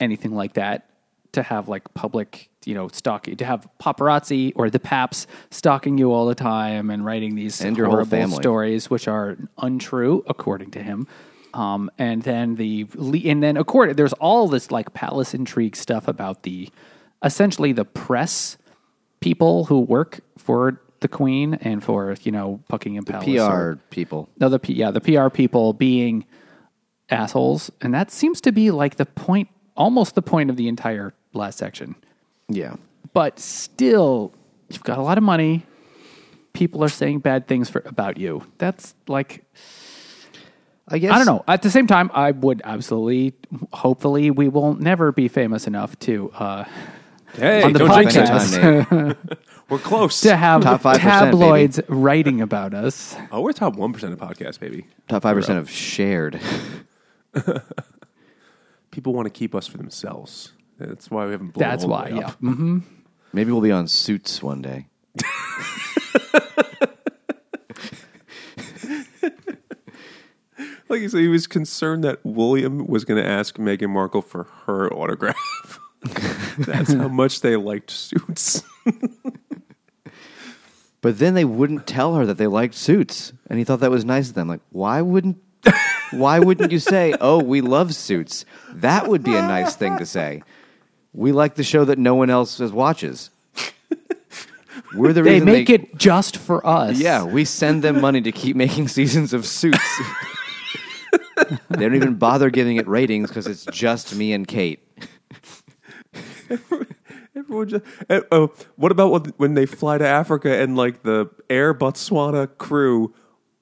anything 0.00 0.34
like 0.34 0.54
that 0.54 0.88
to 1.32 1.42
have 1.42 1.68
like 1.68 1.92
public, 1.94 2.48
you 2.64 2.74
know, 2.74 2.88
stalking, 2.88 3.36
to 3.36 3.44
have 3.44 3.68
paparazzi 3.80 4.52
or 4.56 4.70
the 4.70 4.80
paps 4.80 5.26
stalking 5.50 5.98
you 5.98 6.12
all 6.12 6.26
the 6.26 6.34
time 6.34 6.90
and 6.90 7.04
writing 7.04 7.34
these 7.34 7.60
And 7.60 7.76
horrible 7.76 8.28
stories, 8.28 8.88
which 8.88 9.06
are 9.06 9.36
untrue 9.58 10.24
according 10.26 10.70
to 10.72 10.82
him. 10.82 11.06
Um, 11.54 11.90
and 11.98 12.22
then 12.22 12.56
the 12.56 12.86
and 13.24 13.42
then 13.42 13.56
according 13.56 13.96
there's 13.96 14.12
all 14.14 14.48
this 14.48 14.70
like 14.70 14.92
palace 14.92 15.34
intrigue 15.34 15.76
stuff 15.76 16.06
about 16.06 16.42
the 16.42 16.68
essentially 17.24 17.72
the 17.72 17.84
press 17.84 18.58
people 19.20 19.64
who 19.64 19.80
work 19.80 20.20
for 20.36 20.80
the 21.00 21.08
queen 21.08 21.54
and 21.54 21.82
for 21.82 22.16
you 22.22 22.32
know 22.32 22.60
Buckingham 22.68 23.04
Palace. 23.04 23.26
PR 23.26 23.40
or- 23.40 23.78
people. 23.90 24.28
no, 24.38 24.48
the 24.48 24.58
P, 24.58 24.74
yeah, 24.74 24.90
the 24.90 25.00
PR 25.00 25.28
people 25.28 25.72
being 25.72 26.24
assholes, 27.10 27.70
and 27.80 27.94
that 27.94 28.10
seems 28.10 28.40
to 28.42 28.52
be 28.52 28.70
like 28.70 28.96
the 28.96 29.06
point, 29.06 29.48
almost 29.78 30.14
the 30.14 30.20
point 30.22 30.50
of 30.50 30.56
the 30.56 30.68
entire 30.68 31.14
last 31.32 31.56
section. 31.56 31.94
Yeah. 32.48 32.76
But 33.14 33.38
still, 33.38 34.34
you've 34.68 34.82
got 34.82 34.98
a 34.98 35.02
lot 35.02 35.16
of 35.16 35.24
money. 35.24 35.64
People 36.52 36.84
are 36.84 36.88
saying 36.90 37.20
bad 37.20 37.46
things 37.48 37.70
for 37.70 37.82
about 37.86 38.18
you. 38.18 38.42
That's 38.58 38.94
like 39.06 39.44
I 40.88 40.98
guess 40.98 41.12
I 41.12 41.18
don't 41.18 41.26
know. 41.26 41.44
At 41.46 41.62
the 41.62 41.70
same 41.70 41.86
time, 41.86 42.10
I 42.14 42.30
would 42.32 42.62
absolutely, 42.64 43.34
hopefully, 43.72 44.30
we 44.30 44.48
will 44.48 44.74
never 44.74 45.12
be 45.12 45.28
famous 45.28 45.66
enough 45.66 45.98
to 46.00 46.30
uh, 46.32 46.64
Hey, 47.34 47.62
On 47.62 47.72
the 47.74 47.78
don't 47.80 47.90
jinx 48.10 48.14
podcast. 48.16 48.56
it. 48.56 48.64
Anytime, 48.64 49.16
We're 49.68 49.78
close. 49.78 50.22
to 50.22 50.34
have 50.34 50.62
Top 50.62 50.80
5%, 50.82 50.96
tabloids 50.98 51.78
writing 51.88 52.40
about 52.40 52.72
us. 52.72 53.14
Oh, 53.30 53.42
we're 53.42 53.52
top 53.52 53.76
one 53.76 53.92
percent 53.92 54.14
of 54.14 54.18
podcasts, 54.18 54.58
baby. 54.58 54.86
Top 55.08 55.22
five 55.22 55.36
percent 55.36 55.58
of 55.58 55.68
shared. 55.70 56.40
People 58.90 59.12
want 59.14 59.26
to 59.26 59.30
keep 59.30 59.54
us 59.54 59.66
for 59.66 59.76
themselves. 59.78 60.52
That's 60.78 61.10
why 61.10 61.26
we 61.26 61.32
haven't. 61.32 61.52
Blown 61.54 61.68
That's 61.68 61.84
all 61.84 61.88
the 61.88 61.92
why. 61.94 62.04
way 62.10 62.16
Yeah. 62.18 62.26
up. 62.28 62.38
hmm 62.38 62.78
Maybe 63.32 63.52
we'll 63.52 63.60
be 63.60 63.72
on 63.72 63.88
Suits 63.88 64.42
one 64.42 64.62
day. 64.62 64.86
Like 70.88 71.00
you 71.02 71.08
said, 71.10 71.20
he 71.20 71.28
was 71.28 71.46
concerned 71.46 72.02
that 72.04 72.18
William 72.24 72.86
was 72.86 73.04
going 73.04 73.22
to 73.22 73.28
ask 73.28 73.56
Meghan 73.58 73.90
Markle 73.90 74.22
for 74.22 74.44
her 74.66 74.90
autograph. 74.92 75.78
That's 76.58 76.92
how 76.94 77.08
much 77.08 77.42
they 77.42 77.56
liked 77.56 77.90
suits. 77.90 78.62
But 81.02 81.18
then 81.18 81.34
they 81.34 81.44
wouldn't 81.44 81.86
tell 81.86 82.14
her 82.16 82.24
that 82.26 82.38
they 82.38 82.46
liked 82.48 82.74
Suits, 82.74 83.32
and 83.48 83.58
he 83.58 83.64
thought 83.64 83.78
that 83.80 83.90
was 83.90 84.04
nice 84.04 84.30
of 84.30 84.34
them. 84.34 84.48
Like, 84.48 84.60
why 84.70 85.00
wouldn't? 85.00 85.36
Why 86.10 86.38
wouldn't 86.38 86.72
you 86.72 86.78
say, 86.78 87.14
"Oh, 87.20 87.42
we 87.42 87.60
love 87.60 87.94
Suits"? 87.94 88.44
That 88.72 89.08
would 89.08 89.22
be 89.22 89.34
a 89.34 89.42
nice 89.42 89.76
thing 89.76 89.98
to 89.98 90.06
say. 90.06 90.42
We 91.12 91.32
like 91.32 91.54
the 91.56 91.64
show 91.64 91.84
that 91.84 91.98
no 91.98 92.14
one 92.14 92.30
else 92.30 92.58
watches. 92.60 93.30
We're 94.94 95.12
the 95.12 95.22
They 95.22 95.32
reason 95.34 95.46
make 95.46 95.68
it 95.68 95.96
just 95.98 96.36
for 96.36 96.66
us. 96.66 96.98
Yeah, 96.98 97.24
we 97.24 97.44
send 97.44 97.82
them 97.84 98.00
money 98.00 98.20
to 98.22 98.32
keep 98.32 98.56
making 98.56 98.88
seasons 98.88 99.32
of 99.34 99.44
Suits. 99.44 99.78
they 101.68 101.80
don't 101.80 101.94
even 101.94 102.14
bother 102.14 102.48
giving 102.50 102.76
it 102.76 102.88
ratings 102.88 103.28
because 103.28 103.46
it's 103.46 103.64
just 103.66 104.14
me 104.14 104.32
and 104.32 104.46
Kate. 104.48 104.80
Everyone 107.36 107.68
just, 107.68 107.84
uh, 108.10 108.20
oh, 108.32 108.52
what 108.76 108.90
about 108.90 109.10
when- 109.12 109.32
when 109.36 109.54
they 109.54 109.66
fly 109.66 109.98
to 109.98 110.06
Africa 110.06 110.50
and 110.60 110.76
like 110.76 111.02
the 111.02 111.28
Air 111.50 111.72
Botswana 111.74 112.48
crew 112.58 113.12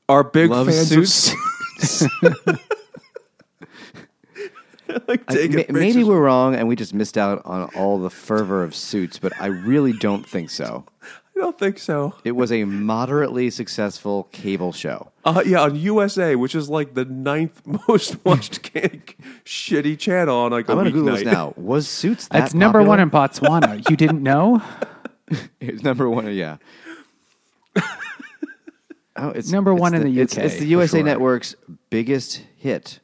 are 0.08 0.24
big 0.24 0.50
Love 0.50 0.66
fans 0.68 0.88
Suits? 0.88 1.28
of 1.28 1.32
suits? 1.32 1.42
like 5.08 5.22
I- 5.28 5.48
ma- 5.48 5.62
maybe 5.70 6.04
we're 6.04 6.20
wrong 6.20 6.54
and 6.54 6.68
we 6.68 6.76
just 6.76 6.94
missed 6.94 7.18
out 7.18 7.42
on 7.44 7.64
all 7.76 7.98
the 7.98 8.10
fervor 8.10 8.62
of 8.62 8.74
Suits, 8.74 9.18
but 9.18 9.32
I 9.40 9.46
really 9.46 9.92
don't 9.92 10.26
think 10.26 10.50
so. 10.50 10.84
I 11.02 11.38
don't 11.40 11.58
think 11.58 11.78
so. 11.78 12.14
It 12.24 12.32
was 12.32 12.50
a 12.50 12.64
moderately 12.64 13.50
successful 13.50 14.24
cable 14.32 14.72
show. 14.72 15.12
Uh, 15.24 15.42
yeah, 15.44 15.60
on 15.60 15.76
USA, 15.76 16.34
which 16.34 16.54
is 16.54 16.70
like 16.70 16.94
the 16.94 17.04
ninth 17.04 17.60
most 17.88 18.24
watched 18.24 18.62
cake, 18.72 19.18
shitty 19.44 19.98
channel 19.98 20.36
on 20.36 20.52
like 20.52 20.68
a 20.68 20.72
I'm 20.72 20.78
going 20.78 20.86
to 20.86 20.92
Google 20.92 21.14
weeknight. 21.14 21.24
this 21.24 21.32
now. 21.32 21.52
Was 21.56 21.88
Suits 21.88 22.28
that 22.28 22.38
That's 22.40 22.54
number 22.54 22.82
one 22.82 23.00
in? 23.00 23.10
Botswana. 23.10 23.88
you 23.90 23.96
didn't 23.96 24.22
know? 24.22 24.62
It's 25.60 25.82
number 25.82 26.08
one. 26.08 26.32
Yeah. 26.32 26.56
Oh, 29.16 29.28
it's 29.30 29.50
Number 29.50 29.72
it's 29.72 29.80
one 29.80 29.94
in 29.94 30.02
the 30.02 30.20
It's, 30.20 30.36
UK, 30.36 30.44
it's 30.44 30.58
the 30.58 30.66
USA 30.66 30.98
sure. 30.98 31.04
Network's 31.04 31.54
biggest 31.90 32.42
hit. 32.56 33.00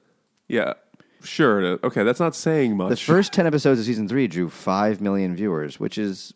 Yeah, 0.48 0.74
sure. 1.22 1.78
Okay, 1.84 2.02
that's 2.04 2.20
not 2.20 2.34
saying 2.34 2.76
much. 2.76 2.90
The 2.90 2.96
first 2.96 3.32
ten 3.32 3.46
episodes 3.46 3.80
of 3.80 3.86
season 3.86 4.08
three 4.08 4.26
drew 4.28 4.48
five 4.48 5.00
million 5.00 5.34
viewers, 5.34 5.80
which 5.80 5.98
is 5.98 6.34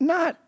not 0.00 0.38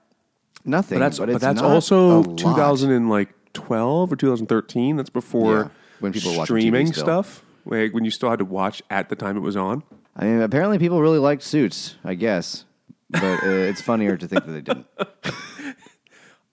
nothing. 0.64 0.99
but 0.99 1.05
that's 1.05 1.18
but, 1.18 1.26
but 1.26 1.35
it's 1.35 1.41
that's 1.43 1.61
not 1.61 1.70
also 1.70 2.20
a 2.20 2.20
lot. 2.20 2.39
2012 2.39 4.12
or 4.12 4.16
2013. 4.16 4.97
That's 4.97 5.11
before 5.11 5.55
Yeah, 5.57 5.68
when 6.01 6.12
people 6.12 6.33
were 6.33 6.43
TV 6.43 6.45
streaming 6.45 6.93
stuff. 6.93 7.45
Like 7.64 7.93
when 7.93 8.05
you 8.05 8.11
still 8.11 8.31
had 8.31 8.39
to 8.39 8.45
watch 8.45 8.83
at 8.91 9.09
the 9.09 9.16
time 9.16 9.37
it 9.37 9.41
was 9.41 9.57
on. 9.57 9.83
I 10.16 10.24
mean, 10.24 10.41
apparently 10.41 10.79
people 10.79 11.01
really 11.01 11.18
liked 11.18 11.43
Suits. 11.43 11.97
I 12.05 12.14
guess, 12.14 12.64
but 13.11 13.43
uh, 13.43 13.47
it's 13.47 13.81
funnier 13.81 14.16
to 14.16 14.26
think 14.29 14.45
that 14.45 14.53
they 14.53 14.61
didn't. 14.61 14.87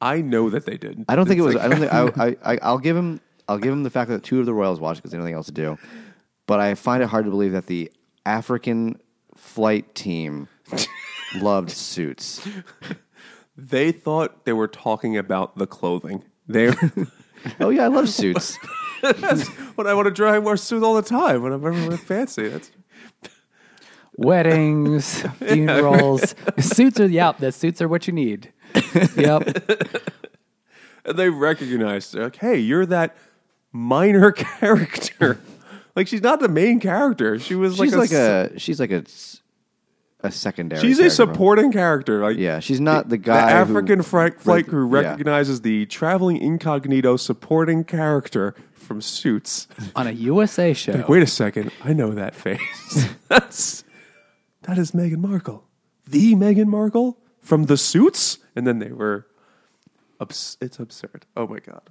I 0.05 0.21
know 0.21 0.49
that 0.49 0.65
they 0.65 0.77
did. 0.77 1.03
I 1.09 1.15
don't 1.15 1.25
think 1.27 1.39
it 1.39 1.43
was. 1.43 1.55
like- 1.55 1.63
I 1.63 1.67
don't 1.67 1.79
think. 1.79 1.93
I, 1.93 2.25
I, 2.49 2.53
I, 2.53 2.59
I'll 2.61 2.77
give 2.77 2.95
him. 2.95 3.19
I'll 3.47 3.57
give 3.59 3.71
him 3.73 3.83
the 3.83 3.89
fact 3.89 4.09
that 4.09 4.23
two 4.23 4.39
of 4.39 4.45
the 4.45 4.53
Royals 4.53 4.79
watched 4.79 4.99
because 4.99 5.11
they 5.11 5.17
had 5.17 5.21
nothing 5.21 5.35
else 5.35 5.45
to 5.47 5.51
do. 5.51 5.77
But 6.47 6.59
I 6.59 6.75
find 6.75 7.01
it 7.03 7.07
hard 7.09 7.25
to 7.25 7.31
believe 7.31 7.51
that 7.53 7.67
the 7.67 7.91
African 8.25 8.99
flight 9.35 9.93
team 9.95 10.47
loved 11.35 11.69
Suits. 11.71 12.47
they 13.57 13.91
thought 13.91 14.45
they 14.45 14.53
were 14.53 14.67
talking 14.67 15.17
about 15.17 15.57
the 15.57 15.67
clothing. 15.67 16.23
They 16.47 16.73
Oh 17.59 17.69
yeah, 17.69 17.83
I 17.83 17.87
love 17.87 18.09
Suits. 18.09 18.57
when 19.75 19.85
I 19.87 19.93
want 19.93 20.05
to 20.07 20.11
dry, 20.11 20.35
I 20.35 20.39
wear 20.39 20.57
suits 20.57 20.83
all 20.83 20.95
the 20.95 21.01
time. 21.03 21.43
When 21.43 21.51
I'm 21.51 21.65
everywhere 21.65 21.97
fancy, 21.97 22.47
that's 22.49 22.71
Weddings, 24.17 25.21
funerals. 25.39 26.35
suits 26.59 26.99
are, 27.01 27.07
yeah, 27.07 27.33
the 27.33 27.51
suits 27.51 27.81
are 27.81 27.87
what 27.87 28.07
you 28.07 28.13
need. 28.13 28.51
Yep. 29.15 29.69
and 31.05 31.17
they 31.17 31.29
recognize. 31.29 32.11
They're 32.11 32.25
like, 32.25 32.37
"Hey, 32.37 32.59
you're 32.59 32.85
that 32.87 33.15
minor 33.71 34.31
character." 34.33 35.39
like 35.95 36.07
she's 36.07 36.21
not 36.21 36.39
the 36.39 36.49
main 36.49 36.79
character. 36.79 37.39
She 37.39 37.55
was 37.55 37.75
she's 37.77 37.95
like 37.95 38.11
like 38.11 38.11
a. 38.11 38.59
She's 38.59 38.79
like 38.79 38.91
a 38.91 39.03
a 40.21 40.31
secondary. 40.31 40.81
She's 40.81 40.97
a 40.99 41.09
supporting 41.11 41.71
character. 41.71 42.21
Like 42.23 42.37
Yeah, 42.37 42.59
she's 42.59 42.79
not 42.81 43.09
the 43.09 43.17
guy 43.17 43.41
The 43.41 43.51
who- 43.65 43.71
African 43.71 44.01
flight, 44.01 44.41
flight 44.41 44.67
crew 44.67 44.91
yeah. 44.91 45.09
recognizes 45.09 45.61
the 45.61 45.85
traveling 45.85 46.37
incognito 46.37 47.15
supporting 47.17 47.83
character 47.83 48.55
from 48.73 49.01
Suits. 49.01 49.67
On 49.95 50.07
a 50.07 50.11
USA 50.11 50.73
show. 50.73 50.93
Like, 50.93 51.09
Wait 51.09 51.21
a 51.21 51.27
second, 51.27 51.71
I 51.83 51.93
know 51.93 52.11
that 52.11 52.33
face. 52.33 53.07
That's 53.27 53.83
that 54.63 54.79
is 54.79 54.93
Meghan 54.93 55.17
Markle, 55.17 55.63
the 56.07 56.33
Meghan 56.33 56.65
Markle 56.67 57.19
from 57.45 57.65
the 57.65 57.77
Suits. 57.77 58.39
And 58.55 58.65
then 58.65 58.79
they 58.79 58.91
were, 58.91 59.27
it's 60.19 60.57
absurd. 60.79 61.25
Oh 61.35 61.45
my 61.47 61.59
god, 61.59 61.89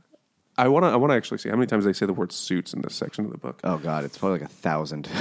I 0.57 0.69
want 0.69 0.85
to. 0.85 0.89
I 0.89 0.97
want 0.97 1.11
to 1.11 1.17
actually 1.17 1.39
see 1.39 1.49
how 1.51 1.57
many 1.57 1.67
times 1.67 1.85
they 1.85 1.93
say 1.93 2.07
the 2.07 2.13
word 2.15 2.33
Suits 2.33 2.73
in 2.73 2.81
this 2.83 2.95
section 2.95 3.25
of 3.27 3.31
the 3.33 3.39
book. 3.39 3.61
Oh 3.65 3.77
god, 3.79 4.05
it's 4.05 4.17
probably 4.17 4.41
like 4.41 4.49
a 4.51 4.53
thousand. 4.53 5.09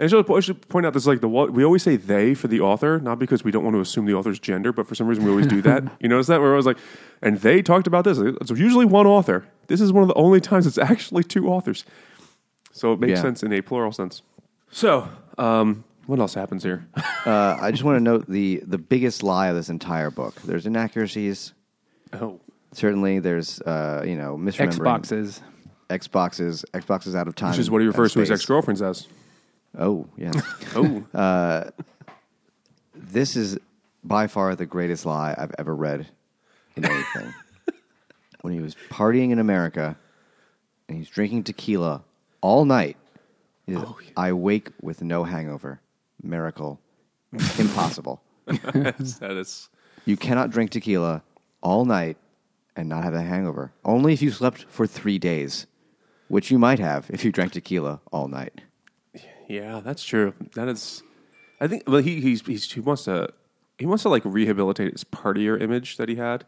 And 0.00 0.06
I 0.06 0.08
should, 0.08 0.30
I 0.32 0.40
should 0.40 0.66
point 0.70 0.86
out 0.86 0.94
this 0.94 1.06
like 1.06 1.20
the 1.20 1.28
we 1.28 1.62
always 1.62 1.82
say 1.82 1.96
they 1.96 2.32
for 2.32 2.48
the 2.48 2.60
author, 2.62 2.98
not 3.00 3.18
because 3.18 3.44
we 3.44 3.50
don't 3.50 3.64
want 3.64 3.74
to 3.76 3.80
assume 3.80 4.06
the 4.06 4.14
author's 4.14 4.38
gender, 4.40 4.72
but 4.72 4.86
for 4.86 4.94
some 4.94 5.06
reason 5.06 5.24
we 5.24 5.30
always 5.30 5.46
do 5.46 5.60
that. 5.68 5.84
you 6.00 6.08
notice 6.08 6.26
that? 6.28 6.40
Where 6.40 6.54
I 6.54 6.56
was 6.56 6.64
like, 6.64 6.78
and 7.20 7.36
they 7.40 7.60
talked 7.60 7.86
about 7.86 8.04
this. 8.04 8.16
It's 8.16 8.50
usually 8.50 8.86
one 8.86 9.06
author. 9.06 9.46
This 9.66 9.78
is 9.82 9.92
one 9.92 10.00
of 10.02 10.08
the 10.08 10.14
only 10.14 10.40
times 10.40 10.66
it's 10.66 10.78
actually 10.78 11.24
two 11.24 11.48
authors. 11.48 11.84
So 12.72 12.94
it 12.94 13.00
makes 13.00 13.10
Yeah. 13.18 13.22
sense 13.22 13.42
in 13.42 13.52
a 13.52 13.60
plural 13.60 13.92
sense. 13.92 14.22
So, 14.70 15.06
um, 15.36 15.84
what 16.10 16.18
else 16.18 16.34
happens 16.34 16.62
here? 16.62 16.86
Uh, 17.26 17.54
I 17.60 17.70
just 17.70 17.84
want 17.84 17.96
to 17.96 18.00
note 18.00 18.26
the 18.30 18.62
the 18.66 18.78
biggest 18.78 19.22
lie 19.22 19.48
of 19.48 19.54
this 19.54 19.68
entire 19.68 20.10
book. 20.10 20.40
There's 20.40 20.64
inaccuracies. 20.64 21.52
Oh, 22.14 22.40
Certainly, 22.72 23.18
there's 23.18 23.60
uh, 23.60 24.02
you 24.06 24.16
know 24.16 24.38
misremembering 24.38 25.02
Xboxes. 25.02 25.40
Xboxes, 25.90 26.64
Xboxes 26.72 27.14
out 27.14 27.28
of 27.28 27.34
time, 27.34 27.50
which 27.50 27.58
is 27.58 27.70
what 27.70 27.82
he 27.82 27.86
refers 27.86 28.14
to 28.14 28.20
his 28.20 28.30
ex 28.30 28.46
girlfriends 28.46 28.80
as. 28.80 29.06
Oh 29.78 30.06
yeah. 30.16 30.32
Oh, 30.74 31.70
this 32.94 33.36
is 33.36 33.58
by 34.02 34.26
far 34.26 34.56
the 34.56 34.64
greatest 34.64 35.04
lie 35.04 35.34
I've 35.36 35.54
ever 35.58 35.76
read 35.76 36.06
in 36.76 36.86
anything. 36.86 37.34
when 38.40 38.54
he 38.54 38.60
was 38.60 38.74
partying 38.88 39.30
in 39.30 39.38
America 39.38 39.94
and 40.88 40.96
he's 40.96 41.10
drinking 41.10 41.44
tequila 41.44 42.02
all 42.40 42.64
night, 42.64 42.96
he 43.66 43.74
says, 43.74 43.84
I 44.16 44.32
wake 44.32 44.70
with 44.80 45.02
no 45.02 45.24
hangover. 45.24 45.82
Miracle, 46.22 46.80
impossible. 47.58 48.22
That's- 48.46 49.68
You 50.04 50.16
cannot 50.16 50.50
drink 50.50 50.70
tequila 50.70 51.22
all 51.62 51.84
night 51.84 52.16
and 52.76 52.88
not 52.88 53.04
have 53.04 53.14
a 53.14 53.22
hangover. 53.22 53.72
Only 53.84 54.12
if 54.12 54.22
you 54.22 54.30
slept 54.30 54.64
for 54.68 54.86
three 54.86 55.18
days, 55.18 55.66
which 56.28 56.50
you 56.50 56.58
might 56.58 56.78
have 56.78 57.06
if 57.10 57.24
you 57.24 57.32
drank 57.32 57.52
tequila 57.52 58.00
all 58.12 58.28
night. 58.28 58.62
Yeah, 59.48 59.80
that's 59.84 60.04
true. 60.04 60.32
That 60.54 60.68
is. 60.68 61.02
I 61.60 61.66
think. 61.66 61.82
Well, 61.88 62.00
he 62.00 62.20
he's, 62.20 62.40
he's 62.46 62.70
he 62.72 62.78
wants 62.80 63.04
to 63.04 63.30
he 63.78 63.86
wants 63.86 64.04
to 64.04 64.08
like 64.08 64.22
rehabilitate 64.24 64.92
his 64.92 65.02
partier 65.04 65.60
image 65.60 65.96
that 65.96 66.08
he 66.08 66.14
had. 66.14 66.44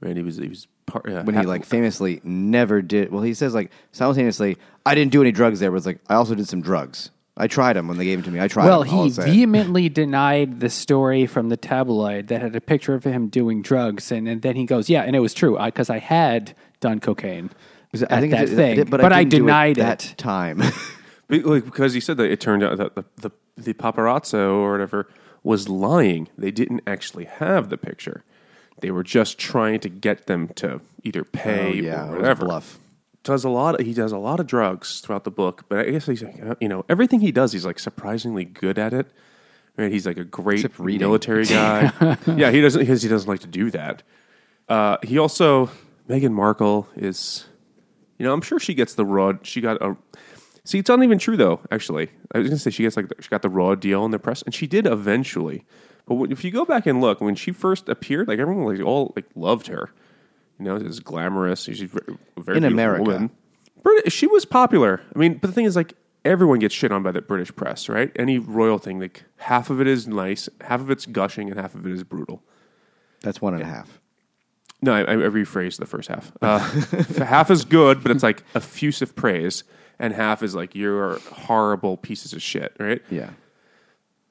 Right, 0.00 0.16
he 0.16 0.22
was 0.22 0.36
he 0.36 0.48
was 0.48 0.66
Har- 0.90 1.02
yeah. 1.08 1.22
when 1.22 1.34
he 1.36 1.46
like 1.46 1.64
famously 1.64 2.20
never 2.22 2.82
did. 2.82 3.10
Well, 3.10 3.22
he 3.22 3.32
says 3.34 3.54
like 3.54 3.70
simultaneously, 3.92 4.58
I 4.84 4.94
didn't 4.94 5.12
do 5.12 5.22
any 5.22 5.32
drugs 5.32 5.58
there, 5.60 5.70
but 5.70 5.78
it's 5.78 5.86
like 5.86 6.00
I 6.10 6.14
also 6.16 6.34
did 6.34 6.46
some 6.48 6.60
drugs. 6.60 7.10
I 7.36 7.46
tried 7.46 7.74
them 7.74 7.88
when 7.88 7.96
they 7.96 8.04
gave 8.04 8.18
them 8.18 8.24
to 8.26 8.30
me. 8.30 8.40
I 8.44 8.48
tried. 8.48 8.66
Well, 8.66 8.84
them, 8.84 9.04
he 9.04 9.08
vehemently 9.10 9.88
denied 9.88 10.60
the 10.60 10.68
story 10.68 11.26
from 11.26 11.48
the 11.48 11.56
tabloid 11.56 12.28
that 12.28 12.42
had 12.42 12.54
a 12.54 12.60
picture 12.60 12.94
of 12.94 13.04
him 13.04 13.28
doing 13.28 13.62
drugs, 13.62 14.12
and, 14.12 14.28
and 14.28 14.42
then 14.42 14.54
he 14.56 14.66
goes, 14.66 14.90
"Yeah, 14.90 15.02
and 15.02 15.16
it 15.16 15.20
was 15.20 15.32
true 15.32 15.58
because 15.64 15.88
I, 15.88 15.98
had 15.98 16.54
done 16.80 17.00
cocaine 17.00 17.50
Because 17.90 18.02
at 18.02 18.10
that 18.30 18.48
it- 18.50 18.56
thing, 18.56 18.84
but, 18.84 19.00
but, 19.00 19.12
I, 19.12 19.20
didn't 19.24 19.30
do 19.30 19.38
denied 19.38 19.78
it." 19.78 19.82
that 19.82 20.14
time. 20.18 20.62
Because 21.28 21.94
he 21.94 22.00
said 22.00 22.18
that 22.18 22.30
it 22.30 22.40
turned 22.42 22.62
out 22.62 22.76
that 22.76 22.94
the, 22.94 23.04
the, 23.16 23.30
the 23.56 23.72
paparazzo 23.72 24.56
or 24.56 24.72
whatever 24.72 25.08
was 25.42 25.66
lying. 25.66 26.28
They 26.36 26.50
didn't 26.50 26.82
actually 26.86 27.24
have 27.24 27.70
the 27.70 27.78
picture. 27.78 28.22
They 28.82 28.90
were 28.90 29.02
just 29.02 29.38
trying 29.38 29.80
to 29.80 29.88
get 29.88 30.26
them 30.26 30.48
to 30.56 30.82
either 31.04 31.24
pay 31.24 31.68
Oh, 31.68 31.72
yeah, 31.72 32.04
it 32.04 32.08
or 32.08 32.10
was 32.10 32.12
a 32.12 32.20
whatever. 32.20 32.44
bluff. 32.44 32.78
Does 33.24 33.44
a 33.44 33.48
lot. 33.48 33.80
He 33.80 33.94
does 33.94 34.10
a 34.10 34.18
lot 34.18 34.40
of 34.40 34.46
drugs 34.46 35.00
throughout 35.00 35.24
the 35.24 35.30
book, 35.30 35.64
but 35.68 35.78
I 35.78 35.90
guess 35.90 36.06
he's 36.06 36.22
like, 36.22 36.36
you 36.60 36.68
know 36.68 36.84
everything 36.88 37.20
he 37.20 37.30
does, 37.30 37.52
he's 37.52 37.64
like 37.64 37.78
surprisingly 37.78 38.44
good 38.44 38.78
at 38.78 38.92
it. 38.92 39.06
Right? 39.76 39.92
He's 39.92 40.06
like 40.06 40.18
a 40.18 40.24
great 40.24 40.66
military 40.78 41.44
guy. 41.46 41.92
yeah, 42.26 42.50
he 42.50 42.60
doesn't 42.60 42.80
because 42.80 43.02
he 43.02 43.08
doesn't 43.08 43.28
like 43.28 43.40
to 43.40 43.46
do 43.46 43.70
that. 43.70 44.02
Uh, 44.68 44.96
he 45.02 45.18
also 45.18 45.70
Meghan 46.08 46.32
Markle 46.32 46.88
is, 46.96 47.46
you 48.18 48.26
know, 48.26 48.32
I'm 48.32 48.42
sure 48.42 48.58
she 48.58 48.74
gets 48.74 48.94
the 48.94 49.04
raw. 49.04 49.34
She 49.42 49.60
got 49.60 49.80
a. 49.80 49.96
See, 50.64 50.78
it's 50.78 50.88
not 50.88 51.02
even 51.02 51.18
true 51.18 51.36
though. 51.36 51.60
Actually, 51.70 52.10
I 52.34 52.38
was 52.38 52.48
gonna 52.48 52.58
say 52.58 52.70
she 52.70 52.82
gets 52.82 52.96
like 52.96 53.06
she 53.20 53.28
got 53.28 53.42
the 53.42 53.48
raw 53.48 53.74
deal 53.74 54.04
in 54.04 54.10
the 54.10 54.18
press, 54.18 54.42
and 54.42 54.54
she 54.54 54.66
did 54.66 54.86
eventually. 54.86 55.64
But 56.06 56.32
if 56.32 56.44
you 56.44 56.50
go 56.50 56.64
back 56.64 56.86
and 56.86 57.00
look, 57.00 57.20
when 57.20 57.34
she 57.34 57.52
first 57.52 57.88
appeared, 57.88 58.28
like 58.28 58.38
everyone 58.38 58.66
like 58.66 58.84
all 58.84 59.12
like 59.14 59.26
loved 59.34 59.68
her. 59.68 59.90
You 60.58 60.64
know, 60.66 60.76
it's 60.76 61.00
glamorous. 61.00 61.62
She's 61.64 61.82
a 61.82 61.86
very, 61.86 62.18
very 62.38 62.56
In 62.58 62.64
America. 62.64 63.02
woman. 63.04 63.30
Brit- 63.82 64.12
she 64.12 64.26
was 64.26 64.44
popular. 64.44 65.00
I 65.14 65.18
mean, 65.18 65.34
but 65.34 65.48
the 65.48 65.52
thing 65.52 65.64
is, 65.64 65.74
like, 65.76 65.94
everyone 66.24 66.58
gets 66.60 66.74
shit 66.74 66.92
on 66.92 67.02
by 67.02 67.10
the 67.12 67.20
British 67.22 67.54
press, 67.54 67.88
right? 67.88 68.12
Any 68.16 68.38
royal 68.38 68.78
thing, 68.78 69.00
like, 69.00 69.24
half 69.38 69.70
of 69.70 69.80
it 69.80 69.86
is 69.88 70.06
nice, 70.06 70.48
half 70.60 70.80
of 70.80 70.90
it's 70.90 71.04
gushing, 71.06 71.50
and 71.50 71.58
half 71.58 71.74
of 71.74 71.84
it 71.86 71.92
is 71.92 72.04
brutal. 72.04 72.42
That's 73.22 73.40
one 73.40 73.54
and 73.54 73.62
a 73.62 73.66
half. 73.66 74.00
No, 74.84 74.92
I, 74.92 75.00
I 75.02 75.14
rephrased 75.16 75.78
the 75.78 75.86
first 75.86 76.08
half. 76.08 76.32
Uh, 76.42 76.58
half 77.24 77.50
is 77.50 77.64
good, 77.64 78.02
but 78.02 78.10
it's 78.12 78.22
like 78.22 78.42
effusive 78.54 79.14
praise, 79.16 79.62
and 79.98 80.12
half 80.12 80.42
is 80.42 80.54
like 80.56 80.74
you're 80.74 81.18
horrible 81.30 81.96
pieces 81.96 82.32
of 82.32 82.42
shit, 82.42 82.74
right? 82.80 83.00
Yeah. 83.10 83.30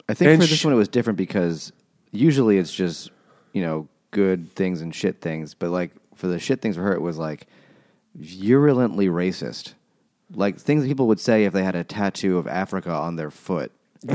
I 0.10 0.14
think 0.14 0.31
And 0.31 0.41
for 0.41 0.48
this 0.48 0.60
sh- 0.60 0.65
one 0.65 0.73
it 0.73 0.77
was 0.77 0.89
different 0.89 1.15
because 1.15 1.72
usually 2.11 2.57
it's 2.57 2.73
just, 2.73 3.11
you 3.53 3.61
know, 3.61 3.88
good 4.11 4.53
things 4.56 4.81
and 4.81 4.93
shit 4.93 5.22
things. 5.22 5.53
But 5.53 5.69
like 5.69 5.91
for 6.22 6.27
the 6.27 6.39
shit 6.39 6.61
things 6.61 6.76
for 6.76 6.84
her, 6.84 6.93
it 6.93 7.02
was 7.02 7.18
like 7.18 7.48
virulently 8.15 9.07
racist. 9.07 9.73
Like 10.34 10.57
things 10.57 10.84
that 10.84 10.88
people 10.88 11.07
would 11.07 11.19
say 11.19 11.43
if 11.43 11.52
they 11.52 11.64
had 11.64 11.76
a 11.76 11.84
tattoo 11.84 12.38
of 12.38 12.48
Africa 12.48 12.91
on 12.91 13.18
their 13.18 13.31
foot. 13.31 13.73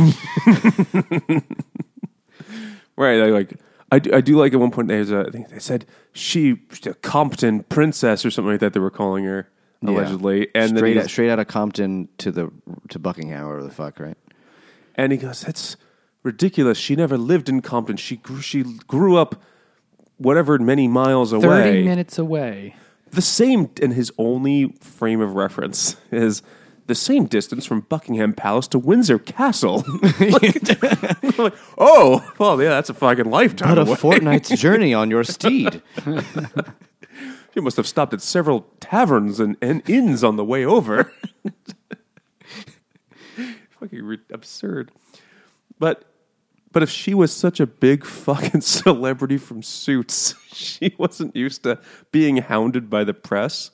Right. 2.99 3.21
I 3.21 3.27
like. 3.27 3.61
I 3.93 3.99
do, 3.99 4.13
I 4.15 4.21
do 4.21 4.37
like 4.37 4.53
at 4.53 4.59
one 4.59 4.71
point 4.71 4.89
there's 4.89 5.13
a 5.13 5.27
I 5.29 5.31
think 5.31 5.49
they 5.49 5.59
said 5.59 5.87
she 6.13 6.63
a 6.87 6.95
Compton 6.95 7.63
princess 7.65 8.25
or 8.25 8.31
something 8.31 8.53
like 8.53 8.61
that 8.61 8.73
they 8.73 8.81
were 8.81 8.91
calling 8.91 9.25
her 9.25 9.49
allegedly, 9.87 10.49
and 10.55 10.71
then 10.71 10.79
straight 10.79 10.97
out, 10.97 11.11
straight 11.11 11.31
out 11.31 11.39
of 11.39 11.47
Compton 11.47 12.09
to 12.19 12.33
the 12.33 12.51
to 12.89 12.99
Buckingham 12.99 13.47
or 13.47 13.63
the 13.63 13.71
fuck, 13.71 14.01
right? 14.01 14.17
And 14.97 15.13
he 15.13 15.19
goes, 15.19 15.43
"That's 15.43 15.77
ridiculous. 16.25 16.79
She 16.79 16.97
never 16.97 17.17
lived 17.17 17.49
in 17.49 17.61
Compton. 17.61 17.97
She 17.97 18.17
grew, 18.17 18.41
she 18.41 18.63
grew 18.63 19.17
up 19.17 19.41
whatever 20.19 20.59
many 20.59 20.89
miles 20.89 21.33
away. 21.33 21.47
Thirty 21.47 21.85
minutes 21.85 22.19
away. 22.19 22.77
The 23.11 23.23
same, 23.23 23.71
and 23.81 23.93
his 23.93 24.13
only 24.19 24.75
frame 24.81 25.21
of 25.21 25.35
reference 25.35 25.97
is 26.11 26.43
the 26.87 26.95
same 26.95 27.27
distance 27.27 27.65
from 27.67 27.81
Buckingham 27.81 28.33
Palace 28.33 28.69
to 28.69 28.79
Windsor 28.79 29.19
Castle. 29.19 29.85
like, 30.21 31.39
like, 31.39 31.55
oh, 31.79 32.29
well, 32.39 32.61
yeah, 32.63 32.69
that's 32.71 32.91
a 32.91 32.95
fucking 32.95 33.25
lifetime 33.31 33.71
But 33.75 33.79
a 33.79 33.83
away. 33.83 33.97
fortnight's 33.97 34.51
journey 34.51 34.95
on 34.95 35.11
your 35.11 35.25
steed. 35.25 35.83
You 37.55 37.63
must 37.63 37.77
have 37.79 37.87
stopped 37.89 38.13
at 38.13 38.21
several 38.21 38.67
taverns 38.81 39.41
and, 39.41 39.57
and 39.63 39.83
inns 39.89 40.23
on 40.23 40.37
the 40.37 40.45
way 40.45 40.65
over. 40.65 41.11
fucking 43.81 44.03
re- 44.03 44.19
absurd. 44.31 44.93
But 45.79 46.05
but 46.73 46.83
if 46.83 46.91
she 46.91 47.15
was 47.15 47.33
such 47.33 47.61
a 47.61 47.67
big 47.67 48.05
fucking 48.05 48.61
celebrity 48.63 49.39
from 49.39 49.63
Suits, 49.63 50.35
she 50.53 50.95
wasn't 50.99 51.35
used 51.35 51.63
to 51.63 51.79
being 52.13 52.39
hounded 52.39 52.91
by 52.91 53.05
the 53.05 53.15
press. 53.15 53.71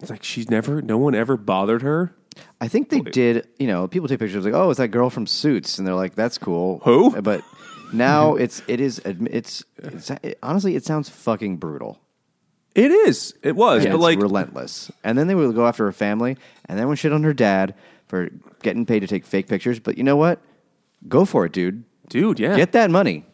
It's 0.00 0.10
like 0.10 0.22
she's 0.22 0.50
never, 0.50 0.82
no 0.82 0.98
one 0.98 1.14
ever 1.14 1.36
bothered 1.36 1.82
her. 1.82 2.14
I 2.60 2.68
think 2.68 2.90
they 2.90 3.00
did. 3.00 3.48
You 3.58 3.66
know, 3.66 3.88
people 3.88 4.08
take 4.08 4.18
pictures 4.18 4.44
like, 4.44 4.52
"Oh, 4.52 4.68
it's 4.68 4.78
that 4.78 4.88
girl 4.88 5.08
from 5.08 5.26
Suits," 5.26 5.78
and 5.78 5.86
they're 5.86 5.94
like, 5.94 6.14
"That's 6.14 6.36
cool." 6.36 6.80
Who? 6.84 7.18
But 7.22 7.42
now 7.92 8.34
it's 8.36 8.62
it 8.68 8.80
is 8.80 8.98
it's, 9.04 9.64
it's 9.78 10.10
it, 10.10 10.38
honestly 10.42 10.76
it 10.76 10.84
sounds 10.84 11.08
fucking 11.08 11.56
brutal. 11.56 11.98
It 12.74 12.90
is, 12.90 13.34
it 13.42 13.56
was, 13.56 13.84
And 13.84 13.92
but 13.92 14.00
like, 14.00 14.20
relentless. 14.20 14.90
And 15.02 15.16
then 15.16 15.28
they 15.28 15.34
would 15.34 15.54
go 15.54 15.66
after 15.66 15.86
her 15.86 15.92
family, 15.92 16.36
and 16.66 16.78
then 16.78 16.86
would 16.88 16.98
shit 16.98 17.10
on 17.10 17.22
her 17.22 17.32
dad 17.32 17.74
for 18.06 18.28
getting 18.62 18.84
paid 18.84 19.00
to 19.00 19.06
take 19.06 19.24
fake 19.24 19.48
pictures. 19.48 19.80
But 19.80 19.96
you 19.96 20.04
know 20.04 20.16
what? 20.16 20.42
Go 21.08 21.24
for 21.24 21.44
it, 21.46 21.52
dude. 21.52 21.84
dude, 22.08 22.40
yeah, 22.40 22.56
Get 22.56 22.72
that 22.72 22.90
money. 22.90 23.24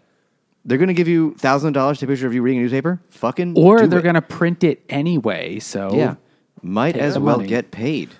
They're 0.64 0.78
going 0.78 0.88
to 0.88 0.94
give 0.94 1.08
you 1.08 1.34
thousand 1.34 1.72
dollars 1.72 1.98
to 1.98 2.06
take 2.06 2.10
a 2.10 2.12
picture 2.12 2.26
of 2.26 2.34
you 2.34 2.42
reading 2.42 2.60
a 2.60 2.62
newspaper. 2.62 3.02
Fucking 3.10 3.58
Or 3.58 3.80
do 3.80 3.86
they're 3.88 4.02
going 4.02 4.14
to 4.14 4.22
print 4.22 4.62
it 4.62 4.84
anyway. 4.88 5.58
So 5.58 5.94
yeah. 5.94 6.16
Might 6.62 6.96
as 6.96 7.18
well 7.18 7.38
money. 7.38 7.48
get 7.48 7.72
paid. 7.72 8.10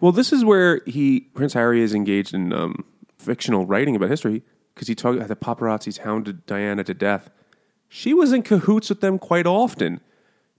Well, 0.00 0.12
this 0.12 0.32
is 0.32 0.44
where 0.44 0.80
he 0.86 1.20
Prince 1.34 1.54
Harry 1.54 1.82
is 1.82 1.92
engaged 1.92 2.32
in 2.32 2.52
um, 2.52 2.84
fictional 3.16 3.66
writing 3.66 3.96
about 3.96 4.10
history 4.10 4.42
because 4.74 4.86
he 4.86 4.94
talked 4.94 5.26
the 5.26 5.34
paparazzis 5.34 5.98
hounded 5.98 6.46
Diana 6.46 6.84
to 6.84 6.94
death. 6.94 7.30
She 7.88 8.14
was 8.14 8.32
in 8.32 8.42
cahoots 8.42 8.88
with 8.90 9.00
them 9.00 9.18
quite 9.18 9.46
often 9.46 10.00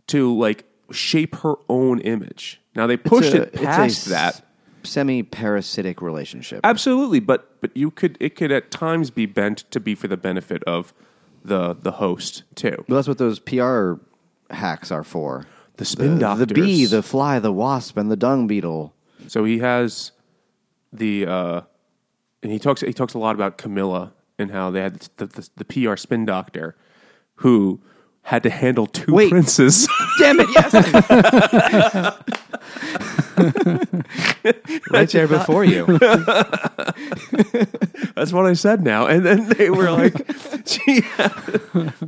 to 0.08 0.36
like 0.36 0.66
shape 0.92 1.36
her 1.38 1.56
own 1.70 2.02
image. 2.02 2.60
Now 2.76 2.88
they 2.88 2.98
pushed 2.98 3.34
it 3.34 3.54
past 3.54 4.08
that. 4.08 4.42
Semi 4.84 5.24
parasitic 5.24 6.02
relationship. 6.02 6.62
Absolutely, 6.64 7.20
but 7.20 7.60
but 7.62 7.76
you 7.76 7.92
could 7.92 8.18
it 8.20 8.36
could 8.36 8.52
at 8.52 8.72
times 8.72 9.12
be 9.12 9.26
bent 9.26 9.70
to 9.72 9.80
be 9.80 9.96
for 9.96 10.08
the 10.08 10.18
benefit 10.18 10.64
of 10.64 10.94
the 11.44 11.74
the 11.74 11.92
host 11.94 12.44
too. 12.56 12.84
Well, 12.88 12.96
that's 12.98 13.08
what 13.08 13.18
those 13.18 13.40
PR 13.40 13.94
hacks 14.50 14.92
are 14.92 15.04
for. 15.04 15.46
The 15.78 15.86
spin 15.86 16.20
the, 16.20 16.36
the 16.36 16.48
bee, 16.48 16.86
the 16.86 17.02
fly, 17.02 17.40
the 17.40 17.54
wasp, 17.54 17.96
and 17.98 18.12
the 18.12 18.18
dung 18.18 18.48
beetle. 18.48 18.94
So 19.28 19.46
he 19.46 19.60
has 19.60 20.12
the 20.92 21.26
uh, 21.26 21.62
and 22.44 22.52
he 22.52 22.60
talks 22.60 22.82
he 22.82 22.94
talks 22.94 23.14
a 23.14 23.20
lot 23.20 23.36
about 23.36 23.58
Camilla 23.58 24.14
and 24.38 24.52
how 24.52 24.72
they 24.72 24.82
had 24.82 25.08
the, 25.18 25.28
the, 25.28 25.50
the 25.58 25.66
PR 25.66 25.96
spin 25.96 26.26
doctor 26.26 26.76
who 27.36 27.80
had 28.24 28.44
to 28.44 28.50
handle 28.50 28.86
two 28.86 29.14
Wait. 29.14 29.30
princes. 29.30 29.88
Damn 30.20 30.40
it! 30.40 30.48
Yes, 30.54 30.74
right 34.92 35.10
there 35.10 35.28
before 35.28 35.64
you. 35.64 35.86
That's 38.16 38.34
what 38.34 38.46
I 38.46 38.54
said 38.54 38.84
now. 38.84 39.06
And 39.08 39.26
then 39.26 39.50
they 39.50 39.70
were 39.70 39.92
like, 39.92 40.14
gee, 40.66 41.02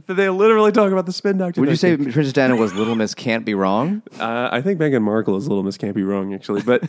they 0.08 0.30
literally 0.30 0.72
talk 0.72 0.92
about 0.92 1.06
the 1.06 1.14
spin 1.14 1.38
doctor. 1.38 1.62
Would 1.62 1.70
you 1.70 1.76
say. 1.76 1.96
Princess 1.98 2.34
Diana 2.34 2.56
was 2.56 2.74
Little 2.74 2.96
Miss 2.96 3.14
Can't 3.14 3.46
Be 3.46 3.54
Wrong? 3.54 4.02
Uh, 4.20 4.50
I 4.52 4.62
think 4.62 4.80
Meghan 4.80 5.02
Markle 5.02 5.38
is 5.38 5.48
Little 5.48 5.64
Miss 5.64 5.78
Can't 5.78 5.96
Be 5.96 6.04
Wrong, 6.04 6.34
actually, 6.34 6.62
but 6.62 6.84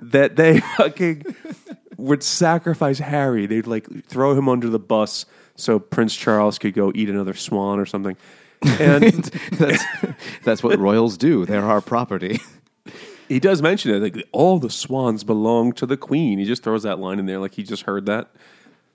that 0.00 0.36
they 0.36 0.60
fucking 0.76 1.24
would 1.96 2.22
sacrifice 2.22 2.98
Harry. 2.98 3.46
They'd 3.46 3.66
like 3.66 4.06
throw 4.06 4.36
him 4.36 4.48
under 4.48 4.68
the 4.68 4.78
bus 4.78 5.26
so 5.56 5.78
Prince 5.78 6.16
Charles 6.16 6.58
could 6.58 6.74
go 6.74 6.92
eat 6.94 7.08
another 7.08 7.34
swan 7.34 7.78
or 7.78 7.86
something. 7.86 8.16
And 8.62 9.12
That's 9.52 9.84
that's 10.42 10.62
what 10.62 10.78
royals 10.78 11.18
do. 11.18 11.44
They're 11.44 11.64
our 11.64 11.80
property. 11.82 12.40
He 13.28 13.40
does 13.40 13.62
mention 13.62 13.94
it 13.94 14.00
like 14.02 14.26
all 14.32 14.58
the 14.58 14.70
swans 14.70 15.24
belong 15.24 15.72
to 15.74 15.86
the 15.86 15.96
queen. 15.96 16.38
He 16.38 16.44
just 16.44 16.62
throws 16.62 16.82
that 16.84 16.98
line 16.98 17.18
in 17.18 17.26
there 17.26 17.38
like 17.38 17.54
he 17.54 17.62
just 17.62 17.82
heard 17.84 18.06
that. 18.06 18.30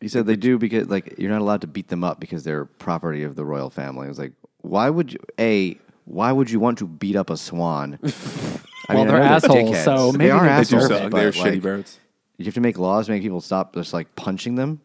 He 0.02 0.08
said 0.08 0.26
they 0.28 0.36
do 0.36 0.58
because 0.58 0.88
like 0.88 1.16
you're 1.18 1.32
not 1.32 1.42
allowed 1.42 1.62
to 1.62 1.68
beat 1.68 1.88
them 1.90 2.04
up 2.04 2.20
because 2.20 2.44
they're 2.44 2.66
property 2.66 3.24
of 3.24 3.36
the 3.36 3.44
royal 3.46 3.70
family. 3.70 4.06
I 4.06 4.10
was 4.10 4.20
like, 4.20 4.34
why 4.62 4.90
would 4.90 5.14
you? 5.14 5.20
A, 5.40 5.78
why 6.06 6.32
would 6.32 6.50
you 6.50 6.60
want 6.60 6.78
to 6.80 6.88
beat 6.88 7.16
up 7.16 7.30
a 7.30 7.38
swan? 7.38 8.00
I 8.90 8.96
Well, 8.96 9.06
they're 9.06 9.18
I 9.18 9.20
know 9.30 9.36
assholes, 9.36 9.76
dickheads. 9.76 9.84
so 9.84 10.12
they 10.14 10.18
maybe 10.18 10.32
are 10.32 10.40
they 10.40 10.64
They 10.64 10.70
do 10.70 10.78
assholes. 10.78 10.88
suck. 10.88 11.12
but, 11.12 11.18
They're 11.18 11.32
like, 11.32 11.54
shitty 11.54 11.62
birds. 11.62 12.00
You 12.38 12.46
have 12.46 12.54
to 12.56 12.62
make 12.62 12.78
laws 12.80 13.06
to 13.08 13.12
make 13.12 13.22
people 13.22 13.42
stop 13.42 13.74
just 13.76 13.94
like 13.94 14.16
punching 14.16 14.56
them. 14.56 14.80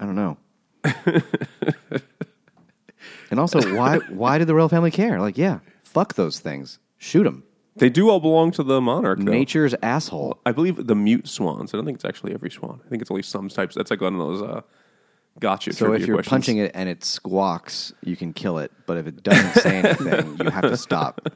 I 0.00 0.06
don't 0.06 0.14
know. 0.16 0.36
and 3.30 3.38
also, 3.40 3.60
why 3.76 3.98
why 4.08 4.38
did 4.38 4.46
the 4.46 4.54
royal 4.54 4.68
family 4.68 4.90
care? 4.90 5.20
Like, 5.20 5.36
yeah, 5.38 5.60
fuck 5.82 6.14
those 6.14 6.38
things. 6.40 6.78
Shoot 6.98 7.24
them. 7.24 7.42
They 7.78 7.90
do 7.90 8.08
all 8.08 8.20
belong 8.20 8.52
to 8.52 8.62
the 8.62 8.80
monarch. 8.80 9.18
Though. 9.18 9.32
Nature's 9.32 9.74
asshole. 9.82 10.38
I 10.46 10.52
believe 10.52 10.86
the 10.86 10.94
mute 10.94 11.28
swans. 11.28 11.74
I 11.74 11.76
don't 11.76 11.84
think 11.84 11.96
it's 11.96 12.04
actually 12.04 12.32
every 12.32 12.50
swan. 12.50 12.80
I 12.84 12.88
think 12.88 13.02
it's 13.02 13.10
only 13.10 13.22
some 13.22 13.48
types. 13.48 13.74
That's 13.74 13.90
like 13.90 14.00
one 14.00 14.14
of 14.14 14.18
those 14.20 14.42
uh, 14.42 14.62
Gotcha. 15.38 15.72
So 15.72 15.92
if 15.92 16.06
you're 16.06 16.22
punching 16.22 16.56
it 16.58 16.70
and 16.74 16.88
it 16.88 17.04
squawks, 17.04 17.92
you 18.02 18.16
can 18.16 18.32
kill 18.32 18.58
it. 18.58 18.72
But 18.86 18.96
if 18.96 19.06
it 19.06 19.22
doesn't 19.22 19.60
say 19.60 19.78
anything, 19.84 20.38
you 20.42 20.50
have 20.50 20.62
to 20.62 20.76
stop. 20.76 21.28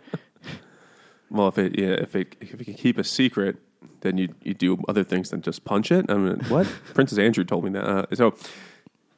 well, 1.31 1.49
if 1.49 1.59
it 1.59 1.79
yeah, 1.79 1.89
if 1.89 2.17
it 2.17 2.37
if 2.41 2.61
it 2.61 2.65
can 2.65 2.75
keep 2.75 2.97
a 2.97 3.05
secret, 3.05 3.57
then 4.01 4.17
you 4.17 4.35
you 4.43 4.55
do 4.55 4.79
other 4.89 5.05
things 5.05 5.31
than 5.31 5.43
just 5.43 5.65
punch 5.65 5.93
it. 5.93 6.07
I 6.09 6.15
mean, 6.15 6.41
what 6.49 6.67
Princess 6.95 7.19
Andrew 7.19 7.45
told 7.45 7.65
me 7.65 7.71
that. 7.73 7.85
Uh, 7.85 8.07
so 8.15 8.35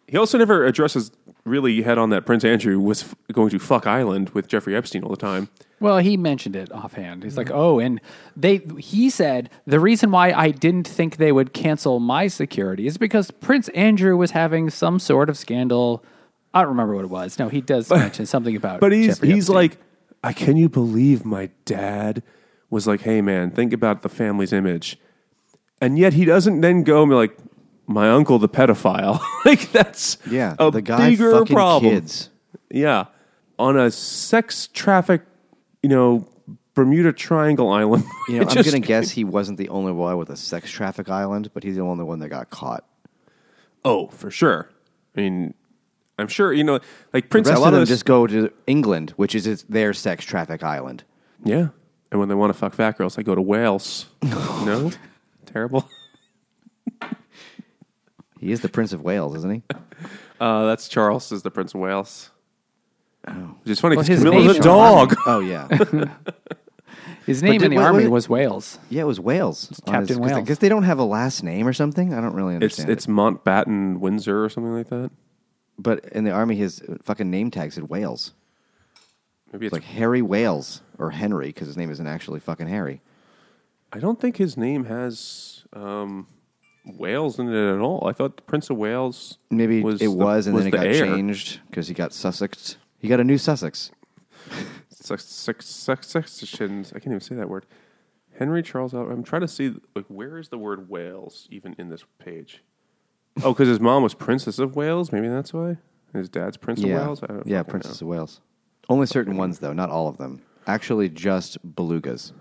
he 0.08 0.16
also 0.18 0.36
never 0.36 0.66
addresses 0.66 1.12
really 1.44 1.82
head 1.82 1.98
on 1.98 2.10
that 2.10 2.26
Prince 2.26 2.44
Andrew 2.44 2.78
was 2.80 3.04
f- 3.04 3.14
going 3.32 3.50
to 3.50 3.58
fuck 3.60 3.86
Island 3.86 4.30
with 4.30 4.48
Jeffrey 4.48 4.74
Epstein 4.76 5.04
all 5.04 5.10
the 5.10 5.16
time. 5.16 5.48
Well, 5.82 5.98
he 5.98 6.16
mentioned 6.16 6.56
it 6.56 6.72
offhand. 6.72 7.24
He's 7.24 7.36
like, 7.36 7.48
mm-hmm. 7.48 7.56
"Oh, 7.58 7.78
and 7.78 8.00
they." 8.36 8.58
He 8.78 9.10
said 9.10 9.50
the 9.66 9.80
reason 9.80 10.10
why 10.10 10.32
I 10.32 10.50
didn't 10.50 10.86
think 10.88 11.16
they 11.16 11.32
would 11.32 11.52
cancel 11.52 12.00
my 12.00 12.28
security 12.28 12.86
is 12.86 12.96
because 12.96 13.30
Prince 13.30 13.68
Andrew 13.70 14.16
was 14.16 14.30
having 14.30 14.70
some 14.70 14.98
sort 14.98 15.28
of 15.28 15.36
scandal. 15.36 16.04
I 16.54 16.60
don't 16.60 16.68
remember 16.70 16.94
what 16.94 17.04
it 17.04 17.10
was. 17.10 17.38
No, 17.38 17.48
he 17.48 17.60
does 17.60 17.90
mention 17.90 18.26
something 18.26 18.54
about. 18.56 18.76
It. 18.76 18.80
But 18.80 18.92
he's 18.92 19.06
Jeffrey 19.18 19.28
he's 19.28 19.44
Epstein. 19.44 19.54
like, 19.56 19.78
I 20.22 20.32
can 20.32 20.56
you 20.56 20.68
believe 20.68 21.24
my 21.24 21.50
dad 21.64 22.22
was 22.70 22.86
like, 22.86 23.00
hey 23.02 23.20
man, 23.20 23.50
think 23.50 23.72
about 23.72 24.02
the 24.02 24.08
family's 24.08 24.52
image, 24.52 24.98
and 25.80 25.98
yet 25.98 26.12
he 26.14 26.24
doesn't 26.24 26.60
then 26.60 26.84
go 26.84 27.02
and 27.02 27.10
be 27.10 27.14
like, 27.16 27.36
my 27.86 28.10
uncle 28.10 28.38
the 28.38 28.48
pedophile. 28.48 29.20
like 29.44 29.72
that's 29.72 30.16
Yeah, 30.30 30.54
a 30.58 30.70
the 30.70 30.80
guy 30.82 31.10
bigger 31.10 31.32
fucking 31.32 31.54
problem. 31.54 31.92
kids. 31.92 32.30
Yeah, 32.70 33.06
on 33.58 33.76
a 33.76 33.90
sex 33.90 34.68
traffic, 34.72 35.22
you 35.82 35.88
know, 35.88 36.28
Bermuda 36.74 37.12
Triangle 37.12 37.70
island. 37.70 38.04
You 38.28 38.36
know, 38.40 38.42
I'm 38.46 38.54
just- 38.54 38.70
gonna 38.70 38.80
guess 38.80 39.10
he 39.10 39.24
wasn't 39.24 39.58
the 39.58 39.68
only 39.68 39.92
one 39.92 40.16
with 40.16 40.30
a 40.30 40.36
sex 40.36 40.70
traffic 40.70 41.08
island, 41.10 41.50
but 41.54 41.62
he's 41.64 41.76
the 41.76 41.82
only 41.82 42.04
one 42.04 42.18
that 42.20 42.28
got 42.28 42.50
caught. 42.50 42.84
Oh, 43.84 44.06
for 44.08 44.30
sure. 44.30 44.70
I 45.16 45.20
mean, 45.20 45.54
I'm 46.18 46.28
sure 46.28 46.52
you 46.52 46.64
know, 46.64 46.78
like 47.12 47.24
The 47.24 47.28
Prince. 47.28 47.48
rest 47.48 47.58
a 47.58 47.60
lot 47.60 47.68
of 47.68 47.72
them 47.74 47.82
this- 47.82 47.88
just 47.90 48.04
go 48.04 48.26
to 48.26 48.50
England, 48.66 49.10
which 49.16 49.34
is 49.34 49.46
its, 49.46 49.64
their 49.64 49.92
sex 49.92 50.24
traffic 50.24 50.62
island. 50.62 51.04
yeah. 51.44 51.68
And 52.10 52.20
when 52.20 52.28
they 52.28 52.34
want 52.34 52.52
to 52.52 52.58
fuck 52.58 52.74
fat 52.74 52.98
girls, 52.98 53.16
they 53.16 53.22
go 53.22 53.34
to 53.34 53.40
Wales. 53.40 54.04
no, 54.22 54.90
terrible. 55.46 55.88
He 58.38 58.50
is 58.52 58.60
the 58.60 58.68
Prince 58.68 58.92
of 58.92 59.02
Wales, 59.02 59.34
isn't 59.36 59.50
he? 59.54 59.62
Uh, 60.40 60.66
that's 60.66 60.88
Charles 60.88 61.30
is 61.30 61.42
the 61.44 61.52
Prince 61.52 61.72
of 61.72 61.78
Wales. 61.80 62.30
Oh, 63.28 63.32
Which 63.62 63.70
is 63.72 63.80
funny 63.80 63.96
Well, 63.96 64.04
because 64.04 64.18
his 64.18 64.24
Camilla's 64.24 64.52
name- 64.54 64.60
a 64.62 64.64
dog. 64.64 65.14
oh 65.26 65.40
yeah, 65.40 65.68
his 67.26 67.42
name 67.42 67.52
did- 67.60 67.62
in 67.66 67.70
the 67.70 67.76
wait, 67.76 67.82
army 67.84 67.98
wait. 68.04 68.08
was 68.10 68.28
Wales. 68.28 68.78
yeah. 68.90 69.02
It 69.02 69.06
was 69.06 69.20
Wales. 69.20 69.80
Captain 69.86 70.00
his- 70.08 70.16
'cause 70.18 70.26
Wales. 70.32 70.48
guess 70.48 70.58
they 70.58 70.68
don't 70.68 70.82
have 70.82 70.98
a 70.98 71.04
last 71.04 71.42
name 71.44 71.66
or 71.68 71.72
something. 71.72 72.12
I 72.12 72.20
don't 72.20 72.34
really 72.34 72.54
It's 72.56 72.62
understand. 72.78 72.90
it's 72.90 73.06
it. 73.06 73.10
Mountbatten 73.10 74.00
Windsor 74.00 74.44
or 74.44 74.48
something 74.48 74.72
like 74.72 74.88
that. 74.88 75.10
But 75.78 76.04
in 76.06 76.24
the 76.24 76.30
army, 76.32 76.56
his 76.56 76.82
fucking 77.02 77.30
name 77.30 77.50
tag 77.50 77.72
said 77.72 77.84
Wales. 77.88 78.32
Maybe 79.52 79.66
it's 79.66 79.76
It's 79.76 79.84
like 79.84 79.94
Harry 79.96 80.22
Wales 80.22 80.82
or 80.98 81.10
Henry 81.10 81.46
because 81.48 81.66
his 81.68 81.76
name 81.76 81.90
isn't 81.90 82.06
actually 82.06 82.40
fucking 82.40 82.68
Harry. 82.68 83.02
I 83.92 83.98
don't 83.98 84.18
think 84.20 84.36
his 84.38 84.56
name 84.56 84.84
has 84.86 85.64
um, 85.74 86.26
Wales 86.86 87.38
in 87.38 87.48
it 87.52 87.74
at 87.74 87.78
all. 87.80 88.06
I 88.08 88.12
thought 88.12 88.36
the 88.36 88.42
Prince 88.42 88.70
of 88.70 88.78
Wales 88.78 89.38
Maybe 89.50 89.82
was 89.82 89.96
it 90.00 90.06
the- 90.06 90.10
was, 90.10 90.46
and 90.46 90.56
then 90.56 90.66
it 90.68 90.70
the 90.70 90.76
got 90.76 90.86
heir. 90.86 91.04
changed 91.06 91.60
because 91.68 91.86
he 91.88 91.94
got 91.94 92.12
Sussex. 92.12 92.76
He 93.02 93.08
got 93.08 93.18
a 93.18 93.24
new 93.24 93.36
Sussex. 93.36 93.90
Suc- 94.88 95.18
suc- 95.18 95.60
suc- 95.62 96.04
Successions. 96.04 96.90
I 96.90 97.00
can't 97.00 97.08
even 97.08 97.20
say 97.20 97.34
that 97.34 97.48
word. 97.48 97.66
Henry 98.38 98.62
Charles. 98.62 98.94
Al- 98.94 99.10
I'm 99.10 99.24
trying 99.24 99.42
to 99.42 99.48
see 99.48 99.74
like 99.96 100.06
where 100.06 100.38
is 100.38 100.48
the 100.48 100.58
word 100.58 100.88
Wales 100.88 101.48
even 101.50 101.74
in 101.78 101.88
this 101.90 102.04
page? 102.18 102.62
Oh, 103.42 103.52
because 103.52 103.66
his 103.68 103.80
mom 103.80 104.04
was 104.04 104.14
Princess 104.14 104.60
of 104.60 104.76
Wales. 104.76 105.10
Maybe 105.10 105.26
that's 105.28 105.52
why. 105.52 105.78
His 106.14 106.28
dad's 106.28 106.56
Prince 106.56 106.80
yeah, 106.80 106.94
of 106.94 107.06
Wales. 107.06 107.22
I 107.24 107.26
don't 107.26 107.46
yeah, 107.46 107.62
Princess 107.64 108.00
know. 108.00 108.06
of 108.06 108.10
Wales. 108.10 108.40
Only 108.88 109.06
certain 109.06 109.36
ones 109.36 109.58
though, 109.58 109.72
not 109.72 109.90
all 109.90 110.06
of 110.06 110.18
them. 110.18 110.42
Actually, 110.68 111.08
just 111.08 111.58
belugas. 111.74 112.32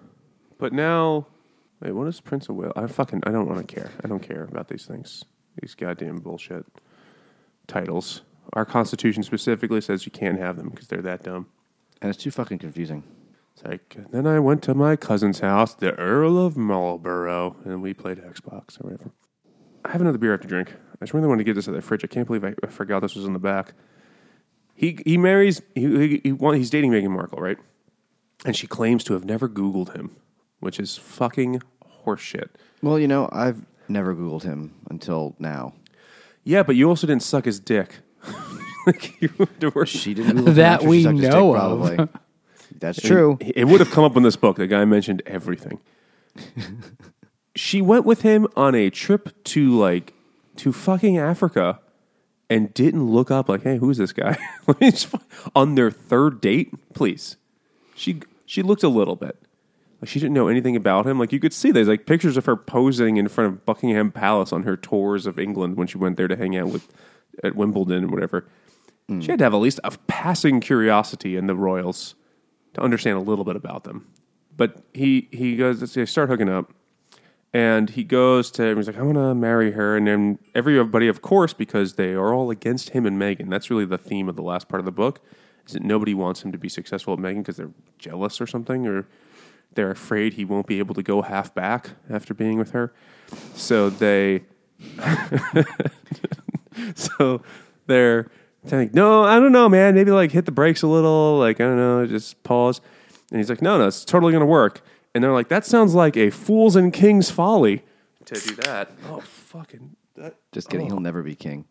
But 0.59 0.73
now, 0.73 1.25
wait, 1.81 1.93
what 1.93 2.07
is 2.07 2.21
Prince 2.21 2.49
of 2.49 2.55
Wales? 2.55 2.73
I 2.75 2.85
fucking 2.85 3.23
I 3.25 3.31
don't 3.31 3.47
want 3.47 3.67
to 3.67 3.75
care. 3.75 3.89
I 4.03 4.07
don't 4.07 4.21
care 4.21 4.43
about 4.43 4.67
these 4.67 4.85
things. 4.85 5.25
These 5.59 5.73
goddamn 5.73 6.17
bullshit 6.17 6.65
titles. 7.65 8.21
Our 8.53 8.65
Constitution 8.65 9.23
specifically 9.23 9.81
says 9.81 10.05
you 10.05 10.11
can't 10.11 10.39
have 10.39 10.57
them 10.57 10.69
because 10.69 10.87
they're 10.87 11.01
that 11.01 11.23
dumb. 11.23 11.47
And 12.01 12.09
it's 12.09 12.21
too 12.21 12.31
fucking 12.31 12.59
confusing. 12.59 13.03
It's 13.53 13.63
like 13.63 13.97
then 14.11 14.27
I 14.27 14.39
went 14.39 14.63
to 14.63 14.73
my 14.73 14.95
cousin's 14.95 15.39
house, 15.39 15.73
the 15.73 15.93
Earl 15.95 16.37
of 16.37 16.57
Marlborough, 16.57 17.55
and 17.63 17.81
we 17.81 17.93
played 17.93 18.17
Xbox 18.17 18.79
or 18.79 18.89
whatever. 18.89 19.11
I 19.85 19.91
have 19.91 20.01
another 20.01 20.17
beer 20.17 20.31
I 20.31 20.33
have 20.33 20.41
to 20.41 20.47
drink. 20.47 20.73
I 21.01 21.05
just 21.05 21.13
really 21.13 21.27
want 21.27 21.39
to 21.39 21.43
get 21.43 21.55
this 21.55 21.67
out 21.67 21.75
of 21.75 21.81
the 21.81 21.81
fridge. 21.81 22.03
I 22.03 22.07
can't 22.07 22.27
believe 22.27 22.43
I, 22.43 22.53
I 22.63 22.67
forgot 22.67 23.01
this 23.01 23.15
was 23.15 23.25
in 23.25 23.33
the 23.33 23.39
back. 23.39 23.73
He 24.75 24.99
he 25.05 25.17
marries 25.17 25.61
he, 25.75 25.81
he, 25.81 26.21
he 26.23 26.57
he's 26.57 26.69
dating 26.69 26.91
Meghan 26.91 27.11
Markle, 27.11 27.39
right? 27.39 27.57
And 28.45 28.55
she 28.55 28.67
claims 28.67 29.03
to 29.05 29.13
have 29.13 29.25
never 29.25 29.47
Googled 29.47 29.95
him, 29.95 30.15
which 30.59 30.79
is 30.79 30.97
fucking 30.97 31.61
horseshit. 32.05 32.49
Well, 32.81 32.97
you 32.97 33.07
know, 33.07 33.29
I've 33.31 33.65
never 33.87 34.15
Googled 34.15 34.43
him 34.43 34.73
until 34.89 35.35
now. 35.37 35.73
Yeah, 36.43 36.63
but 36.63 36.75
you 36.75 36.89
also 36.89 37.05
didn't 37.05 37.23
suck 37.23 37.45
his 37.45 37.59
dick. 37.59 37.99
Like 38.85 39.21
you 39.21 39.29
divorced. 39.59 39.95
She 39.95 40.13
didn't 40.13 40.37
Google 40.37 40.47
him 40.49 40.55
That 40.55 40.83
we 40.83 41.03
sucked 41.03 41.17
his 41.19 41.29
know 41.29 41.55
of. 41.55 41.55
probably. 41.55 42.07
That's 42.79 43.01
true. 43.01 43.37
It, 43.39 43.57
it 43.57 43.65
would 43.65 43.79
have 43.79 43.91
come 43.91 44.03
up 44.03 44.15
in 44.17 44.23
this 44.23 44.35
book. 44.35 44.57
The 44.57 44.67
guy 44.67 44.85
mentioned 44.85 45.21
everything. 45.25 45.79
she 47.55 47.81
went 47.81 48.05
with 48.05 48.21
him 48.21 48.47
on 48.55 48.75
a 48.75 48.89
trip 48.89 49.43
to 49.45 49.77
like 49.77 50.13
to 50.57 50.71
fucking 50.71 51.17
Africa 51.17 51.79
and 52.49 52.73
didn't 52.73 53.07
look 53.07 53.31
up 53.31 53.49
like, 53.49 53.63
hey, 53.63 53.77
who's 53.77 53.97
this 53.97 54.13
guy? 54.13 54.37
Let 54.67 54.79
me 54.81 54.91
just 54.91 55.07
fi- 55.07 55.19
on 55.55 55.75
their 55.75 55.91
third 55.91 56.41
date, 56.41 56.73
please. 56.93 57.37
She 57.95 58.21
she 58.45 58.61
looked 58.63 58.83
a 58.83 58.89
little 58.89 59.15
bit 59.15 59.37
like 60.01 60.09
she 60.09 60.19
didn't 60.19 60.33
know 60.33 60.47
anything 60.47 60.75
about 60.75 61.05
him. 61.05 61.19
Like 61.19 61.31
you 61.31 61.39
could 61.39 61.53
see 61.53 61.71
there's 61.71 61.87
like 61.87 62.05
pictures 62.05 62.35
of 62.37 62.45
her 62.45 62.55
posing 62.55 63.17
in 63.17 63.27
front 63.27 63.53
of 63.53 63.65
Buckingham 63.65 64.11
Palace 64.11 64.51
on 64.51 64.63
her 64.63 64.75
tours 64.75 65.25
of 65.25 65.37
England 65.37 65.77
when 65.77 65.87
she 65.87 65.97
went 65.97 66.17
there 66.17 66.27
to 66.27 66.35
hang 66.35 66.57
out 66.57 66.69
with 66.69 66.87
at 67.43 67.55
Wimbledon 67.55 68.03
and 68.05 68.11
whatever. 68.11 68.47
Mm. 69.11 69.21
She 69.21 69.31
had 69.31 69.39
to 69.39 69.43
have 69.43 69.53
at 69.53 69.57
least 69.57 69.79
a 69.83 69.91
passing 70.07 70.61
curiosity 70.61 71.35
in 71.35 71.47
the 71.47 71.55
royals 71.55 72.15
to 72.73 72.81
understand 72.81 73.17
a 73.17 73.21
little 73.21 73.43
bit 73.43 73.55
about 73.55 73.83
them. 73.83 74.07
But 74.55 74.83
he 74.93 75.27
he 75.31 75.57
goes, 75.57 75.79
they 75.93 76.05
start 76.05 76.29
hooking 76.29 76.49
up, 76.49 76.71
and 77.53 77.89
he 77.89 78.03
goes 78.03 78.51
to 78.51 78.75
he's 78.75 78.87
like, 78.87 78.97
I 78.97 79.01
want 79.01 79.17
to 79.17 79.35
marry 79.35 79.71
her, 79.71 79.97
and 79.97 80.07
then 80.07 80.39
everybody, 80.55 81.07
of 81.07 81.21
course, 81.21 81.53
because 81.53 81.95
they 81.95 82.13
are 82.13 82.33
all 82.33 82.49
against 82.51 82.91
him 82.91 83.05
and 83.05 83.19
Megan. 83.19 83.49
That's 83.49 83.69
really 83.69 83.85
the 83.85 83.97
theme 83.97 84.29
of 84.29 84.35
the 84.35 84.43
last 84.43 84.69
part 84.69 84.79
of 84.79 84.85
the 84.85 84.91
book, 84.91 85.21
is 85.67 85.73
that 85.73 85.83
nobody 85.83 86.13
wants 86.13 86.43
him 86.43 86.51
to 86.51 86.57
be 86.57 86.69
successful 86.69 87.13
at 87.13 87.19
Megan 87.19 87.41
because 87.41 87.57
they're 87.57 87.73
jealous 87.97 88.39
or 88.39 88.47
something, 88.47 88.87
or 88.87 89.07
they're 89.73 89.91
afraid 89.91 90.33
he 90.33 90.45
won't 90.45 90.67
be 90.67 90.79
able 90.79 90.95
to 90.95 91.03
go 91.03 91.21
half 91.21 91.53
back 91.53 91.91
after 92.09 92.33
being 92.33 92.57
with 92.57 92.71
her. 92.71 92.93
So 93.55 93.89
they, 93.89 94.43
so 96.95 97.41
they're 97.87 98.29
like, 98.69 98.93
no, 98.93 99.23
I 99.23 99.39
don't 99.39 99.51
know, 99.51 99.67
man. 99.69 99.95
Maybe 99.95 100.11
like 100.11 100.31
hit 100.31 100.45
the 100.45 100.51
brakes 100.51 100.81
a 100.81 100.87
little, 100.87 101.37
like 101.39 101.59
I 101.59 101.63
don't 101.65 101.77
know, 101.77 102.05
just 102.05 102.41
pause. 102.43 102.81
And 103.31 103.39
he's 103.39 103.49
like, 103.49 103.61
no, 103.61 103.77
no, 103.77 103.87
it's 103.87 104.03
totally 104.05 104.31
going 104.31 104.41
to 104.41 104.45
work. 104.45 104.81
And 105.15 105.23
they're 105.23 105.31
like, 105.33 105.47
that 105.49 105.65
sounds 105.65 105.93
like 105.95 106.15
a 106.17 106.29
fool's 106.29 106.75
and 106.75 106.93
king's 106.93 107.29
folly 107.31 107.83
to 108.25 108.35
do 108.35 108.55
that. 108.55 108.91
Oh, 109.09 109.19
fucking, 109.21 109.95
that, 110.15 110.35
Just 110.51 110.69
kidding. 110.69 110.85
He'll 110.87 110.97
oh. 110.97 110.99
never 110.99 111.23
be 111.23 111.35
king. 111.35 111.65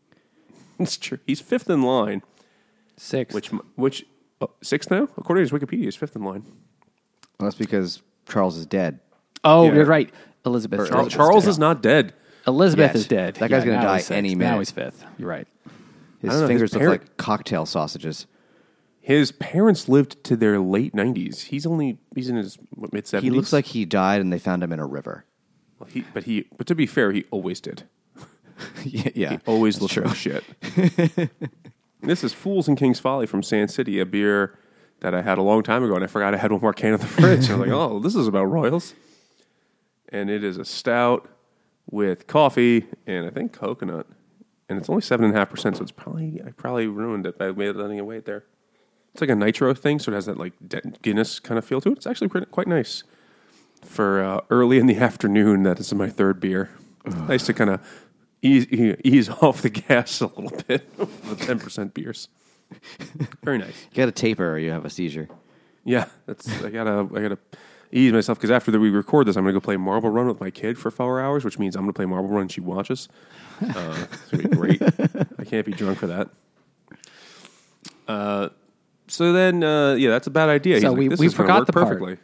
it's 0.79 0.97
true. 0.97 1.19
He's 1.27 1.41
fifth 1.41 1.71
in 1.71 1.83
line, 1.83 2.23
Six. 2.97 3.35
which 3.35 3.49
which 3.77 4.05
oh, 4.41 4.51
sixth 4.63 4.91
now, 4.91 5.05
according 5.17 5.47
to 5.47 5.53
his 5.55 5.63
Wikipedia, 5.63 5.87
is 5.87 5.97
fifth 5.97 6.17
in 6.17 6.25
line. 6.25 6.43
Well, 7.39 7.49
that's 7.49 7.57
because 7.57 8.03
Charles 8.29 8.57
is 8.59 8.67
dead. 8.67 9.01
oh, 9.45 9.65
Yeah. 9.67 9.75
you're 9.75 9.85
right. 9.87 10.11
Elizabeth. 10.45 10.89
Charles, 10.89 11.13
Charles 11.13 11.47
is 11.47 11.59
not 11.59 11.83
dead. 11.83 12.15
Elizabeth 12.47 12.93
Yes. 12.93 12.97
is 12.97 13.07
dead. 13.07 13.35
That 13.37 13.51
guy's 13.51 13.65
gonna 13.65 13.81
die 13.83 13.97
he's 13.97 14.07
sixth. 14.07 14.17
any 14.17 14.35
Now 14.35 14.47
minute. 14.53 14.59
he's 14.61 14.71
fifth. 14.71 15.05
You're 15.19 15.29
right. 15.29 15.47
His 16.21 16.31
know, 16.41 16.47
fingers 16.47 16.71
his 16.71 16.75
look 16.75 16.81
parent- 16.81 17.03
like 17.03 17.17
cocktail 17.17 17.67
sausages. 17.67 18.27
His 19.01 19.33
parents 19.33 19.89
lived 19.89 20.23
to 20.25 20.37
their 20.37 20.59
late 20.61 20.95
nineties. 20.95 21.45
He's 21.45 21.67
only 21.67 21.99
he's 22.15 22.29
in 22.29 22.37
his 22.37 22.59
mid 22.93 23.07
seventies. 23.07 23.31
He 23.33 23.37
looks 23.37 23.53
like 23.53 23.67
he 23.67 23.85
died 23.85 24.21
and 24.21 24.33
they 24.33 24.39
found 24.39 24.63
him 24.63 24.73
in 24.73 24.79
a 24.79 24.87
river. 24.87 25.25
Well, 25.79 25.89
he, 25.91 26.05
but 26.13 26.25
he, 26.25 26.47
but 26.59 26.67
to 26.67 26.75
be 26.75 26.85
fair, 26.87 27.11
he 27.11 27.25
always 27.31 27.61
did. 27.61 27.85
yeah, 28.85 29.09
yeah. 29.15 29.31
He 29.31 29.39
always 29.47 29.81
looked 29.81 29.97
like 29.97 30.15
shit. 30.15 30.45
this 32.03 32.23
is 32.23 32.35
Fools 32.35 32.69
and 32.69 32.77
King's 32.77 33.01
Folly 33.01 33.27
from 33.27 33.43
Sand 33.43 33.71
City, 33.71 33.99
a 33.99 34.05
beer 34.05 34.59
that 35.01 35.15
I 35.15 35.23
had 35.23 35.39
a 35.39 35.43
long 35.43 35.63
time 35.63 35.83
ago, 35.83 35.95
and 35.95 36.05
I 36.05 36.07
forgot 36.07 36.35
I 36.35 36.37
had 36.37 36.53
one 36.53 36.61
more 36.61 36.75
can 36.75 36.93
in 36.93 37.01
the 37.01 37.07
fridge. 37.07 37.49
I 37.49 37.57
was 37.57 37.67
like, 37.67 37.71
oh, 37.71 37.99
this 37.99 38.15
is 38.15 38.27
about 38.29 38.45
Royals. 38.45 38.95
And 40.11 40.29
it 40.29 40.45
is 40.45 40.59
a 40.59 40.65
stout 40.67 41.27
with 41.91 42.27
coffee 42.27 42.85
and 43.07 43.27
I 43.27 43.31
think 43.31 43.53
coconut. 43.53 44.07
And 44.71 44.79
it's 44.79 44.89
only 44.89 45.03
seven 45.03 45.27
and 45.27 45.35
a 45.35 45.39
half 45.39 45.51
percent, 45.51 45.77
so 45.77 45.83
it's 45.83 45.91
probably 45.91 46.41
I 46.47 46.53
probably 46.53 46.87
ruined 46.87 47.27
it 47.27 47.37
by 47.37 47.49
letting 47.49 47.99
it 47.99 48.07
wait 48.07 48.25
there. 48.25 48.45
It's 49.13 49.21
like 49.21 49.29
a 49.29 49.35
nitro 49.35 49.75
thing, 49.75 49.99
so 49.99 50.13
it 50.13 50.15
has 50.15 50.27
that 50.27 50.39
like 50.39 50.53
Guinness 51.03 51.41
kind 51.41 51.59
of 51.59 51.65
feel 51.65 51.81
to 51.81 51.91
it. 51.91 51.99
It's 51.99 52.07
actually 52.07 52.29
quite, 52.29 52.49
quite 52.53 52.69
nice 52.69 53.03
for 53.83 54.23
uh, 54.23 54.41
early 54.49 54.79
in 54.79 54.87
the 54.87 54.97
afternoon. 55.09 55.65
That 55.65 55.81
is 55.81 55.93
my 55.93 56.09
third 56.09 56.39
beer. 56.39 56.71
nice 57.05 57.47
to 57.47 57.53
kind 57.53 57.71
of 57.71 57.81
ease, 58.43 58.67
ease 58.69 59.29
off 59.43 59.61
the 59.61 59.71
gas 59.71 60.21
a 60.21 60.27
little 60.27 60.57
bit 60.69 60.89
with 60.97 61.39
the 61.39 61.45
ten 61.45 61.59
percent 61.59 61.93
beers. 61.93 62.29
Very 63.43 63.59
nice. 63.59 63.75
You 63.91 63.97
got 63.97 64.07
to 64.07 64.13
taper 64.13 64.53
or 64.53 64.59
you 64.59 64.71
have 64.71 64.85
a 64.85 64.91
seizure. 64.91 65.29
Yeah, 65.85 66.05
that's 66.27 66.49
I 66.63 66.71
gotta 66.71 67.09
I 67.13 67.21
gotta 67.23 67.39
ease 67.91 68.13
myself 68.13 68.39
because 68.39 68.53
after 68.53 68.71
we 68.79 68.91
record 68.91 69.27
this, 69.27 69.35
I'm 69.35 69.43
gonna 69.43 69.53
go 69.55 69.59
play 69.59 69.77
Marble 69.77 70.11
Run 70.11 70.29
with 70.29 70.39
my 70.39 70.51
kid 70.51 70.79
for 70.79 70.93
four 70.93 71.21
hours, 71.21 71.45
which 71.45 71.59
means 71.59 71.75
I'm 71.75 71.83
gonna 71.83 71.93
play 71.93 72.07
Marble 72.07 72.29
Run 72.29 72.43
and 72.43 72.53
she 72.53 72.61
watches. 72.61 73.09
Uh, 73.63 74.07
it's 74.13 74.31
gonna 74.31 74.49
be 74.49 74.57
great. 74.57 74.83
I 75.39 75.45
can't 75.45 75.67
be 75.67 75.73
drunk 75.73 75.99
for 75.99 76.07
that. 76.09 76.29
Uh, 78.09 78.49
so 79.07 79.33
then, 79.33 79.63
uh, 79.63 79.95
yeah, 79.95 80.11
that's 80.11 80.27
a 80.27 80.31
bad 80.31 80.49
idea. 80.49 80.81
So 80.81 80.91
He's 80.91 80.99
we- 80.99 81.05
like, 81.05 81.11
this 81.11 81.21
we 81.21 81.27
is 81.27 81.35
gonna 81.35 81.45
forgot 81.47 81.59
work 81.61 81.67
the 81.67 81.73
part 81.73 81.87
perfectly. 81.89 82.17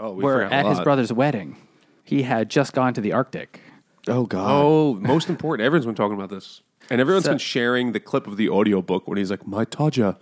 Oh, 0.00 0.12
we 0.12 0.24
Where 0.24 0.36
forgot 0.44 0.52
a 0.52 0.54
at 0.54 0.66
his 0.66 0.76
lot. 0.78 0.84
brother's 0.84 1.12
wedding, 1.12 1.56
he 2.04 2.22
had 2.22 2.48
just 2.48 2.72
gone 2.72 2.94
to 2.94 3.00
the 3.00 3.12
Arctic. 3.12 3.60
Oh 4.06 4.24
God. 4.26 4.46
Oh, 4.50 4.94
most 4.94 5.28
important. 5.28 5.66
Everyone's 5.66 5.86
been 5.86 5.94
talking 5.94 6.16
about 6.16 6.30
this. 6.30 6.62
And 6.90 7.00
everyone's 7.00 7.24
So- 7.24 7.32
been 7.32 7.38
sharing 7.38 7.92
the 7.92 8.00
clip 8.00 8.26
of 8.26 8.36
the 8.36 8.48
audiobook 8.48 9.06
when 9.08 9.18
he's 9.18 9.30
like, 9.30 9.46
My 9.46 9.64
Todger 9.64 10.16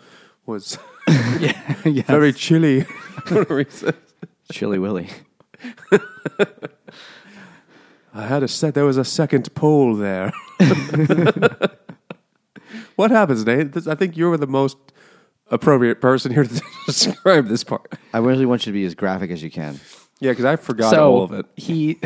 was 0.46 0.78
yeah, 1.38 1.74
yeah. 1.84 2.02
very 2.04 2.32
chilly. 2.32 2.80
Whatever 3.28 3.58
he 3.58 3.66
says. 3.70 3.94
Chilly 4.50 4.78
Willy. 4.78 5.08
I 8.14 8.22
had 8.26 8.42
a 8.42 8.48
set. 8.48 8.74
There 8.74 8.84
was 8.84 8.96
a 8.96 9.04
second 9.04 9.54
pole 9.54 9.94
there. 9.94 10.32
what 12.96 13.10
happens, 13.10 13.44
Nate? 13.44 13.72
This, 13.72 13.86
I 13.86 13.94
think 13.94 14.16
you 14.16 14.28
were 14.28 14.36
the 14.36 14.46
most 14.46 14.76
appropriate 15.50 16.00
person 16.00 16.32
here 16.32 16.44
to 16.44 16.62
describe 16.86 17.48
this 17.48 17.64
part. 17.64 17.92
I 18.12 18.18
really 18.18 18.46
want 18.46 18.66
you 18.66 18.72
to 18.72 18.74
be 18.74 18.84
as 18.84 18.94
graphic 18.94 19.30
as 19.30 19.42
you 19.42 19.50
can. 19.50 19.80
Yeah, 20.20 20.32
because 20.32 20.44
I 20.46 20.56
forgot 20.56 20.90
so 20.90 21.12
all 21.12 21.22
of 21.22 21.32
it. 21.32 21.46
he. 21.56 21.94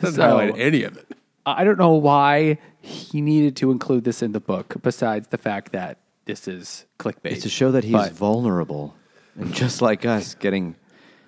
Doesn't 0.00 0.14
so- 0.16 0.22
highlight 0.22 0.58
any 0.58 0.82
of 0.82 0.96
it. 0.96 1.06
I 1.46 1.64
don't 1.64 1.78
know 1.78 1.94
why 1.94 2.58
he 2.82 3.20
needed 3.22 3.56
to 3.56 3.70
include 3.70 4.04
this 4.04 4.22
in 4.22 4.32
the 4.32 4.40
book, 4.40 4.74
besides 4.82 5.28
the 5.28 5.38
fact 5.38 5.72
that 5.72 5.96
this 6.26 6.46
is 6.46 6.84
clickbait. 6.98 7.32
It's 7.32 7.42
to 7.42 7.48
show 7.48 7.72
that 7.72 7.82
he's 7.84 7.94
But- 7.94 8.12
vulnerable, 8.12 8.94
and 9.36 9.52
just 9.54 9.80
like 9.80 10.04
us, 10.04 10.34
getting, 10.34 10.76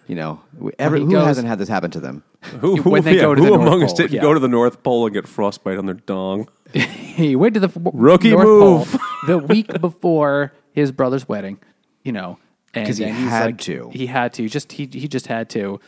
you 0.06 0.14
know, 0.14 0.40
every, 0.78 0.98
he 1.00 1.06
who 1.06 1.12
goes- 1.12 1.24
hasn't 1.26 1.48
had 1.48 1.58
this 1.58 1.68
happen 1.68 1.90
to 1.92 2.00
them? 2.00 2.24
Who, 2.60 2.77
who, 2.82 2.90
When 2.90 3.02
they 3.05 3.16
yeah, 3.16 3.23
go 3.23 3.35
to 3.35 3.40
who 3.43 3.51
the 3.51 3.56
North 3.56 3.66
among 3.66 3.82
us 3.85 3.90
Pole, 3.90 3.97
didn't 3.97 4.12
yeah. 4.12 4.20
go 4.23 4.35
to 4.35 4.40
the 4.40 4.48
North 4.48 4.82
Pole 4.82 5.06
and 5.06 5.14
get 5.14 5.27
frostbite 5.28 5.78
on 5.78 5.86
their 5.86 5.94
dong? 5.94 6.48
he 6.74 7.36
went 7.36 7.55
to 7.55 7.60
the 7.60 7.70
Rookie 7.93 8.31
North 8.31 8.47
move. 8.47 8.90
Pole 8.93 9.01
the 9.27 9.39
week 9.39 9.81
before 9.81 10.52
his 10.73 10.93
brother's 10.93 11.28
wedding. 11.28 11.59
You 12.05 12.12
know, 12.12 12.39
and 12.74 12.86
'Cause 12.86 12.98
he 12.98 13.05
had 13.05 13.44
like- 13.47 13.59
to. 13.59 13.90
He 13.93 14.06
had 14.06 14.32
to. 14.35 14.48
Just 14.48 14.73
he 14.73 14.86
he 14.93 15.06
just 15.06 15.28
had 15.28 15.48
to, 15.51 15.78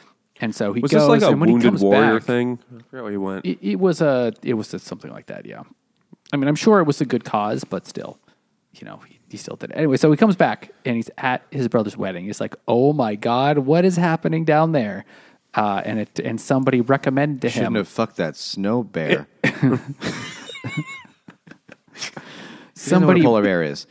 and 0.41 0.55
so 0.55 0.73
he 0.73 0.81
Was 0.81 0.93
goes. 0.93 1.03
this 1.03 1.09
like 1.09 1.23
a 1.23 1.29
and 1.33 1.41
when 1.41 1.49
he 1.49 1.55
wounded 1.55 1.71
comes 1.71 1.83
warrior 1.83 2.19
back, 2.21 2.25
thing? 2.27 2.59
I 2.73 2.83
forgot 2.89 3.03
where 3.03 3.11
he 3.11 3.17
went. 3.19 3.45
It, 3.47 3.59
it 3.61 3.81
was 3.81 4.01
a 4.01 4.33
it 4.43 4.55
was 4.55 4.69
something 4.81 5.11
like 5.11 5.27
that. 5.27 5.45
Yeah, 5.45 5.63
I 6.33 6.37
mean, 6.37 6.47
I'm 6.47 6.55
sure 6.55 6.79
it 6.79 6.85
was 6.85 7.01
a 7.01 7.05
good 7.05 7.25
cause, 7.25 7.65
but 7.65 7.85
still, 7.89 8.19
you 8.75 8.85
know, 8.85 8.99
he, 9.09 9.19
he 9.29 9.37
still 9.37 9.57
did 9.57 9.71
it 9.73 9.77
anyway. 9.77 9.97
So 9.97 10.09
he 10.13 10.17
comes 10.17 10.37
back 10.37 10.71
and 10.85 10.95
he's 10.95 11.11
at 11.19 11.43
his 11.51 11.67
brother's 11.67 11.97
wedding. 11.97 12.27
He's 12.27 12.41
like, 12.41 12.55
"Oh 12.69 12.93
my 12.93 13.17
god, 13.17 13.59
what 13.59 13.85
is 13.85 13.97
happening 13.97 14.45
down 14.45 14.71
there?" 14.71 15.05
Uh, 15.57 15.81
and 15.85 16.01
it 16.01 16.19
and 16.19 16.41
somebody 16.41 16.81
recommended 16.81 17.41
to 17.43 17.49
him. 17.49 17.53
Shouldn't 17.53 17.67
him 17.69 17.75
have 17.77 17.89
fucked 17.89 18.17
that 18.17 18.35
snow 18.37 18.83
bear. 18.83 19.29
somebody 22.75 23.23
polar 23.23 23.43
bear 23.43 23.63
is. 23.63 23.87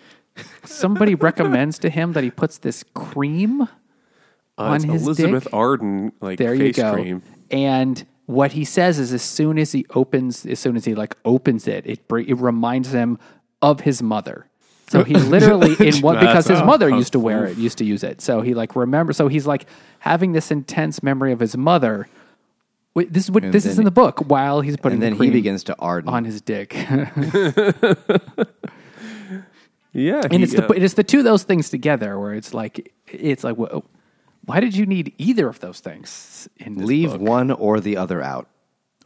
somebody 0.66 1.16
recommends 1.16 1.80
to 1.80 1.90
him 1.90 2.14
that 2.14 2.24
he 2.24 2.32
puts 2.32 2.58
this 2.58 2.84
cream 2.94 3.62
Uh, 3.62 3.68
on 4.58 4.76
it's 4.78 4.86
his 4.86 5.04
Elizabeth 5.04 5.44
dick. 5.46 5.54
Arden 5.54 6.12
like 6.22 6.38
There 6.38 6.54
you 6.54 6.66
face 6.68 6.76
go. 6.76 6.94
cream. 6.94 7.24
And 7.50 8.06
what 8.26 8.52
he 8.54 8.66
says 8.66 9.00
is, 9.00 9.14
as 9.14 9.22
soon 9.22 9.58
as 9.58 9.72
he 9.72 9.86
opens, 9.96 10.46
as 10.46 10.60
soon 10.60 10.76
as 10.76 10.86
he 10.86 10.96
like 10.96 11.16
opens 11.26 11.68
it, 11.68 11.86
it 11.88 12.08
br- 12.08 12.20
it 12.20 12.38
reminds 12.38 12.92
him 12.94 13.18
of 13.62 13.82
his 13.82 14.02
mother. 14.04 14.48
So 14.94 15.04
he 15.04 15.14
literally 15.36 15.76
in 15.86 15.96
what 16.02 16.20
because 16.20 16.48
his 16.48 16.62
mother 16.62 16.88
used 16.90 17.12
to 17.14 17.20
wear 17.20 17.46
it, 17.46 17.58
used 17.58 17.78
to 17.80 17.86
use 17.86 18.04
it. 18.04 18.22
So 18.22 18.42
he 18.42 18.54
like 18.54 18.76
remember. 18.76 19.12
So 19.12 19.28
he's 19.28 19.48
like 19.48 19.66
having 20.00 20.32
this 20.34 20.52
intense 20.52 21.02
memory 21.04 21.32
of 21.32 21.40
his 21.40 21.58
mother. 21.58 22.08
Wait, 22.96 23.12
this 23.12 23.24
is 23.24 23.32
what 23.32 23.42
this 23.52 23.66
is 23.66 23.76
then- 23.78 23.82
in 23.82 23.86
the 23.86 23.92
book. 23.92 24.20
While 24.30 24.62
he's 24.62 24.78
putting 24.78 24.98
And 24.98 25.02
then 25.04 25.10
the 25.14 25.16
he 25.16 25.20
cream 25.30 25.34
begins 25.34 25.64
to 25.66 25.76
arden. 25.80 26.10
on 26.14 26.26
his 26.26 26.42
dick, 26.42 26.74
Yeah, 29.96 30.22
and 30.24 30.34
he, 30.34 30.44
it's 30.44 30.54
the 30.54 30.66
uh, 30.68 30.74
it's 30.74 30.96
the 30.96 31.04
two 31.04 31.20
of 31.20 31.24
those 31.24 31.44
things 31.44 31.70
together 31.70 32.18
where 32.20 32.34
it's 32.34 32.52
like 32.54 32.92
it's 33.08 33.44
like 33.44 33.58
wh- 33.58 33.78
why 34.46 34.60
did 34.60 34.76
you 34.76 34.86
need 34.88 35.14
either 35.20 35.48
of 35.48 35.60
those 35.60 35.80
things 35.82 36.50
in 36.58 36.76
this 36.76 36.88
Leave 36.88 37.12
book? 37.12 37.22
one 37.22 37.52
or 37.52 37.80
the 37.80 37.96
other 37.98 38.20
out. 38.22 38.48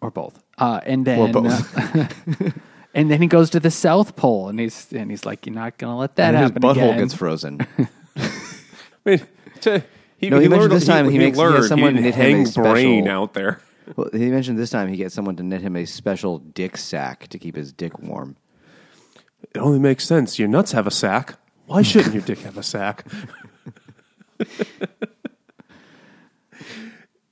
or 0.01 0.11
both. 0.11 0.41
Uh, 0.57 0.79
and 0.85 1.05
then 1.05 1.19
Or 1.19 1.27
both. 1.43 1.73
and 2.97 3.09
then 3.09 3.21
he 3.21 3.27
goes 3.27 3.49
to 3.51 3.59
the 3.61 3.71
South 3.71 4.15
Pole, 4.17 4.49
and 4.49 4.59
he's 4.59 4.91
and 4.91 5.09
he's 5.09 5.25
like, 5.25 5.45
"You're 5.45 5.55
not 5.55 5.77
gonna 5.77 5.97
let 5.97 6.15
that 6.17 6.35
and 6.35 6.43
his 6.43 6.49
happen 6.49 6.61
butthole 6.61 6.89
again." 6.89 6.99
gets 6.99 7.13
frozen. 7.13 7.59
I 8.17 8.29
mean, 9.05 9.21
to- 9.61 9.83
he, 10.17 10.29
No, 10.29 10.39
he 10.39 10.47
mentioned 10.49 10.71
this 10.73 10.85
time 10.85 11.09
he 11.09 11.17
makes- 11.17 11.37
he 11.37 11.43
has 11.43 11.51
learned 11.53 11.65
someone 11.65 11.93
didn't 11.93 12.05
knit 12.05 12.15
him 12.15 12.21
a 12.21 12.29
hang 12.37 12.45
special- 12.47 12.71
brain 12.73 13.07
out 13.07 13.33
there. 13.33 13.61
well, 13.95 14.09
he 14.11 14.29
mentioned 14.31 14.57
this 14.59 14.69
time 14.71 14.89
he 14.89 14.97
gets 14.97 15.15
someone 15.15 15.35
to 15.37 15.43
knit 15.43 15.61
him 15.61 15.75
a 15.77 15.85
special 15.85 16.39
dick 16.39 16.75
sack 16.75 17.27
to 17.27 17.37
keep 17.39 17.55
his 17.55 17.71
dick 17.71 17.97
warm. 17.99 18.35
It 19.53 19.59
only 19.59 19.79
makes 19.79 20.03
sense. 20.05 20.37
Your 20.39 20.47
nuts 20.49 20.71
have 20.73 20.87
a 20.87 20.91
sack. 20.91 21.35
Why 21.67 21.83
shouldn't 21.83 22.13
your 22.15 22.23
dick 22.23 22.39
have 22.39 22.57
a 22.57 22.63
sack? 22.63 23.05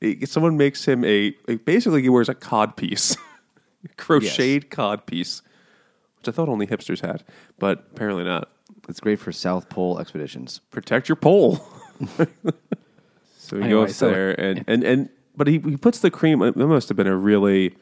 He- 0.01 0.25
Someone 0.25 0.57
makes 0.57 0.85
him 0.85 1.03
a, 1.03 1.33
a- 1.47 1.55
basically 1.55 2.01
he 2.01 2.09
wears 2.09 2.29
a 2.29 2.35
cod 2.35 2.75
piece, 2.77 3.17
crocheted 3.97 4.69
cod 4.69 5.05
piece, 5.05 5.41
which 6.25 6.33
I 6.33 6.35
thought 6.35 6.49
only 6.49 6.65
hipsters 6.67 7.01
had, 7.01 7.23
but 7.59 7.85
apparently 7.93 8.23
not. 8.23 8.49
It's 8.89 8.99
great 8.99 9.19
for 9.19 9.31
South 9.31 9.69
Pole 9.69 9.99
expeditions. 9.99 10.59
Protect 10.71 11.07
your 11.07 11.15
pole. 11.15 11.55
so 13.37 13.57
he 13.57 13.63
Anyway, 13.63 13.69
goes 13.69 13.95
so- 13.95 14.09
there 14.09 14.31
and, 14.39 14.63
and 14.67 14.83
and 14.83 15.09
but 15.37 15.47
he 15.47 15.59
he 15.59 15.77
puts 15.77 15.99
the 15.99 16.09
cream. 16.09 16.41
It 16.41 16.55
must 16.55 16.89
have 16.89 16.95
been 16.97 17.07
a 17.07 17.15
really 17.15 17.75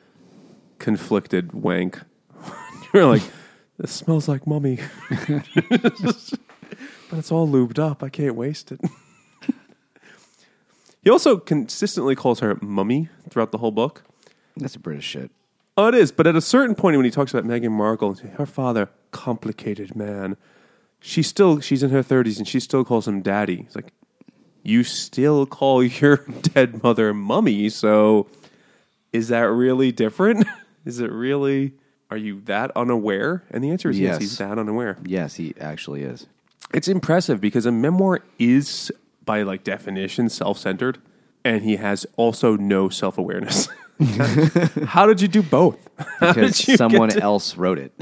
conflicted 0.80 1.54
wank. 1.54 2.02
You're 2.94 3.06
like, 3.06 3.22
this 3.78 3.92
smells 3.92 4.28
like 4.28 4.46
mummy, 4.48 4.80
but 5.10 5.48
it's 7.14 7.32
all 7.32 7.48
lubed 7.48 7.80
up. 7.80 8.04
I 8.04 8.10
can't 8.10 8.36
waste 8.36 8.72
it. 8.72 8.82
he 11.04 11.10
also 11.10 11.38
consistently 11.38 12.16
calls 12.16 12.40
her 12.42 12.58
mummy 12.62 13.10
throughout 13.30 13.52
the 13.52 13.60
whole 13.60 13.72
book. 13.72 14.04
That's 14.58 14.76
a 14.76 14.80
British 14.80 15.06
shit. 15.06 15.32
Oh, 15.76 15.88
it 15.88 15.96
is. 15.96 16.12
But 16.12 16.28
at 16.28 16.36
a 16.36 16.42
certain 16.42 16.76
point, 16.76 16.98
when 16.98 17.06
he 17.06 17.12
talks 17.12 17.34
about 17.34 17.50
Meghan 17.50 17.72
Markle, 17.72 18.16
her 18.36 18.46
father, 18.46 18.90
complicated 19.12 19.96
man, 19.96 20.38
she 21.00 21.24
still 21.24 21.60
she's 21.60 21.84
in 21.84 21.90
her 21.90 22.04
thirties 22.04 22.38
and 22.38 22.48
she 22.48 22.60
still 22.60 22.84
calls 22.86 23.08
him 23.08 23.22
daddy. 23.22 23.62
It's 23.66 23.76
like, 23.76 23.92
you 24.62 24.84
still 24.84 25.46
call 25.46 25.84
your 26.02 26.18
dead 26.54 26.84
mother 26.84 27.14
mummy. 27.14 27.70
So, 27.70 28.28
is 29.12 29.30
that 29.30 29.44
really 29.44 29.92
different? 29.92 30.48
is 30.86 31.00
it 31.00 31.12
really? 31.12 31.74
Are 32.12 32.18
you 32.18 32.42
that 32.42 32.70
unaware? 32.76 33.44
And 33.50 33.64
the 33.64 33.72
answer 33.72 33.90
is 33.90 34.00
yes. 34.00 34.14
Yes. 34.14 34.22
he's 34.22 34.38
that 34.38 34.60
unaware. 34.60 34.98
Yes, 35.04 35.36
he 35.36 35.56
actually 35.60 36.04
is. 36.04 36.28
It's 36.72 36.88
impressive 36.88 37.42
because 37.42 37.66
a 37.66 37.72
memoir 37.72 38.22
is, 38.38 38.92
by 39.26 39.42
like 39.42 39.64
definition, 39.64 40.30
self-centered, 40.30 41.00
and 41.46 41.64
he 41.64 41.76
has 41.78 42.06
also 42.16 42.56
no 42.56 42.90
self-awareness. 42.90 43.68
How 44.86 45.06
did 45.06 45.22
you 45.22 45.28
do 45.28 45.42
both? 45.44 45.78
How 45.98 46.34
Because 46.34 46.58
did 46.58 46.68
you 46.68 46.72
get 46.74 46.78
someone 46.78 47.10
to- 47.10 47.22
else 47.22 47.56
wrote 47.58 47.80
it. 47.80 47.94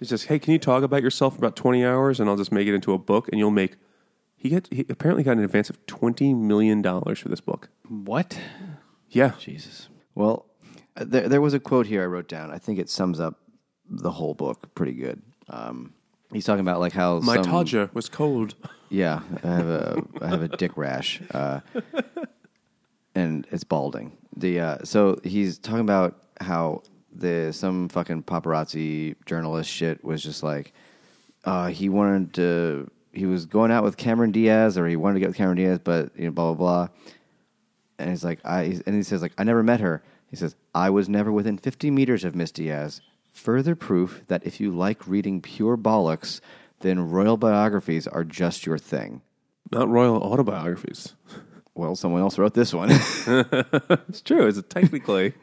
It's 0.00 0.08
just, 0.08 0.26
hey, 0.26 0.38
can 0.38 0.52
you 0.54 0.58
talk 0.58 0.82
about 0.82 1.02
yourself 1.02 1.34
for 1.34 1.38
about 1.40 1.56
20 1.56 1.84
hours 1.84 2.20
and 2.20 2.30
I'll 2.30 2.36
just 2.36 2.52
make 2.52 2.66
it 2.66 2.74
into 2.74 2.94
a 2.94 2.98
book 2.98 3.28
and 3.28 3.38
you'll 3.38 3.50
make. 3.50 3.76
He, 4.34 4.48
get, 4.48 4.66
he 4.72 4.86
apparently 4.88 5.22
got 5.22 5.32
an 5.36 5.44
advance 5.44 5.68
of 5.68 5.84
$20 5.86 6.34
million 6.34 6.82
for 6.82 7.28
this 7.28 7.42
book. 7.42 7.68
what? 7.86 8.38
Yeah. 9.10 9.32
Jesus. 9.38 9.88
Well, 10.14 10.46
uh, 10.96 11.04
there, 11.06 11.28
there 11.28 11.40
was 11.42 11.52
a 11.52 11.60
quote 11.60 11.86
here 11.86 12.02
I 12.02 12.06
wrote 12.06 12.28
down. 12.28 12.50
I 12.50 12.56
think 12.58 12.78
it 12.78 12.88
sums 12.88 13.20
up 13.20 13.38
the 13.86 14.12
whole 14.12 14.32
book 14.32 14.74
pretty 14.74 14.94
good. 14.94 15.20
Um, 15.50 15.92
he's 16.32 16.46
talking 16.46 16.60
about 16.60 16.80
like 16.80 16.94
how 16.94 17.18
My 17.20 17.34
some, 17.36 17.44
Todger 17.44 17.92
was 17.92 18.08
cold. 18.08 18.54
Yeah, 18.90 19.20
I 19.44 19.48
have 19.48 19.68
a 19.68 20.02
I 20.20 20.28
have 20.28 20.42
a 20.42 20.48
dick 20.48 20.76
rash, 20.76 21.22
uh, 21.30 21.60
and 23.14 23.46
it's 23.52 23.64
balding. 23.64 24.16
The 24.36 24.60
uh, 24.60 24.78
so 24.84 25.18
he's 25.22 25.58
talking 25.58 25.80
about 25.80 26.20
how 26.40 26.82
the 27.12 27.52
some 27.52 27.88
fucking 27.88 28.24
paparazzi 28.24 29.14
journalist 29.26 29.70
shit 29.70 30.04
was 30.04 30.22
just 30.22 30.42
like 30.42 30.72
uh, 31.44 31.68
he 31.68 31.88
wanted 31.88 32.34
to 32.34 32.90
he 33.12 33.26
was 33.26 33.46
going 33.46 33.70
out 33.70 33.84
with 33.84 33.96
Cameron 33.96 34.32
Diaz 34.32 34.76
or 34.76 34.86
he 34.86 34.96
wanted 34.96 35.14
to 35.14 35.20
get 35.20 35.28
with 35.28 35.36
Cameron 35.36 35.56
Diaz, 35.56 35.78
but 35.82 36.10
you 36.16 36.24
know 36.24 36.30
blah 36.32 36.52
blah 36.52 36.86
blah. 36.86 36.88
And 37.98 38.10
he's 38.10 38.24
like 38.24 38.40
I 38.44 38.80
and 38.86 38.94
he 38.94 39.02
says 39.02 39.22
like 39.22 39.34
I 39.38 39.44
never 39.44 39.62
met 39.62 39.80
her. 39.80 40.02
He 40.28 40.36
says 40.36 40.54
I 40.74 40.90
was 40.90 41.08
never 41.08 41.32
within 41.32 41.58
50 41.58 41.90
meters 41.90 42.24
of 42.24 42.34
Miss 42.34 42.50
Diaz. 42.50 43.00
Further 43.32 43.74
proof 43.74 44.22
that 44.28 44.44
if 44.44 44.60
you 44.60 44.70
like 44.70 45.06
reading 45.06 45.40
pure 45.40 45.76
bollocks, 45.76 46.40
then 46.80 47.10
royal 47.10 47.36
biographies 47.36 48.06
are 48.06 48.24
just 48.24 48.66
your 48.66 48.78
thing. 48.78 49.22
Not 49.70 49.88
royal 49.88 50.16
autobiographies. 50.22 51.14
Well, 51.74 51.94
someone 51.94 52.20
else 52.20 52.38
wrote 52.38 52.54
this 52.54 52.74
one. 52.74 52.90
It's 54.08 54.22
true. 54.22 54.46
It's 54.46 54.60
technically. 54.68 55.34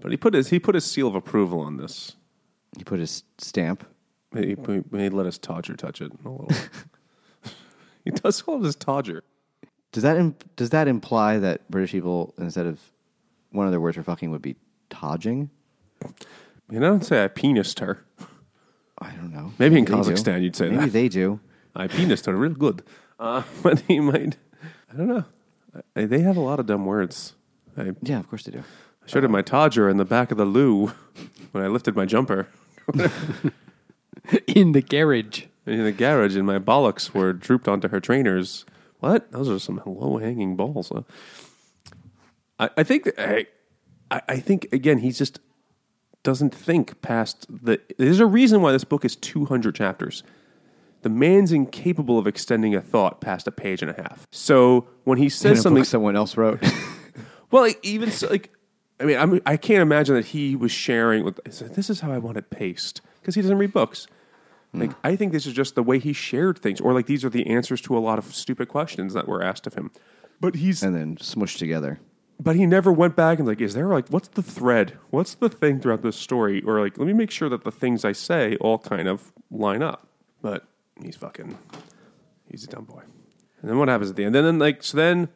But 0.00 0.10
he 0.10 0.16
put 0.16 0.34
his 0.34 0.48
he 0.48 0.58
put 0.58 0.74
his 0.74 0.84
seal 0.84 1.08
of 1.08 1.14
approval 1.14 1.60
on 1.60 1.76
this. 1.76 2.16
He 2.76 2.84
put 2.84 3.00
his 3.00 3.24
stamp. 3.38 3.86
He, 4.34 4.56
he, 4.66 4.82
he 4.96 5.08
let 5.08 5.26
his 5.26 5.38
Todger 5.38 5.76
touch 5.76 6.00
it 6.00 6.12
a 6.12 6.28
little. 6.28 6.48
he 8.04 8.10
does 8.10 8.40
call 8.42 8.60
it 8.60 8.64
his 8.64 8.76
Todger. 8.76 9.22
Does 9.92 10.02
that 10.04 10.16
im- 10.16 10.36
does 10.56 10.70
that 10.70 10.86
imply 10.86 11.38
that 11.38 11.68
British 11.70 11.92
people 11.92 12.34
instead 12.38 12.66
of 12.66 12.78
one 13.50 13.66
of 13.66 13.72
their 13.72 13.80
words 13.80 13.96
for 13.96 14.02
fucking 14.02 14.30
would 14.30 14.42
be 14.42 14.56
todging? 14.88 15.50
You 16.70 16.78
know, 16.78 16.90
don't 16.90 17.04
say 17.04 17.24
I 17.24 17.28
penised 17.28 17.80
her. 17.80 18.04
I 19.00 19.10
don't 19.12 19.32
know. 19.32 19.52
Maybe 19.58 19.78
in 19.78 19.84
they 19.84 19.92
do. 19.92 19.96
Kazakhstan 19.98 20.42
you'd 20.42 20.56
say 20.56 20.66
that. 20.68 20.74
Maybe 20.74 20.84
that. 20.86 20.92
they 20.92 21.08
do. 21.08 21.40
I 21.74 21.88
penised 21.88 22.26
her 22.26 22.36
real 22.36 22.52
good. 22.52 22.82
Uh, 23.18 23.42
but 23.62 23.80
he 23.80 24.00
might. 24.00 24.36
I 24.92 24.96
don't 24.96 25.08
know. 25.08 25.24
I, 25.96 26.04
they 26.04 26.20
have 26.20 26.36
a 26.36 26.40
lot 26.40 26.60
of 26.60 26.66
dumb 26.66 26.84
words. 26.84 27.34
I 27.76 27.92
Yeah, 28.02 28.18
of 28.18 28.28
course 28.28 28.44
they 28.44 28.52
do. 28.52 28.64
showed 29.06 29.24
him 29.24 29.30
my 29.30 29.42
Todger 29.42 29.90
in 29.90 29.96
the 29.96 30.04
back 30.04 30.30
of 30.30 30.36
the 30.38 30.44
loo 30.44 30.92
when 31.52 31.64
I 31.64 31.68
lifted 31.68 31.94
my 31.96 32.04
jumper 32.04 32.48
in 34.46 34.72
the 34.72 34.82
garage. 34.82 35.44
in 35.66 35.84
the 35.84 35.92
garage, 35.92 36.36
and 36.36 36.46
my 36.46 36.58
bollocks 36.58 37.14
were 37.14 37.32
drooped 37.32 37.68
onto 37.68 37.88
her 37.88 38.00
trainers. 38.00 38.64
What? 38.98 39.30
Those 39.32 39.48
are 39.48 39.58
some 39.58 39.80
low 39.86 40.18
hanging 40.18 40.56
balls. 40.56 40.90
Huh? 40.94 41.02
I, 42.58 42.70
I 42.78 42.82
think. 42.82 43.10
I, 43.18 43.46
I 44.10 44.22
I 44.28 44.36
think 44.40 44.66
again, 44.72 44.98
he's 44.98 45.16
just 45.18 45.38
doesn't 46.22 46.54
think 46.54 47.00
past 47.02 47.46
the. 47.48 47.80
There's 47.98 48.20
a 48.20 48.26
reason 48.26 48.62
why 48.62 48.72
this 48.72 48.84
book 48.84 49.04
is 49.04 49.16
200 49.16 49.74
chapters. 49.74 50.22
The 51.02 51.08
man's 51.08 51.50
incapable 51.50 52.18
of 52.18 52.26
extending 52.26 52.74
a 52.74 52.80
thought 52.80 53.20
past 53.20 53.46
a 53.46 53.50
page 53.50 53.80
and 53.80 53.90
a 53.90 53.94
half. 53.94 54.26
So 54.30 54.86
when 55.04 55.16
he 55.16 55.30
says 55.30 55.62
something, 55.62 55.84
someone 55.84 56.14
else 56.14 56.36
wrote. 56.36 56.62
well, 57.50 57.62
like, 57.62 57.78
even 57.82 58.10
so, 58.10 58.28
like, 58.28 58.50
I 59.00 59.04
mean, 59.04 59.16
I'm, 59.16 59.40
I 59.46 59.56
can't 59.56 59.80
imagine 59.80 60.14
that 60.14 60.26
he 60.26 60.56
was 60.56 60.72
sharing 60.72 61.24
with. 61.24 61.40
This 61.44 61.88
is 61.88 62.00
how 62.00 62.12
I 62.12 62.18
want 62.18 62.36
it 62.36 62.50
paced 62.50 63.00
because 63.20 63.34
he 63.34 63.40
doesn't 63.40 63.56
read 63.56 63.72
books. 63.72 64.06
Hmm. 64.72 64.80
Like, 64.80 64.90
I 65.02 65.16
think 65.16 65.32
this 65.32 65.46
is 65.46 65.54
just 65.54 65.74
the 65.74 65.82
way 65.82 65.98
he 65.98 66.12
shared 66.12 66.58
things, 66.58 66.82
or 66.82 66.92
like 66.92 67.06
these 67.06 67.24
are 67.24 67.30
the 67.30 67.46
answers 67.46 67.80
to 67.82 67.96
a 67.96 68.00
lot 68.00 68.18
of 68.18 68.34
stupid 68.34 68.68
questions 68.68 69.14
that 69.14 69.26
were 69.26 69.42
asked 69.42 69.66
of 69.66 69.74
him. 69.74 69.90
But 70.38 70.56
he's, 70.56 70.82
and 70.82 70.94
then 70.94 71.16
smushed 71.16 71.58
together. 71.58 72.00
But 72.40 72.56
he 72.56 72.64
never 72.66 72.90
went 72.90 73.14
back 73.14 73.38
and 73.38 73.46
like, 73.46 73.60
is 73.60 73.74
there 73.74 73.86
like, 73.86 74.08
what's 74.08 74.28
the 74.28 74.42
thread? 74.42 74.96
What's 75.10 75.34
the 75.34 75.48
thing 75.48 75.78
throughout 75.80 76.02
this 76.02 76.16
story? 76.16 76.62
Or 76.62 76.80
like, 76.80 76.96
let 76.98 77.06
me 77.06 77.12
make 77.12 77.30
sure 77.30 77.48
that 77.50 77.64
the 77.64 77.70
things 77.70 78.04
I 78.04 78.12
say 78.12 78.56
all 78.56 78.78
kind 78.78 79.06
of 79.06 79.32
line 79.50 79.82
up. 79.82 80.06
But 80.42 80.64
he's 81.02 81.16
fucking, 81.16 81.56
he's 82.50 82.64
a 82.64 82.66
dumb 82.66 82.84
boy. 82.84 83.02
And 83.60 83.70
then 83.70 83.78
what 83.78 83.88
happens 83.88 84.10
at 84.10 84.16
the 84.16 84.24
end? 84.24 84.34
And 84.34 84.46
then 84.46 84.58
like, 84.58 84.82
so 84.82 84.96
then 84.96 85.28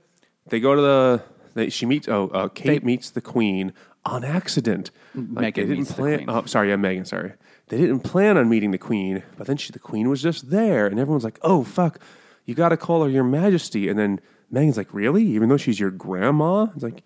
they 0.48 0.60
go 0.60 0.74
to 0.74 0.80
the, 0.80 1.22
they, 1.54 1.68
she 1.68 1.84
meets, 1.86 2.08
oh, 2.08 2.28
uh, 2.28 2.48
Kate 2.48 2.80
They- 2.80 2.86
meets 2.86 3.10
the 3.10 3.20
queen 3.20 3.72
on 4.06 4.24
accident. 4.24 4.90
Like, 5.14 5.54
Meghan 5.54 5.54
they 5.56 5.64
didn't 5.66 5.84
plan. 5.88 6.24
Oh, 6.28 6.44
sorry, 6.46 6.68
yeah, 6.70 6.76
Megan. 6.76 7.04
Sorry, 7.04 7.32
they 7.68 7.78
didn't 7.78 8.00
plan 8.00 8.36
on 8.36 8.48
meeting 8.50 8.70
the 8.70 8.78
queen, 8.78 9.22
but 9.38 9.46
then 9.46 9.56
she, 9.56 9.72
the 9.72 9.78
queen 9.78 10.10
was 10.10 10.20
just 10.20 10.50
there, 10.50 10.86
and 10.86 10.98
everyone's 10.98 11.24
like, 11.24 11.38
"Oh 11.42 11.64
fuck, 11.64 11.98
you 12.44 12.54
got 12.54 12.70
to 12.70 12.76
call 12.76 13.02
her 13.04 13.10
your 13.10 13.24
Majesty." 13.24 13.88
And 13.88 13.98
then 13.98 14.20
Megan's 14.50 14.76
like, 14.76 14.92
"Really? 14.94 15.24
Even 15.24 15.48
though 15.48 15.56
she's 15.56 15.78
your 15.80 15.90
grandma?" 15.90 16.68
It's 16.74 16.82
like, 16.82 17.02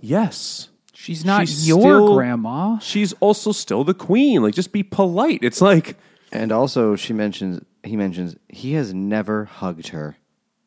"Yes." 0.00 0.68
She's 0.92 1.24
not 1.24 1.48
She's 1.48 1.66
your 1.66 1.80
still- 1.80 2.14
grandma. 2.14 2.78
She's 2.80 3.14
also 3.20 3.52
still 3.52 3.84
the 3.84 3.94
queen. 3.94 4.42
Like, 4.42 4.54
just 4.54 4.70
be 4.70 4.82
polite. 4.82 5.38
It's 5.42 5.62
like, 5.62 5.96
And 6.30 6.52
also, 6.52 6.94
she 6.94 7.14
mentions 7.14 7.64
he 7.82 7.96
mentions 7.96 8.36
he 8.50 8.74
has 8.74 8.92
never 8.92 9.46
hugged 9.46 9.88
her. 9.88 10.18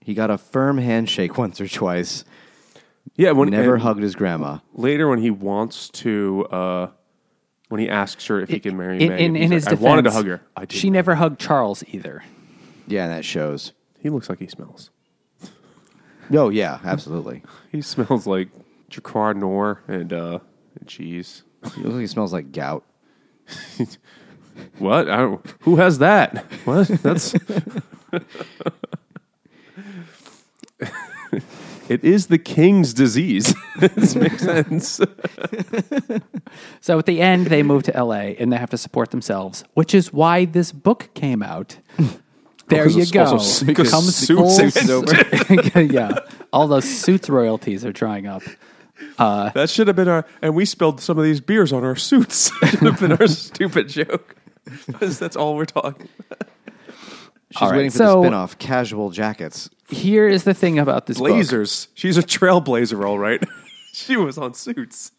He 0.02 0.16
got 0.16 0.32
a 0.32 0.40
firm 0.40 0.80
handshake 0.80 1.38
once 1.38 1.62
or 1.62 1.68
twice. 1.68 2.26
yeah, 3.16 3.32
when 3.32 3.50
Never 3.52 3.76
and 3.76 3.84
hugged 3.84 4.02
his 4.02 4.16
grandma. 4.16 4.58
later 4.74 5.08
when 5.08 5.20
he 5.20 5.30
wants 5.30 5.90
to, 5.90 6.46
uh, 6.50 6.88
when 7.70 7.80
he 7.80 7.88
asks 7.88 8.26
her 8.26 8.42
if 8.42 8.50
he 8.50 8.60
can 8.60 8.76
marry 8.76 9.00
in, 9.04 9.10
Megan, 9.10 9.36
in, 9.36 9.36
he's 9.36 9.44
in 9.44 9.52
like, 9.52 9.70
his 9.80 9.86
I 9.86 9.88
wanted 9.88 10.02
to 10.06 10.12
hug 10.12 10.26
her. 10.26 10.42
I 10.58 10.62
did. 10.66 10.74
She 10.74 10.90
never 10.90 11.14
hugged 11.16 11.40
Charles 11.40 11.84
either. 11.92 12.24
Yeah, 12.88 13.04
and 13.04 13.14
that 13.14 13.24
shows. 13.24 13.72
He 14.04 14.10
looks 14.10 14.30
like 14.30 14.40
he 14.40 14.48
smells. 14.48 14.92
Oh 16.32 16.50
yeah, 16.50 16.80
absolutely. 16.84 17.42
He 17.72 17.82
smells 17.82 18.28
like 18.28 18.50
Jacquard 18.88 19.38
Noir 19.38 19.82
and 19.88 20.14
uh, 20.14 20.40
cheese. 20.86 21.42
He 21.74 21.82
looks 21.82 21.94
like 21.94 22.02
he 22.02 22.08
smells 22.08 22.32
like 22.32 22.52
gout. 22.52 22.84
What? 24.78 25.10
I 25.10 25.18
don't, 25.18 25.44
who 25.62 25.78
has 25.78 25.98
that? 25.98 26.46
What? 26.66 26.88
That's. 26.88 27.34
it 31.90 32.04
is 32.04 32.28
the 32.28 32.38
king's 32.38 32.94
disease. 32.94 33.56
this 33.80 34.16
makes 34.16 34.44
sense. 34.44 35.02
So 36.82 37.00
at 37.00 37.08
the 37.08 37.20
end, 37.20 37.48
they 37.48 37.64
move 37.64 37.82
to 37.84 38.04
LA 38.04 38.36
and 38.38 38.54
they 38.54 38.58
have 38.58 38.70
to 38.70 38.78
support 38.78 39.10
themselves, 39.10 39.64
which 39.74 39.96
is 39.96 40.14
why 40.14 40.46
this 40.46 40.72
book 40.72 41.10
came 41.16 41.42
out. 41.42 41.80
There 42.68 42.88
you 42.90 43.06
go. 43.06 43.26
also- 43.26 43.66
because 43.66 43.90
Comes 43.90 44.16
Suits 44.16 44.78
full- 44.88 45.10
is 45.10 45.76
yeah, 45.92 46.20
all 46.52 46.68
those 46.68 46.86
suits 46.86 47.30
royalties 47.30 47.84
are 47.86 47.92
drying 47.92 48.26
up. 48.28 48.42
Uh, 49.18 49.50
that 49.52 49.70
should 49.70 49.88
have 49.88 49.96
been 49.96 50.08
our. 50.08 50.26
And 50.42 50.56
we 50.56 50.66
spilled 50.66 51.02
some 51.02 51.18
of 51.18 51.24
these 51.24 51.42
beers 51.42 51.74
on 51.74 51.84
our 51.84 51.96
suits. 51.96 52.52
should 52.70 52.80
have 52.80 53.00
been 53.00 53.12
our 53.12 53.28
stupid 53.28 53.90
joke. 53.90 54.36
Because 54.88 55.20
that's 55.20 55.36
all 55.36 55.56
we're 55.58 55.66
talking. 55.66 56.08
She's 57.52 57.62
All 57.62 57.70
right, 57.70 57.78
waiting 57.78 57.92
for 57.92 57.98
so- 57.98 58.16
the 58.16 58.22
spin-off, 58.24 58.58
Casual 58.58 59.10
Jackets. 59.12 59.70
Here 59.90 60.28
is 60.28 60.44
the 60.44 60.54
thing 60.54 60.80
about 60.80 61.06
this 61.06 61.20
book. 61.20 61.28
Blazers. 61.28 61.90
She's 61.94 62.18
a 62.18 62.24
trailblazer, 62.24 63.06
all 63.06 63.20
right. 63.20 63.44
she 63.94 64.16
was 64.18 64.38
on 64.40 64.54
suits. 64.56 65.12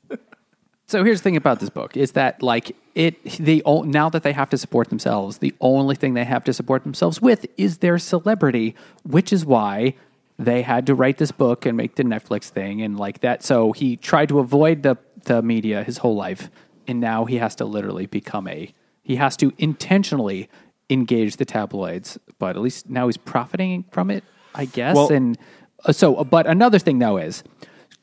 So 0.86 1.02
here's 1.02 1.20
the 1.20 1.24
thing 1.24 1.36
about 1.36 1.61
this 1.61 1.70
book 1.70 1.97
is 1.97 2.12
that 2.12 2.43
like 2.43 2.77
it 2.94 3.23
they 3.39 3.62
o- 3.65 3.82
now 3.82 4.09
that 4.11 4.23
they 4.23 4.32
have 4.32 4.51
to 4.51 4.59
support 4.59 4.90
themselves, 4.90 5.39
the 5.39 5.55
only 5.61 5.97
thing 5.97 6.15
they 6.15 6.24
have 6.24 6.44
to 6.44 6.52
support 6.52 6.82
themselves 6.85 7.23
with 7.23 7.47
is 7.56 7.78
their 7.78 7.98
celebrity, 7.98 8.74
which 9.02 9.32
is 9.32 9.44
why 9.47 9.94
they 10.39 10.62
had 10.62 10.85
to 10.86 10.94
write 10.94 11.16
this 11.19 11.32
book 11.32 11.65
and 11.65 11.77
make 11.77 11.94
the 11.94 12.02
Netflix 12.05 12.44
thing 12.51 12.82
and 12.82 12.98
like 12.98 13.20
that. 13.20 13.43
So 13.43 13.73
he 13.73 13.97
tried 13.97 14.28
to 14.28 14.39
avoid 14.40 14.82
the 14.82 14.97
the 15.24 15.40
media 15.43 15.82
his 15.85 15.98
whole 15.98 16.16
life, 16.16 16.51
and 16.86 17.01
now 17.01 17.24
he 17.24 17.36
has 17.36 17.55
to 17.56 17.65
literally 17.65 18.05
become 18.06 18.47
a 18.48 18.73
he 19.02 19.16
has 19.16 19.36
to 19.39 19.52
intentionally 19.59 20.48
engage 20.90 21.36
the 21.39 21.44
tabloids, 21.47 22.19
but 22.39 22.56
at 22.56 22.62
least 22.62 22.90
now 22.90 23.06
he's 23.06 23.16
profiting 23.16 23.85
from 23.90 24.11
it, 24.11 24.23
I 24.55 24.66
guess. 24.66 24.94
Well- 24.94 25.11
and 25.11 25.39
uh, 25.86 25.93
so, 25.93 26.24
but 26.24 26.47
another 26.47 26.78
thing 26.78 26.98
though 26.98 27.16
is 27.16 27.43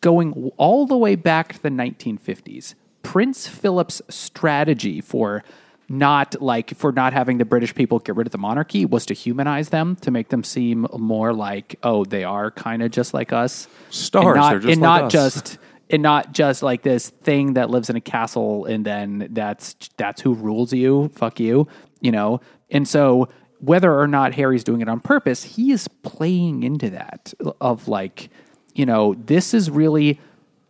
going 0.02 0.52
all 0.58 0.86
the 0.86 0.98
way 0.98 1.16
back 1.16 1.54
to 1.54 1.62
the 1.62 1.70
1950s. 1.70 2.76
Prince 3.04 3.48
Philip's 3.48 4.02
strategy 4.10 5.02
for 5.02 5.44
not 5.90 6.42
like 6.42 6.76
for 6.76 6.92
not 6.92 7.12
having 7.12 7.38
the 7.38 7.46
British 7.46 7.76
people 7.76 8.00
get 8.00 8.16
rid 8.16 8.26
of 8.26 8.32
the 8.32 8.38
monarchy 8.38 8.86
was 8.86 9.06
to 9.08 9.14
humanize 9.14 9.70
them 9.70 9.98
to 9.98 10.10
make 10.10 10.30
them 10.30 10.44
seem 10.44 10.88
more 10.98 11.34
like 11.34 11.76
oh 11.84 12.06
they 12.06 12.24
are 12.24 12.50
kind 12.50 12.82
of 12.82 12.92
just 12.92 13.14
like 13.14 13.34
us 13.34 13.68
Stars, 13.90 14.38
and 14.38 14.38
not, 14.38 14.54
and 14.54 14.66
like 14.66 14.80
not 14.80 15.04
us. 15.04 15.12
just 15.12 15.58
and 15.90 16.02
not 16.02 16.32
just 16.32 16.64
like 16.64 16.84
this 16.84 17.10
thing 17.10 17.56
that 17.56 17.70
lives 17.70 17.90
in 17.90 17.98
a 17.98 18.02
castle 18.02 18.64
and 18.66 18.86
then 18.86 19.28
that's 19.32 19.76
that's 19.98 20.22
who 20.22 20.34
rules 20.34 20.72
you 20.72 21.12
fuck 21.14 21.42
you 21.42 21.68
you 22.00 22.12
know 22.12 22.40
and 22.70 22.88
so 22.88 23.28
whether 23.60 23.94
or 23.94 24.08
not 24.08 24.34
harry's 24.34 24.64
doing 24.64 24.80
it 24.80 24.88
on 24.88 25.02
purpose 25.02 25.44
he 25.44 25.72
is 25.72 25.90
playing 26.04 26.64
into 26.64 26.90
that 26.90 27.34
of 27.60 27.90
like 27.90 28.30
you 28.74 28.86
know 28.86 29.14
this 29.16 29.54
is 29.54 29.70
really 29.70 30.20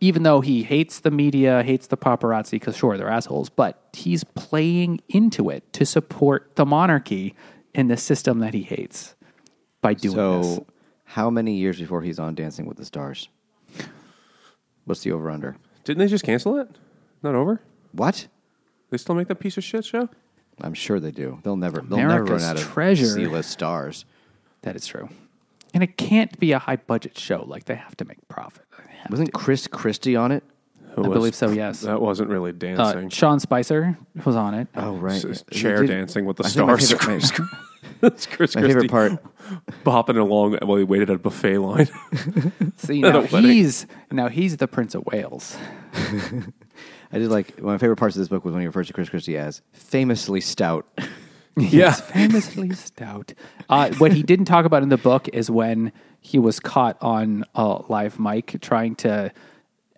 even 0.00 0.22
though 0.24 0.40
he 0.40 0.62
hates 0.62 1.00
the 1.00 1.10
media 1.10 1.62
hates 1.62 1.86
the 1.86 1.96
paparazzi 1.96 2.52
because 2.52 2.76
sure 2.76 2.96
they're 2.96 3.08
assholes 3.08 3.48
but 3.48 3.82
he's 3.92 4.24
playing 4.24 5.00
into 5.08 5.50
it 5.50 5.70
to 5.72 5.86
support 5.86 6.54
the 6.56 6.66
monarchy 6.66 7.34
in 7.74 7.88
the 7.88 7.96
system 7.96 8.40
that 8.40 8.54
he 8.54 8.62
hates 8.62 9.14
by 9.80 9.94
doing 9.94 10.16
this 10.38 10.56
So, 10.56 10.66
how 11.04 11.28
many 11.30 11.54
years 11.56 11.78
before 11.78 12.02
he's 12.02 12.18
on 12.18 12.34
Dancing 12.34 12.64
with 12.64 12.78
the 12.78 12.84
Stars? 12.84 13.28
What's 14.84 15.02
the 15.02 15.12
over/under? 15.12 15.56
Didn't 15.84 15.98
they 15.98 16.06
just 16.06 16.24
cancel 16.24 16.58
it? 16.58 16.68
Not 17.22 17.34
over? 17.34 17.60
What? 17.92 18.28
They 18.90 18.96
still 18.96 19.14
make 19.14 19.28
that 19.28 19.36
piece 19.36 19.56
of 19.56 19.64
shit 19.64 19.84
show? 19.84 20.08
I'm 20.60 20.74
sure 20.74 21.00
they 21.00 21.10
do. 21.10 21.38
They'll 21.42 21.56
never. 21.56 21.80
They'll 21.80 21.98
never 21.98 22.22
America's 22.22 22.42
run 22.42 22.50
out 22.50 22.56
of 22.56 22.62
treasure. 22.62 23.06
C-list 23.06 23.50
stars. 23.50 24.04
That 24.62 24.76
is 24.76 24.86
true. 24.86 25.08
And 25.74 25.82
it 25.82 25.96
can't 25.96 26.38
be 26.38 26.52
a 26.52 26.58
high 26.58 26.76
budget 26.76 27.18
show. 27.18 27.44
Like 27.46 27.64
they 27.64 27.74
have 27.76 27.96
to 27.98 28.04
make 28.04 28.26
profit. 28.28 28.64
Wasn't 29.10 29.32
Chris 29.32 29.66
Christie 29.66 30.14
on 30.16 30.30
it? 30.32 30.44
Who 30.94 31.04
I 31.04 31.08
was- 31.08 31.16
believe 31.16 31.34
so, 31.34 31.50
yes. 31.50 31.80
That 31.80 32.00
wasn't 32.02 32.28
really 32.28 32.50
Uh, 32.50 32.54
dancing. 32.54 33.08
Sean 33.08 33.40
Spicer 33.40 33.96
was 34.24 34.36
on 34.36 34.54
it. 34.54 34.68
Oh 34.76 34.92
right, 34.96 35.24
S- 35.24 35.42
chair 35.50 35.80
Did- 35.80 35.88
dancing 35.88 36.24
with 36.26 36.36
the 36.36 36.44
I 36.44 36.48
think 36.48 36.66
my 36.68 36.76
stars. 36.76 36.92
favorite- 37.30 37.38
my- 37.40 37.46
That's 38.00 38.26
Chris 38.30 38.54
My 38.54 38.62
favorite 38.62 38.90
Christie 38.90 39.16
part. 39.18 39.24
bopping 39.84 40.18
along 40.18 40.58
while 40.62 40.76
he 40.76 40.84
waited 40.84 41.08
at 41.10 41.16
a 41.16 41.18
buffet 41.18 41.58
line. 41.58 41.88
See, 42.76 43.00
now 43.00 43.20
wedding. 43.22 43.42
he's 43.44 43.86
now 44.10 44.28
he's 44.28 44.56
the 44.58 44.68
Prince 44.68 44.94
of 44.94 45.04
Wales. 45.06 45.56
I 47.12 47.18
did 47.18 47.30
like 47.30 47.48
one 47.58 47.58
of 47.58 47.64
my 47.74 47.78
favorite 47.78 47.96
parts 47.96 48.16
of 48.16 48.20
this 48.20 48.28
book 48.28 48.44
was 48.44 48.52
when 48.52 48.60
he 48.60 48.66
refers 48.66 48.86
to 48.88 48.92
Chris 48.92 49.08
Christie 49.08 49.36
as 49.36 49.62
famously 49.72 50.40
stout. 50.40 50.86
Yeah. 51.56 51.92
famously 51.92 52.70
stout. 52.72 53.34
Uh, 53.68 53.90
what 53.94 54.12
he 54.12 54.22
didn't 54.22 54.46
talk 54.46 54.64
about 54.64 54.82
in 54.82 54.88
the 54.88 54.96
book 54.96 55.28
is 55.28 55.50
when 55.50 55.92
he 56.20 56.38
was 56.38 56.60
caught 56.60 56.96
on 57.00 57.44
a 57.54 57.82
live 57.88 58.18
mic 58.18 58.58
trying 58.60 58.94
to 58.96 59.32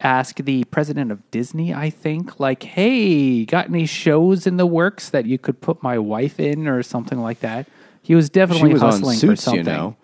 ask 0.01 0.37
the 0.37 0.65
president 0.65 1.11
of 1.11 1.31
Disney, 1.31 1.73
I 1.73 1.91
think, 1.91 2.39
like, 2.41 2.63
"Hey, 2.63 3.45
got 3.45 3.69
any 3.69 3.87
shows 3.87 4.47
in 4.47 4.57
the 4.57 4.67
works 4.67 5.11
that 5.11 5.27
you 5.27 5.39
could 5.39 5.61
put 5.61 5.83
my 5.83 5.99
wife 5.99 6.41
in, 6.41 6.67
or 6.67 6.83
something 6.83 7.21
like 7.21 7.41
that?" 7.41 7.67
He 8.03 8.15
was 8.15 8.27
She 8.27 8.31
definitely 8.31 8.73
was 8.73 8.83
on 8.83 8.91
hustling 8.91 9.19
for 9.19 9.37
something. 9.37 9.59
you 9.59 9.65
know. 9.65 9.97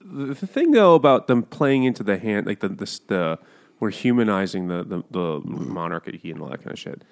the, 0.00 0.34
the 0.34 0.46
thing 0.46 0.72
though 0.72 0.94
about 0.94 1.28
them 1.28 1.42
playing 1.42 1.84
into 1.84 2.02
the 2.02 2.18
hand, 2.18 2.46
like 2.46 2.60
the 2.60 2.68
the, 2.68 3.00
the 3.06 3.38
we're 3.78 3.90
humanizing 3.90 4.68
the, 4.68 4.84
the 4.84 5.02
the 5.10 5.40
monarchy 5.44 6.30
and 6.30 6.42
all 6.42 6.48
that 6.48 6.58
kind 6.58 6.72
of 6.72 6.78
shit. 6.78 7.02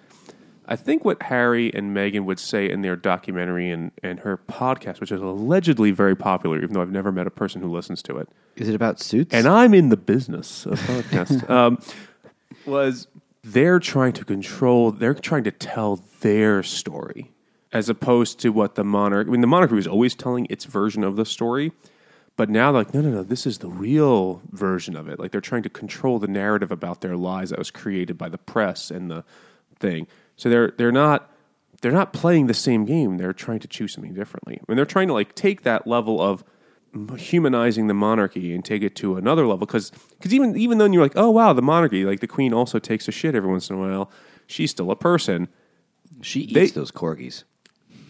I 0.70 0.76
think 0.76 1.02
what 1.02 1.22
Harry 1.22 1.72
and 1.74 1.96
Meghan 1.96 2.26
would 2.26 2.38
say 2.38 2.68
in 2.70 2.82
their 2.82 2.94
documentary 2.94 3.70
and, 3.70 3.90
and 4.02 4.20
her 4.20 4.36
podcast, 4.36 5.00
which 5.00 5.10
is 5.10 5.20
allegedly 5.20 5.90
very 5.92 6.14
popular, 6.14 6.58
even 6.58 6.74
though 6.74 6.82
I've 6.82 6.92
never 6.92 7.10
met 7.10 7.26
a 7.26 7.30
person 7.30 7.62
who 7.62 7.70
listens 7.72 8.02
to 8.02 8.18
it, 8.18 8.28
Is 8.56 8.68
it 8.68 8.74
about 8.74 9.00
Suits? 9.00 9.34
and 9.34 9.48
I'm 9.48 9.72
in 9.72 9.88
the 9.88 9.96
business 9.96 10.66
of 10.66 10.78
podcast, 10.80 11.48
um, 11.48 11.78
was 12.66 13.08
they're 13.42 13.80
trying 13.80 14.12
to 14.12 14.24
control, 14.26 14.92
they're 14.92 15.14
trying 15.14 15.44
to 15.44 15.50
tell 15.50 16.00
their 16.20 16.62
story 16.62 17.32
as 17.72 17.88
opposed 17.88 18.38
to 18.40 18.50
what 18.50 18.74
the 18.74 18.84
monarch, 18.84 19.26
I 19.26 19.30
mean, 19.30 19.40
the 19.40 19.46
monarchy 19.46 19.74
was 19.74 19.86
always 19.86 20.14
telling 20.14 20.46
its 20.50 20.66
version 20.66 21.02
of 21.02 21.16
the 21.16 21.24
story. 21.24 21.72
But 22.36 22.48
now, 22.48 22.70
they're 22.70 22.82
like, 22.82 22.94
no, 22.94 23.00
no, 23.00 23.10
no, 23.10 23.22
this 23.24 23.46
is 23.46 23.58
the 23.58 23.68
real 23.68 24.42
version 24.52 24.94
of 24.94 25.08
it. 25.08 25.18
Like, 25.18 25.32
they're 25.32 25.40
trying 25.40 25.64
to 25.64 25.68
control 25.68 26.20
the 26.20 26.28
narrative 26.28 26.70
about 26.70 27.00
their 27.00 27.16
lies 27.16 27.50
that 27.50 27.58
was 27.58 27.72
created 27.72 28.16
by 28.16 28.28
the 28.28 28.38
press 28.38 28.92
and 28.92 29.10
the 29.10 29.24
thing. 29.80 30.06
So 30.38 30.48
they're 30.48 30.72
they're 30.78 30.92
not 30.92 31.30
they're 31.82 31.92
not 31.92 32.14
playing 32.14 32.46
the 32.46 32.54
same 32.54 32.86
game. 32.86 33.18
They're 33.18 33.34
trying 33.34 33.58
to 33.60 33.68
choose 33.68 33.92
something 33.92 34.14
differently. 34.14 34.58
I 34.60 34.64
mean, 34.68 34.76
they're 34.76 34.86
trying 34.86 35.08
to 35.08 35.14
like 35.14 35.34
take 35.34 35.62
that 35.64 35.86
level 35.86 36.22
of 36.22 36.42
humanizing 37.18 37.86
the 37.88 37.94
monarchy 37.94 38.54
and 38.54 38.64
take 38.64 38.82
it 38.82 38.96
to 38.96 39.16
another 39.16 39.42
level. 39.46 39.66
Because 39.66 39.90
because 40.16 40.32
even 40.32 40.56
even 40.56 40.78
then 40.78 40.94
you're 40.94 41.02
like, 41.02 41.16
oh 41.16 41.28
wow, 41.30 41.52
the 41.52 41.60
monarchy, 41.60 42.04
like 42.04 42.20
the 42.20 42.26
queen 42.26 42.54
also 42.54 42.78
takes 42.78 43.06
a 43.08 43.12
shit 43.12 43.34
every 43.34 43.50
once 43.50 43.68
in 43.68 43.76
a 43.76 43.78
while. 43.78 44.10
She's 44.46 44.70
still 44.70 44.90
a 44.90 44.96
person. 44.96 45.48
she 46.22 46.40
eats 46.40 46.54
they- 46.54 46.66
those 46.68 46.90
corgis. 46.92 47.44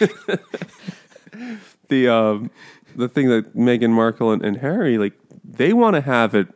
the 1.88 2.08
um, 2.08 2.50
the 2.96 3.08
thing 3.08 3.28
that 3.28 3.54
Meghan 3.54 3.90
Markle 3.90 4.32
and, 4.32 4.44
and 4.44 4.56
Harry 4.58 4.98
like 4.98 5.12
they 5.44 5.72
want 5.72 5.94
to 5.94 6.00
have 6.00 6.34
it. 6.34 6.48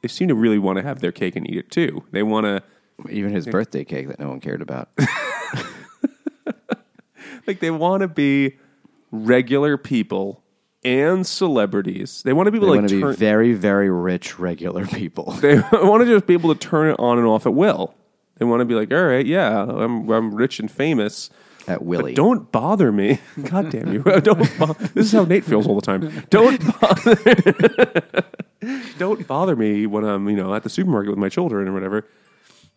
They 0.00 0.08
seem 0.08 0.28
to 0.28 0.34
really 0.34 0.58
want 0.58 0.76
to 0.76 0.82
have 0.82 1.00
their 1.00 1.10
cake 1.10 1.34
and 1.34 1.48
eat 1.50 1.56
it 1.56 1.70
too. 1.72 2.04
They 2.12 2.22
want 2.22 2.44
to 2.44 2.62
Even 3.10 3.32
his 3.32 3.46
birthday 3.46 3.84
cake 3.84 4.06
that 4.08 4.20
no 4.20 4.28
one 4.28 4.38
cared 4.40 4.62
about. 4.62 4.90
like 7.48 7.58
they 7.58 7.72
want 7.72 8.02
to 8.02 8.08
be 8.08 8.58
regular 9.10 9.76
people 9.76 10.44
and 10.84 11.26
celebrities. 11.26 12.22
They 12.24 12.32
want 12.32 12.46
to 12.46 12.50
be 12.52 12.58
They 12.58 12.64
able 12.66 12.74
to 12.74 12.80
want 12.80 12.82
like 12.84 12.90
to 12.90 13.00
turn, 13.00 13.10
be 13.12 13.16
very, 13.16 13.52
very 13.52 13.90
rich, 13.90 14.38
regular 14.38 14.86
people. 14.86 15.32
They 15.40 15.58
want 15.72 16.02
to 16.02 16.06
just 16.06 16.26
be 16.26 16.34
able 16.34 16.54
to 16.54 16.58
turn 16.58 16.90
it 16.90 16.96
on 16.98 17.18
and 17.18 17.26
off 17.26 17.46
at 17.46 17.54
will. 17.54 17.94
They 18.38 18.44
want 18.44 18.60
to 18.60 18.64
be 18.64 18.74
like, 18.74 18.92
all 18.92 19.02
right, 19.04 19.26
yeah, 19.26 19.62
I'm 19.62 20.08
I'm 20.10 20.34
rich 20.34 20.60
and 20.60 20.70
famous. 20.70 21.30
At 21.66 21.82
Willie. 21.84 22.14
Don't 22.14 22.50
bother 22.50 22.90
me. 22.90 23.18
God 23.42 23.70
damn 23.70 23.92
you. 23.92 24.02
don't 24.22 24.58
bo- 24.58 24.72
this 24.94 25.06
is 25.06 25.12
how 25.12 25.24
Nate 25.24 25.44
feels 25.44 25.66
all 25.66 25.74
the 25.74 25.82
time. 25.82 26.24
Don't 26.30 26.58
bother 26.80 28.22
Don't 28.98 29.26
bother 29.26 29.54
me 29.54 29.86
when 29.86 30.04
I'm, 30.04 30.28
you 30.30 30.36
know, 30.36 30.54
at 30.54 30.62
the 30.62 30.70
supermarket 30.70 31.10
with 31.10 31.18
my 31.18 31.28
children 31.28 31.68
or 31.68 31.72
whatever. 31.74 32.06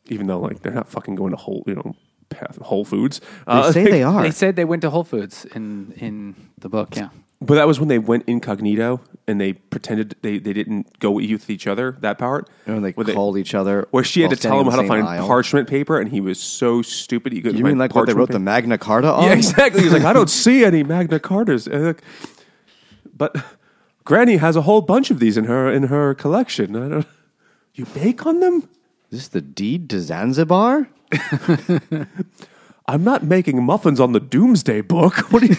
Even 0.07 0.27
though 0.27 0.39
like 0.39 0.61
they're 0.61 0.73
not 0.73 0.87
fucking 0.89 1.15
going 1.15 1.31
to 1.31 1.37
whole, 1.37 1.63
you 1.67 1.75
know, 1.75 1.95
Path- 2.29 2.57
Whole 2.57 2.83
Foods. 2.85 3.19
They 3.19 3.51
Uh, 3.53 3.71
say 3.71 3.83
they 3.89 4.03
are. 4.03 4.21
They 4.23 4.31
said 4.31 4.55
they 4.55 4.65
went 4.65 4.81
to 4.81 4.89
Whole 4.89 5.03
Foods 5.05 5.45
in 5.55 5.93
in 5.97 6.35
the 6.57 6.67
book. 6.69 6.95
Yeah, 6.95 7.09
But 7.43 7.55
that 7.55 7.65
was 7.65 7.79
when 7.79 7.89
they 7.89 7.97
went 7.97 8.25
incognito 8.27 9.01
and 9.27 9.41
they 9.41 9.53
pretended 9.53 10.15
they, 10.21 10.37
they 10.37 10.53
didn't 10.53 10.99
go 10.99 11.09
with 11.11 11.49
each 11.49 11.65
other. 11.65 11.97
That 12.01 12.19
part, 12.19 12.47
And 12.67 12.85
they 12.85 12.91
Where 12.91 13.05
called 13.15 13.35
each 13.37 13.55
other. 13.55 13.87
where 13.89 14.03
she 14.03 14.21
had 14.21 14.29
to 14.29 14.37
tell 14.37 14.59
him 14.59 14.67
how 14.67 14.79
to 14.79 14.87
find 14.87 15.07
aisle. 15.07 15.25
parchment 15.27 15.67
paper, 15.67 15.99
and 15.99 16.11
he 16.11 16.21
was 16.21 16.39
so 16.39 16.83
stupid 16.83 17.33
he 17.33 17.41
couldn't. 17.41 17.57
You 17.57 17.63
mean 17.63 17.79
like 17.79 17.95
what 17.95 18.05
they 18.05 18.13
wrote 18.13 18.29
the. 18.29 18.39
Magna 18.39 18.77
Carta 18.77 19.11
on? 19.11 19.23
Yeah, 19.23 19.33
exactly. 19.33 19.81
He's 19.81 19.91
like, 19.91 20.03
I 20.03 20.13
don't 20.13 20.29
see 20.29 20.63
any 20.63 20.83
Magna 20.83 21.19
Cartas, 21.19 21.67
but 23.17 23.35
Granny 24.03 24.37
has 24.37 24.55
a 24.55 24.61
whole 24.61 24.81
bunch 24.81 25.09
of 25.09 25.19
these 25.19 25.35
in 25.37 25.45
her 25.45 25.71
in 25.71 25.83
her 25.83 26.13
collection. 26.13 26.75
I 26.75 26.89
don't, 26.89 27.07
you 27.73 27.85
bake 27.85 28.25
on 28.25 28.39
them? 28.39 28.69
Is 29.09 29.19
this 29.19 29.27
the 29.29 29.41
deed 29.41 29.89
to 29.89 29.99
Zanzibar? 29.99 30.89
I'm 32.91 33.05
not 33.05 33.23
making 33.23 33.63
muffins 33.63 34.01
on 34.01 34.11
the 34.11 34.19
Doomsday 34.19 34.81
Book. 34.81 35.15
What 35.31 35.43
are 35.43 35.45
you? 35.45 35.55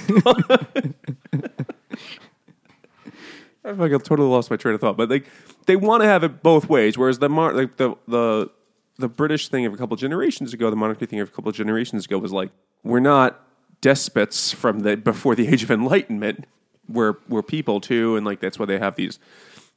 I 3.65 3.71
I 3.71 3.89
totally 3.89 4.29
lost 4.29 4.51
my 4.51 4.57
train 4.57 4.75
of 4.75 4.83
thought, 4.83 4.99
but 4.99 5.09
like 5.09 5.25
they 5.65 5.77
want 5.77 6.03
to 6.03 6.07
have 6.07 6.25
it 6.25 6.43
both 6.43 6.69
ways. 6.69 6.99
Whereas 6.99 7.21
the 7.21 7.31
mar- 7.31 7.55
like 7.55 7.79
the 7.79 7.95
the 8.07 8.51
the 8.99 9.09
British 9.09 9.49
thing 9.49 9.65
of 9.65 9.73
a 9.73 9.79
couple 9.79 9.97
generations 9.97 10.53
ago, 10.53 10.69
the 10.69 10.77
monarchy 10.77 11.07
thing 11.07 11.21
of 11.21 11.29
a 11.29 11.31
couple 11.33 11.49
of 11.49 11.57
generations 11.57 12.05
ago 12.05 12.19
was 12.19 12.33
like 12.33 12.51
we're 12.85 13.01
not 13.01 13.41
despots 13.81 14.53
from 14.53 14.81
the 14.81 14.99
before 14.99 15.35
the 15.35 15.49
age 15.49 15.63
of 15.63 15.71
enlightenment. 15.71 16.45
We're 16.87 17.15
we're 17.31 17.43
people 17.43 17.81
too, 17.81 18.15
and 18.17 18.27
like 18.27 18.41
that's 18.41 18.59
why 18.59 18.67
they 18.67 18.79
have 18.79 18.97
these 18.97 19.19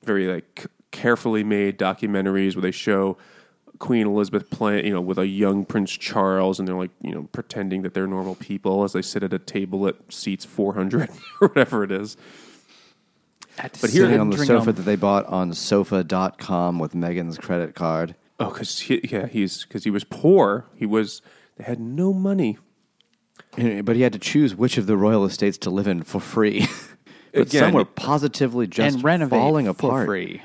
very 0.04 0.28
like 0.28 0.66
carefully 0.92 1.46
made 1.46 1.80
documentaries 1.80 2.56
where 2.56 2.64
they 2.64 2.72
show 2.72 3.18
Queen 3.80 4.08
Elizabeth 4.08 4.50
playing, 4.50 4.86
you 4.86 4.94
know, 4.94 5.02
with 5.02 5.18
a 5.20 5.28
young 5.28 5.66
Prince 5.66 5.92
Charles, 5.92 6.60
and 6.60 6.68
they're 6.68 6.76
like, 6.76 6.92
you 7.02 7.12
know, 7.12 7.28
pretending 7.32 7.82
that 7.84 7.94
they're 7.94 8.08
normal 8.08 8.36
people 8.36 8.84
as 8.84 8.94
they 8.94 9.02
sit 9.02 9.24
at 9.24 9.34
a 9.34 9.40
table 9.40 9.82
that 9.84 10.12
seats 10.14 10.46
400 10.46 11.10
or 11.42 11.48
whatever 11.50 11.84
it 11.84 11.92
is. 11.92 12.16
but 13.58 13.72
here- 13.90 14.04
Sitting 14.06 14.20
on 14.20 14.30
the 14.30 14.46
sofa 14.46 14.72
that 14.72 14.84
they 14.84 14.96
bought 14.96 15.26
on 15.28 15.54
sofa.com 15.54 16.80
with 16.80 16.94
Meghan's 16.94 17.38
credit 17.38 17.76
card. 17.76 18.16
Oh, 18.40 18.50
because 18.52 18.80
he, 18.80 19.00
yeah, 19.10 19.28
he's 19.28 19.64
because 19.64 19.84
he 19.86 19.90
was 19.90 20.04
poor. 20.04 20.66
He 20.76 20.86
was. 20.86 21.22
They 21.58 21.64
had 21.64 21.80
no 21.80 22.12
money. 22.14 22.58
But 23.58 23.96
he 23.96 24.02
had 24.02 24.12
to 24.12 24.20
choose 24.20 24.54
which 24.54 24.78
of 24.78 24.86
the 24.88 24.98
royal 24.98 25.24
estates 25.24 25.58
to 25.60 25.70
live 25.70 25.88
in 25.88 26.04
for 26.04 26.20
free. 26.20 26.68
but 27.34 27.44
Again, 27.48 27.62
some 27.64 27.72
were 27.74 27.86
positively 27.86 28.68
just 28.68 28.96
and 28.96 29.04
renovate 29.06 29.40
falling 29.40 29.66
for 29.74 29.88
apart. 29.88 30.06
free. 30.08 30.42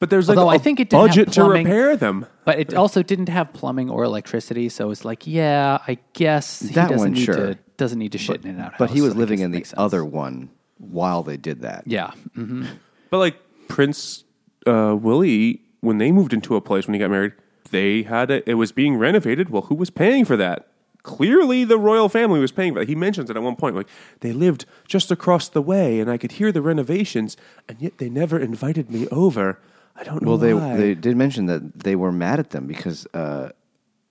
But 0.00 0.10
there's 0.10 0.28
like 0.28 0.38
Although 0.38 0.50
a 0.50 0.54
I 0.54 0.58
think 0.58 0.78
it 0.78 0.90
didn't 0.90 1.00
have 1.08 1.08
budget 1.10 1.32
to 1.32 1.40
plumbing. 1.40 1.64
repair 1.66 1.96
them. 1.96 2.26
But 2.44 2.60
it 2.60 2.74
also 2.74 3.02
didn't 3.02 3.28
have 3.28 3.52
plumbing 3.52 3.90
or 3.90 4.04
electricity, 4.04 4.68
so 4.68 4.90
it's 4.90 5.04
like, 5.04 5.26
yeah, 5.26 5.78
I 5.88 5.98
guess 6.12 6.60
he 6.60 6.68
That 6.74 6.88
doesn't 6.90 6.98
one, 6.98 7.12
need 7.12 7.24
sure. 7.24 7.34
to 7.34 7.58
doesn't 7.76 7.98
need 7.98 8.12
to 8.12 8.18
shit 8.18 8.44
in 8.44 8.50
and 8.52 8.60
out. 8.60 8.74
But 8.78 8.90
he 8.90 9.00
was 9.00 9.12
so 9.12 9.18
living 9.18 9.40
in 9.40 9.50
the 9.50 9.58
sense. 9.64 9.74
other 9.76 10.04
one 10.04 10.50
while 10.78 11.22
they 11.24 11.36
did 11.36 11.62
that. 11.62 11.82
Yeah, 11.86 12.10
hmm 12.34 12.66
But 13.10 13.18
like 13.18 13.36
Prince 13.68 14.24
uh, 14.66 14.96
Willie, 15.00 15.62
when 15.80 15.98
they 15.98 16.12
moved 16.12 16.32
into 16.32 16.54
a 16.56 16.60
place 16.60 16.86
when 16.86 16.94
he 16.94 17.00
got 17.00 17.10
married, 17.10 17.32
they 17.70 18.02
had 18.02 18.30
a, 18.30 18.48
it 18.48 18.54
was 18.54 18.70
being 18.72 18.96
renovated. 18.96 19.50
Well, 19.50 19.62
who 19.62 19.74
was 19.74 19.90
paying 19.90 20.24
for 20.24 20.36
that? 20.36 20.68
Clearly, 21.04 21.64
the 21.64 21.78
royal 21.78 22.08
family 22.08 22.38
was 22.40 22.52
paying 22.52 22.72
for 22.74 22.80
that. 22.80 22.88
He 22.88 22.94
mentions 22.94 23.30
it 23.30 23.36
at 23.36 23.42
one 23.42 23.56
point. 23.56 23.74
Like 23.76 23.88
they 24.20 24.32
lived 24.32 24.64
just 24.86 25.10
across 25.10 25.48
the 25.48 25.62
way, 25.62 26.00
and 26.00 26.10
I 26.10 26.18
could 26.18 26.32
hear 26.32 26.52
the 26.52 26.62
renovations, 26.62 27.36
and 27.68 27.80
yet 27.80 27.98
they 27.98 28.08
never 28.08 28.38
invited 28.38 28.90
me 28.90 29.06
over. 29.08 29.58
I 29.98 30.04
don't 30.04 30.22
know 30.22 30.28
Well, 30.28 30.38
they 30.38 30.54
why. 30.54 30.76
they 30.76 30.94
did 30.94 31.16
mention 31.16 31.46
that 31.46 31.80
they 31.80 31.96
were 31.96 32.12
mad 32.12 32.38
at 32.38 32.50
them 32.50 32.66
because 32.66 33.06
uh, 33.14 33.50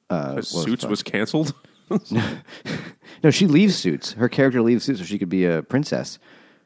uh, 0.10 0.34
what 0.34 0.46
Suits 0.46 0.84
fuck? 0.84 0.90
was 0.90 1.04
canceled. 1.04 1.54
no, 3.24 3.32
she 3.32 3.48
leaves 3.48 3.76
Suits. 3.76 4.14
Her 4.14 4.28
character 4.30 4.62
leaves 4.62 4.84
Suits 4.84 5.00
so 5.00 5.06
she 5.06 5.18
could 5.18 5.30
be 5.30 5.46
a 5.46 5.64
princess. 5.64 6.20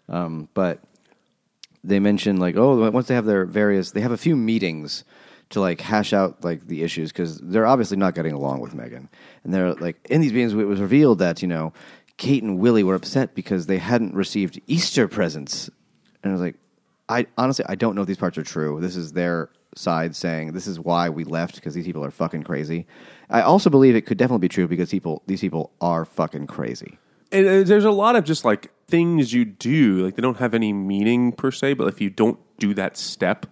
Um, 0.09 0.49
but 0.53 0.79
they 1.83 1.99
mentioned 1.99 2.39
like, 2.39 2.55
oh, 2.57 2.89
once 2.91 3.07
they 3.07 3.15
have 3.15 3.25
their 3.25 3.45
various, 3.45 3.91
they 3.91 4.01
have 4.01 4.11
a 4.11 4.17
few 4.17 4.35
meetings 4.35 5.03
to 5.49 5.59
like 5.59 5.81
hash 5.81 6.13
out 6.13 6.43
like 6.43 6.67
the 6.67 6.81
issues 6.81 7.11
because 7.11 7.37
they're 7.39 7.67
obviously 7.67 7.97
not 7.97 8.15
getting 8.15 8.33
along 8.33 8.61
with 8.61 8.73
Meghan. 8.73 9.07
And 9.43 9.53
they're 9.53 9.73
like, 9.75 9.97
in 10.09 10.21
these 10.21 10.33
meetings, 10.33 10.53
it 10.53 10.65
was 10.65 10.79
revealed 10.79 11.19
that 11.19 11.41
you 11.41 11.47
know, 11.47 11.73
Kate 12.17 12.41
and 12.43 12.57
Willie 12.59 12.83
were 12.83 12.95
upset 12.95 13.35
because 13.35 13.67
they 13.67 13.77
hadn't 13.77 14.15
received 14.15 14.59
Easter 14.67 15.07
presents. 15.07 15.69
And 16.23 16.31
I 16.31 16.33
was 16.33 16.41
like, 16.41 16.55
I 17.11 17.27
honestly, 17.37 17.65
I 17.67 17.75
don't 17.75 17.95
know 17.95 18.01
if 18.01 18.07
these 18.07 18.17
parts 18.17 18.37
are 18.37 18.43
true. 18.43 18.79
This 18.81 18.95
is 18.95 19.13
their 19.13 19.49
side 19.75 20.15
saying 20.15 20.51
this 20.53 20.67
is 20.67 20.79
why 20.79 21.09
we 21.09 21.23
left 21.23 21.55
because 21.55 21.73
these 21.73 21.85
people 21.85 22.03
are 22.03 22.11
fucking 22.11 22.43
crazy. 22.43 22.85
I 23.29 23.41
also 23.41 23.69
believe 23.69 23.95
it 23.95 24.05
could 24.05 24.17
definitely 24.17 24.45
be 24.47 24.49
true 24.49 24.67
because 24.67 24.89
people, 24.91 25.21
these 25.27 25.41
people 25.41 25.71
are 25.79 26.03
fucking 26.05 26.47
crazy. 26.47 26.97
And 27.31 27.47
uh, 27.47 27.63
there's 27.63 27.85
a 27.85 27.91
lot 27.91 28.15
of 28.15 28.23
just 28.25 28.43
like 28.43 28.71
things 28.87 29.31
you 29.33 29.45
do, 29.45 30.03
like 30.03 30.15
they 30.15 30.21
don't 30.21 30.37
have 30.37 30.53
any 30.53 30.73
meaning 30.73 31.31
per 31.31 31.51
se, 31.51 31.73
but 31.75 31.87
if 31.87 32.01
you 32.01 32.09
don't 32.09 32.37
do 32.59 32.73
that 32.73 32.97
step, 32.97 33.45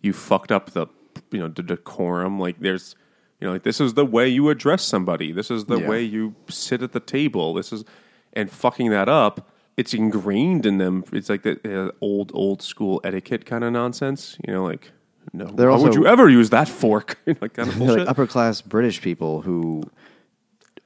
you 0.00 0.12
fucked 0.12 0.52
up 0.52 0.70
the 0.70 0.86
you 1.32 1.40
know 1.40 1.48
the 1.48 1.62
decorum. 1.62 2.38
Like 2.38 2.60
there's 2.60 2.94
you 3.40 3.46
know 3.48 3.52
like 3.54 3.64
this 3.64 3.80
is 3.80 3.94
the 3.94 4.04
way 4.06 4.28
you 4.28 4.48
address 4.50 4.84
somebody. 4.84 5.32
This 5.32 5.50
is 5.50 5.64
the 5.64 5.80
Yeah. 5.80 5.88
way 5.88 6.02
you 6.02 6.36
sit 6.48 6.82
at 6.82 6.92
the 6.92 7.00
table. 7.00 7.52
This 7.54 7.72
is 7.72 7.84
and 8.32 8.48
fucking 8.50 8.90
that 8.90 9.08
up. 9.08 9.50
It's 9.76 9.92
ingrained 9.92 10.64
in 10.64 10.78
them. 10.78 11.04
It's 11.12 11.28
like 11.28 11.42
the 11.42 11.88
uh, 11.88 11.90
old 12.00 12.30
old 12.34 12.62
school 12.62 13.00
etiquette 13.04 13.44
kind 13.44 13.62
of 13.62 13.72
nonsense. 13.72 14.38
You 14.46 14.54
know, 14.54 14.64
like 14.64 14.90
no, 15.32 15.46
They're 15.46 15.70
why 15.70 15.78
would 15.78 15.94
you 15.94 16.06
ever 16.06 16.28
use 16.28 16.50
that 16.50 16.68
fork? 16.68 17.18
like 17.26 17.54
kind 17.54 17.68
of 17.68 17.78
bullshit. 17.78 17.98
like 18.00 18.08
upper 18.08 18.26
class 18.26 18.62
British 18.62 19.02
people 19.02 19.42
who 19.42 19.82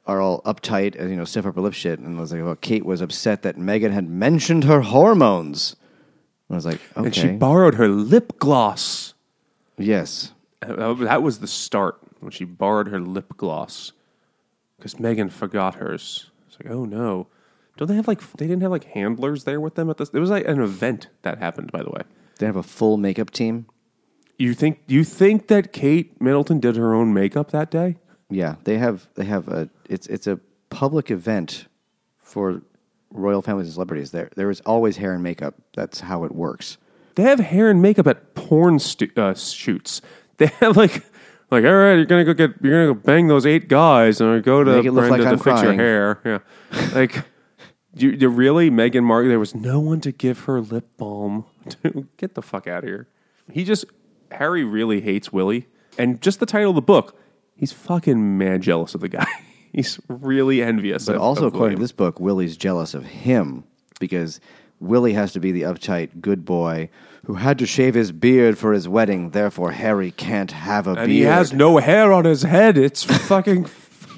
are 0.06 0.20
all 0.20 0.42
uptight 0.42 0.98
and 0.98 1.10
you 1.10 1.16
know 1.16 1.24
stiff 1.24 1.46
upper 1.46 1.60
lip 1.60 1.74
shit. 1.74 1.98
And 2.00 2.16
I 2.16 2.20
was 2.20 2.32
like, 2.32 2.42
well, 2.42 2.56
Kate 2.56 2.84
was 2.84 3.00
upset 3.00 3.42
that 3.42 3.56
Meghan 3.56 3.92
had 3.92 4.08
mentioned 4.08 4.64
her 4.64 4.80
hormones. 4.80 5.76
I 6.50 6.54
was 6.54 6.66
like, 6.66 6.80
okay, 6.96 7.06
And 7.06 7.14
she 7.14 7.28
borrowed 7.28 7.74
her 7.76 7.86
lip 7.86 8.40
gloss. 8.40 9.14
yes, 9.78 10.32
That 10.60 11.22
was 11.22 11.38
the 11.38 11.46
start 11.46 12.00
when 12.18 12.32
she 12.32 12.44
borrowed 12.44 12.88
her 12.88 12.98
lip 12.98 13.36
gloss 13.36 13.92
because 14.76 14.94
Meghan 14.94 15.30
forgot 15.30 15.76
hers. 15.76 16.28
It's 16.48 16.58
like, 16.58 16.72
oh 16.74 16.84
no, 16.84 17.28
don't 17.80 17.88
they 17.88 17.96
have 17.96 18.06
like 18.08 18.20
they 18.32 18.46
didn't 18.46 18.62
have 18.62 18.70
like 18.70 18.84
handlers 18.84 19.44
there 19.44 19.60
with 19.60 19.74
them 19.74 19.90
at 19.90 19.96
this? 19.96 20.10
It 20.10 20.18
was 20.20 20.30
like 20.30 20.46
an 20.46 20.60
event 20.60 21.08
that 21.22 21.38
happened, 21.38 21.72
by 21.72 21.82
the 21.82 21.90
way. 21.90 22.02
they 22.38 22.46
have 22.46 22.56
a 22.56 22.62
full 22.62 22.96
makeup 22.96 23.30
team. 23.30 23.66
You 24.38 24.54
think 24.54 24.80
you 24.86 25.04
think 25.04 25.48
that 25.48 25.72
Kate 25.72 26.20
Middleton 26.20 26.60
did 26.60 26.76
her 26.76 26.94
own 26.94 27.12
makeup 27.12 27.50
that 27.50 27.70
day? 27.70 27.96
Yeah, 28.30 28.54
they 28.64 28.78
have 28.78 29.08
they 29.14 29.24
have 29.24 29.48
a 29.48 29.68
it's 29.88 30.06
it's 30.06 30.26
a 30.26 30.38
public 30.70 31.10
event 31.10 31.66
for 32.18 32.62
royal 33.10 33.42
families 33.42 33.66
and 33.66 33.74
celebrities. 33.74 34.12
There 34.12 34.30
there 34.36 34.50
is 34.50 34.60
always 34.62 34.96
hair 34.98 35.12
and 35.14 35.22
makeup. 35.22 35.54
That's 35.74 36.00
how 36.00 36.24
it 36.24 36.32
works. 36.34 36.78
They 37.16 37.24
have 37.24 37.40
hair 37.40 37.68
and 37.70 37.82
makeup 37.82 38.06
at 38.06 38.34
porn 38.34 38.78
stu- 38.78 39.10
uh, 39.16 39.34
shoots. 39.34 40.00
They 40.38 40.46
have 40.60 40.74
like, 40.74 41.04
like 41.50 41.64
all 41.66 41.74
right, 41.74 41.96
you're 41.96 42.06
gonna 42.06 42.24
go 42.24 42.32
get, 42.32 42.52
you're 42.62 42.86
gonna 42.86 42.98
go 42.98 43.06
bang 43.06 43.26
those 43.26 43.44
eight 43.44 43.68
guys, 43.68 44.22
and 44.22 44.42
go 44.42 44.64
to 44.64 44.76
Make 44.76 44.86
it 44.86 44.92
look 44.92 45.06
Brenda 45.08 45.24
like 45.24 45.36
to 45.36 45.44
fix 45.44 45.60
your 45.62 45.74
crying. 45.74 45.78
hair. 45.78 46.20
Yeah, 46.24 46.38
like, 46.94 47.24
you, 47.94 48.10
you 48.10 48.28
really, 48.28 48.70
Meghan 48.70 49.02
Markle? 49.02 49.28
There 49.28 49.38
was 49.38 49.54
no 49.54 49.80
one 49.80 50.00
to 50.02 50.12
give 50.12 50.40
her 50.40 50.60
lip 50.60 50.88
balm. 50.96 51.44
Dude, 51.82 52.08
get 52.16 52.34
the 52.34 52.42
fuck 52.42 52.66
out 52.66 52.84
of 52.84 52.88
here. 52.88 53.08
He 53.50 53.64
just 53.64 53.84
Harry 54.30 54.64
really 54.64 55.00
hates 55.00 55.32
Willie, 55.32 55.66
and 55.98 56.20
just 56.20 56.40
the 56.40 56.46
title 56.46 56.70
of 56.70 56.76
the 56.76 56.82
book, 56.82 57.18
he's 57.56 57.72
fucking 57.72 58.38
mad 58.38 58.62
jealous 58.62 58.94
of 58.94 59.00
the 59.00 59.08
guy. 59.08 59.26
he's 59.72 59.98
really 60.08 60.62
envious. 60.62 61.06
But 61.06 61.16
of, 61.16 61.22
also, 61.22 61.46
of 61.46 61.54
according 61.54 61.76
to 61.76 61.82
this 61.82 61.92
book, 61.92 62.20
Willie's 62.20 62.56
jealous 62.56 62.94
of 62.94 63.04
him 63.04 63.64
because 63.98 64.40
Willie 64.78 65.12
has 65.12 65.32
to 65.32 65.40
be 65.40 65.52
the 65.52 65.62
uptight 65.62 66.20
good 66.20 66.44
boy 66.44 66.88
who 67.26 67.34
had 67.34 67.58
to 67.58 67.66
shave 67.66 67.94
his 67.94 68.12
beard 68.12 68.56
for 68.56 68.72
his 68.72 68.88
wedding. 68.88 69.30
Therefore, 69.30 69.72
Harry 69.72 70.10
can't 70.10 70.52
have 70.52 70.86
a 70.86 70.90
and 70.90 70.96
beard. 70.98 71.10
he 71.10 71.20
has 71.22 71.52
no 71.52 71.76
hair 71.78 72.12
on 72.12 72.24
his 72.24 72.42
head. 72.42 72.78
It's 72.78 73.02
fucking 73.28 73.64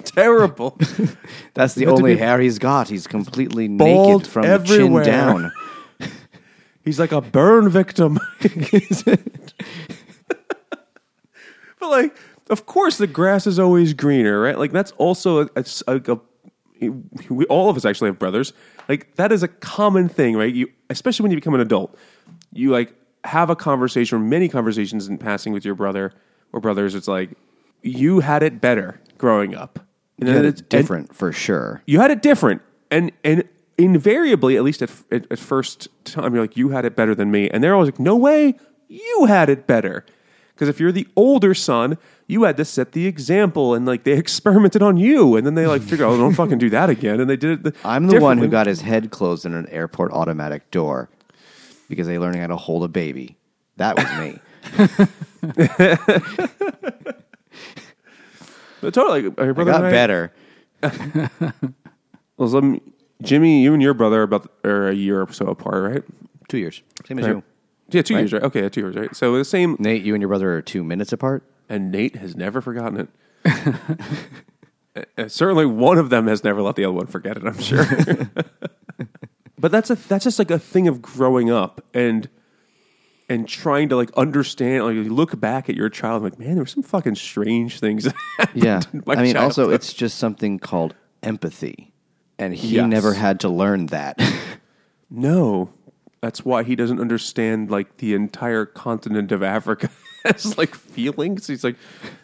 terrible. 0.05 0.79
That's 1.55 1.75
the 1.75 1.87
only 1.87 2.17
hair 2.17 2.41
he's 2.41 2.59
got. 2.59 2.89
He's 2.89 3.07
completely 3.07 3.69
Bald 3.69 4.23
naked 4.23 4.27
from 4.31 4.45
everywhere. 4.45 5.05
the 5.05 5.11
chin 5.11 5.19
down. 5.19 5.53
He's 6.85 6.99
like 6.99 7.13
a 7.13 7.21
burn 7.21 7.69
victim. 7.69 8.19
but 8.41 9.21
like, 11.81 12.17
of 12.51 12.67
course, 12.67 12.99
the 12.99 13.07
grass 13.07 13.47
is 13.47 13.59
always 13.59 13.95
greener, 13.95 14.41
right? 14.41 14.59
Like 14.59 14.73
that's 14.73 14.91
also 14.93 15.49
a, 15.55 15.65
like 15.87 16.09
a, 16.09 16.21
we 17.31 17.45
all 17.45 17.71
of 17.71 17.77
us 17.77 17.85
actually 17.85 18.09
have 18.09 18.19
brothers. 18.19 18.53
Like 18.89 19.15
that 19.15 19.31
is 19.31 19.45
a 19.45 19.49
common 19.49 20.09
thing, 20.09 20.37
right? 20.37 20.53
You 20.53 20.69
especially 20.91 21.23
when 21.23 21.31
you 21.31 21.37
become 21.37 21.55
an 21.55 21.61
adult, 21.61 21.97
you 22.53 22.71
like 22.71 22.95
have 23.25 23.49
a 23.49 23.57
conversation 23.57 24.19
or 24.19 24.21
many 24.21 24.49
conversations 24.49 25.07
in 25.07 25.19
passing 25.19 25.53
with 25.53 25.65
your 25.65 25.77
brother 25.77 26.13
or 26.53 26.59
brothers. 26.59 26.97
It's 26.97 27.07
like 27.07 27.31
you 27.83 28.21
had 28.21 28.43
it 28.43 28.61
better 28.61 29.01
growing 29.19 29.55
up. 29.55 29.79
Then 30.27 30.45
it's 30.45 30.61
different 30.63 31.15
for 31.15 31.33
sure. 31.33 31.83
you 31.87 32.01
had 32.01 32.11
it 32.11 32.23
different 32.23 32.63
and 32.91 33.13
and 33.25 33.45
invariably 33.79 34.57
at 34.57 34.63
least 34.63 34.83
at, 34.83 34.91
at, 35.11 35.31
at 35.33 35.39
first 35.39 35.89
time 36.05 36.35
you're 36.35 36.43
like 36.45 36.57
you 36.57 36.69
had 36.71 36.85
it 36.85 36.95
better 36.95 37.15
than 37.15 37.31
me 37.31 37.49
and 37.51 37.65
they're 37.65 37.75
always 37.75 37.89
like 37.89 37.99
no 37.99 38.15
way 38.17 38.55
you 38.89 39.25
had 39.27 39.49
it 39.49 39.67
better 39.67 40.05
because 40.55 40.69
if 40.69 40.79
you're 40.79 40.93
the 40.93 41.09
older 41.17 41.55
son 41.55 41.97
you 42.27 42.43
had 42.45 42.57
to 42.57 42.65
set 42.65 42.93
the 42.93 43.07
example 43.07 43.75
and 43.75 43.87
like 43.87 44.05
they 44.05 44.13
experimented 44.19 44.83
on 44.83 44.97
you 44.99 45.37
and 45.37 45.47
then 45.47 45.55
they 45.55 45.67
like 45.67 45.83
figure 45.83 46.05
oh 46.05 46.17
don't 46.17 46.35
fucking 46.35 46.59
do 46.59 46.69
that 46.71 46.91
again 46.91 47.19
and 47.19 47.29
they 47.31 47.37
did 47.37 47.67
it 47.67 47.75
I'm 47.85 48.07
the 48.07 48.21
one 48.21 48.39
who 48.39 48.47
got 48.47 48.67
his 48.67 48.83
head 48.83 49.11
closed 49.11 49.47
in 49.47 49.55
an 49.55 49.67
airport 49.71 50.13
automatic 50.13 50.71
door 50.71 51.09
because 51.89 52.07
they 52.07 52.19
learning 52.19 52.41
how 52.41 52.47
to 52.47 52.57
hold 52.57 52.85
a 52.85 52.89
baby. 52.89 53.37
That 53.77 53.97
was 53.97 54.07
me. 54.19 54.39
But 58.83 58.93
totally 58.93 59.23
like, 59.23 59.39
your 59.39 59.49
I 59.51 59.53
brother 59.53 59.71
got 59.73 59.85
and 59.85 59.87
I- 59.87 59.91
better. 59.91 60.33
well, 62.37 62.49
some- 62.49 62.81
Jimmy 63.23 63.63
you 63.63 63.73
and 63.73 63.81
your 63.81 63.95
brother 63.95 64.21
are 64.21 64.25
about 64.25 64.51
are 64.65 64.89
a 64.89 64.95
year 64.95 65.23
or 65.23 65.33
so 65.33 65.47
apart 65.47 65.93
right 65.95 66.03
Two 66.49 66.59
years. 66.59 66.83
Same 67.07 67.21
as 67.21 67.27
you. 67.29 67.43
yeah 67.91 68.03
two 68.03 68.15
years 68.17 68.33
right 68.33 68.43
okay 68.43 68.63
yeah, 68.63 68.69
two 68.69 68.81
years 68.81 68.97
right 68.97 69.15
so 69.15 69.37
the 69.39 69.45
same 69.45 69.77
Nate, 69.79 70.03
you 70.03 70.15
and 70.15 70.21
your 70.21 70.29
brother 70.29 70.53
are 70.57 70.61
two 70.63 70.83
minutes 70.83 71.13
apart. 71.13 71.45
and 71.69 71.93
Nate 71.93 72.17
has 72.17 72.35
never 72.37 72.61
forgotten 72.61 73.09
it. 73.47 73.75
Uh, 75.17 75.27
Certainly, 75.29 75.67
one 75.67 75.99
of 75.99 76.11
them 76.11 76.27
has 76.27 76.43
never 76.45 76.61
let 76.63 76.75
the 76.77 76.85
other 76.85 76.93
one 76.95 77.07
forget 77.07 77.37
it. 77.37 77.45
I'm 77.47 77.59
sure. 77.61 77.85
but 79.59 79.71
that's 79.71 79.89
a 79.91 79.95
that's 79.95 80.25
just 80.25 80.39
like 80.39 80.51
a 80.51 80.59
thing 80.59 80.89
of 80.89 81.01
growing 81.01 81.49
up 81.51 81.85
and 81.95 82.29
and 83.33 83.49
trying 83.49 83.89
to 83.89 83.97
like 83.97 84.11
understand. 84.17 84.85
Like 84.85 84.95
you 84.95 85.05
look 85.05 85.39
back 85.41 85.69
at 85.69 85.75
your 85.77 85.89
child, 85.89 86.23
like 86.23 86.39
man, 86.39 86.55
there 86.55 86.63
were 86.63 86.67
some 86.67 86.83
fucking 86.83 87.17
strange 87.17 87.81
things. 87.81 88.07
Yeah. 88.55 88.81
I 89.07 89.23
mean, 89.23 89.37
also, 89.37 89.71
it's 89.71 89.93
just 89.93 90.19
something 90.19 90.59
called 90.59 90.95
empathy. 91.23 91.93
And 92.39 92.55
he 92.55 92.77
Yes. 92.77 92.89
never 92.89 93.15
had 93.15 93.41
to 93.41 93.49
learn 93.49 93.87
that. 93.87 94.21
no. 95.11 95.73
That's 96.21 96.45
why 96.45 96.63
he 96.63 96.77
doesn't 96.77 97.01
understand 97.01 97.71
like 97.71 97.97
the 97.99 98.15
entire 98.15 98.65
continent 98.65 99.33
of 99.33 99.43
Africa 99.43 99.91
has 100.25 100.57
like 100.59 100.75
feelings. 100.75 101.47
He's 101.47 101.65
like, 101.65 101.77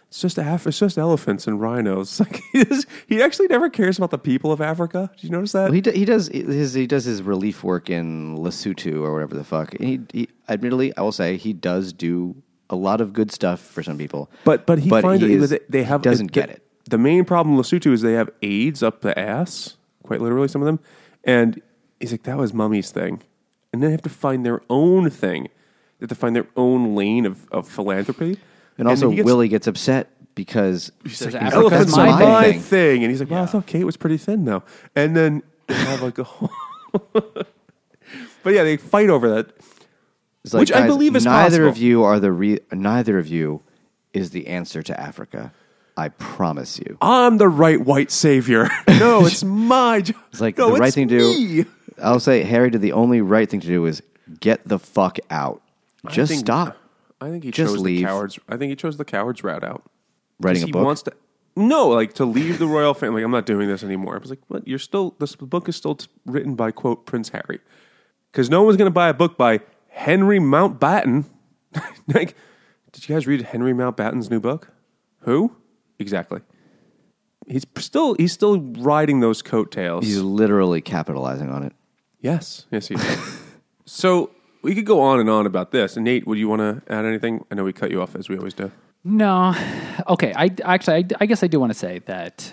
it's 0.09 0.21
just 0.21 0.39
Af- 0.39 0.67
it's 0.67 0.79
just 0.79 0.97
elephants 0.99 1.47
and 1.47 1.61
rhinos. 1.61 2.21
Like 2.21 2.41
he, 2.53 2.61
is, 2.61 2.87
he 3.07 3.23
actually 3.23 3.49
never 3.49 3.69
cares 3.71 3.99
about 3.99 4.11
the 4.11 4.19
people 4.19 4.53
of 4.53 4.61
Africa. 4.61 5.11
Did 5.17 5.25
you 5.25 5.31
notice 5.31 5.53
that? 5.53 5.65
Well, 5.65 5.73
he, 5.73 5.81
do, 5.81 5.91
he 5.91 6.05
does 6.05 6.29
his 6.29 6.75
he 6.75 6.87
does 6.87 7.05
his 7.05 7.23
relief 7.23 7.63
work 7.63 7.91
in 7.91 8.37
Lesotho 8.39 9.03
or 9.03 9.13
whatever 9.13 9.35
the 9.35 9.45
fuck. 9.45 9.75
And 9.75 9.85
he, 9.85 10.01
he 10.13 10.29
admittedly, 10.49 10.97
I 10.97 11.03
will 11.03 11.13
say 11.13 11.37
he 11.37 11.53
does 11.53 11.93
do 11.93 12.35
a 12.71 12.77
lot 12.77 13.01
of 13.01 13.13
good 13.13 13.31
stuff 13.33 13.61
for 13.61 13.83
some 13.83 13.97
people. 13.99 14.31
but 14.45 14.67
but 14.67 14.79
he 14.79 14.89
finds 14.91 15.23
he 15.23 15.37
that 15.37 15.53
is- 15.53 15.61
they- 15.69 15.83
have 15.85 16.01
he 16.01 16.05
doesn't 16.11 16.27
the, 16.29 16.33
get 16.33 16.51
it. 16.51 16.63
The 16.89 16.99
main 16.99 17.25
problem 17.27 17.55
in 17.57 17.63
Lesotho 17.63 17.93
is 17.93 18.01
they 18.01 18.15
have 18.15 18.31
AIDS 18.41 18.83
up 18.83 19.03
the 19.03 19.19
ass, 19.19 19.77
quite 20.05 20.23
literally, 20.23 20.49
some 20.49 20.63
of 20.63 20.67
them. 20.67 20.81
And 21.25 21.61
he's 22.01 22.13
like, 22.13 22.23
that 22.23 22.39
was 22.39 22.55
mummy's 22.55 22.91
thing, 22.91 23.23
and 23.73 23.83
then 23.83 23.89
they 23.89 23.93
have 23.93 24.03
to 24.03 24.09
find 24.09 24.47
their 24.47 24.63
own 24.71 25.11
thing. 25.11 25.49
They 25.99 26.05
have 26.05 26.09
to 26.11 26.15
find 26.15 26.35
their 26.37 26.47
own 26.57 26.95
lane 26.95 27.27
of, 27.27 27.49
of 27.51 27.69
philanthropy. 27.69 28.39
And 28.77 28.87
also, 28.89 29.11
he 29.11 29.17
gets- 29.17 29.27
Willie 29.27 29.49
gets 29.49 29.67
upset 29.67 30.11
because 30.35 30.93
Says 31.05 31.19
he's 31.19 31.35
like, 31.35 31.43
Africa's 31.43 31.55
elephants 31.73 31.95
oh, 31.95 31.97
my 31.97 32.11
are 32.13 32.19
thing. 32.19 32.29
my 32.29 32.43
thing. 32.53 32.61
thing. 32.61 33.03
And 33.05 33.11
he's 33.11 33.21
like, 33.21 33.31
well, 33.31 33.43
I 33.43 33.47
thought 33.47 33.67
Kate 33.67 33.85
was 33.85 33.97
pretty 33.97 34.17
thin 34.19 34.45
though. 34.45 34.63
And 34.95 35.17
then 35.17 35.43
they 35.67 35.75
have 35.75 36.01
like 36.03 36.19
a 36.19 36.25
whole. 36.25 36.51
but 37.13 37.47
yeah, 38.47 38.63
they 38.63 38.77
fight 38.77 39.11
over 39.11 39.29
that. 39.31 39.51
It's 40.45 40.55
like, 40.55 40.61
Which 40.61 40.73
I 40.73 40.87
believe 40.87 41.17
is 41.17 41.25
neither 41.25 41.67
possible. 41.67 41.69
of 41.71 41.79
you 41.79 42.05
are 42.05 42.21
the 42.21 42.31
re- 42.31 42.61
neither 42.73 43.19
of 43.19 43.27
you 43.27 43.63
is 44.13 44.31
the 44.31 44.47
answer 44.47 44.83
to 44.83 44.99
Africa. 44.99 45.53
I 45.97 46.11
promise 46.11 46.79
you. 46.79 46.97
I'm 47.03 47.39
the 47.39 47.49
right 47.49 47.81
white 47.81 48.13
savior. 48.13 48.69
no, 48.89 49.27
it's 49.27 49.43
my 49.43 50.01
job. 50.03 50.17
It's 50.31 50.41
like 50.41 50.57
no, 50.57 50.73
the 50.75 50.79
right 50.79 50.87
it's 50.87 50.95
thing 50.95 51.09
to 51.09 51.17
me. 51.19 51.63
do. 51.65 51.71
I'll 52.01 52.21
say 52.21 52.45
Harry 52.45 52.71
did 52.71 52.81
the 52.81 52.93
only 52.93 53.21
right 53.21 53.51
thing 53.51 53.59
to 53.61 53.67
do 53.67 53.85
is 53.87 54.03
get 54.39 54.67
the 54.69 54.79
fuck 54.79 55.19
out. 55.31 55.61
Just 56.13 56.31
think- 56.31 56.41
stop 56.47 56.77
I 57.21 57.31
think 57.31 57.43
he 57.45 57.51
Just 57.51 57.73
chose 57.75 57.81
leave. 57.83 57.99
the 58.01 58.05
cowards. 58.05 58.39
I 58.49 58.57
think 58.57 58.71
he 58.71 58.77
chose 58.77 58.97
the 58.97 59.05
cowards 59.05 59.43
route 59.43 59.65
out. 59.65 59.83
'Cause 59.83 59.91
writing 60.41 60.63
a 60.63 60.67
he 60.67 60.73
book. 60.73 60.85
wants 60.85 61.03
to. 61.03 61.13
No, 61.57 61.89
like 61.89 62.13
to 62.15 62.25
leave 62.25 62.61
the 62.61 62.67
royal 62.69 62.95
family. 62.95 63.23
I'm 63.25 63.33
not 63.33 63.45
doing 63.45 63.67
this 63.67 63.83
anymore. 63.83 64.15
I 64.15 64.19
was 64.19 64.31
like, 64.31 64.39
what? 64.47 64.67
You're 64.69 64.79
still. 64.79 65.17
This 65.19 65.35
book 65.35 65.69
is 65.69 65.75
still 65.75 65.97
t- 65.97 66.07
written 66.27 66.55
by 66.55 66.71
quote 66.71 67.07
Prince 67.07 67.31
Harry, 67.31 67.59
because 68.31 68.49
no 68.49 68.63
one's 68.63 68.77
going 68.77 68.87
to 68.87 68.93
buy 68.95 69.09
a 69.09 69.15
book 69.15 69.37
by 69.37 69.59
Henry 69.89 70.39
Mountbatten. 70.39 71.25
like, 72.15 72.37
did 72.93 73.09
you 73.09 73.15
guys 73.17 73.27
read 73.27 73.43
Henry 73.43 73.73
Mountbatten's 73.73 74.31
new 74.31 74.39
book? 74.39 74.71
Who 75.23 75.57
exactly? 75.99 76.41
He's 77.49 77.67
still 77.79 78.15
he's 78.15 78.33
still 78.33 78.61
riding 78.61 79.19
those 79.19 79.43
coattails. 79.43 80.05
He's 80.05 80.21
literally 80.21 80.81
capitalizing 80.81 81.51
on 81.51 81.65
it. 81.65 81.73
Yes, 82.21 82.67
yes, 82.71 82.87
he 82.87 82.95
is. 82.95 83.39
so 83.87 84.31
we 84.63 84.75
could 84.75 84.87
go 84.87 85.01
on 85.01 85.21
and 85.21 85.29
on 85.31 85.47
about 85.47 85.71
this. 85.73 85.97
And 85.97 86.05
Nate, 86.05 86.27
would 86.27 86.39
you 86.39 86.49
want 86.49 86.61
to 86.61 86.93
add 86.93 87.05
anything? 87.05 87.45
I 87.51 87.55
know 87.55 87.65
we 87.65 87.73
cut 87.73 87.91
you 87.91 88.01
off 88.03 88.15
as 88.17 88.29
we 88.29 88.37
always 88.37 88.55
do. 88.55 88.71
No. 89.05 89.55
Okay. 90.09 90.33
I 90.35 90.51
actually, 90.65 90.97
I, 90.97 91.05
I 91.21 91.27
guess 91.27 91.43
I 91.43 91.47
do 91.47 91.61
want 91.61 91.73
to 91.73 91.79
say 91.79 92.01
that 92.07 92.53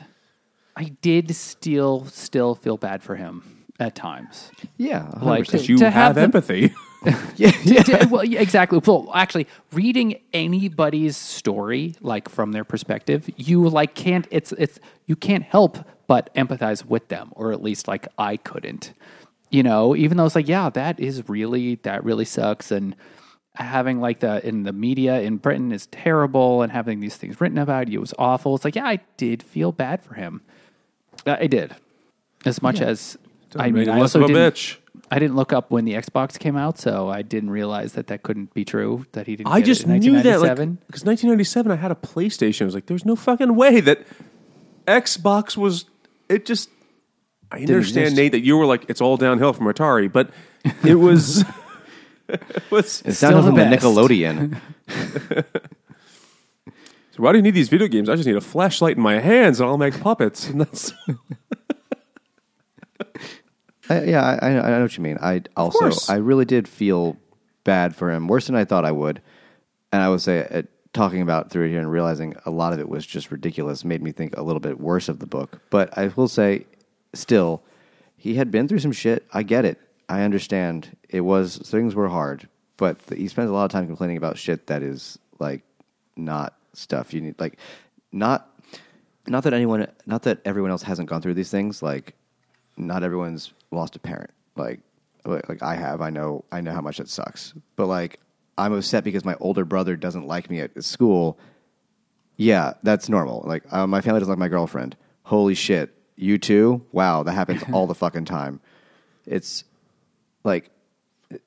I 0.75 0.85
did 1.01 1.35
still 1.35 2.05
still 2.05 2.55
feel 2.55 2.77
bad 2.77 3.01
for 3.03 3.15
him 3.15 3.65
at 3.79 3.95
times. 3.95 4.51
Yeah, 4.77 5.09
Like, 5.21 5.45
100%. 5.45 5.67
You 5.67 5.77
To 5.79 5.85
have, 5.85 5.93
have 5.93 6.15
them- 6.15 6.23
empathy. 6.25 6.73
yeah, 7.35 7.51
yeah. 7.63 7.83
Yeah, 7.87 8.05
well, 8.07 8.23
yeah, 8.25 8.39
exactly. 8.41 8.79
Well, 8.83 9.11
actually, 9.13 9.45
reading 9.71 10.19
anybody's 10.33 11.15
story, 11.15 11.93
like 12.01 12.27
from 12.29 12.51
their 12.51 12.63
perspective, 12.63 13.29
you 13.37 13.69
like 13.69 13.93
can't. 13.93 14.27
It's 14.31 14.51
it's 14.53 14.79
you 15.05 15.15
can't 15.15 15.43
help 15.43 15.77
but 16.07 16.33
empathize 16.33 16.83
with 16.83 17.07
them, 17.09 17.29
or 17.35 17.51
at 17.51 17.61
least 17.61 17.87
like 17.87 18.07
I 18.17 18.37
couldn't. 18.37 18.93
You 19.55 19.63
know, 19.63 19.95
even 19.95 20.17
though 20.17 20.25
it's 20.25 20.35
like, 20.35 20.49
yeah, 20.49 20.69
that 20.71 20.99
is 20.99 21.29
really 21.29 21.75
that 21.83 22.03
really 22.03 22.25
sucks, 22.25 22.71
and 22.71 22.93
having 23.53 24.01
like 24.01 24.19
the 24.19 24.45
in 24.45 24.63
the 24.63 24.73
media 24.73 25.21
in 25.21 25.37
Britain 25.37 25.71
is 25.71 25.85
terrible 25.87 26.61
and 26.61 26.73
having 26.73 26.99
these 26.99 27.15
things 27.15 27.39
written 27.39 27.57
about 27.57 27.87
you 27.87 28.01
was 28.01 28.13
awful. 28.19 28.55
It's 28.55 28.65
like, 28.65 28.75
yeah, 28.75 28.85
I 28.85 28.99
did 29.15 29.41
feel 29.41 29.71
bad 29.71 30.03
for 30.03 30.15
him. 30.15 30.41
Uh, 31.25 31.37
I 31.39 31.47
did. 31.47 31.73
As 32.45 32.61
much 32.61 32.81
as 32.81 33.17
I 33.55 33.71
mean, 33.71 33.87
I 33.87 34.01
also 34.01 34.25
a 34.25 34.27
didn't, 34.27 34.55
bitch. 34.55 34.75
I 35.09 35.19
didn't 35.19 35.37
look 35.37 35.53
up 35.53 35.71
when 35.71 35.85
the 35.85 35.93
Xbox 35.93 36.37
came 36.37 36.57
out, 36.57 36.77
so 36.77 37.07
I 37.07 37.21
didn't 37.21 37.49
realize 37.49 37.93
that 37.93 38.07
that 38.07 38.23
couldn't 38.23 38.53
be 38.53 38.65
true. 38.65 39.05
That 39.13 39.25
he 39.25 39.37
didn't. 39.37 39.53
I 39.53 39.61
get 39.61 39.67
just 39.67 39.87
knew 39.87 40.21
that, 40.21 40.41
like, 40.41 40.57
because 40.57 41.05
1997, 41.05 41.71
I 41.71 41.75
had 41.77 41.91
a 41.91 41.95
PlayStation. 41.95 42.63
I 42.63 42.65
was 42.65 42.75
like, 42.75 42.87
"There's 42.87 43.05
no 43.05 43.15
fucking 43.15 43.55
way 43.55 43.79
that 43.79 44.05
Xbox 44.85 45.55
was." 45.55 45.85
It 46.27 46.45
just. 46.45 46.69
I 47.55 47.59
understand, 47.61 48.05
exist. 48.05 48.15
Nate, 48.17 48.31
that 48.33 48.41
you 48.43 48.57
were 48.57 48.65
like, 48.65 48.85
"It's 48.89 49.01
all 49.01 49.17
downhill 49.17 49.53
from 49.53 49.67
Atari," 49.67 50.11
but 50.11 50.29
it 50.85 50.95
was. 50.95 51.43
it 52.29 52.41
was. 52.69 53.01
It's 53.05 53.17
Still 53.17 53.31
down 53.31 53.43
from 53.43 53.55
the 53.55 53.63
the 53.63 53.69
best. 53.69 53.83
Nickelodeon. 53.83 54.59
So 57.15 57.23
why 57.23 57.31
do 57.31 57.37
you 57.37 57.43
need 57.43 57.53
these 57.53 57.69
video 57.69 57.87
games? 57.87 58.09
I 58.09 58.17
just 58.17 58.27
need 58.27 58.35
a 58.35 58.41
flashlight 58.41 58.97
in 58.97 59.01
my 59.01 59.19
hands, 59.19 59.61
and 59.61 59.69
I'll 59.69 59.77
make 59.77 59.97
puppets. 60.01 60.49
And 60.49 60.59
that's 60.59 60.91
I, 63.89 64.03
yeah, 64.03 64.21
I, 64.21 64.33
I 64.33 64.49
I 64.49 64.69
know 64.71 64.81
what 64.81 64.97
you 64.97 65.03
mean. 65.03 65.17
I 65.21 65.43
also. 65.55 65.91
I 66.11 66.17
really 66.17 66.43
did 66.43 66.67
feel 66.67 67.15
bad 67.63 67.95
for 67.95 68.11
him, 68.11 68.27
worse 68.27 68.47
than 68.47 68.55
I 68.55 68.65
thought 68.65 68.83
I 68.83 68.91
would. 68.91 69.21
And 69.93 70.01
I 70.01 70.09
would 70.09 70.19
say, 70.19 70.45
uh, 70.51 70.63
talking 70.91 71.21
about 71.21 71.51
through 71.51 71.67
it 71.67 71.69
here 71.69 71.79
and 71.79 71.89
realizing 71.89 72.35
a 72.45 72.51
lot 72.51 72.73
of 72.73 72.79
it 72.79 72.89
was 72.89 73.05
just 73.05 73.31
ridiculous 73.31 73.85
made 73.85 74.01
me 74.03 74.11
think 74.11 74.35
a 74.35 74.41
little 74.41 74.59
bit 74.59 74.79
worse 74.79 75.07
of 75.07 75.19
the 75.19 75.25
book. 75.25 75.61
But 75.69 75.97
I 75.97 76.07
will 76.07 76.27
say, 76.27 76.65
still, 77.17 77.63
he 78.17 78.35
had 78.35 78.51
been 78.51 78.67
through 78.67 78.79
some 78.79 78.91
shit. 78.91 79.25
I 79.33 79.43
get 79.43 79.65
it. 79.65 79.79
I 80.07 80.21
understand. 80.21 80.95
It 81.09 81.21
was 81.21 81.57
things 81.57 81.95
were 81.95 82.09
hard, 82.09 82.47
but 82.77 82.99
he 83.15 83.27
spends 83.27 83.49
a 83.49 83.53
lot 83.53 83.65
of 83.65 83.71
time 83.71 83.87
complaining 83.87 84.17
about 84.17 84.37
shit 84.37 84.67
that 84.67 84.83
is 84.83 85.17
like 85.39 85.63
not 86.15 86.55
stuff 86.73 87.13
you 87.13 87.21
need. 87.21 87.39
Like 87.39 87.57
not 88.11 88.49
not 89.27 89.43
that 89.43 89.53
anyone, 89.53 89.87
not 90.05 90.23
that 90.23 90.39
everyone 90.45 90.71
else 90.71 90.83
hasn't 90.83 91.09
gone 91.09 91.21
through 91.21 91.33
these 91.33 91.49
things. 91.49 91.81
Like 91.81 92.15
not 92.77 93.03
everyone's 93.03 93.53
lost 93.71 93.95
a 93.95 93.99
parent. 93.99 94.31
Like, 94.55 94.79
like 95.25 95.63
I 95.63 95.75
have. 95.75 96.01
I 96.01 96.09
know. 96.09 96.45
I 96.51 96.61
know 96.61 96.71
how 96.71 96.81
much 96.81 96.99
it 96.99 97.09
sucks. 97.09 97.53
But 97.75 97.87
like, 97.87 98.19
I'm 98.57 98.73
upset 98.73 99.03
because 99.03 99.25
my 99.25 99.35
older 99.39 99.65
brother 99.65 99.95
doesn't 99.95 100.27
like 100.27 100.49
me 100.49 100.59
at 100.61 100.83
school. 100.83 101.39
Yeah, 102.37 102.73
that's 102.83 103.09
normal. 103.09 103.43
Like, 103.45 103.63
uh, 103.71 103.87
my 103.87 104.01
family 104.01 104.19
doesn't 104.19 104.31
like 104.31 104.39
my 104.39 104.49
girlfriend. 104.49 104.95
Holy 105.23 105.55
shit, 105.55 105.94
you 106.15 106.37
too? 106.37 106.85
Wow, 106.91 107.23
that 107.23 107.33
happens 107.33 107.63
all 107.73 107.87
the 107.87 107.95
fucking 107.95 108.25
time. 108.25 108.59
It's 109.25 109.63
like 110.43 110.69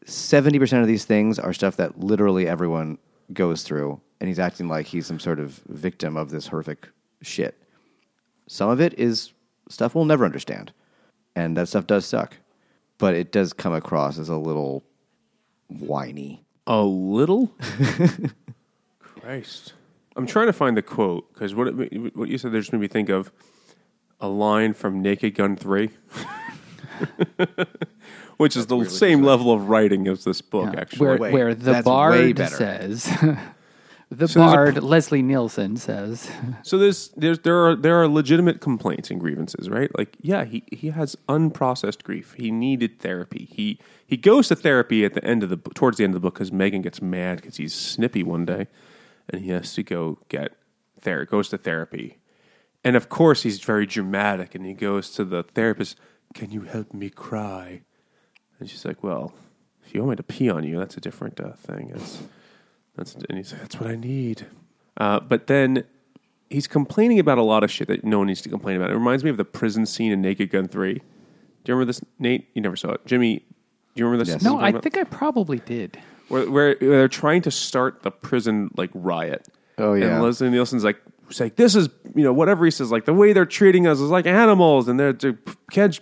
seventy 0.05 0.59
percent 0.59 0.82
of 0.82 0.89
these 0.89 1.05
things 1.05 1.39
are 1.39 1.53
stuff 1.53 1.77
that 1.77 2.01
literally 2.01 2.47
everyone 2.47 2.99
goes 3.32 3.62
through, 3.62 4.01
and 4.20 4.28
he's 4.28 4.39
acting 4.39 4.69
like 4.69 4.86
he's 4.86 5.07
some 5.07 5.20
sort 5.20 5.40
of 5.40 5.61
victim 5.69 6.16
of 6.16 6.31
this 6.31 6.49
horrific 6.49 6.89
shit. 7.23 7.62
Some 8.47 8.70
of 8.70 8.81
it 8.81 8.99
is 8.99 9.32
stuff 9.69 9.95
we'll 9.95 10.05
never 10.05 10.24
understand, 10.24 10.73
and 11.36 11.57
that 11.57 11.69
stuff 11.69 11.86
does 11.86 12.07
suck. 12.07 12.36
But 12.99 13.15
it 13.15 13.31
does 13.31 13.53
come 13.53 13.73
across 13.73 14.19
as 14.19 14.28
a 14.28 14.36
little 14.36 14.82
whiny. 15.69 16.45
a 16.66 16.82
little. 16.82 17.53
Christ, 19.01 19.74
I'm 20.16 20.27
trying 20.27 20.47
to 20.47 20.53
find 20.53 20.77
the 20.77 20.82
quote 20.82 21.32
because 21.32 21.55
what 21.55 21.69
it, 21.69 22.16
what 22.16 22.28
you 22.28 22.39
said 22.39 22.53
there 22.53 22.61
just 22.61 22.73
made 22.73 22.81
me 22.81 22.89
think 22.89 23.09
of 23.09 23.31
a 24.20 24.28
line 24.28 24.74
from 24.74 25.01
Naked 25.03 25.35
Gun 25.35 25.57
Three. 25.57 25.90
Which 28.36 28.57
is 28.57 28.66
the 28.66 28.85
same 28.85 29.23
level 29.23 29.53
of 29.53 29.69
writing 29.69 30.07
as 30.07 30.23
this 30.24 30.40
book, 30.40 30.74
actually. 30.77 31.07
where 31.07 31.16
Wait, 31.19 31.32
where 31.32 31.55
the 31.55 31.82
bard 31.82 32.39
says, 32.39 33.05
the 34.11 34.28
So 34.28 34.36
there's 34.36 34.36
a 34.36 34.39
bard 34.39 34.82
Leslie 34.82 35.23
Nielsen 35.23 35.77
says, 35.77 36.31
So 36.62 36.78
there's, 36.78 37.09
there's 37.16 37.40
there 37.40 37.66
are 37.66 37.74
there 37.74 38.01
are 38.01 38.07
legitimate 38.09 38.61
complaints 38.61 39.11
and 39.11 39.20
grievances, 39.20 39.69
right? 39.69 39.90
Like, 39.99 40.16
yeah, 40.20 40.45
he, 40.45 40.62
he 40.70 40.90
has 40.90 41.16
unprocessed 41.28 42.05
grief. 42.05 42.35
He 42.39 42.51
needed 42.51 43.01
therapy. 43.01 43.49
He 43.51 43.81
he 44.07 44.16
goes 44.16 44.49
to 44.49 44.57
therapy 44.57 45.05
at 45.05 45.15
the 45.15 45.24
end 45.24 45.43
of 45.43 45.51
the 45.51 45.57
towards 45.74 45.99
the 45.99 46.05
end 46.05 46.15
of 46.15 46.20
the 46.20 46.27
book 46.27 46.35
because 46.35 46.51
Meghan 46.51 46.82
gets 46.82 47.03
mad 47.03 47.40
because 47.40 47.57
he's 47.57 47.74
snippy 47.74 48.23
one 48.23 48.45
day, 48.45 48.69
and 49.28 49.43
he 49.43 49.51
has 49.51 49.74
to 49.74 49.82
go 49.82 50.19
get 50.28 50.53
there. 51.03 51.24
Goes 51.24 51.49
to 51.49 51.59
therapy, 51.59 52.18
and 52.89 52.97
of 52.97 53.10
course 53.10 53.43
he's 53.43 53.60
very 53.60 53.85
dramatic, 53.85 54.55
and 54.55 54.65
he 54.65 54.73
goes 54.73 55.10
to 55.10 55.24
the 55.24 55.43
therapist. 55.43 55.98
Can 56.32 56.51
you 56.51 56.62
help 56.62 56.94
me 56.94 57.10
cry? 57.10 57.82
And 58.59 58.70
she's 58.70 58.86
like, 58.86 59.02
Well, 59.02 59.35
if 59.85 59.94
you 59.94 60.01
want 60.01 60.10
me 60.12 60.16
to 60.16 60.23
pee 60.23 60.48
on 60.48 60.65
you, 60.65 60.78
that's 60.78 60.97
a 60.97 61.01
different 61.01 61.39
uh, 61.39 61.52
thing. 61.52 61.93
It's 61.94 62.23
that's 62.97 63.15
and 63.15 63.36
he's 63.36 63.52
like, 63.52 63.60
That's 63.60 63.78
what 63.78 63.90
I 63.90 63.97
need. 63.97 64.47
Uh, 64.97 65.20
but 65.20 65.48
then 65.48 65.85
he's 66.48 66.66
complaining 66.66 67.19
about 67.19 67.36
a 67.36 67.43
lot 67.43 67.62
of 67.62 67.70
shit 67.70 67.89
that 67.89 68.05
no 68.05 68.19
one 68.19 68.28
needs 68.28 68.40
to 68.40 68.48
complain 68.48 68.77
about. 68.77 68.90
It 68.90 68.94
reminds 68.94 69.23
me 69.23 69.28
of 69.28 69.36
the 69.36 69.44
prison 69.44 69.85
scene 69.85 70.10
in 70.10 70.23
Naked 70.23 70.48
Gun 70.48 70.66
3. 70.66 70.94
Do 70.94 71.01
you 71.01 71.74
remember 71.74 71.85
this, 71.85 72.01
Nate? 72.19 72.48
You 72.55 72.62
never 72.62 72.74
saw 72.74 72.93
it. 72.93 73.05
Jimmy, 73.05 73.36
do 73.36 73.44
you 73.97 74.06
remember 74.06 74.24
this? 74.24 74.32
Yes. 74.36 74.43
"No, 74.43 74.55
I'm 74.55 74.56
I 74.56 74.60
talking 74.60 74.77
about? 74.77 74.82
think 74.82 74.97
I 74.97 75.05
probably 75.05 75.59
did." 75.59 75.98
Where, 76.28 76.51
where, 76.51 76.77
where 76.77 76.90
they're 76.90 77.09
trying 77.09 77.43
to 77.43 77.51
start 77.51 78.02
the 78.02 78.10
prison 78.10 78.70
like 78.78 78.90
riot. 78.94 79.47
Oh, 79.77 79.93
yeah. 79.93 80.15
And 80.15 80.23
Leslie 80.23 80.51
Nielsen's 80.51 80.85
like, 80.85 81.01
it's 81.29 81.41
like 81.41 81.57
this 81.57 81.75
is 81.75 81.89
you 82.15 82.25
know 82.25 82.33
whatever 82.33 82.65
he 82.65 82.71
says 82.71 82.91
like 82.91 83.05
the 83.05 83.13
way 83.15 83.33
they're 83.33 83.45
treating 83.47 83.87
us 83.87 84.01
is 84.01 84.11
like 84.11 84.27
animals 84.27 84.89
and 84.89 84.99
they're, 84.99 85.13
they're 85.13 85.39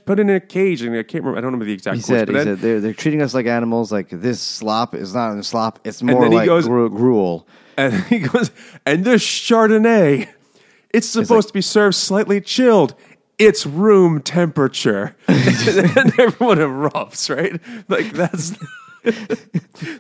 put 0.05 0.21
in 0.21 0.31
a 0.31 0.41
cage 0.41 0.83
and 0.83 0.95
I 0.97 1.03
can't 1.03 1.25
remember 1.25 1.39
I 1.39 1.41
don't 1.41 1.47
remember 1.47 1.65
the 1.65 1.73
exact 1.73 1.97
He 1.97 2.03
quotes, 2.03 2.19
said, 2.21 2.29
he 2.29 2.35
then- 2.35 2.45
said 2.45 2.59
they're, 2.61 2.81
they're 2.81 2.95
treating 2.95 3.23
us 3.23 3.35
like 3.35 3.47
animals. 3.47 3.91
Like 3.93 4.09
this 4.11 4.41
slop 4.41 4.95
is 4.95 5.15
not 5.15 5.37
a 5.37 5.43
slop. 5.43 5.81
It's 5.85 6.03
more 6.03 6.29
like 6.29 6.47
goes- 6.47 6.67
gru- 6.67 6.91
gruel. 6.91 7.47
And 7.77 7.93
he 8.05 8.21
goes, 8.21 8.51
and 8.87 9.05
this 9.05 9.23
Chardonnay, 9.23 10.29
it's 10.95 11.07
supposed 11.09 11.49
to 11.49 11.55
be 11.55 11.61
served 11.61 11.95
slightly 11.97 12.41
chilled. 12.41 12.95
It's 13.39 13.67
room 13.67 14.23
temperature. 14.23 15.15
and 15.29 15.39
everyone 16.19 16.57
erupts, 16.59 17.29
right? 17.35 17.61
Like 17.89 18.13
that's 18.13 18.57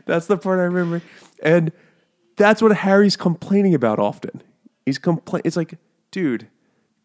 that's 0.07 0.27
the 0.27 0.39
part 0.39 0.59
I 0.59 0.63
remember. 0.65 1.03
And 1.43 1.73
that's 2.37 2.63
what 2.63 2.75
Harry's 2.77 3.17
complaining 3.17 3.75
about 3.75 3.99
often. 3.99 4.43
He's 4.87 4.99
complain. 4.99 5.43
It's 5.45 5.57
like, 5.57 5.75
dude, 6.11 6.49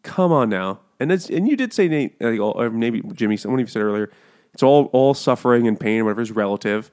come 0.02 0.32
on 0.32 0.48
now. 0.48 0.80
And 1.00 1.10
it's, 1.10 1.28
and 1.28 1.48
you 1.48 1.56
did 1.56 1.72
say 1.72 1.88
Nate, 1.88 2.14
or 2.22 2.70
maybe 2.70 3.02
Jimmy, 3.12 3.36
someone 3.36 3.60
of 3.60 3.66
you 3.68 3.70
said 3.70 3.82
earlier, 3.82 4.10
it's 4.54 4.62
all 4.62 4.84
all 4.92 5.14
suffering 5.14 5.66
and 5.66 5.78
pain, 5.78 6.04
whatever 6.04 6.22
is 6.22 6.30
relative. 6.30 6.90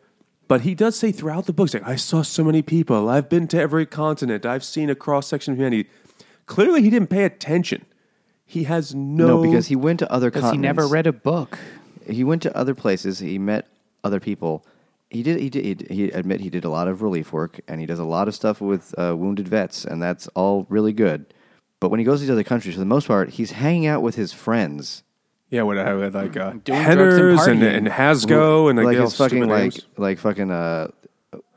But 0.48 0.62
he 0.62 0.74
does 0.74 0.98
say 0.98 1.12
throughout 1.12 1.46
the 1.46 1.54
book, 1.54 1.68
he's 1.70 1.76
like, 1.76 1.88
I 1.88 1.96
saw 1.96 2.24
so 2.24 2.44
many 2.44 2.64
people. 2.64 3.08
I've 3.08 3.30
been 3.30 3.48
to 3.50 3.60
every 3.62 3.86
continent. 3.86 4.48
I've 4.48 4.64
seen 4.64 4.90
a 4.90 4.96
cross 4.96 5.28
section 5.28 5.54
of 5.54 5.60
humanity. 5.60 5.88
Clearly, 6.48 6.82
he 6.82 6.90
didn't 6.90 7.10
pay 7.12 7.24
attention. 7.24 7.86
He 8.46 8.64
has 8.64 8.96
no. 8.96 9.28
No, 9.28 9.42
because 9.44 9.68
he 9.68 9.76
went 9.76 10.00
to 10.00 10.12
other 10.12 10.32
Because 10.32 10.42
continents. 10.42 10.64
he 10.64 10.82
never 10.82 10.88
read 10.88 11.06
a 11.06 11.14
book. 11.14 11.60
He 12.10 12.24
went 12.24 12.42
to 12.42 12.58
other 12.58 12.74
places. 12.74 13.20
He 13.20 13.38
met 13.38 13.68
other 14.04 14.20
people. 14.20 14.66
He 15.10 15.24
did. 15.24 15.40
He 15.40 15.50
did. 15.50 15.88
He, 15.90 15.96
he 15.96 16.04
admit 16.12 16.40
he 16.40 16.50
did 16.50 16.66
a 16.66 16.70
lot 16.70 16.88
of 16.88 17.02
relief 17.02 17.34
work, 17.34 17.60
and 17.68 17.80
he 17.80 17.88
does 17.88 18.00
a 18.00 18.04
lot 18.04 18.28
of 18.28 18.36
stuff 18.36 18.62
with 18.62 18.94
uh, 18.98 19.16
wounded 19.18 19.48
vets, 19.48 19.84
and 19.86 20.02
that's 20.02 20.28
all 20.30 20.68
really 20.70 20.94
good. 20.94 21.34
But 21.80 21.90
when 21.90 22.00
he 22.00 22.06
goes 22.06 22.20
to 22.20 22.26
these 22.26 22.32
other 22.32 22.44
countries, 22.44 22.76
for 22.76 22.80
the 22.80 22.86
most 22.86 23.08
part, 23.08 23.30
he's 23.30 23.52
hanging 23.52 23.88
out 23.88 24.02
with 24.02 24.16
his 24.16 24.34
friends. 24.34 25.04
Yeah, 25.50 25.64
what 25.64 25.80
I 25.80 25.94
with 25.96 26.14
like 26.16 26.38
uh, 26.38 26.52
Doing 26.52 26.62
drugs 26.64 26.78
and 26.78 26.90
Henners 27.00 27.48
and, 27.48 27.64
and 27.64 27.88
Hasgo 27.88 28.70
and 28.70 28.78
like, 28.78 28.86
like 28.86 28.98
his 28.98 29.16
fucking 29.18 29.48
like 29.48 29.62
names. 29.74 29.86
like 29.98 30.20
fucking 30.20 30.52
uh, 30.52 30.90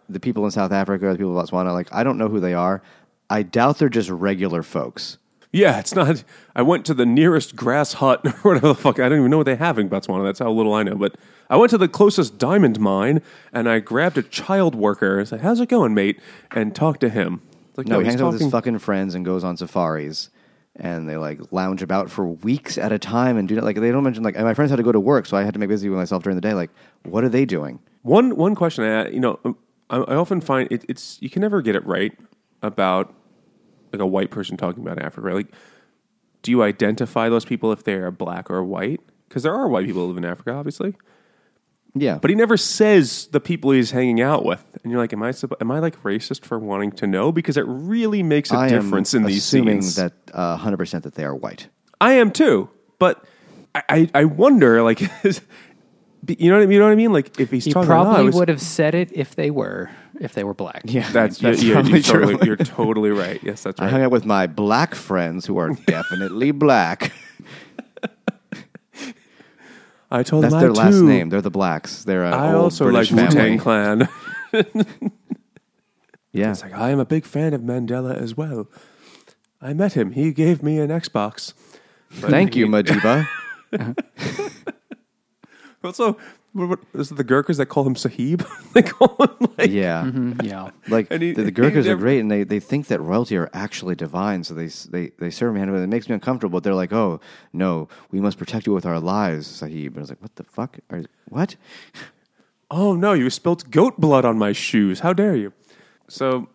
the 0.09 0.20
people 0.20 0.47
in 0.47 0.51
South 0.51 0.73
Africa, 0.73 1.07
the 1.12 1.19
people 1.19 1.39
in 1.39 1.47
Botswana. 1.47 1.73
Like 1.73 1.93
I 1.93 2.03
don't 2.05 2.16
know 2.16 2.29
who 2.29 2.41
they 2.41 2.55
are. 2.55 2.83
I 3.29 3.43
doubt 3.43 3.79
they're 3.79 3.91
just 3.91 4.09
regular 4.09 4.62
folks. 4.62 5.19
Yeah, 5.53 5.79
it's 5.79 5.95
not. 5.95 6.24
I 6.57 6.62
went 6.62 6.87
to 6.87 6.95
the 6.95 7.05
nearest 7.07 7.55
grass 7.57 7.95
hut 7.95 8.20
or 8.27 8.31
whatever 8.55 8.69
the 8.69 8.74
fuck. 8.74 8.99
I 8.99 9.09
don't 9.09 9.19
even 9.19 9.31
know 9.31 9.37
what 9.37 9.47
they 9.47 9.57
have 9.57 9.79
in 9.79 9.89
Botswana. 9.91 10.24
That's 10.24 10.39
how 10.39 10.51
little 10.51 10.73
I 10.74 10.83
know. 10.83 10.95
But 10.95 11.16
I 11.51 11.57
went 11.57 11.70
to 11.70 11.79
the 11.79 11.89
closest 11.89 12.39
diamond 12.39 12.81
mine 12.81 13.20
and 13.53 13.69
I 13.69 13.79
grabbed 13.81 14.16
a 14.16 14.23
child 14.23 14.74
worker 14.74 15.19
and 15.19 15.29
said, 15.29 15.43
"How's 15.43 15.61
it 15.61 15.69
going, 15.69 15.93
mate?" 15.95 16.19
and 16.53 16.74
talked 16.74 17.01
to 17.01 17.11
him. 17.11 17.43
It's 17.69 17.79
Like, 17.79 17.87
No, 17.87 17.99
he 17.99 18.05
he's 18.05 18.12
hangs 18.15 18.23
out 18.23 18.33
with 18.33 18.41
his 18.41 18.51
talking- 18.51 18.51
fucking 18.51 18.79
friends 18.79 19.15
and 19.15 19.24
goes 19.24 19.45
on 19.45 19.57
safaris. 19.57 20.31
And 20.77 21.07
they 21.07 21.19
like 21.19 21.39
lounge 21.53 21.83
about 21.83 22.11
for 22.11 22.24
weeks 22.27 22.79
at 22.79 22.93
a 22.93 22.99
time 22.99 23.37
and 23.37 23.47
do 23.47 23.57
that. 23.57 23.65
Like 23.65 23.77
they 23.77 23.91
don't 23.93 24.05
mention 24.05 24.23
like 24.23 24.37
and 24.37 24.45
my 24.45 24.55
friends 24.55 24.70
had 24.70 24.79
to 24.79 24.83
go 24.83 24.91
to 24.93 25.01
work, 25.01 25.27
so 25.27 25.37
I 25.37 25.43
had 25.43 25.53
to 25.53 25.61
make 25.61 25.69
busy 25.69 25.91
with 25.91 25.99
myself 25.99 26.23
during 26.23 26.35
the 26.37 26.41
day. 26.41 26.55
Like, 26.55 26.70
what 27.05 27.24
are 27.24 27.29
they 27.29 27.45
doing? 27.45 27.79
One 28.01 28.37
one 28.37 28.55
question 28.55 28.85
I 28.85 29.11
you 29.11 29.20
know 29.20 29.39
um, 29.45 29.59
I, 29.91 29.99
I 29.99 30.15
often 30.15 30.41
find 30.41 30.73
it, 30.73 30.87
it's 30.89 31.19
you 31.20 31.29
can 31.29 31.43
never 31.43 31.61
get 31.61 31.77
it 31.77 31.85
right 31.87 32.16
about 32.62 33.12
like 33.93 34.01
a 34.02 34.06
white 34.06 34.31
person 34.31 34.56
talking 34.56 34.82
about 34.82 34.98
Africa. 35.01 35.27
Right? 35.27 35.35
Like, 35.36 35.52
do 36.43 36.51
you 36.51 36.62
identify 36.62 37.28
those 37.28 37.44
people 37.44 37.73
if 37.73 37.85
they 37.85 37.94
are 37.94 38.10
black 38.10 38.51
or 38.51 38.62
white? 38.64 39.01
Because 39.28 39.43
there 39.44 39.55
are 39.55 39.69
white 39.69 39.86
people 39.86 40.02
who 40.02 40.09
live 40.09 40.19
in 40.19 40.24
Africa, 40.24 40.52
obviously. 40.52 40.94
Yeah, 41.94 42.16
But 42.19 42.31
he 42.31 42.36
never 42.36 42.56
says 42.56 43.27
the 43.32 43.40
people 43.40 43.70
he's 43.73 43.90
hanging 43.90 44.23
out 44.23 44.47
with, 44.47 44.64
and 44.82 44.90
you're 44.90 44.98
like, 45.01 45.12
"Am 45.12 45.23
I 45.23 45.35
am 45.60 45.70
I 45.70 45.78
like 45.78 46.02
racist 46.02 46.47
for 46.47 46.59
wanting 46.59 46.90
to 46.93 47.06
know?" 47.06 47.31
Because 47.32 47.59
it 47.59 47.66
really 47.66 48.23
makes 48.23 48.51
a 48.51 48.56
I 48.56 48.69
difference 48.70 49.12
am 49.12 49.20
in 49.20 49.27
these 49.27 49.39
assuming 49.44 49.82
scenes. 49.82 49.97
that 49.97 50.12
uh, 50.32 50.56
hundred 50.56 50.78
percent 50.78 51.05
that 51.05 51.16
they 51.16 51.24
are 51.24 51.35
white. 51.36 51.69
I 52.01 52.14
am 52.14 52.31
too, 52.31 52.70
but 52.98 53.23
I, 53.74 53.82
I, 53.90 54.10
I 54.14 54.24
wonder, 54.24 54.82
like, 54.82 55.02
is- 55.23 55.43
you 56.27 56.51
know 56.51 56.56
what 56.56 56.62
I 56.62 56.66
mean? 56.66 56.73
You 56.73 56.78
know 56.78 56.86
what 56.86 56.93
I 56.93 56.94
mean? 56.94 57.12
Like, 57.12 57.39
if 57.39 57.51
he's 57.51 57.66
He 57.66 57.73
talking, 57.74 57.90
about, 57.90 58.01
"Oh, 58.01 58.05
probably 58.10 58.24
was- 58.27 58.35
would 58.36 58.48
have 58.48 58.62
said 58.62 58.94
it 58.94 59.10
if 59.12 59.35
they 59.35 59.51
were. 59.51 59.90
If 60.23 60.35
they 60.35 60.44
were 60.44 60.55
black. 60.55 60.82
Yeah, 60.85 61.11
That's, 61.11 61.39
that's 61.39 61.62
yeah, 61.65 61.74
probably 61.74 61.93
you're, 61.94 62.03
totally, 62.03 62.36
true. 62.36 62.47
you're 62.47 62.57
totally 62.57 63.11
right. 63.11 63.40
Yes, 63.43 63.65
that's 63.65 63.81
right. 63.81 63.86
I 63.86 63.89
right. 63.89 63.93
hung 63.93 64.03
out 64.03 64.11
with 64.12 64.24
my 64.24 64.47
black 64.47 64.94
friends 64.94 65.47
who 65.47 65.59
are 65.59 65.70
definitely 65.86 66.53
black. 66.53 67.12
I 70.11 70.23
told 70.23 70.44
That's 70.44 70.53
them 70.55 70.61
their 70.61 70.70
I 70.70 70.74
last 70.74 70.94
too. 70.94 71.07
name. 71.09 71.28
They're 71.31 71.40
the 71.40 71.51
blacks. 71.51 72.05
They're 72.05 72.24
an 72.24 72.35
I 72.35 72.53
old 72.53 72.65
also 72.65 72.85
British 72.90 73.11
like 73.12 73.31
Wu. 73.31 73.35
Tang 73.35 73.59
Clan. 73.59 74.09
Yeah, 76.35 76.53
It's 76.53 76.62
like 76.62 76.73
I 76.73 76.90
am 76.90 76.99
a 76.99 77.05
big 77.05 77.27
fan 77.27 77.53
of 77.53 77.61
Mandela 77.61 78.16
as 78.16 78.35
well. 78.35 78.66
I 79.61 79.74
met 79.74 79.93
him. 79.93 80.12
He 80.12 80.32
gave 80.32 80.62
me 80.62 80.78
an 80.78 80.89
Xbox. 80.89 81.53
But 82.23 82.31
thank 82.31 82.57
you, 82.57 82.65
he- 82.66 82.73
Madiba. 82.73 83.28
Uh-huh. 83.73 84.49
Also, 85.85 86.16
what, 86.53 86.69
what, 86.69 86.79
is 86.95 87.11
it 87.11 87.15
the 87.16 87.24
Gurkhas 87.24 87.57
that 87.57 87.66
call 87.66 87.87
him 87.87 87.97
Sahib? 87.97 88.47
they 88.74 88.83
call 88.83 89.16
him 89.19 89.49
like 89.59 89.70
yeah, 89.70 90.05
Mhm, 90.05 90.43
yeah. 90.47 90.70
like 90.89 91.07
And 91.11 91.23
he- 91.23 91.33
the, 91.33 91.43
the 91.43 91.47
he 91.47 91.51
Gurkhas 91.53 91.87
are 91.87 91.91
never- 91.91 92.01
great, 92.01 92.20
and 92.20 92.31
they, 92.31 92.45
they 92.45 92.61
think 92.61 92.89
that 92.89 93.01
royalty 93.01 93.37
are 93.37 93.49
actually 93.55 93.95
divine, 93.95 94.45
so 94.45 94.55
they 94.55 94.66
s- 94.66 94.85
they 94.85 95.11
they 95.19 95.31
serve 95.31 95.55
me, 95.55 95.61
and 95.62 95.74
it 95.74 95.87
makes 95.89 96.09
me 96.09 96.15
uncomfortable. 96.15 96.59
But 96.59 96.65
they're 96.65 96.74
like, 96.74 96.93
"Oh 96.93 97.20
no, 97.53 97.89
we 98.11 98.20
must 98.20 98.39
protect 98.39 98.66
you 98.66 98.73
with 98.74 98.85
our 98.87 99.01
lives, 99.01 99.47
Sahib." 99.47 99.93
And 99.93 99.99
I 99.99 100.01
was 100.01 100.09
like, 100.11 100.20
"What 100.23 100.37
the 100.37 100.45
fuck? 100.45 100.79
Are, 100.91 101.03
what?" 101.29 101.57
Oh 102.74 102.95
no, 102.95 103.12
you 103.12 103.29
spilt 103.29 103.70
goat 103.70 104.01
blood 104.01 104.24
on 104.24 104.39
my 104.39 104.53
shoes. 104.53 105.01
How 105.01 105.12
dare 105.12 105.37
you? 105.37 105.53
So, 106.09 106.49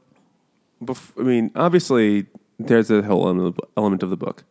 bef- 0.84 1.11
I 1.19 1.22
mean, 1.24 1.52
obviously, 1.56 2.26
there's 2.57 2.90
a 2.90 3.03
whole 3.03 3.26
element 3.26 3.49
of 3.49 3.56
the- 3.56 3.68
element 3.78 4.02
of 4.02 4.10
the 4.10 4.18
book. 4.18 4.44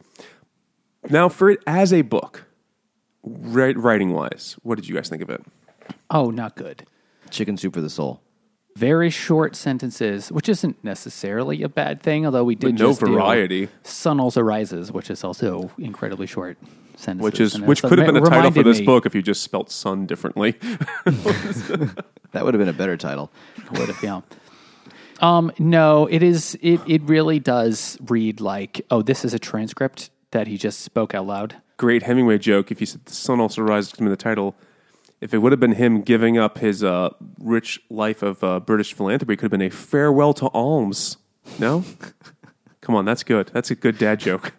Now, 1.10 1.28
for 1.28 1.51
it 1.51 1.59
as 1.66 1.93
a 1.93 2.02
book, 2.02 2.45
writing 3.26 4.12
wise, 4.12 4.56
what 4.62 4.76
did 4.76 4.88
you 4.88 4.94
guys 4.94 5.08
think 5.08 5.22
of 5.22 5.30
it? 5.30 5.44
Oh, 6.10 6.30
not 6.30 6.56
good. 6.56 6.86
Chicken 7.30 7.56
soup 7.56 7.74
for 7.74 7.80
the 7.80 7.90
soul. 7.90 8.22
Very 8.76 9.10
short 9.10 9.56
sentences, 9.56 10.30
which 10.30 10.48
isn't 10.48 10.82
necessarily 10.84 11.62
a 11.62 11.68
bad 11.68 12.02
thing, 12.02 12.26
although 12.26 12.44
we 12.44 12.54
did 12.54 12.76
But 12.76 12.82
no 12.82 12.90
just 12.90 13.00
do 13.00 13.06
variety. 13.06 13.68
Sun 13.82 14.20
also 14.20 14.42
rises, 14.42 14.92
which 14.92 15.10
is 15.10 15.24
also 15.24 15.70
incredibly 15.78 16.26
short 16.26 16.58
sentences. 16.96 17.24
Which 17.24 17.40
is 17.40 17.60
which 17.60 17.82
could 17.82 17.98
have 17.98 18.06
been 18.12 18.22
the 18.22 18.28
title 18.28 18.50
for 18.50 18.62
this 18.62 18.80
me- 18.80 18.86
book 18.86 19.06
if 19.06 19.14
you 19.14 19.22
just 19.22 19.42
spelt 19.42 19.70
sun 19.70 20.06
differently. 20.06 20.56
That 22.32 22.44
would 22.44 22.52
have 22.52 22.58
been 22.58 22.68
a 22.68 22.74
better 22.74 22.98
title. 22.98 23.30
would 23.70 23.88
have, 23.88 24.02
yeah. 24.02 24.20
Um, 25.20 25.50
no, 25.58 26.06
it 26.06 26.22
is. 26.22 26.58
It 26.60 26.80
it 26.86 27.02
really 27.04 27.38
does 27.38 27.96
read 28.08 28.42
like, 28.42 28.84
oh, 28.90 29.00
this 29.00 29.24
is 29.24 29.32
a 29.32 29.38
transcript 29.38 30.10
that 30.32 30.46
he 30.46 30.58
just 30.58 30.80
spoke 30.80 31.14
out 31.14 31.26
loud. 31.26 31.56
Great 31.76 32.04
Hemingway 32.04 32.38
joke. 32.38 32.70
If 32.70 32.80
you 32.80 32.86
said 32.86 33.04
the 33.04 33.12
sun 33.12 33.40
also 33.40 33.62
rises 33.62 33.94
in 33.98 34.06
the 34.06 34.16
title, 34.16 34.54
if 35.20 35.34
it 35.34 35.38
would 35.38 35.52
have 35.52 35.60
been 35.60 35.72
him 35.72 36.02
giving 36.02 36.38
up 36.38 36.58
his 36.58 36.84
uh, 36.84 37.10
rich 37.38 37.80
life 37.90 38.22
of 38.22 38.42
uh, 38.44 38.60
British 38.60 38.94
philanthropy, 38.94 39.34
it 39.34 39.36
could 39.36 39.46
have 39.46 39.58
been 39.58 39.62
a 39.62 39.70
farewell 39.70 40.32
to 40.34 40.46
alms. 40.48 41.16
No, 41.58 41.84
come 42.80 42.94
on, 42.94 43.04
that's 43.04 43.22
good. 43.22 43.50
That's 43.52 43.70
a 43.70 43.74
good 43.74 43.98
dad 43.98 44.20
joke. 44.20 44.52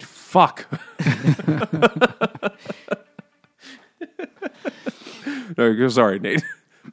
Fuck. 0.00 0.66
no, 5.56 5.88
sorry, 5.88 6.18
Nate. 6.18 6.42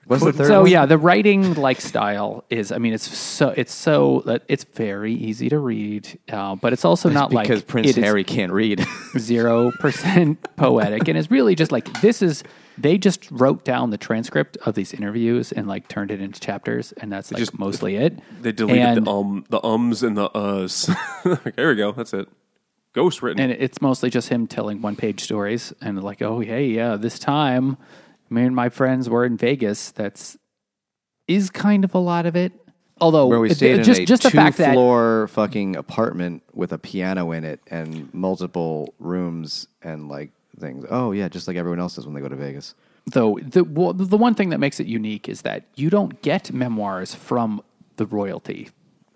What's 0.06 0.24
the 0.24 0.34
third 0.34 0.48
So 0.48 0.62
one? 0.62 0.72
yeah, 0.72 0.86
the 0.86 0.98
writing 0.98 1.54
like 1.56 1.80
style 1.82 2.44
is. 2.50 2.72
I 2.72 2.78
mean, 2.78 2.94
it's 2.94 3.16
so 3.16 3.50
it's 3.56 3.74
so 3.74 4.22
that 4.26 4.44
it's 4.48 4.64
very 4.64 5.14
easy 5.14 5.50
to 5.50 5.60
read, 5.60 6.20
uh, 6.32 6.56
but 6.56 6.74
it's 6.74 6.86
also 6.86 7.10
not 7.10 7.30
because 7.30 7.60
like 7.60 7.68
Prince 7.68 7.96
Harry 7.96 8.24
can't 8.24 8.52
read. 8.52 8.86
zero 9.18 9.72
percent 9.80 10.40
poetic, 10.56 11.08
and 11.08 11.18
it's 11.18 11.30
really 11.32 11.56
just 11.56 11.72
like 11.72 12.02
this 12.02 12.22
is. 12.22 12.44
They 12.76 12.98
just 12.98 13.30
wrote 13.30 13.64
down 13.64 13.92
the 13.92 14.00
transcript 14.00 14.58
of 14.66 14.74
these 14.74 14.96
interviews 14.96 15.52
and 15.52 15.68
like 15.68 15.88
turned 15.88 16.10
it 16.10 16.20
into 16.20 16.40
chapters, 16.40 16.92
and 16.94 17.12
that's 17.12 17.32
like 17.32 17.38
just- 17.40 17.60
mostly 17.60 17.98
it. 17.98 18.18
They 18.42 18.52
deleted 18.52 18.84
And- 18.98 19.06
the 19.08 19.12
um, 19.12 19.46
the 19.50 19.64
ums 19.64 20.02
and 20.02 20.18
the 20.18 20.30
uhs. 20.32 20.90
Like, 21.46 21.56
there 21.56 21.68
we 21.70 21.76
go. 21.76 21.92
That's 21.92 22.14
it. 22.14 22.28
Ghost 22.94 23.22
written. 23.24 23.42
and 23.42 23.52
it's 23.52 23.82
mostly 23.82 24.10
just 24.12 24.30
him 24.30 24.46
telling 24.48 24.82
one 24.82 24.96
page 24.96 25.22
stories 25.22 25.74
and 25.82 26.04
like 26.04 26.22
oh 26.22 26.40
hey 26.42 26.66
yeah 26.68 26.96
this 26.96 27.18
time 27.18 27.76
me 28.34 28.44
and 28.44 28.56
my 28.56 28.70
friends 28.70 29.10
were 29.10 29.24
in 29.26 29.38
vegas 29.38 29.92
that's 29.92 30.38
is 31.28 31.50
kind 31.50 31.84
of 31.86 31.94
a 31.96 32.00
lot 32.00 32.26
of 32.26 32.36
it 32.36 32.52
although 33.00 33.28
Where 33.28 33.40
we 33.40 33.50
it- 33.52 33.56
stayed 33.58 33.78
uh, 33.80 33.82
it- 33.82 33.86
just 33.86 34.02
a 34.02 34.06
just 34.06 34.24
the 34.24 34.32
fact 34.32 34.58
that 34.58 34.68
two-floor 34.70 35.28
fucking 35.30 35.76
apartment 35.76 36.44
with 36.54 36.72
a 36.74 36.78
piano 36.78 37.32
in 37.32 37.44
it 37.44 37.60
and 37.72 38.14
multiple 38.14 38.94
rooms 39.00 39.68
and 39.82 40.10
like 40.10 40.32
things. 40.60 40.86
Oh 40.90 41.12
yeah, 41.14 41.28
just 41.30 41.48
like 41.48 41.58
everyone 41.58 41.80
else 41.80 41.96
does 41.96 42.06
when 42.06 42.14
they 42.14 42.22
go 42.22 42.30
to 42.30 42.36
Vegas. 42.36 42.76
though 43.12 43.40
the 43.42 43.64
well, 43.64 43.92
the 43.94 44.18
one 44.18 44.36
thing 44.36 44.50
that 44.50 44.60
makes 44.60 44.80
it 44.80 44.86
unique 44.88 45.28
is 45.28 45.42
that 45.42 45.64
you 45.76 45.90
don't 45.90 46.22
get 46.22 46.54
memoirs 46.54 47.14
from 47.16 47.62
the 47.98 48.06
royalty 48.06 48.70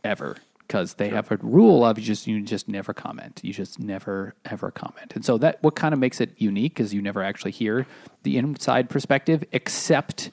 ever 0.03 0.38
because 0.68 0.95
they 0.95 1.10
have 1.10 1.31
a 1.31 1.38
rule 1.38 1.85
of 1.85 1.98
you 1.98 2.03
just 2.03 2.27
you 2.27 2.41
just 2.41 2.68
never 2.68 2.94
comment. 2.94 3.39
You 3.41 3.53
just 3.53 3.80
never 3.80 4.35
ever 4.45 4.69
comment. 4.72 5.14
And 5.15 5.23
so 5.23 5.38
that 5.38 5.64
what 5.64 5.76
kind 5.76 5.94
of 5.94 5.99
makes 5.99 6.19
it 6.19 6.31
unique 6.38 6.80
is 6.80 6.94
you 6.94 7.02
never 7.02 7.23
actually 7.23 7.52
hear 7.52 7.88
the 8.23 8.38
inside 8.38 8.89
perspective 8.89 9.44
except 9.52 10.30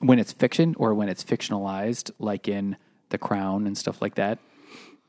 when 0.00 0.18
it's 0.18 0.32
fiction 0.32 0.74
or 0.78 0.94
when 0.94 1.08
it's 1.08 1.22
fictionalized 1.22 2.10
like 2.18 2.48
in 2.48 2.76
the 3.10 3.18
crown 3.18 3.66
and 3.66 3.78
stuff 3.78 4.02
like 4.02 4.16
that. 4.16 4.38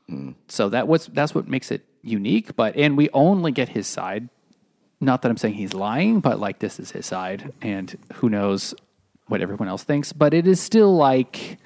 Mm. 0.08 0.34
So 0.46 0.68
that 0.68 0.86
was 0.86 1.06
that's 1.06 1.34
what 1.34 1.48
makes 1.48 1.70
it 1.70 1.84
unique 2.02 2.54
but 2.54 2.76
and 2.76 2.96
we 2.96 3.10
only 3.10 3.50
get 3.50 3.70
his 3.70 3.86
side. 3.86 4.28
Not 5.00 5.22
that 5.22 5.30
I'm 5.30 5.36
saying 5.36 5.54
he's 5.54 5.74
lying, 5.74 6.20
but 6.20 6.40
like 6.40 6.58
this 6.58 6.80
is 6.80 6.90
his 6.90 7.06
side, 7.06 7.52
and 7.62 7.96
who 8.14 8.28
knows 8.28 8.74
what 9.28 9.40
everyone 9.40 9.68
else 9.68 9.84
thinks. 9.84 10.12
But 10.12 10.34
it 10.34 10.44
is 10.44 10.58
still 10.58 10.96
like 10.96 11.58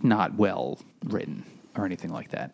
not 0.00 0.36
well 0.36 0.78
written 1.04 1.44
or 1.76 1.84
anything 1.84 2.10
like 2.10 2.30
that. 2.30 2.52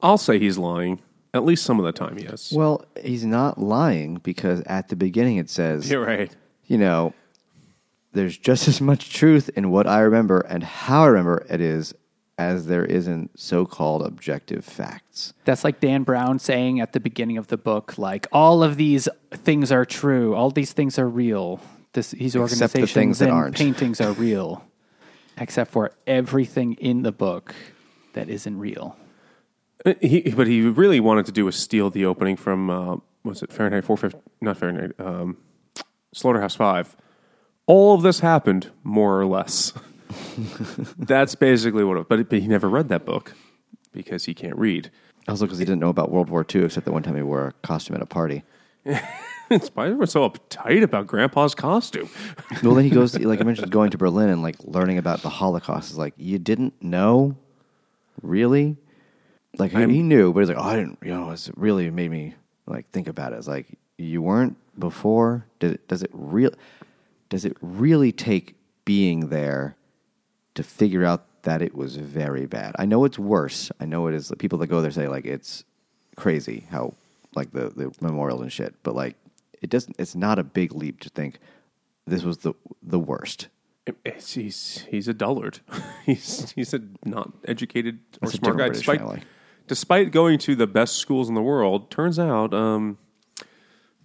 I'll 0.00 0.18
say 0.18 0.38
he's 0.38 0.58
lying. 0.58 1.00
At 1.34 1.44
least 1.44 1.64
some 1.64 1.78
of 1.78 1.84
the 1.84 1.92
time, 1.92 2.18
yes. 2.18 2.52
Well, 2.52 2.84
he's 3.02 3.24
not 3.24 3.58
lying 3.58 4.16
because 4.16 4.60
at 4.62 4.88
the 4.88 4.96
beginning 4.96 5.36
it 5.36 5.50
says, 5.50 5.90
You're 5.90 6.04
right. 6.04 6.34
you 6.66 6.78
know, 6.78 7.12
there's 8.12 8.38
just 8.38 8.66
as 8.66 8.80
much 8.80 9.12
truth 9.12 9.50
in 9.54 9.70
what 9.70 9.86
I 9.86 10.00
remember 10.00 10.40
and 10.40 10.64
how 10.64 11.02
I 11.04 11.08
remember 11.08 11.46
it 11.50 11.60
is 11.60 11.94
as 12.38 12.66
there 12.66 12.84
is 12.84 13.08
in 13.08 13.28
so-called 13.36 14.02
objective 14.02 14.64
facts. 14.64 15.34
That's 15.44 15.64
like 15.64 15.80
Dan 15.80 16.04
Brown 16.04 16.38
saying 16.38 16.80
at 16.80 16.92
the 16.92 17.00
beginning 17.00 17.36
of 17.36 17.48
the 17.48 17.56
book, 17.58 17.98
like 17.98 18.26
all 18.32 18.62
of 18.62 18.76
these 18.76 19.08
things 19.32 19.70
are 19.72 19.84
true, 19.84 20.34
all 20.34 20.50
these 20.50 20.72
things 20.72 20.98
are 20.98 21.08
real. 21.08 21.60
This 21.92 22.12
these 22.12 22.34
Except 22.36 22.52
the 22.52 22.78
organizations 22.78 22.92
things 22.92 23.18
that 23.18 23.28
and 23.28 23.34
aren't. 23.34 23.56
paintings 23.56 24.00
are 24.00 24.12
real, 24.12 24.64
except 25.36 25.70
for 25.72 25.90
everything 26.06 26.74
in 26.74 27.02
the 27.02 27.12
book 27.12 27.54
that 28.14 28.28
isn't 28.28 28.58
real. 28.58 28.96
Uh, 29.84 29.94
He, 30.00 30.32
but 30.36 30.46
he 30.46 30.62
really 30.62 31.00
wanted 31.00 31.26
to 31.26 31.32
do 31.32 31.44
was 31.44 31.56
steal 31.56 31.90
the 31.90 32.04
opening 32.04 32.36
from 32.36 32.70
uh, 32.70 32.96
was 33.24 33.42
it 33.42 33.52
Fahrenheit 33.52 33.84
450? 33.84 34.30
Not 34.40 34.56
Fahrenheit. 34.56 34.92
Um, 34.98 35.36
Slaughterhouse 36.12 36.54
Five. 36.54 36.96
All 37.66 37.94
of 37.94 38.02
this 38.02 38.20
happened 38.20 38.70
more 38.82 39.20
or 39.20 39.26
less. 39.26 39.72
That's 40.98 41.34
basically 41.34 41.84
what. 41.84 41.98
It, 41.98 42.08
but, 42.08 42.28
but 42.28 42.38
he 42.40 42.46
never 42.46 42.68
read 42.68 42.88
that 42.88 43.04
book 43.04 43.34
because 43.92 44.24
he 44.24 44.34
can't 44.34 44.56
read. 44.56 44.90
Also 45.28 45.44
because 45.44 45.58
he 45.58 45.64
didn't 45.66 45.80
know 45.80 45.90
about 45.90 46.10
World 46.10 46.30
War 46.30 46.46
II 46.52 46.64
except 46.64 46.86
the 46.86 46.92
one 46.92 47.02
time 47.02 47.16
he 47.16 47.22
wore 47.22 47.48
a 47.48 47.52
costume 47.66 47.96
at 47.96 48.02
a 48.02 48.06
party. 48.06 48.42
It's 49.50 49.68
why 49.68 49.86
everyone's 49.86 50.12
so 50.12 50.28
uptight 50.28 50.82
about 50.82 51.06
Grandpa's 51.06 51.54
costume. 51.54 52.08
Well, 52.62 52.74
then 52.74 52.84
he 52.84 52.90
goes, 52.90 53.12
to, 53.12 53.18
like 53.28 53.40
I 53.40 53.44
mentioned, 53.44 53.70
going 53.70 53.90
to 53.90 53.98
Berlin 53.98 54.28
and 54.28 54.42
like 54.42 54.56
learning 54.62 54.98
about 54.98 55.22
the 55.22 55.30
Holocaust. 55.30 55.90
Is 55.90 55.98
like 55.98 56.14
you 56.16 56.38
didn't 56.38 56.82
know, 56.82 57.36
really? 58.22 58.76
Like 59.58 59.72
he, 59.72 59.78
he 59.78 60.02
knew, 60.02 60.32
but 60.32 60.40
he's 60.40 60.48
like, 60.48 60.58
oh, 60.58 60.62
I 60.62 60.76
didn't. 60.76 60.98
You 61.02 61.10
know, 61.10 61.30
it's 61.30 61.50
really 61.56 61.90
made 61.90 62.10
me 62.10 62.34
like 62.66 62.90
think 62.90 63.08
about 63.08 63.32
it. 63.32 63.36
It's 63.36 63.48
like 63.48 63.66
you 63.96 64.22
weren't 64.22 64.56
before. 64.78 65.46
Did 65.58 65.74
it, 65.74 65.88
does 65.88 66.02
it 66.02 66.10
real? 66.12 66.50
Does 67.28 67.44
it 67.44 67.56
really 67.60 68.12
take 68.12 68.54
being 68.84 69.28
there 69.28 69.76
to 70.54 70.62
figure 70.62 71.04
out 71.04 71.24
that 71.42 71.62
it 71.62 71.74
was 71.74 71.96
very 71.96 72.46
bad? 72.46 72.74
I 72.78 72.84
know 72.84 73.04
it's 73.04 73.18
worse. 73.18 73.70
I 73.80 73.84
know 73.84 74.06
it 74.06 74.14
is. 74.14 74.28
The 74.28 74.36
People 74.36 74.58
that 74.58 74.68
go 74.68 74.80
there 74.80 74.90
say 74.90 75.08
like 75.08 75.24
it's 75.24 75.64
crazy 76.16 76.66
how 76.70 76.94
like 77.34 77.52
the 77.52 77.70
the 77.70 77.92
memorials 78.00 78.42
and 78.42 78.52
shit, 78.52 78.74
but 78.82 78.94
like 78.94 79.16
it 79.62 79.70
doesn't. 79.70 79.96
It's 79.98 80.14
not 80.14 80.38
a 80.38 80.44
big 80.44 80.72
leap 80.74 81.00
to 81.00 81.08
think 81.08 81.38
this 82.06 82.22
was 82.22 82.38
the 82.38 82.54
the 82.82 82.98
worst. 82.98 83.48
It's- 84.04 84.32
he's 84.34 84.84
he's 84.90 85.08
a 85.08 85.14
dullard. 85.14 85.60
he's 86.06 86.50
he's 86.52 86.74
a 86.74 86.80
not 87.04 87.32
educated 87.46 87.98
or 88.22 88.28
That's 88.28 88.34
smart 88.38 88.58
guy. 88.58 88.68
Despite 88.70 88.98
family. 89.00 89.22
despite 89.66 90.10
going 90.12 90.38
to 90.40 90.54
the 90.56 90.66
best 90.66 90.96
schools 90.96 91.28
in 91.28 91.34
the 91.34 91.42
world, 91.42 91.90
turns 91.90 92.18
out 92.18 92.52
um, 92.54 92.98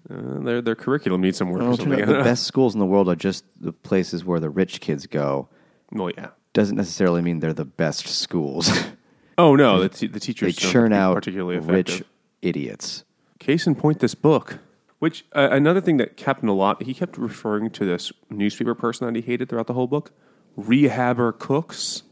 uh, 0.09 0.39
their 0.43 0.61
their 0.61 0.75
curriculum 0.75 1.21
needs 1.21 1.37
some 1.37 1.49
work 1.49 1.61
Well, 1.61 1.71
or 1.73 1.77
something. 1.77 2.01
out 2.01 2.07
the 2.07 2.13
best 2.23 2.43
schools 2.43 2.73
in 2.73 2.79
the 2.79 2.85
world 2.85 3.07
are 3.09 3.15
just 3.15 3.45
the 3.59 3.71
places 3.73 4.25
where 4.25 4.39
the 4.39 4.49
rich 4.49 4.81
kids 4.81 5.07
go. 5.07 5.49
well, 5.91 6.11
yeah. 6.17 6.29
Doesn't 6.53 6.75
necessarily 6.75 7.21
mean 7.23 7.39
they're 7.39 7.51
the 7.53 7.65
best 7.65 8.07
schools. 8.07 8.69
Oh 9.35 9.55
no, 9.55 9.79
the, 9.81 9.89
te- 9.89 10.05
the 10.05 10.19
teachers 10.19 10.55
don't 10.55 10.71
churn 10.71 10.93
out 10.93 11.15
particularly 11.15 11.55
effective. 11.57 11.73
rich 12.01 12.03
idiots. 12.43 13.03
Case 13.39 13.65
in 13.65 13.73
point, 13.73 13.97
this 13.97 14.13
book. 14.13 14.59
Which 15.03 15.25
uh, 15.33 15.49
another 15.51 15.81
thing 15.81 15.97
that 15.97 16.15
kept 16.15 16.43
him 16.43 16.47
a 16.47 16.53
lot, 16.53 16.81
he 16.81 16.93
kept 16.93 17.17
referring 17.17 17.71
to 17.71 17.83
this 17.83 18.13
newspaper 18.29 18.73
person 18.73 19.05
that 19.05 19.13
he 19.13 19.21
hated 19.21 19.49
throughout 19.49 19.67
the 19.67 19.73
whole 19.73 19.85
book, 19.85 20.13
Rehabber 20.57 21.33
Kooks. 21.33 22.03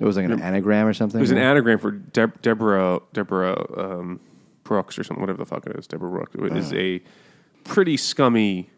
It 0.00 0.04
was 0.04 0.16
like 0.16 0.24
an 0.24 0.42
anagram 0.42 0.88
or 0.88 0.92
something. 0.92 1.20
It 1.20 1.22
was 1.22 1.30
an 1.30 1.38
anagram 1.38 1.78
for 1.78 1.92
Deb- 1.92 2.42
Deborah 2.42 3.02
Deborah 3.12 3.66
um, 3.78 4.18
Brooks 4.64 4.98
or 4.98 5.04
something, 5.04 5.20
whatever 5.20 5.38
the 5.38 5.46
fuck 5.46 5.64
it 5.64 5.76
is. 5.78 5.86
Deborah 5.86 6.10
Brooks 6.10 6.34
It 6.34 6.56
is 6.56 6.72
a 6.72 7.00
pretty 7.62 7.96
scummy 7.96 8.68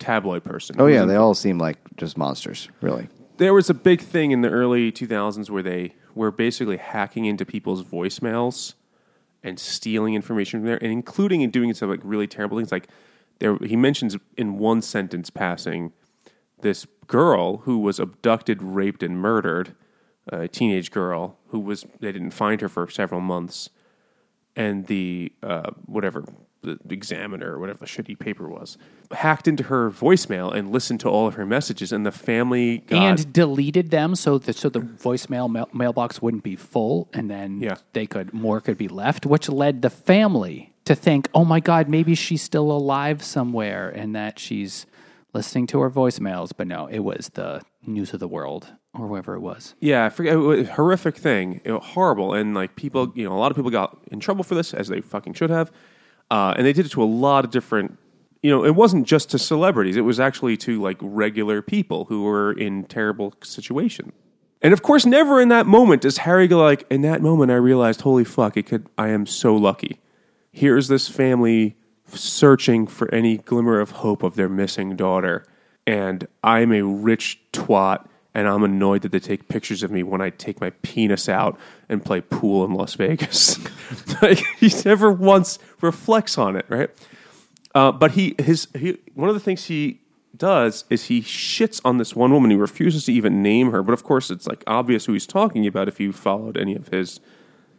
tabloid 0.00 0.42
person. 0.42 0.74
Oh 0.80 0.86
yeah, 0.86 1.04
they 1.04 1.14
all 1.14 1.34
seem 1.34 1.56
like 1.56 1.78
just 1.96 2.18
monsters, 2.18 2.68
really. 2.80 3.06
there 3.36 3.54
was 3.54 3.70
a 3.70 3.74
big 3.74 4.00
thing 4.00 4.32
in 4.32 4.40
the 4.40 4.50
early 4.50 4.90
2000s 4.90 5.48
where 5.50 5.62
they 5.62 5.94
were 6.16 6.32
basically 6.32 6.78
hacking 6.78 7.26
into 7.26 7.46
people's 7.46 7.84
voicemails 7.84 8.74
and 9.44 9.60
stealing 9.60 10.14
information 10.14 10.60
from 10.60 10.66
there, 10.66 10.82
and 10.82 10.90
including 10.90 11.42
and 11.42 11.52
doing 11.52 11.72
some 11.74 11.90
like 11.90 12.00
really 12.02 12.26
terrible 12.26 12.56
things. 12.56 12.72
Like 12.72 12.88
there, 13.38 13.56
he 13.58 13.76
mentions 13.76 14.16
in 14.36 14.58
one 14.58 14.82
sentence 14.82 15.30
passing 15.30 15.92
this 16.62 16.86
girl 17.06 17.58
who 17.58 17.78
was 17.78 18.00
abducted, 18.00 18.62
raped, 18.62 19.02
and 19.02 19.18
murdered, 19.18 19.76
a 20.26 20.48
teenage 20.48 20.90
girl 20.90 21.36
who 21.48 21.60
was 21.60 21.84
they 22.00 22.10
didn't 22.10 22.30
find 22.30 22.60
her 22.62 22.68
for 22.68 22.88
several 22.88 23.20
months, 23.20 23.68
and 24.56 24.86
the 24.86 25.32
uh, 25.42 25.70
whatever 25.84 26.24
the 26.64 26.78
examiner 26.94 27.52
or 27.54 27.58
whatever 27.58 27.78
the 27.78 27.86
shitty 27.86 28.18
paper 28.18 28.48
was 28.48 28.76
hacked 29.12 29.46
into 29.46 29.64
her 29.64 29.90
voicemail 29.90 30.52
and 30.52 30.72
listened 30.72 31.00
to 31.00 31.08
all 31.08 31.26
of 31.26 31.34
her 31.34 31.46
messages, 31.46 31.92
and 31.92 32.04
the 32.04 32.12
family 32.12 32.78
got, 32.78 33.02
and 33.02 33.32
deleted 33.32 33.90
them 33.90 34.14
so 34.14 34.38
that 34.38 34.56
so 34.56 34.68
the 34.68 34.80
voicemail 34.80 35.50
mail, 35.50 35.68
mailbox 35.72 36.20
wouldn't 36.20 36.42
be 36.42 36.56
full, 36.56 37.08
and 37.12 37.30
then 37.30 37.60
Yeah. 37.60 37.76
they 37.92 38.06
could 38.06 38.32
more 38.32 38.60
could 38.60 38.78
be 38.78 38.88
left, 38.88 39.26
which 39.26 39.48
led 39.48 39.82
the 39.82 39.90
family 39.90 40.72
to 40.84 40.94
think, 40.94 41.28
"Oh 41.34 41.44
my 41.44 41.60
God, 41.60 41.88
maybe 41.88 42.14
she's 42.14 42.42
still 42.42 42.70
alive 42.70 43.22
somewhere," 43.22 43.88
and 43.88 44.14
that 44.14 44.38
she's 44.38 44.86
listening 45.32 45.66
to 45.68 45.80
her 45.80 45.90
voicemails. 45.90 46.52
But 46.56 46.66
no, 46.66 46.86
it 46.86 47.00
was 47.00 47.30
the 47.34 47.62
news 47.86 48.14
of 48.14 48.20
the 48.20 48.28
world 48.28 48.68
or 48.94 49.08
whoever 49.08 49.34
it 49.34 49.40
was. 49.40 49.74
Yeah, 49.80 50.06
I 50.06 50.08
forget. 50.08 50.34
It 50.34 50.38
was 50.38 50.68
a 50.68 50.72
horrific 50.72 51.16
thing, 51.16 51.60
horrible, 51.66 52.32
and 52.32 52.54
like 52.54 52.76
people, 52.76 53.08
mm-hmm. 53.08 53.18
you 53.18 53.28
know, 53.28 53.34
a 53.34 53.38
lot 53.38 53.50
of 53.50 53.56
people 53.56 53.70
got 53.70 53.98
in 54.10 54.20
trouble 54.20 54.44
for 54.44 54.54
this, 54.54 54.72
as 54.72 54.88
they 54.88 55.00
fucking 55.00 55.34
should 55.34 55.50
have, 55.50 55.70
uh, 56.34 56.52
and 56.56 56.66
they 56.66 56.72
did 56.72 56.84
it 56.84 56.88
to 56.88 57.00
a 57.00 57.06
lot 57.06 57.44
of 57.44 57.52
different. 57.52 57.96
You 58.42 58.50
know, 58.50 58.64
it 58.64 58.74
wasn't 58.74 59.06
just 59.06 59.30
to 59.30 59.38
celebrities; 59.38 59.96
it 59.96 60.00
was 60.00 60.18
actually 60.18 60.56
to 60.58 60.82
like 60.82 60.96
regular 61.00 61.62
people 61.62 62.06
who 62.06 62.24
were 62.24 62.52
in 62.52 62.84
terrible 62.84 63.34
situations. 63.44 64.12
And 64.60 64.72
of 64.72 64.82
course, 64.82 65.06
never 65.06 65.40
in 65.40 65.48
that 65.50 65.64
moment 65.66 66.02
does 66.02 66.18
Harry 66.18 66.48
go 66.48 66.60
like, 66.60 66.86
"In 66.90 67.02
that 67.02 67.22
moment, 67.22 67.52
I 67.52 67.54
realized, 67.54 68.00
holy 68.00 68.24
fuck, 68.24 68.56
it 68.56 68.64
could. 68.66 68.88
I 68.98 69.10
am 69.10 69.26
so 69.26 69.54
lucky. 69.54 70.00
Here's 70.50 70.88
this 70.88 71.06
family 71.06 71.76
searching 72.08 72.88
for 72.88 73.12
any 73.14 73.38
glimmer 73.38 73.78
of 73.78 73.92
hope 74.02 74.24
of 74.24 74.34
their 74.34 74.48
missing 74.48 74.96
daughter, 74.96 75.44
and 75.86 76.26
I'm 76.42 76.72
a 76.72 76.82
rich 76.82 77.40
twat." 77.52 78.06
And 78.34 78.48
I'm 78.48 78.64
annoyed 78.64 79.02
that 79.02 79.12
they 79.12 79.20
take 79.20 79.48
pictures 79.48 79.82
of 79.82 79.90
me 79.90 80.02
when 80.02 80.20
I 80.20 80.30
take 80.30 80.60
my 80.60 80.70
penis 80.82 81.28
out 81.28 81.58
and 81.88 82.04
play 82.04 82.20
pool 82.20 82.64
in 82.64 82.74
Las 82.74 82.94
Vegas. 82.94 83.58
like 84.22 84.38
he 84.58 84.72
never 84.84 85.12
once 85.12 85.58
reflects 85.80 86.36
on 86.36 86.56
it, 86.56 86.66
right? 86.68 86.90
Uh, 87.74 87.92
but 87.92 88.12
he 88.12 88.34
his 88.38 88.68
he 88.76 88.98
one 89.14 89.28
of 89.28 89.34
the 89.34 89.40
things 89.40 89.66
he 89.66 90.00
does 90.36 90.84
is 90.90 91.06
he 91.06 91.20
shits 91.22 91.80
on 91.84 91.98
this 91.98 92.16
one 92.16 92.32
woman. 92.32 92.50
He 92.50 92.56
refuses 92.56 93.04
to 93.06 93.12
even 93.12 93.42
name 93.42 93.70
her, 93.70 93.82
but 93.82 93.92
of 93.92 94.02
course 94.02 94.30
it's 94.30 94.46
like 94.46 94.64
obvious 94.66 95.04
who 95.06 95.12
he's 95.12 95.26
talking 95.26 95.66
about 95.66 95.88
if 95.88 96.00
you 96.00 96.12
followed 96.12 96.56
any 96.56 96.74
of 96.74 96.88
his 96.88 97.20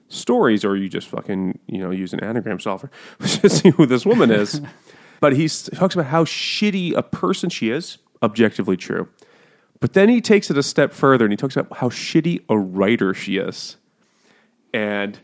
stories 0.07 0.63
or 0.63 0.75
you 0.75 0.87
just 0.87 1.07
fucking 1.07 1.57
you 1.67 1.79
know 1.79 1.89
use 1.89 2.13
an 2.13 2.19
anagram 2.23 2.59
solver 2.59 2.91
to 3.19 3.49
see 3.49 3.71
who 3.71 3.85
this 3.85 4.05
woman 4.05 4.31
is. 4.31 4.61
but 5.19 5.33
he 5.33 5.47
talks 5.47 5.95
about 5.95 6.07
how 6.07 6.23
shitty 6.23 6.95
a 6.95 7.03
person 7.03 7.49
she 7.49 7.69
is, 7.69 7.97
objectively 8.21 8.77
true. 8.77 9.09
But 9.85 9.93
then 9.93 10.09
he 10.09 10.19
takes 10.19 10.49
it 10.49 10.57
a 10.57 10.63
step 10.63 10.93
further 10.93 11.25
and 11.25 11.31
he 11.31 11.37
talks 11.37 11.55
about 11.55 11.77
how 11.77 11.89
shitty 11.89 12.43
a 12.49 12.57
writer 12.57 13.13
she 13.13 13.37
is. 13.37 13.77
And 14.73 15.19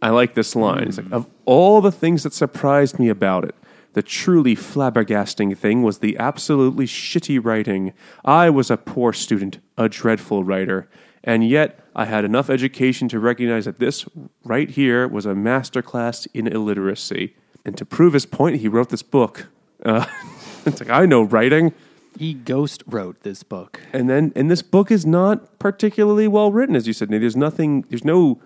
I 0.00 0.08
like 0.08 0.32
this 0.32 0.56
line. 0.56 0.84
It's 0.84 0.96
like, 0.96 1.12
of 1.12 1.26
all 1.44 1.82
the 1.82 1.92
things 1.92 2.22
that 2.22 2.32
surprised 2.32 2.98
me 2.98 3.10
about 3.10 3.44
it, 3.44 3.54
the 3.92 4.02
truly 4.02 4.56
flabbergasting 4.56 5.54
thing 5.58 5.82
was 5.82 5.98
the 5.98 6.16
absolutely 6.16 6.86
shitty 6.86 7.44
writing. 7.44 7.92
I 8.24 8.48
was 8.48 8.70
a 8.70 8.78
poor 8.78 9.12
student, 9.12 9.58
a 9.76 9.86
dreadful 9.86 10.44
writer, 10.44 10.88
and 11.22 11.46
yet 11.46 11.78
I 11.94 12.06
had 12.06 12.24
enough 12.24 12.48
education 12.48 13.10
to 13.10 13.20
recognize 13.20 13.66
that 13.66 13.80
this 13.80 14.06
right 14.44 14.70
here 14.70 15.06
was 15.06 15.26
a 15.26 15.34
masterclass 15.34 16.26
in 16.32 16.46
illiteracy. 16.46 17.36
And 17.66 17.76
to 17.76 17.84
prove 17.84 18.14
his 18.14 18.24
point, 18.24 18.60
he 18.62 18.68
wrote 18.68 18.88
this 18.88 19.02
book. 19.02 19.48
Uh, 19.84 20.06
it's 20.64 20.80
like, 20.80 20.88
I 20.88 21.04
know 21.04 21.22
writing. 21.22 21.74
He 22.18 22.34
ghost 22.34 22.82
wrote 22.86 23.22
this 23.22 23.42
book. 23.42 23.80
And 23.92 24.08
then, 24.08 24.32
and 24.34 24.50
this 24.50 24.62
book 24.62 24.90
is 24.90 25.04
not 25.06 25.58
particularly 25.58 26.28
well 26.28 26.52
written, 26.52 26.76
as 26.76 26.86
you 26.86 26.92
said. 26.92 27.10
Nate. 27.10 27.20
There's 27.20 27.36
nothing. 27.36 27.82
There's 27.88 28.04
no. 28.04 28.40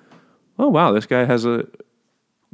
Oh 0.58 0.68
wow, 0.68 0.92
this 0.92 1.06
guy 1.06 1.24
has 1.24 1.44
a. 1.44 1.66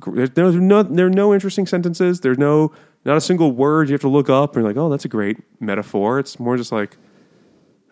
There's, 0.06 0.30
there's 0.30 0.54
no. 0.56 0.82
There 0.82 1.06
are 1.06 1.10
no 1.10 1.32
interesting 1.34 1.66
sentences. 1.66 2.20
There's 2.20 2.38
no. 2.38 2.72
Not 3.04 3.16
a 3.16 3.20
single 3.20 3.52
word 3.52 3.88
you 3.88 3.92
have 3.94 4.00
to 4.00 4.08
look 4.08 4.28
up. 4.28 4.56
And 4.56 4.64
you're 4.64 4.70
like, 4.70 4.76
oh, 4.76 4.88
that's 4.88 5.04
a 5.04 5.08
great 5.08 5.38
metaphor. 5.60 6.18
It's 6.18 6.40
more 6.40 6.56
just 6.56 6.72
like, 6.72 6.96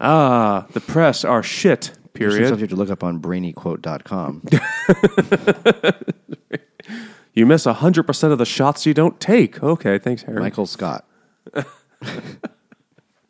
ah, 0.00 0.66
the 0.72 0.80
press 0.80 1.24
are 1.24 1.42
shit. 1.42 1.84
Some 1.84 1.94
stuff 1.94 2.12
Period. 2.14 2.40
you 2.40 2.56
have 2.58 2.68
to 2.68 2.76
look 2.76 2.90
up 2.90 3.02
on 3.04 3.20
brainyquote.com. 3.20 4.42
You 7.34 7.46
miss 7.46 7.64
hundred 7.64 8.04
percent 8.04 8.32
of 8.32 8.38
the 8.38 8.46
shots 8.46 8.86
you 8.86 8.94
don't 8.94 9.18
take. 9.18 9.62
Okay, 9.62 9.98
thanks, 9.98 10.22
Harry. 10.22 10.38
Michael 10.38 10.66
Scott. 10.66 11.04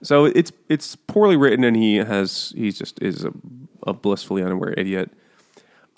So 0.04 0.26
it's 0.26 0.52
it's 0.68 0.96
poorly 0.96 1.36
written, 1.36 1.64
and 1.64 1.76
he 1.76 1.96
has 1.96 2.52
he 2.56 2.70
just 2.70 3.00
is 3.02 3.24
a, 3.24 3.32
a 3.86 3.92
blissfully 3.92 4.42
unaware 4.42 4.74
idiot. 4.76 5.10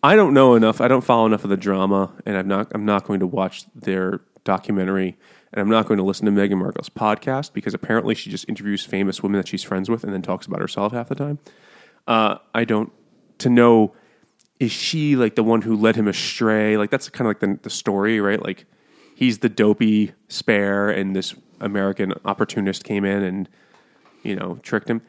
I 0.02 0.14
don't 0.14 0.32
know 0.32 0.54
enough. 0.54 0.80
I 0.80 0.88
don't 0.88 1.02
follow 1.02 1.26
enough 1.26 1.44
of 1.44 1.50
the 1.50 1.56
drama, 1.56 2.12
and 2.24 2.36
I'm 2.36 2.48
not 2.48 2.68
I'm 2.72 2.84
not 2.84 3.04
going 3.04 3.20
to 3.20 3.26
watch 3.26 3.64
their 3.74 4.20
documentary, 4.44 5.16
and 5.52 5.60
I'm 5.60 5.68
not 5.68 5.86
going 5.86 5.98
to 5.98 6.04
listen 6.04 6.26
to 6.26 6.32
Meghan 6.32 6.58
Markle's 6.58 6.88
podcast 6.88 7.52
because 7.52 7.74
apparently 7.74 8.14
she 8.14 8.30
just 8.30 8.48
interviews 8.48 8.84
famous 8.84 9.22
women 9.22 9.38
that 9.38 9.48
she's 9.48 9.64
friends 9.64 9.90
with 9.90 10.04
and 10.04 10.12
then 10.12 10.22
talks 10.22 10.46
about 10.46 10.60
herself 10.60 10.92
half 10.92 11.08
the 11.08 11.16
time. 11.16 11.38
Uh, 12.06 12.38
I 12.54 12.64
don't 12.64 12.92
to 13.38 13.50
know 13.50 13.94
is 14.58 14.72
she 14.72 15.16
like 15.16 15.34
the 15.34 15.42
one 15.42 15.62
who 15.62 15.76
led 15.76 15.96
him 15.96 16.08
astray? 16.08 16.76
Like 16.76 16.90
that's 16.90 17.08
kind 17.08 17.26
of 17.26 17.30
like 17.30 17.40
the, 17.40 17.58
the 17.62 17.70
story, 17.70 18.20
right? 18.20 18.42
Like 18.42 18.66
he's 19.14 19.38
the 19.38 19.48
dopey 19.48 20.12
spare, 20.28 20.90
and 20.90 21.16
this 21.16 21.34
American 21.60 22.14
opportunist 22.24 22.84
came 22.84 23.04
in 23.04 23.22
and 23.22 23.48
you 24.26 24.36
know 24.36 24.58
tricked 24.62 24.88
him. 24.88 25.02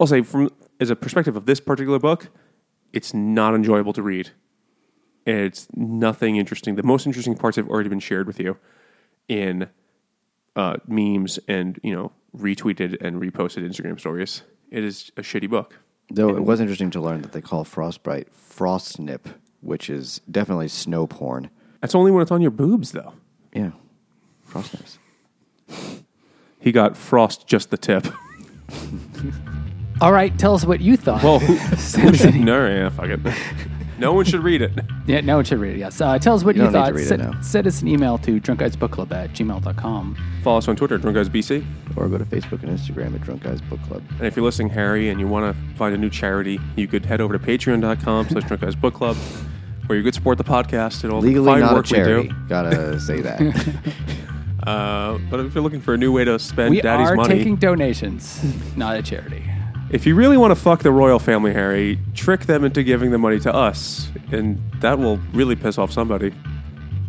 I'll 0.00 0.06
say 0.06 0.22
from 0.22 0.50
as 0.80 0.90
a 0.90 0.96
perspective 0.96 1.36
of 1.36 1.46
this 1.46 1.60
particular 1.60 1.98
book, 1.98 2.28
it's 2.92 3.14
not 3.14 3.54
enjoyable 3.54 3.92
to 3.94 4.02
read. 4.02 4.30
It's 5.26 5.66
nothing 5.74 6.36
interesting. 6.36 6.76
The 6.76 6.82
most 6.82 7.06
interesting 7.06 7.36
parts 7.36 7.56
have 7.56 7.68
already 7.68 7.88
been 7.88 8.00
shared 8.00 8.26
with 8.26 8.38
you 8.38 8.56
in 9.28 9.68
uh, 10.54 10.76
memes 10.86 11.38
and 11.48 11.78
you 11.82 11.94
know 11.94 12.12
retweeted 12.36 13.00
and 13.00 13.20
reposted 13.20 13.66
Instagram 13.66 13.98
stories. 13.98 14.42
It 14.70 14.84
is 14.84 15.10
a 15.16 15.22
shitty 15.22 15.48
book. 15.50 15.78
Though 16.10 16.30
it 16.36 16.44
was 16.44 16.60
interesting 16.60 16.90
to 16.92 17.00
learn 17.00 17.22
that 17.22 17.32
they 17.32 17.40
call 17.40 17.64
frostbite 17.64 18.28
frostnip, 18.32 19.22
which 19.60 19.90
is 19.90 20.20
definitely 20.30 20.68
snow 20.68 21.06
porn. 21.06 21.50
That's 21.80 21.94
only 21.94 22.12
when 22.12 22.22
it's 22.22 22.30
on 22.30 22.40
your 22.40 22.52
boobs, 22.52 22.92
though. 22.92 23.14
Yeah, 23.52 23.72
frostnips. 24.48 24.98
He 26.60 26.72
got 26.72 26.96
frost 26.96 27.46
just 27.46 27.70
the 27.70 27.76
tip. 27.76 28.06
All 30.00 30.12
right, 30.12 30.36
tell 30.38 30.54
us 30.54 30.64
what 30.64 30.80
you 30.80 30.96
thought. 30.96 31.22
Well, 31.22 31.38
who, 31.38 31.56
Send 31.76 32.14
us 32.14 32.24
an 32.24 32.36
e- 32.36 32.44
no, 32.44 32.66
yeah, 32.66 32.88
fuck 32.90 33.06
it. 33.06 33.20
No 33.98 34.12
one 34.12 34.26
should 34.26 34.42
read 34.42 34.60
it. 34.60 34.72
Yeah, 35.06 35.22
no 35.22 35.36
one 35.36 35.44
should 35.46 35.58
read 35.58 35.76
it. 35.76 35.78
Yes. 35.78 35.98
Uh, 36.02 36.18
tell 36.18 36.34
us 36.34 36.44
what 36.44 36.54
You 36.54 36.64
you, 36.64 36.70
don't 36.70 36.74
need 36.74 36.78
thought. 36.80 36.88
to 36.88 36.94
read 36.94 37.04
it 37.04 37.32
send, 37.32 37.44
send 37.44 37.66
us 37.66 37.80
an 37.80 37.88
email 37.88 38.18
to 38.18 38.38
drunkguysbookclub 38.38 39.10
at 39.12 39.30
gmail.com. 39.30 40.16
Follow 40.44 40.58
us 40.58 40.68
on 40.68 40.76
Twitter, 40.76 40.98
Drunk 40.98 41.16
Guys 41.16 41.30
BC. 41.30 41.64
Or 41.96 42.06
go 42.08 42.18
to 42.18 42.24
Facebook 42.26 42.62
and 42.62 42.78
Instagram 42.78 43.14
at 43.14 43.22
Drunk 43.22 43.42
Guys 43.44 43.62
Book 43.62 43.80
Club. 43.84 44.02
And 44.18 44.26
if 44.26 44.36
you're 44.36 44.44
listening, 44.44 44.68
Harry, 44.68 45.08
and 45.08 45.18
you 45.18 45.26
want 45.26 45.56
to 45.56 45.76
find 45.76 45.94
a 45.94 45.98
new 45.98 46.10
charity, 46.10 46.60
you 46.76 46.86
could 46.86 47.06
head 47.06 47.22
over 47.22 47.38
to 47.38 47.42
patreon.com 47.42 48.28
slash 48.28 48.44
Drunk 48.44 48.60
Guys 48.60 48.76
Book 48.76 48.92
Club, 48.92 49.16
where 49.86 49.96
you 49.96 50.04
could 50.04 50.12
support 50.14 50.36
the 50.36 50.44
podcast 50.44 51.02
and 51.04 51.10
all 51.12 51.22
the 51.22 51.34
fine 51.36 51.60
not 51.60 51.72
a 51.72 51.74
work 51.74 51.86
we 51.86 51.96
charity. 51.96 52.28
do. 52.28 52.34
Gotta 52.50 53.00
say 53.00 53.22
that. 53.22 53.82
Uh, 54.66 55.18
but 55.30 55.40
if 55.40 55.54
you're 55.54 55.62
looking 55.62 55.80
for 55.80 55.94
a 55.94 55.96
new 55.96 56.10
way 56.12 56.24
to 56.24 56.38
spend 56.38 56.70
We 56.70 56.80
daddy's 56.80 57.08
are 57.10 57.16
money, 57.16 57.36
taking 57.38 57.56
donations, 57.56 58.42
not 58.76 58.96
a 58.96 59.02
charity. 59.02 59.44
if 59.90 60.04
you 60.06 60.14
really 60.16 60.36
want 60.36 60.50
to 60.50 60.56
fuck 60.56 60.82
the 60.82 60.90
royal 60.90 61.18
family, 61.20 61.52
Harry, 61.52 61.98
trick 62.14 62.46
them 62.46 62.64
into 62.64 62.82
giving 62.82 63.10
the 63.12 63.18
money 63.18 63.38
to 63.40 63.54
us, 63.54 64.10
and 64.32 64.60
that 64.80 64.98
will 64.98 65.18
really 65.32 65.54
piss 65.56 65.78
off 65.78 65.92
somebody. 65.92 66.32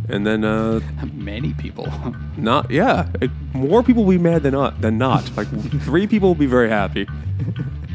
And 0.10 0.26
then, 0.26 0.46
uh, 0.46 0.80
Many 1.14 1.54
people. 1.56 1.92
not 2.38 2.70
yeah, 2.72 3.10
it- 3.22 3.32
more 3.54 3.82
people 3.84 4.06
will 4.06 4.12
be 4.18 4.18
mad 4.24 4.44
than 4.44 4.54
not. 4.54 4.80
Than 4.80 4.98
not. 4.98 5.36
Like 5.36 5.48
three 5.82 6.08
people 6.08 6.30
will 6.30 6.36
be 6.36 6.46
very 6.46 6.70
happy. 6.70 7.08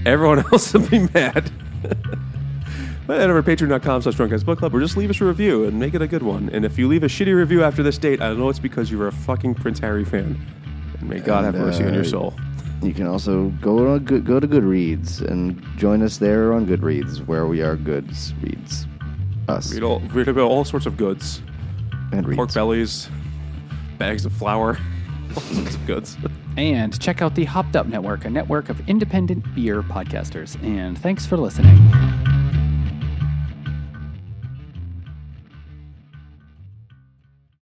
Everyone 0.04 0.40
else 0.52 0.74
will 0.74 0.86
be 0.88 1.06
mad. 1.14 1.50
But 3.12 3.20
head 3.20 3.28
over 3.28 3.42
to 3.42 3.56
patreon.com 3.56 4.00
slash 4.00 4.14
drunk 4.14 4.30
guys 4.32 4.42
book 4.42 4.58
club 4.58 4.74
or 4.74 4.80
just 4.80 4.96
leave 4.96 5.10
us 5.10 5.20
a 5.20 5.26
review 5.26 5.64
and 5.64 5.78
make 5.78 5.92
it 5.92 6.00
a 6.00 6.06
good 6.06 6.22
one. 6.22 6.48
And 6.48 6.64
if 6.64 6.78
you 6.78 6.88
leave 6.88 7.02
a 7.02 7.08
shitty 7.08 7.36
review 7.36 7.62
after 7.62 7.82
this 7.82 7.98
date, 7.98 8.22
I 8.22 8.32
know 8.32 8.48
it's 8.48 8.58
because 8.58 8.90
you're 8.90 9.06
a 9.06 9.12
fucking 9.12 9.56
Prince 9.56 9.80
Harry 9.80 10.02
fan. 10.06 10.40
And 10.98 11.10
may 11.10 11.20
God 11.20 11.44
have 11.44 11.54
And, 11.54 11.62
mercy 11.62 11.84
on 11.84 11.92
your 11.92 12.04
uh, 12.04 12.06
soul. 12.06 12.34
You 12.80 12.94
can 12.94 13.06
also 13.06 13.50
go 13.60 13.98
to 13.98 14.20
go 14.20 14.40
to 14.40 14.48
Goodreads 14.48 15.20
and 15.20 15.62
join 15.76 16.00
us 16.00 16.16
there 16.16 16.54
on 16.54 16.66
Goodreads, 16.66 17.18
where 17.26 17.46
we 17.46 17.60
are 17.60 17.76
goods 17.76 18.32
reads 18.40 18.86
us 19.46 19.74
Read, 19.74 19.82
all, 19.82 20.00
read 20.14 20.28
about 20.28 20.50
all 20.50 20.64
sorts 20.64 20.86
of 20.86 20.96
goods 20.96 21.42
and 22.12 22.26
reads. 22.26 22.36
pork 22.36 22.54
bellies, 22.54 23.10
bags 23.98 24.24
of 24.24 24.32
flour, 24.32 24.78
all 25.36 25.42
sorts 25.42 25.74
of 25.74 25.86
goods. 25.86 26.16
And 26.56 26.98
check 26.98 27.20
out 27.20 27.34
the 27.34 27.44
Hopped 27.44 27.76
Up 27.76 27.86
Network, 27.86 28.24
a 28.24 28.30
network 28.30 28.70
of 28.70 28.88
independent 28.88 29.54
beer 29.54 29.82
podcasters. 29.82 30.56
And 30.64 30.96
thanks 30.96 31.26
for 31.26 31.36
listening. 31.36 31.76